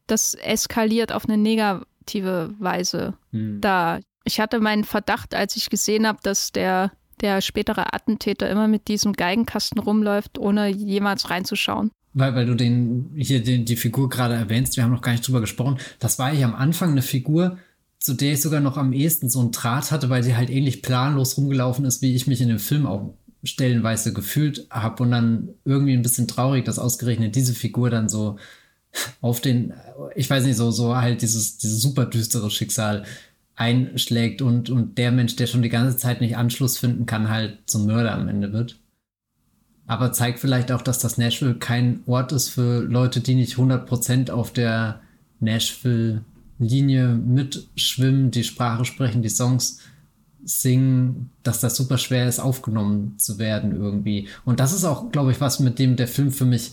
das 0.06 0.34
eskaliert 0.34 1.12
auf 1.12 1.26
eine 1.26 1.38
negative 1.38 2.54
Weise 2.58 3.14
hm. 3.30 3.60
da. 3.60 4.00
Ich 4.24 4.38
hatte 4.38 4.60
meinen 4.60 4.84
Verdacht, 4.84 5.34
als 5.34 5.56
ich 5.56 5.70
gesehen 5.70 6.06
habe, 6.06 6.18
dass 6.22 6.52
der 6.52 6.92
der 7.22 7.40
spätere 7.40 7.94
Attentäter 7.94 8.50
immer 8.50 8.68
mit 8.68 8.88
diesem 8.88 9.12
Geigenkasten 9.12 9.80
rumläuft, 9.80 10.38
ohne 10.38 10.68
jemals 10.68 11.30
reinzuschauen. 11.30 11.90
Weil, 12.14 12.34
weil 12.34 12.46
du 12.46 12.54
den, 12.54 13.12
hier 13.16 13.42
den, 13.42 13.64
die 13.64 13.76
Figur 13.76 14.10
gerade 14.10 14.34
erwähnst, 14.34 14.76
wir 14.76 14.84
haben 14.84 14.90
noch 14.90 15.00
gar 15.00 15.12
nicht 15.12 15.26
drüber 15.26 15.40
gesprochen. 15.40 15.78
Das 15.98 16.18
war 16.18 16.32
ja 16.32 16.46
am 16.46 16.54
Anfang 16.54 16.90
eine 16.90 17.00
Figur, 17.00 17.58
zu 18.02 18.14
der 18.14 18.32
ich 18.32 18.42
sogar 18.42 18.60
noch 18.60 18.76
am 18.76 18.92
ehesten 18.92 19.30
so 19.30 19.38
einen 19.38 19.52
Draht 19.52 19.92
hatte, 19.92 20.10
weil 20.10 20.24
sie 20.24 20.34
halt 20.34 20.50
ähnlich 20.50 20.82
planlos 20.82 21.36
rumgelaufen 21.36 21.84
ist, 21.84 22.02
wie 22.02 22.14
ich 22.14 22.26
mich 22.26 22.40
in 22.40 22.48
dem 22.48 22.58
Film 22.58 22.84
auch 22.84 23.14
stellenweise 23.44 24.12
gefühlt 24.12 24.66
habe. 24.70 25.04
Und 25.04 25.12
dann 25.12 25.50
irgendwie 25.64 25.92
ein 25.92 26.02
bisschen 26.02 26.26
traurig, 26.26 26.64
dass 26.64 26.80
ausgerechnet 26.80 27.36
diese 27.36 27.54
Figur 27.54 27.90
dann 27.90 28.08
so 28.08 28.38
auf 29.20 29.40
den, 29.40 29.72
ich 30.16 30.28
weiß 30.28 30.44
nicht, 30.44 30.56
so, 30.56 30.72
so 30.72 30.96
halt 30.96 31.22
dieses, 31.22 31.58
dieses 31.58 31.80
super 31.80 32.04
düstere 32.04 32.50
Schicksal 32.50 33.04
einschlägt 33.54 34.42
und, 34.42 34.68
und 34.68 34.98
der 34.98 35.12
Mensch, 35.12 35.36
der 35.36 35.46
schon 35.46 35.62
die 35.62 35.68
ganze 35.68 35.96
Zeit 35.96 36.20
nicht 36.20 36.36
Anschluss 36.36 36.78
finden 36.78 37.06
kann, 37.06 37.28
halt 37.28 37.58
zum 37.66 37.86
Mörder 37.86 38.14
am 38.14 38.26
Ende 38.26 38.52
wird. 38.52 38.80
Aber 39.86 40.12
zeigt 40.12 40.40
vielleicht 40.40 40.72
auch, 40.72 40.82
dass 40.82 40.98
das 40.98 41.18
Nashville 41.18 41.54
kein 41.54 42.00
Ort 42.06 42.32
ist 42.32 42.48
für 42.48 42.80
Leute, 42.80 43.20
die 43.20 43.36
nicht 43.36 43.56
100% 43.56 44.30
auf 44.30 44.52
der 44.52 45.00
Nashville-Linie 46.62 47.08
mitschwimmen, 47.08 48.30
die 48.30 48.44
Sprache 48.44 48.84
sprechen, 48.84 49.22
die 49.22 49.28
Songs 49.28 49.80
singen, 50.44 51.30
dass 51.42 51.60
das 51.60 51.76
super 51.76 51.98
schwer 51.98 52.28
ist, 52.28 52.40
aufgenommen 52.40 53.18
zu 53.18 53.38
werden 53.38 53.76
irgendwie. 53.76 54.28
Und 54.44 54.60
das 54.60 54.72
ist 54.72 54.84
auch, 54.84 55.12
glaube 55.12 55.32
ich, 55.32 55.40
was 55.40 55.60
mit 55.60 55.78
dem 55.78 55.96
der 55.96 56.08
Film 56.08 56.32
für 56.32 56.44
mich 56.44 56.72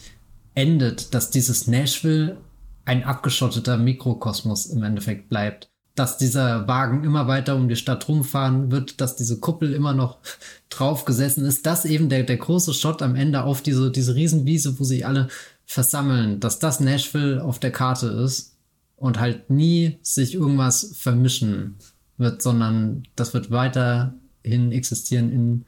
endet, 0.56 1.14
dass 1.14 1.30
dieses 1.30 1.68
Nashville 1.68 2.38
ein 2.86 3.04
abgeschotteter 3.04 3.78
Mikrokosmos 3.78 4.68
im 4.68 4.84
Endeffekt 4.84 5.30
bleibt 5.30 5.70
dass 5.96 6.18
dieser 6.18 6.66
Wagen 6.66 7.04
immer 7.04 7.28
weiter 7.28 7.58
um 7.58 7.68
die 7.68 7.76
Stadt 7.76 8.08
rumfahren 8.08 8.72
wird, 8.72 9.02
dass 9.02 9.18
diese 9.18 9.42
Kuppel 9.42 9.74
immer 9.74 9.92
noch 9.92 10.20
drauf 10.70 11.04
gesessen 11.04 11.44
ist, 11.44 11.66
dass 11.66 11.84
eben 11.84 12.08
der, 12.08 12.24
der 12.24 12.38
große 12.38 12.74
Shot 12.74 13.02
am 13.02 13.16
Ende 13.16 13.44
auf 13.44 13.62
diese, 13.62 13.92
diese 13.92 14.16
Riesenwiese, 14.16 14.80
wo 14.80 14.86
sich 14.86 15.06
alle 15.06 15.28
versammeln, 15.66 16.40
dass 16.40 16.58
das 16.58 16.80
Nashville 16.80 17.44
auf 17.44 17.60
der 17.60 17.72
Karte 17.72 18.08
ist 18.08 18.56
und 19.00 19.20
halt 19.20 19.50
nie 19.50 19.98
sich 20.02 20.36
irgendwas 20.36 20.96
vermischen 20.98 21.76
wird, 22.18 22.42
sondern 22.42 23.04
das 23.16 23.34
wird 23.34 23.50
weiterhin 23.50 24.72
existieren 24.72 25.32
in 25.32 25.66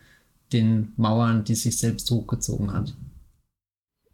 den 0.54 0.94
Mauern, 0.98 1.44
die 1.44 1.56
sich 1.56 1.78
selbst 1.78 2.12
hochgezogen 2.12 2.74
hat. 2.74 2.94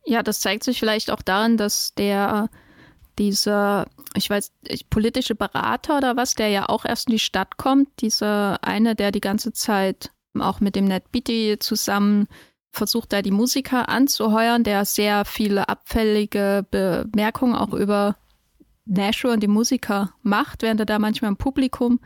Ja, 0.05 0.23
das 0.23 0.39
zeigt 0.39 0.63
sich 0.63 0.79
vielleicht 0.79 1.11
auch 1.11 1.21
daran, 1.21 1.57
dass 1.57 1.93
der 1.95 2.49
dieser, 3.17 3.87
ich 4.13 4.29
weiß, 4.29 4.51
politische 4.91 5.33
Berater 5.33 5.97
oder 5.97 6.15
was, 6.15 6.35
der 6.35 6.49
ja 6.49 6.69
auch 6.69 6.85
erst 6.85 7.07
in 7.07 7.13
die 7.13 7.19
Stadt 7.19 7.57
kommt, 7.57 7.89
dieser 7.99 8.63
eine, 8.63 8.95
der 8.95 9.11
die 9.11 9.21
ganze 9.21 9.51
Zeit 9.51 10.11
auch 10.39 10.59
mit 10.59 10.75
dem 10.75 10.85
Ned 10.85 11.11
Beatty 11.11 11.57
zusammen 11.59 12.27
versucht, 12.71 13.11
da 13.11 13.23
die 13.23 13.31
Musiker 13.31 13.89
anzuheuern, 13.89 14.63
der 14.63 14.85
sehr 14.85 15.25
viele 15.25 15.67
abfällige 15.67 16.63
Bemerkungen 16.69 17.55
auch 17.55 17.73
über 17.73 18.15
Nashua 18.87 19.33
und 19.33 19.41
die 19.41 19.47
Musiker 19.47 20.13
macht, 20.21 20.61
während 20.61 20.79
er 20.79 20.85
da 20.85 20.99
manchmal 20.99 21.29
im 21.29 21.37
Publikum 21.37 21.99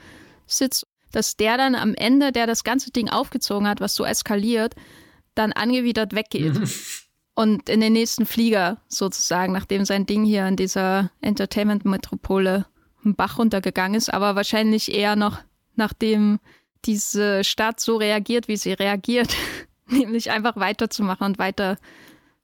sitzt, 0.45 0.87
dass 1.11 1.35
der 1.35 1.57
dann 1.57 1.75
am 1.75 1.93
Ende, 1.93 2.31
der 2.31 2.47
das 2.47 2.63
ganze 2.63 2.91
Ding 2.91 3.09
aufgezogen 3.09 3.67
hat, 3.67 3.81
was 3.81 3.95
so 3.95 4.05
eskaliert, 4.05 4.75
dann 5.35 5.51
angewidert 5.51 6.13
weggeht. 6.13 6.59
und 7.35 7.69
in 7.69 7.81
den 7.81 7.93
nächsten 7.93 8.25
Flieger 8.25 8.81
sozusagen, 8.87 9.53
nachdem 9.53 9.85
sein 9.85 10.05
Ding 10.05 10.23
hier 10.25 10.47
in 10.47 10.55
dieser 10.55 11.11
Entertainment-Metropole 11.21 12.65
einen 13.03 13.15
Bach 13.15 13.37
runtergegangen 13.39 13.95
ist, 13.95 14.13
aber 14.13 14.35
wahrscheinlich 14.35 14.93
eher 14.93 15.15
noch 15.15 15.39
nachdem 15.75 16.39
diese 16.85 17.43
Stadt 17.43 17.79
so 17.79 17.97
reagiert, 17.97 18.47
wie 18.47 18.57
sie 18.57 18.73
reagiert, 18.73 19.35
nämlich 19.87 20.31
einfach 20.31 20.55
weiterzumachen 20.55 21.25
und 21.25 21.39
weiter 21.39 21.77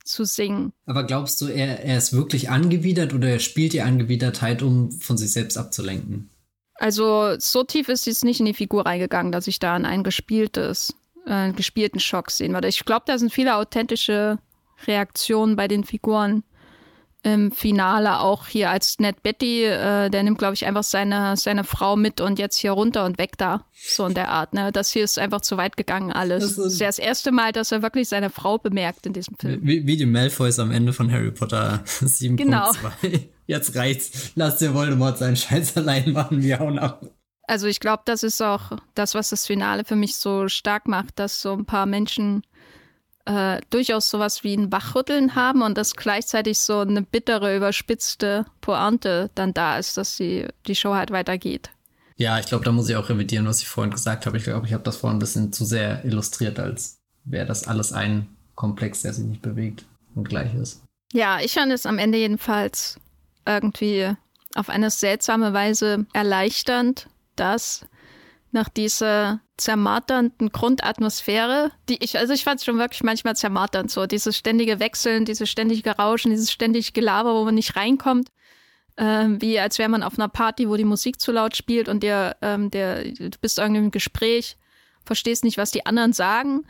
zu 0.08 0.24
singen. 0.24 0.74
Aber 0.86 1.04
glaubst 1.04 1.40
du, 1.42 1.48
er, 1.48 1.84
er 1.84 1.98
ist 1.98 2.14
wirklich 2.14 2.50
angewidert 2.50 3.14
oder 3.14 3.30
er 3.30 3.40
spielt 3.40 3.74
die 3.74 3.82
Angewidertheit, 3.82 4.62
um 4.62 4.92
von 4.92 5.18
sich 5.18 5.32
selbst 5.32 5.58
abzulenken? 5.58 6.30
Also 6.76 7.36
so 7.40 7.64
tief 7.64 7.90
ist 7.90 8.04
sie 8.04 8.12
jetzt 8.12 8.24
nicht 8.24 8.40
in 8.40 8.46
die 8.46 8.54
Figur 8.54 8.86
reingegangen, 8.86 9.32
dass 9.32 9.48
ich 9.48 9.60
da 9.60 9.76
an 9.76 9.86
ein 9.86 10.04
gespieltes, 10.04 10.96
äh, 11.26 11.52
gespielten 11.54 12.00
Schock 12.00 12.32
sehen 12.32 12.54
würde. 12.54 12.68
Ich 12.68 12.86
glaube, 12.86 13.04
da 13.08 13.18
sind 13.18 13.34
viele 13.34 13.56
authentische 13.56 14.38
Reaktionen 14.86 15.56
bei 15.56 15.68
den 15.68 15.84
Figuren 15.84 16.44
im 17.24 17.52
Finale 17.52 18.20
auch 18.20 18.48
hier 18.48 18.70
als 18.70 19.00
Ned 19.00 19.22
Betty, 19.24 19.64
äh, 19.64 20.10
der 20.10 20.24
nimmt, 20.24 20.38
glaube 20.38 20.54
ich, 20.54 20.66
einfach 20.66 20.84
seine, 20.84 21.36
seine 21.36 21.64
Frau 21.64 21.96
mit 21.96 22.22
und 22.22 22.40
jetzt 22.40 22.58
hier 22.58 22.72
runter 22.72 23.06
und 23.06 23.18
weg 23.18 23.38
da. 23.38 23.66
So 23.74 24.06
in 24.06 24.14
der 24.14 24.30
Art. 24.30 24.54
Ne? 24.54 24.72
Das 24.72 24.92
hier 24.92 25.04
ist 25.04 25.20
einfach 25.20 25.42
zu 25.42 25.58
weit 25.58 25.78
gegangen, 25.78 26.12
alles. 26.12 26.44
Das 26.44 26.52
ist, 26.52 26.58
das 26.58 26.74
ist 26.74 26.80
ja 26.80 26.88
das 26.88 27.00
erste 27.00 27.32
Mal, 27.32 27.52
dass 27.52 27.72
er 27.72 27.82
wirklich 27.82 28.08
seine 28.08 28.30
Frau 28.30 28.58
bemerkt 28.58 29.06
in 29.06 29.14
diesem 29.14 29.36
Film. 29.38 29.60
Wie, 29.64 29.86
wie 29.86 29.98
die 29.98 30.06
Malfoys 30.06 30.60
am 30.60 30.72
Ende 30.72 30.94
von 30.94 31.12
Harry 31.12 31.32
Potter 31.32 31.84
7.2. 31.86 32.36
Genau. 32.48 32.72
Jetzt 33.46 33.76
reicht's. 33.76 34.32
Lass 34.36 34.58
dir 34.58 34.74
Voldemort 34.74 35.18
seinen 35.18 35.36
Scheiß 35.36 35.76
allein 35.78 36.12
machen, 36.12 36.44
wir 36.44 36.60
hauen 36.60 36.80
ab. 36.80 37.02
Also 37.44 37.68
ich 37.68 37.80
glaube, 37.80 38.04
das 38.06 38.24
ist 38.24 38.42
auch 38.42 38.74
das, 38.94 39.16
was 39.16 39.30
das 39.30 39.48
Finale 39.48 39.86
für 39.86 39.96
mich 39.96 40.18
so 40.18 40.50
stark 40.50 40.88
macht, 40.88 41.18
dass 41.18 41.42
so 41.42 41.54
ein 41.54 41.66
paar 41.66 41.86
Menschen 41.86 42.44
äh, 43.28 43.60
durchaus 43.70 44.10
sowas 44.10 44.44
wie 44.44 44.56
ein 44.56 44.72
Wachrütteln 44.72 45.36
haben 45.36 45.62
und 45.62 45.78
dass 45.78 45.96
gleichzeitig 45.96 46.60
so 46.60 46.80
eine 46.80 47.02
bittere, 47.02 47.56
überspitzte 47.56 48.46
Pointe 48.62 49.30
dann 49.36 49.54
da 49.54 49.78
ist, 49.78 49.98
dass 49.98 50.16
die, 50.16 50.48
die 50.66 50.76
Show 50.76 50.94
halt 50.94 51.12
weitergeht. 51.12 51.72
Ja, 52.16 52.40
ich 52.40 52.46
glaube, 52.48 52.64
da 52.64 52.72
muss 52.72 52.90
ich 52.90 52.96
auch 52.96 53.10
revidieren, 53.10 53.46
was 53.46 53.62
ich 53.62 53.68
vorhin 53.68 53.92
gesagt 53.92 54.26
habe. 54.26 54.38
Ich 54.38 54.46
glaube, 54.46 54.66
ich 54.66 54.74
habe 54.74 54.84
das 54.84 54.98
vorhin 54.98 55.18
ein 55.18 55.20
bisschen 55.20 55.52
zu 55.52 55.66
sehr 55.66 56.04
illustriert, 56.06 56.58
als 56.58 57.00
wäre 57.26 57.46
das 57.46 57.68
alles 57.68 57.92
ein 57.92 58.28
Komplex, 58.56 59.02
der 59.02 59.14
sich 59.14 59.26
nicht 59.26 59.42
bewegt 59.42 59.86
und 60.16 60.28
gleich 60.28 60.56
ist. 60.56 60.82
Ja, 61.14 61.40
ich 61.42 61.54
fand 61.54 61.72
es 61.72 61.86
am 61.86 62.00
Ende 62.00 62.18
jedenfalls 62.18 63.00
irgendwie 63.46 64.14
auf 64.56 64.70
eine 64.70 64.90
seltsame 64.90 65.54
Weise 65.54 66.06
erleichternd, 66.14 67.08
dass 67.36 67.86
nach 68.52 68.70
dieser 68.70 69.42
zermarternden 69.58 70.52
Grundatmosphäre, 70.52 71.72
die 71.90 72.04
ich, 72.04 72.18
also 72.18 72.34
ich 72.34 72.44
fand 72.44 72.60
es 72.60 72.66
schon 72.66 72.78
wirklich 72.78 73.04
manchmal 73.04 73.36
zermarternd, 73.36 73.90
so 73.92 74.06
dieses 74.06 74.38
ständige 74.38 74.80
Wechseln, 74.80 75.26
dieses 75.26 75.50
ständige 75.50 75.92
Rauschen, 75.92 76.32
dieses 76.32 76.52
ständige 76.52 76.92
Gelaber, 76.92 77.36
wo 77.36 77.44
man 77.44 77.56
nicht 77.56 77.76
reinkommt, 77.76 78.30
ähm, 78.98 79.42
wie 79.42 79.60
als 79.60 79.80
wäre 79.80 79.90
man 79.90 80.04
auf 80.04 80.18
einer 80.18 80.30
Party, 80.30 80.70
wo 80.70 80.76
die 80.76 80.84
Musik 80.84 81.20
zu 81.20 81.32
laut 81.32 81.56
spielt 81.56 81.90
und 81.90 82.04
der, 82.04 82.38
ähm, 82.42 82.70
der, 82.70 83.04
du 83.04 83.38
bist 83.42 83.58
irgendwie 83.58 83.82
im 83.82 83.92
Gespräch 83.92 84.58
verstehst 85.08 85.44
nicht, 85.44 85.58
was 85.58 85.72
die 85.72 85.86
anderen 85.86 86.14
sagen 86.14 86.66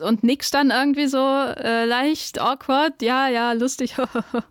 und 0.00 0.24
nix 0.24 0.50
dann 0.50 0.70
irgendwie 0.70 1.06
so 1.06 1.18
äh, 1.18 1.84
leicht 1.84 2.40
awkward. 2.40 3.02
Ja, 3.02 3.28
ja, 3.28 3.52
lustig. 3.52 3.96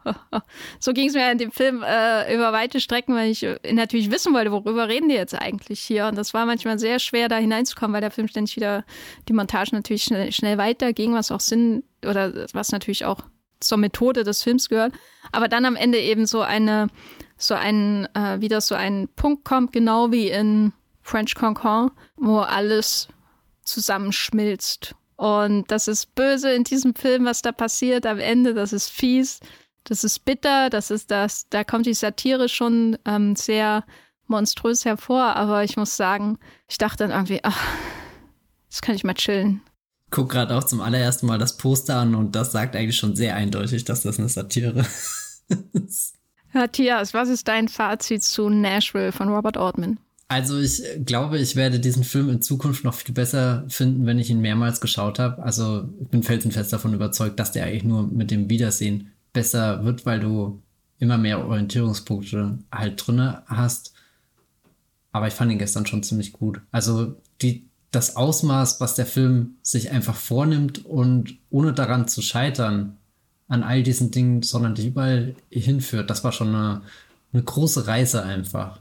so 0.79 0.93
ging 0.93 1.07
es 1.07 1.15
mir 1.15 1.31
in 1.31 1.37
dem 1.37 1.51
Film 1.51 1.83
äh, 1.83 2.33
über 2.33 2.53
weite 2.53 2.79
Strecken, 2.79 3.15
weil 3.15 3.31
ich 3.31 3.43
äh, 3.43 3.57
natürlich 3.71 4.11
wissen 4.11 4.33
wollte, 4.33 4.51
worüber 4.51 4.87
reden 4.87 5.09
die 5.09 5.15
jetzt 5.15 5.33
eigentlich 5.33 5.79
hier. 5.79 6.07
Und 6.07 6.17
das 6.17 6.33
war 6.33 6.45
manchmal 6.45 6.77
sehr 6.77 6.99
schwer, 6.99 7.29
da 7.29 7.37
hineinzukommen, 7.37 7.93
weil 7.93 8.01
der 8.01 8.11
Film 8.11 8.27
ständig 8.27 8.55
wieder 8.55 8.85
die 9.27 9.33
Montage 9.33 9.73
natürlich 9.73 10.03
schnell, 10.03 10.31
schnell 10.31 10.57
weiterging, 10.57 11.13
was 11.13 11.31
auch 11.31 11.39
Sinn 11.39 11.83
oder 12.05 12.47
was 12.53 12.71
natürlich 12.71 13.05
auch 13.05 13.21
zur 13.59 13.77
Methode 13.77 14.23
des 14.23 14.43
Films 14.43 14.69
gehört. 14.69 14.93
Aber 15.31 15.47
dann 15.47 15.65
am 15.65 15.75
Ende 15.75 15.99
eben 15.99 16.25
so 16.25 16.41
eine, 16.41 16.87
so 17.37 17.53
ein, 17.53 18.07
äh, 18.13 18.41
wieder 18.41 18.61
so 18.61 18.75
ein 18.75 19.09
Punkt 19.15 19.45
kommt, 19.45 19.71
genau 19.71 20.11
wie 20.11 20.29
in 20.29 20.73
French 21.01 21.35
Cancan, 21.35 21.91
wo 22.17 22.39
alles 22.39 23.07
zusammenschmilzt. 23.69 24.95
Und 25.15 25.69
das 25.69 25.87
ist 25.87 26.15
böse 26.15 26.51
in 26.51 26.63
diesem 26.63 26.95
Film, 26.95 27.25
was 27.25 27.41
da 27.41 27.51
passiert 27.51 28.05
am 28.05 28.19
Ende. 28.19 28.53
Das 28.53 28.71
ist 28.73 28.89
fies, 28.89 29.39
das 29.83 30.03
ist 30.03 30.23
bitter, 30.25 30.69
das 30.69 30.91
ist 30.91 31.11
das, 31.11 31.47
da 31.49 31.63
kommt 31.63 31.85
die 31.85 31.93
Satire 31.93 32.47
schon 32.47 32.97
ähm, 33.05 33.35
sehr 33.35 33.83
monströs 34.27 34.85
hervor. 34.85 35.35
Aber 35.35 35.63
ich 35.63 35.75
muss 35.75 35.97
sagen, 35.97 36.37
ich 36.67 36.77
dachte 36.77 37.03
dann 37.03 37.11
irgendwie, 37.11 37.39
ach, 37.43 37.61
jetzt 38.69 38.81
kann 38.81 38.95
ich 38.95 39.03
mal 39.03 39.13
chillen. 39.13 39.61
Guck 40.11 40.29
gerade 40.29 40.55
auch 40.55 40.63
zum 40.63 40.81
allerersten 40.81 41.27
Mal 41.27 41.37
das 41.37 41.57
Poster 41.57 41.97
an 41.97 42.15
und 42.15 42.35
das 42.35 42.51
sagt 42.51 42.75
eigentlich 42.75 42.97
schon 42.97 43.15
sehr 43.15 43.35
eindeutig, 43.35 43.83
dass 43.83 44.01
das 44.03 44.19
eine 44.19 44.29
Satire 44.29 44.85
ist. 45.73 46.15
Matthias, 46.53 47.13
was 47.13 47.29
ist 47.29 47.47
dein 47.47 47.67
Fazit 47.67 48.23
zu 48.23 48.49
Nashville 48.49 49.11
von 49.11 49.29
Robert 49.29 49.57
Ortman? 49.57 49.99
Also 50.31 50.59
ich 50.59 50.83
glaube, 51.05 51.39
ich 51.39 51.55
werde 51.55 51.79
diesen 51.79 52.03
Film 52.03 52.29
in 52.29 52.43
Zukunft 52.43 52.83
noch 52.83 52.93
viel 52.93 53.15
besser 53.15 53.65
finden, 53.67 54.05
wenn 54.05 54.19
ich 54.19 54.29
ihn 54.29 54.41
mehrmals 54.41 54.79
geschaut 54.79 55.17
habe. 55.17 55.41
Also 55.41 55.89
ich 55.99 56.07
bin 56.07 56.21
felsenfest 56.21 56.71
davon 56.71 56.93
überzeugt, 56.93 57.39
dass 57.39 57.51
der 57.51 57.65
eigentlich 57.65 57.83
nur 57.83 58.03
mit 58.07 58.29
dem 58.29 58.47
Wiedersehen 58.47 59.11
besser 59.33 59.83
wird, 59.83 60.05
weil 60.05 60.19
du 60.19 60.61
immer 60.99 61.17
mehr 61.17 61.43
Orientierungspunkte 61.43 62.59
halt 62.71 63.07
drinne 63.07 63.41
hast. 63.47 63.93
Aber 65.11 65.27
ich 65.27 65.33
fand 65.33 65.51
ihn 65.51 65.57
gestern 65.57 65.87
schon 65.87 66.03
ziemlich 66.03 66.31
gut. 66.31 66.61
Also 66.71 67.15
die, 67.41 67.65
das 67.89 68.15
Ausmaß, 68.15 68.79
was 68.81 68.93
der 68.93 69.07
Film 69.07 69.55
sich 69.63 69.89
einfach 69.89 70.15
vornimmt 70.15 70.85
und 70.85 71.39
ohne 71.49 71.73
daran 71.73 72.07
zu 72.07 72.21
scheitern 72.21 72.97
an 73.47 73.63
all 73.63 73.81
diesen 73.81 74.11
Dingen, 74.11 74.43
sondern 74.43 74.75
dich 74.75 74.85
überall 74.85 75.35
hinführt, 75.49 76.11
das 76.11 76.23
war 76.23 76.31
schon 76.31 76.49
eine, 76.49 76.83
eine 77.33 77.41
große 77.41 77.87
Reise 77.87 78.21
einfach 78.21 78.79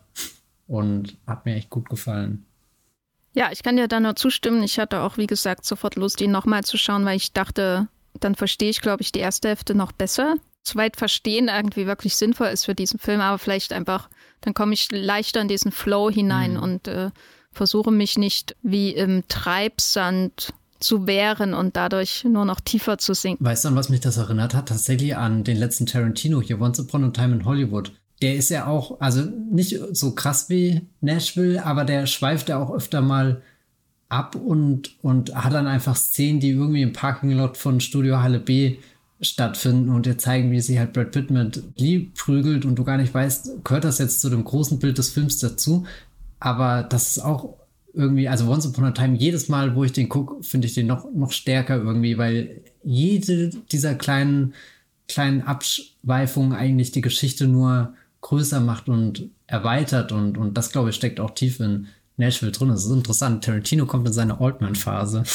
und 0.69 1.17
hat 1.27 1.45
mir 1.45 1.57
echt 1.57 1.71
gut 1.71 1.89
gefallen. 1.89 2.45
Ja, 3.35 3.51
ich 3.51 3.63
kann 3.63 3.77
dir 3.77 3.89
da 3.89 3.99
nur 3.99 4.17
zustimmen. 4.17 4.63
Ich 4.63 4.79
hatte 4.79 5.01
auch, 5.01 5.17
wie 5.17 5.27
gesagt, 5.27 5.65
sofort 5.65 5.97
Lust, 5.97 6.21
ihn 6.21 6.31
nochmal 6.31 6.65
zu 6.65 6.77
schauen, 6.77 7.05
weil 7.05 7.17
ich 7.17 7.33
dachte, 7.33 7.89
dann 8.21 8.35
verstehe 8.35 8.71
ich, 8.71 8.81
glaube 8.81 9.03
ich, 9.03 9.13
die 9.13 9.21
erste 9.21 9.49
Hälfte 9.49 9.75
noch 9.75 9.93
besser. 9.93 10.37
Soweit 10.63 10.97
verstehen 10.97 11.49
irgendwie 11.49 11.87
wirklich 11.87 12.17
sinnvoll 12.17 12.49
ist 12.49 12.67
für 12.67 12.75
diesen 12.75 12.99
Film, 12.99 13.21
aber 13.21 13.39
vielleicht 13.39 13.73
einfach, 13.73 14.09
dann 14.41 14.55
komme 14.55 14.75
ich 14.75 14.91
leichter 14.91 15.41
in 15.41 15.49
diesen 15.49 15.73
Flow 15.73 16.11
hinein 16.11 16.55
mhm. 16.55 16.63
und 16.63 16.89
äh, 16.89 17.11
versuche 17.53 17.91
mich 17.91 18.19
nicht 18.19 18.57
wie 18.63 18.91
im 18.91 19.27
Treibsand 19.29 20.53
zu 20.81 21.07
wehren 21.07 21.55
und 21.55 21.77
dadurch 21.77 22.25
nur 22.25 22.45
noch 22.45 22.61
tiefer 22.61 22.99
zu 22.99 23.15
sinken. 23.15 23.45
Weißt 23.45 23.65
du, 23.65 23.69
an 23.69 23.77
was 23.77 23.89
mich 23.89 24.01
das 24.01 24.17
erinnert 24.17 24.55
hat? 24.55 24.69
Tatsächlich 24.69 25.17
an 25.17 25.43
den 25.45 25.57
letzten 25.57 25.87
Tarantino 25.87 26.41
hier, 26.41 26.61
Once 26.61 26.79
Upon 26.81 27.05
a 27.05 27.11
Time 27.11 27.35
in 27.35 27.45
Hollywood 27.45 27.93
der 28.23 28.37
ist 28.37 28.51
ja 28.51 28.67
auch, 28.67 29.01
also 29.01 29.23
nicht 29.23 29.79
so 29.93 30.15
krass 30.15 30.49
wie 30.49 30.83
Nashville, 31.01 31.65
aber 31.65 31.85
der 31.85 32.07
schweift 32.07 32.49
ja 32.49 32.59
auch 32.59 32.71
öfter 32.71 33.01
mal 33.01 33.43
ab 34.09 34.35
und, 34.35 34.97
und 35.03 35.35
hat 35.35 35.53
dann 35.53 35.67
einfach 35.67 35.97
Szenen, 35.97 36.41
die 36.41 36.51
irgendwie 36.51 36.83
im 36.83 36.93
Parkinglot 36.93 37.57
von 37.57 37.81
Studio 37.81 38.21
Halle 38.21 38.41
B 38.41 38.79
stattfinden 39.21 39.91
und 39.91 40.07
dir 40.07 40.17
zeigen, 40.17 40.51
wie 40.51 40.61
sie 40.61 40.79
halt 40.79 40.93
Brad 40.93 41.11
Pitt 41.11 41.31
mit 41.31 41.63
Lee 41.77 42.11
prügelt 42.17 42.65
und 42.65 42.77
du 42.77 42.85
gar 42.85 42.97
nicht 42.97 43.13
weißt, 43.13 43.65
gehört 43.65 43.85
das 43.85 43.99
jetzt 43.99 44.21
zu 44.21 44.31
dem 44.31 44.45
großen 44.45 44.79
Bild 44.79 44.99
des 44.99 45.11
Films 45.11 45.39
dazu? 45.39 45.87
Aber 46.41 46.85
das 46.85 47.17
ist 47.17 47.25
auch 47.25 47.55
irgendwie, 47.93 48.29
also 48.29 48.49
Once 48.49 48.67
Upon 48.67 48.85
a 48.85 48.93
Time, 48.93 49.17
jedes 49.17 49.49
Mal, 49.49 49.75
wo 49.75 49.83
ich 49.83 49.93
den 49.93 50.09
gucke, 50.09 50.43
finde 50.45 50.69
ich 50.69 50.75
den 50.75 50.87
noch, 50.87 51.07
noch 51.13 51.33
stärker 51.33 51.77
irgendwie, 51.77 52.17
weil 52.17 52.63
jede 52.85 53.51
dieser 53.73 53.95
kleinen, 53.97 54.55
kleinen 55.09 55.43
Abschweifungen 55.43 56.53
eigentlich 56.53 56.93
die 56.93 57.01
Geschichte 57.01 57.49
nur 57.49 57.95
größer 58.21 58.61
macht 58.61 58.89
und 58.89 59.31
erweitert 59.47 60.13
und, 60.13 60.37
und 60.39 60.55
das, 60.55 60.71
glaube 60.71 60.91
ich, 60.91 60.97
steckt 60.97 61.21
auch 61.21 61.31
tief 61.31 61.61
in 61.61 61.89
Nashville 62.17 62.53
drin. 62.53 62.69
Das 62.69 62.85
ist 62.85 62.91
interessant. 62.91 63.45
Tarantino 63.45 63.87
kommt 63.87 64.07
in 64.07 64.13
seine 64.13 64.41
Altman-Phase. 64.41 65.25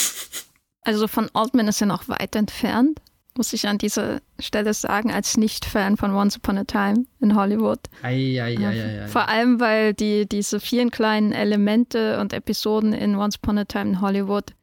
Also 0.86 1.08
von 1.08 1.30
Altman 1.34 1.70
ist 1.70 1.80
er 1.80 1.88
noch 1.88 2.10
weit 2.10 2.36
entfernt. 2.36 3.00
muss 3.38 3.54
ich 3.54 3.68
an 3.68 3.78
dieser 3.78 4.20
Stelle 4.40 4.74
sagen, 4.74 5.12
als 5.12 5.38
Nicht-Fan 5.38 5.98
von 5.98 6.14
Once 6.14 6.36
Upon 6.38 6.58
a 6.58 6.66
Time 6.66 7.06
in 7.20 7.36
Hollywood. 7.36 7.80
Ei, 8.02 8.42
ei, 8.42 8.58
ei, 8.58 8.66
ei, 8.66 9.02
ei. 9.04 9.08
Vor 9.08 9.28
allem, 9.28 9.60
weil 9.60 9.94
die, 9.94 10.28
diese 10.28 10.60
vielen 10.60 10.92
kleinen 10.92 11.32
Elemente 11.32 12.20
und 12.20 12.34
Episoden 12.34 12.94
in 12.94 13.16
Once 13.16 13.38
Upon 13.38 13.58
a 13.60 13.66
Time 13.66 13.92
in 13.92 14.02
Hollywood 14.02 14.54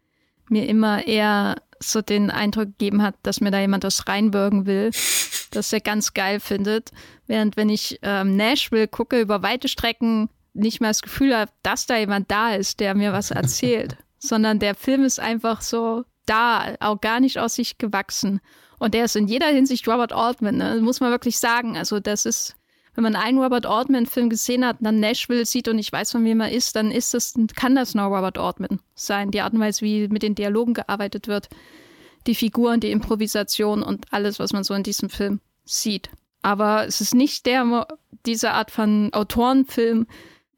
mir 0.49 0.69
immer 0.69 1.07
eher 1.07 1.57
so 1.83 2.03
den 2.03 2.31
Eindruck 2.31 2.67
gegeben 2.67 3.03
hat, 3.03 3.15
dass 3.23 3.41
mir 3.41 3.51
da 3.51 3.61
jemand 3.61 3.85
was 3.85 4.07
reinbürgen 4.07 4.67
will, 4.67 4.91
das 5.51 5.73
er 5.73 5.81
ganz 5.81 6.15
geil 6.15 6.41
findet. 6.41 6.91
Während 7.27 7.57
wenn 7.57 7.69
ich 7.69 7.99
ähm, 8.03 8.37
Nashville 8.37 8.89
gucke, 8.89 9.21
über 9.21 9.43
weite 9.43 9.69
Strecken 9.69 10.29
nicht 10.53 10.81
mehr 10.81 10.91
das 10.91 11.03
Gefühl 11.03 11.37
habe, 11.37 11.51
dass 11.63 11.87
da 11.87 11.97
jemand 11.97 12.31
da 12.31 12.55
ist, 12.55 12.81
der 12.81 12.95
mir 12.95 13.13
was 13.13 13.31
erzählt, 13.31 13.97
sondern 14.19 14.59
der 14.59 14.75
Film 14.75 15.05
ist 15.05 15.21
einfach 15.21 15.61
so 15.63 16.05
da, 16.27 16.75
auch 16.81 17.01
gar 17.01 17.21
nicht 17.21 17.39
aus 17.39 17.55
sich 17.55 17.79
gewachsen. 17.79 18.41
Und 18.79 18.95
der 18.95 19.05
ist 19.05 19.17
in 19.17 19.29
jeder 19.29 19.49
Hinsicht 19.49 19.87
Robert 19.89 20.13
Altman, 20.13 20.57
ne? 20.57 20.81
muss 20.81 21.01
man 21.01 21.11
wirklich 21.11 21.39
sagen. 21.39 21.77
Also 21.77 22.01
das 22.01 22.25
ist, 22.25 22.57
wenn 22.95 23.05
man 23.05 23.17
einen 23.17 23.39
Robert 23.39 23.67
Altman-Film 23.67 24.31
gesehen 24.31 24.65
hat 24.65 24.79
dann 24.81 25.01
Nashville 25.01 25.47
sieht 25.47 25.69
und 25.69 25.79
ich 25.79 25.93
weiß, 25.93 26.13
von 26.13 26.25
wem 26.25 26.41
er 26.41 26.53
ist, 26.53 26.77
dann 26.77 26.91
ist 26.91 27.15
das, 27.15 27.35
kann 27.55 27.75
das 27.75 27.95
nur 27.95 28.07
Robert 28.07 28.39
Altman 28.39 28.81
sein. 28.95 29.31
Die 29.31 29.41
Art 29.41 29.53
und 29.53 29.61
Weise, 29.61 29.83
wie 29.83 30.09
mit 30.09 30.23
den 30.23 30.35
Dialogen 30.35 30.75
gearbeitet 30.75 31.29
wird, 31.29 31.49
die 32.27 32.35
Figuren, 32.35 32.81
die 32.81 32.91
Improvisation 32.91 33.83
und 33.83 34.07
alles, 34.13 34.39
was 34.39 34.53
man 34.53 34.65
so 34.65 34.75
in 34.75 34.83
diesem 34.83 35.09
Film 35.09 35.41
sieht. 35.65 36.11
Aber 36.43 36.87
es 36.87 37.01
ist 37.01 37.15
nicht 37.15 37.47
der, 37.47 37.87
diese 38.27 38.53
Art 38.53 38.71
von 38.71 39.13
Autorenfilm 39.13 40.07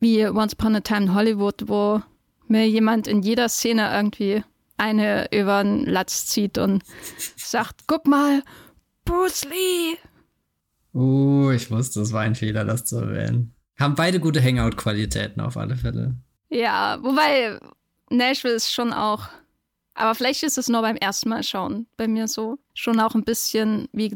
wie 0.01 0.27
Once 0.27 0.55
Upon 0.55 0.77
a 0.77 0.81
Time 0.81 1.03
in 1.03 1.15
Hollywood, 1.15 1.69
wo 1.69 2.03
mir 2.49 2.69
jemand 2.69 3.07
in 3.07 3.23
jeder 3.23 3.49
Szene 3.49 3.91
irgendwie 3.95 4.43
eine 4.77 5.29
über 5.33 5.63
den 5.63 5.87
Latz 5.87 6.27
zieht 6.27 6.59
und 6.59 6.83
sagt, 7.37 7.83
guck 7.87 8.07
mal, 8.07 8.43
Bruce 9.05 9.45
Lee. 9.45 9.97
Uh, 10.95 11.51
ich 11.51 11.71
wusste, 11.71 12.01
es 12.01 12.13
war 12.13 12.23
ein 12.23 12.35
Fehler, 12.35 12.65
das 12.65 12.85
zu 12.85 12.99
erwähnen. 12.99 13.55
Haben 13.79 13.95
beide 13.95 14.21
gute 14.21 14.43
Hangout-Qualitäten 14.43 15.41
auf 15.41 15.57
alle 15.57 15.77
Fälle. 15.77 16.17
Ja, 16.51 16.99
wobei 17.03 17.59
Nashville 18.11 18.55
ist 18.55 18.73
schon 18.73 18.93
auch, 18.93 19.29
aber 19.95 20.15
vielleicht 20.15 20.43
ist 20.43 20.57
es 20.57 20.69
nur 20.69 20.81
beim 20.81 20.97
ersten 20.97 21.29
Mal 21.29 21.43
schauen 21.43 21.87
bei 21.97 22.09
mir 22.09 22.27
so. 22.27 22.59
Schon 22.75 22.99
auch 23.01 23.15
ein 23.15 23.25
bisschen, 23.25 23.89
wie 23.93 24.09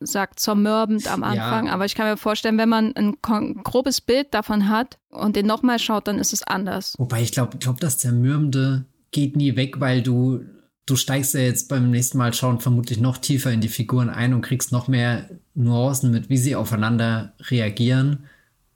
gesagt, 0.00 0.40
zermürbend 0.40 1.06
am 1.06 1.22
Anfang. 1.22 1.66
Ja. 1.66 1.72
Aber 1.72 1.84
ich 1.84 1.94
kann 1.94 2.08
mir 2.08 2.16
vorstellen, 2.16 2.58
wenn 2.58 2.68
man 2.68 2.94
ein 2.96 3.16
grobes 3.62 4.00
Bild 4.00 4.34
davon 4.34 4.68
hat 4.68 4.98
und 5.10 5.36
den 5.36 5.46
nochmal 5.46 5.78
schaut, 5.78 6.08
dann 6.08 6.18
ist 6.18 6.32
es 6.32 6.42
anders. 6.42 6.94
Wobei 6.98 7.22
ich 7.22 7.32
glaube, 7.32 7.58
glaub, 7.58 7.78
das 7.80 7.98
Zermürbende 7.98 8.86
geht 9.12 9.36
nie 9.36 9.54
weg, 9.56 9.78
weil 9.78 10.02
du, 10.02 10.40
du 10.90 10.96
steigst 10.96 11.34
ja 11.34 11.40
jetzt 11.40 11.68
beim 11.68 11.90
nächsten 11.90 12.18
Mal 12.18 12.34
schauen 12.34 12.60
vermutlich 12.60 13.00
noch 13.00 13.18
tiefer 13.18 13.52
in 13.52 13.60
die 13.60 13.68
Figuren 13.68 14.10
ein 14.10 14.34
und 14.34 14.42
kriegst 14.42 14.72
noch 14.72 14.88
mehr 14.88 15.30
Nuancen 15.54 16.10
mit, 16.10 16.28
wie 16.28 16.36
sie 16.36 16.56
aufeinander 16.56 17.34
reagieren. 17.48 18.24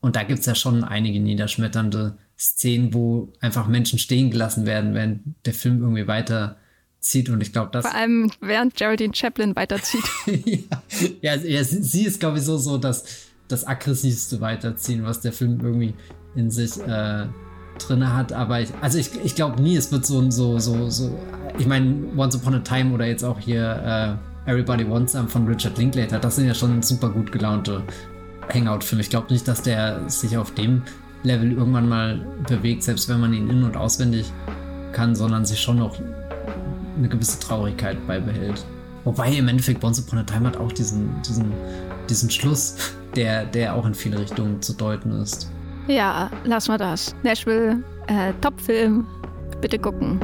Und 0.00 0.16
da 0.16 0.22
gibt 0.22 0.40
es 0.40 0.46
ja 0.46 0.54
schon 0.54 0.84
einige 0.84 1.18
niederschmetternde 1.18 2.18
Szenen, 2.38 2.94
wo 2.94 3.32
einfach 3.40 3.66
Menschen 3.66 3.98
stehen 3.98 4.30
gelassen 4.30 4.66
werden, 4.66 4.94
während 4.94 5.22
der 5.44 5.54
Film 5.54 5.80
irgendwie 5.80 6.06
weiterzieht. 6.06 7.30
Und 7.30 7.40
ich 7.40 7.52
glaube, 7.52 7.70
das. 7.72 7.86
Vor 7.86 7.94
allem, 7.94 8.30
während 8.40 8.76
Geraldine 8.76 9.14
Chaplin 9.14 9.56
weiterzieht. 9.56 10.04
ja, 11.22 11.34
ja, 11.36 11.64
sie, 11.64 11.82
sie 11.82 12.04
ist, 12.04 12.20
glaube 12.20 12.38
ich, 12.38 12.44
so, 12.44 12.58
so 12.58 12.78
das, 12.78 13.04
das 13.48 13.66
aggressivste 13.66 14.40
Weiterziehen, 14.40 15.04
was 15.04 15.20
der 15.20 15.32
Film 15.32 15.60
irgendwie 15.62 15.94
in 16.36 16.50
sich 16.50 16.76
äh, 16.78 17.26
drin 17.78 18.12
hat, 18.12 18.32
aber 18.32 18.60
ich, 18.60 18.70
also 18.80 18.98
ich, 18.98 19.10
ich 19.24 19.34
glaube 19.34 19.60
nie, 19.62 19.76
es 19.76 19.90
wird 19.92 20.06
so 20.06 20.30
so 20.30 20.58
so 20.58 20.90
so. 20.90 21.18
Ich 21.58 21.66
meine, 21.66 21.94
Once 22.16 22.36
Upon 22.36 22.54
a 22.54 22.58
Time 22.60 22.92
oder 22.92 23.06
jetzt 23.06 23.24
auch 23.24 23.38
hier 23.38 24.18
äh, 24.46 24.50
Everybody 24.50 24.88
Wants 24.88 25.12
Some 25.12 25.28
von 25.28 25.46
Richard 25.46 25.78
Linklater, 25.78 26.18
das 26.18 26.36
sind 26.36 26.46
ja 26.46 26.54
schon 26.54 26.82
super 26.82 27.08
gut 27.08 27.32
gelaunte 27.32 27.82
Hangout-Filme. 28.52 29.02
Ich 29.02 29.10
glaube 29.10 29.32
nicht, 29.32 29.46
dass 29.48 29.62
der 29.62 30.08
sich 30.08 30.36
auf 30.36 30.52
dem 30.54 30.82
Level 31.22 31.52
irgendwann 31.52 31.88
mal 31.88 32.26
bewegt, 32.48 32.82
selbst 32.82 33.08
wenn 33.08 33.20
man 33.20 33.32
ihn 33.32 33.48
in- 33.48 33.62
und 33.62 33.76
auswendig 33.76 34.30
kann, 34.92 35.14
sondern 35.14 35.44
sich 35.44 35.60
schon 35.60 35.78
noch 35.78 35.98
eine 36.96 37.08
gewisse 37.08 37.38
Traurigkeit 37.40 38.06
beibehält. 38.06 38.64
Wobei 39.04 39.32
im 39.32 39.48
Endeffekt 39.48 39.82
Once 39.82 40.00
Upon 40.00 40.18
a 40.18 40.22
Time 40.22 40.46
hat 40.46 40.56
auch 40.56 40.72
diesen, 40.72 41.10
diesen, 41.22 41.52
diesen 42.08 42.30
Schluss, 42.30 42.76
der, 43.16 43.44
der 43.44 43.74
auch 43.74 43.86
in 43.86 43.94
viele 43.94 44.18
Richtungen 44.18 44.60
zu 44.62 44.74
deuten 44.74 45.12
ist. 45.22 45.50
Ja, 45.86 46.30
lass 46.44 46.68
mal 46.68 46.78
das. 46.78 47.14
Nashville, 47.22 47.82
äh, 48.06 48.32
Top-Film. 48.40 49.06
Bitte 49.60 49.78
gucken. 49.78 50.18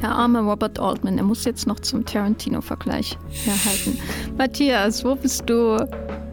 Der 0.00 0.10
arme 0.10 0.40
Robert 0.40 0.78
Altman, 0.78 1.18
er 1.18 1.24
muss 1.24 1.44
jetzt 1.44 1.66
noch 1.66 1.80
zum 1.80 2.04
Tarantino-Vergleich 2.04 3.18
herhalten. 3.30 3.98
Matthias, 4.36 5.04
wo 5.04 5.16
bist 5.16 5.50
du 5.50 5.76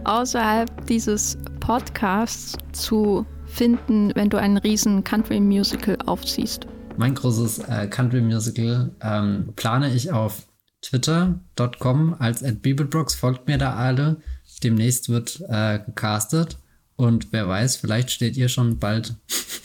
außerhalb 0.04 0.86
dieses 0.86 1.36
Podcasts 1.60 2.58
zu 2.74 3.26
finden, 3.48 4.12
wenn 4.14 4.30
du 4.30 4.38
einen 4.38 4.58
riesen 4.58 5.04
Country-Musical 5.04 5.98
aufziehst? 6.06 6.68
Mein 6.98 7.16
großes 7.16 7.60
äh, 7.60 7.88
Country 7.88 8.22
Musical 8.22 8.92
ähm, 9.02 9.54
plane 9.56 9.94
ich 9.94 10.12
auf 10.12 10.48
twitter.com 10.82 12.16
als 12.20 12.44
at 12.44 12.62
Bibelbrox. 12.62 13.16
Folgt 13.16 13.48
mir 13.48 13.58
da 13.58 13.76
alle. 13.76 14.18
Demnächst 14.64 15.10
wird 15.10 15.42
äh, 15.50 15.80
gecastet. 15.80 16.58
Und 16.96 17.34
wer 17.34 17.48
weiß, 17.48 17.78
vielleicht 17.78 18.12
steht 18.12 18.38
ihr 18.38 18.48
schon 18.48 18.80
bald 18.80 19.16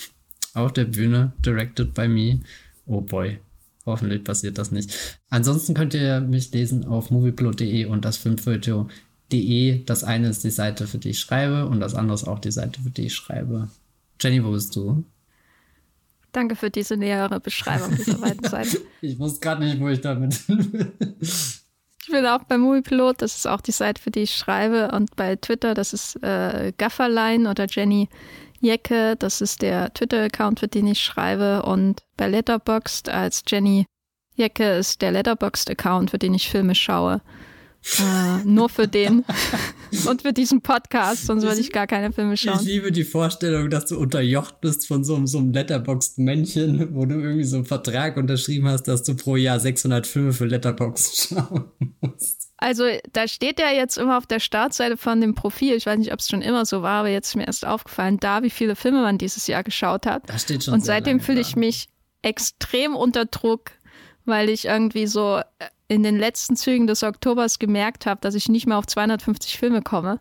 auf 0.55 0.73
der 0.73 0.85
Bühne, 0.85 1.33
directed 1.45 1.95
by 1.95 2.09
me. 2.09 2.41
Oh 2.87 3.01
boy. 3.01 3.39
Hoffentlich 3.87 4.25
passiert 4.25 4.59
das 4.59 4.73
nicht. 4.73 5.21
Ansonsten 5.31 5.75
könnt 5.75 5.95
ihr 5.95 6.21
mich 6.21 6.53
lesen 6.53 6.85
auf 6.85 7.11
movieplot.de 7.11 7.87
und 7.87 8.05
das 8.05 8.17
Filmfoto.de. 8.17 9.85
Das 9.85 10.05
eine 10.05 10.29
ist 10.29 10.45
die 10.45 10.51
Seite, 10.51 10.87
für 10.87 10.99
die 10.99 11.11
ich 11.11 11.21
schreibe, 11.21 11.67
und 11.67 11.81
das 11.81 11.95
andere 11.95 12.15
ist 12.15 12.29
auch 12.29 12.41
die 12.41 12.51
Seite, 12.51 12.81
für 12.83 12.91
die 12.91 13.07
ich 13.07 13.15
schreibe. 13.15 13.69
Jenny, 14.21 14.45
wo 14.45 14.51
bist 14.51 14.77
du? 14.77 15.05
Danke 16.33 16.57
für 16.57 16.71
diese 16.71 16.97
nähere 16.97 17.41
Beschreibung 17.41 17.97
dieser 17.97 18.19
beiden 18.19 18.49
Seiten. 18.49 18.79
Ich 19.01 19.19
wusste 19.19 19.41
gerade 19.41 19.65
nicht, 19.65 19.81
wo 19.81 19.89
ich 19.89 20.01
damit 20.01 20.35
hin 20.35 20.73
will. 20.73 20.93
Ich 22.03 22.09
bin 22.11 22.27
auch 22.27 22.45
bei 22.45 22.59
Moviepilot, 22.59 23.23
das 23.23 23.37
ist 23.37 23.47
auch 23.47 23.61
die 23.61 23.73
Seite, 23.73 24.01
für 24.01 24.11
die 24.11 24.21
ich 24.21 24.35
schreibe. 24.35 24.91
Und 24.93 25.15
bei 25.17 25.37
Twitter, 25.37 25.75
das 25.75 25.93
ist 25.93 26.17
äh, 26.23 26.73
Gafferline 26.77 27.49
oder 27.49 27.67
Jenny 27.69 28.09
Jecke, 28.61 29.17
das 29.17 29.41
ist 29.41 29.63
der 29.63 29.93
Twitter-Account, 29.95 30.61
für 30.61 30.69
den 30.69 30.87
ich 30.87 31.01
schreibe. 31.01 31.63
Und 31.63 32.03
bei 32.17 32.29
Letterboxd 32.29 33.09
als 33.09 33.43
Jenny 33.47 33.87
Jecke 34.35 34.77
ist 34.77 35.03
der 35.03 35.13
Letterboxd-Account, 35.13 36.11
für 36.11 36.19
den 36.19 36.35
ich 36.35 36.49
Filme 36.49 36.75
schaue. 36.75 37.21
Äh, 37.99 38.45
nur 38.45 38.69
für 38.69 38.87
den 38.87 39.25
und 40.07 40.23
für 40.23 40.33
diesen 40.33 40.61
Podcast, 40.61 41.27
sonst 41.27 41.45
würde 41.45 41.61
ich 41.61 41.73
gar 41.73 41.87
keine 41.87 42.13
Filme 42.13 42.37
schauen. 42.37 42.59
Ich 42.61 42.67
liebe 42.67 42.93
die 42.93 43.05
Vorstellung, 43.05 43.71
dass 43.71 43.87
du 43.87 43.99
unterjocht 43.99 44.61
bist 44.61 44.87
von 44.87 45.03
so, 45.03 45.25
so 45.27 45.39
einem 45.39 45.53
Letterboxd-Männchen, 45.53 46.95
wo 46.95 47.07
du 47.07 47.15
irgendwie 47.15 47.45
so 47.45 47.57
einen 47.57 47.65
Vertrag 47.65 48.17
unterschrieben 48.19 48.69
hast, 48.69 48.85
dass 48.85 49.03
du 49.03 49.17
pro 49.17 49.37
Jahr 49.37 49.59
600 49.59 50.07
Filme 50.07 50.33
für 50.33 50.47
Letterboxd 50.47 51.29
schauen 51.35 51.71
musst. 52.01 52.51
Also 52.59 52.85
da 53.15 53.27
steht 53.27 53.59
ja 53.59 53.71
jetzt 53.71 53.97
immer 53.97 54.19
auf 54.19 54.27
der 54.27 54.41
Startseite 54.41 54.99
von 54.99 55.23
dem 55.23 55.35
Profil, 55.35 55.75
ich 55.75 55.87
weiß 55.87 55.99
nicht, 55.99 56.13
ob 56.13 56.19
es 56.19 56.29
schon 56.29 56.43
immer 56.43 56.67
so 56.67 56.83
war, 56.83 57.01
aber 57.01 57.09
jetzt 57.09 57.29
ist 57.29 57.37
mir 57.37 57.47
erst 57.47 57.67
aufgefallen, 57.67 58.19
da, 58.21 58.43
wie 58.43 58.51
viele 58.51 58.77
Filme 58.77 59.01
man 59.01 59.17
dieses 59.17 59.47
Jahr 59.47 59.65
geschaut 59.65 60.05
hat. 60.05 60.29
Da 60.29 60.39
steht 60.39 60.65
schon 60.65 60.75
Und 60.75 60.85
seitdem 60.85 61.21
fühle 61.21 61.41
ich 61.41 61.57
mich 61.57 61.89
extrem 62.21 62.95
unter 62.95 63.25
Druck, 63.25 63.71
weil 64.27 64.51
ich 64.51 64.67
irgendwie 64.67 65.07
so 65.07 65.39
äh, 65.39 65.43
in 65.91 66.05
den 66.05 66.17
letzten 66.17 66.55
Zügen 66.55 66.87
des 66.87 67.03
Oktobers 67.03 67.59
gemerkt 67.59 68.07
habe, 68.07 68.21
dass 68.21 68.37
ich 68.37 68.49
nicht 68.49 68.65
mehr 68.65 68.79
auf 68.79 68.87
250 68.87 69.59
Filme 69.59 69.83
komme. 69.83 70.21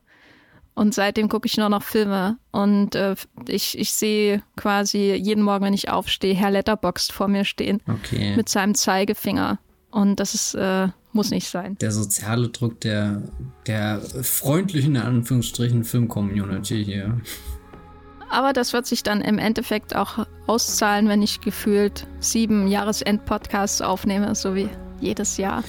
Und 0.74 0.96
seitdem 0.96 1.30
gucke 1.30 1.46
ich 1.46 1.58
nur 1.58 1.70
noch 1.70 1.84
Filme. 1.84 2.40
Und 2.52 2.96
äh, 2.96 3.16
ich, 3.48 3.78
ich 3.78 3.94
sehe 3.94 4.42
quasi 4.58 5.14
jeden 5.14 5.44
Morgen, 5.44 5.66
wenn 5.66 5.76
ich 5.76 5.90
aufstehe, 5.90 6.34
Herr 6.34 6.50
Letterboxd 6.50 7.12
vor 7.12 7.28
mir 7.28 7.46
stehen. 7.46 7.84
Okay. 7.88 8.36
Mit 8.36 8.50
seinem 8.50 8.74
Zeigefinger. 8.74 9.60
Und 9.92 10.20
das 10.20 10.34
ist, 10.34 10.56
äh, 10.56 10.88
muss 11.12 11.30
nicht 11.30 11.48
sein. 11.48 11.78
Der 11.82 11.92
soziale 11.92 12.50
Druck 12.50 12.82
der, 12.82 13.22
der 13.68 14.02
freundlichen, 14.02 14.96
in 14.96 15.02
Anführungsstrichen, 15.04 15.84
Film-Community 15.84 16.84
hier. 16.84 17.22
Aber 18.32 18.54
das 18.54 18.74
wird 18.74 18.88
sich 18.88 19.04
dann 19.04 19.22
im 19.22 19.38
Endeffekt 19.38 19.96
auch 19.96 20.26
auszahlen, 20.48 21.10
wenn 21.10 21.22
ich 21.22 21.42
gefühlt 21.42 22.08
sieben 22.20 22.68
Jahresend-Podcasts 22.68 23.82
aufnehme, 23.82 24.34
so 24.34 24.56
wie 24.56 24.70
jedes 25.02 25.38
Jahr. 25.38 25.64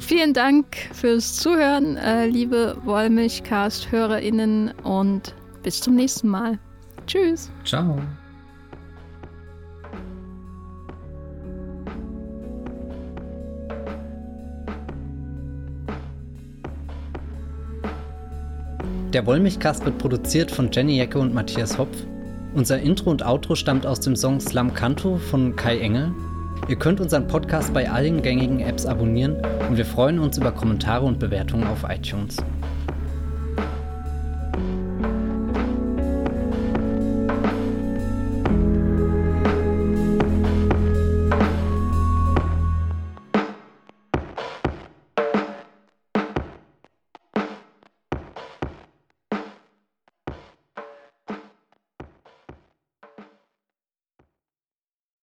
Vielen 0.00 0.34
Dank 0.34 0.66
fürs 0.92 1.36
Zuhören, 1.36 1.96
äh, 1.96 2.26
liebe 2.26 2.76
Wollmilchcast-HörerInnen 2.84 4.72
und 4.82 5.34
bis 5.62 5.80
zum 5.80 5.94
nächsten 5.94 6.28
Mal. 6.28 6.58
Tschüss. 7.06 7.50
Ciao. 7.64 7.98
Der 19.12 19.26
Wollmilchcast 19.26 19.84
wird 19.84 19.98
produziert 19.98 20.52
von 20.52 20.70
Jenny 20.72 20.96
Jecke 20.96 21.18
und 21.18 21.34
Matthias 21.34 21.78
Hopf. 21.78 21.96
Unser 22.54 22.80
Intro 22.80 23.10
und 23.10 23.24
Outro 23.24 23.56
stammt 23.56 23.84
aus 23.84 23.98
dem 24.00 24.14
Song 24.14 24.40
Slam 24.40 24.72
Canto 24.72 25.16
von 25.16 25.56
Kai 25.56 25.78
Engel. 25.78 26.12
Ihr 26.68 26.76
könnt 26.76 27.00
unseren 27.00 27.26
Podcast 27.26 27.72
bei 27.72 27.90
allen 27.90 28.22
gängigen 28.22 28.60
Apps 28.60 28.86
abonnieren 28.86 29.36
und 29.68 29.76
wir 29.76 29.84
freuen 29.84 30.18
uns 30.18 30.38
über 30.38 30.52
Kommentare 30.52 31.04
und 31.04 31.18
Bewertungen 31.18 31.66
auf 31.66 31.84
iTunes. 31.88 32.36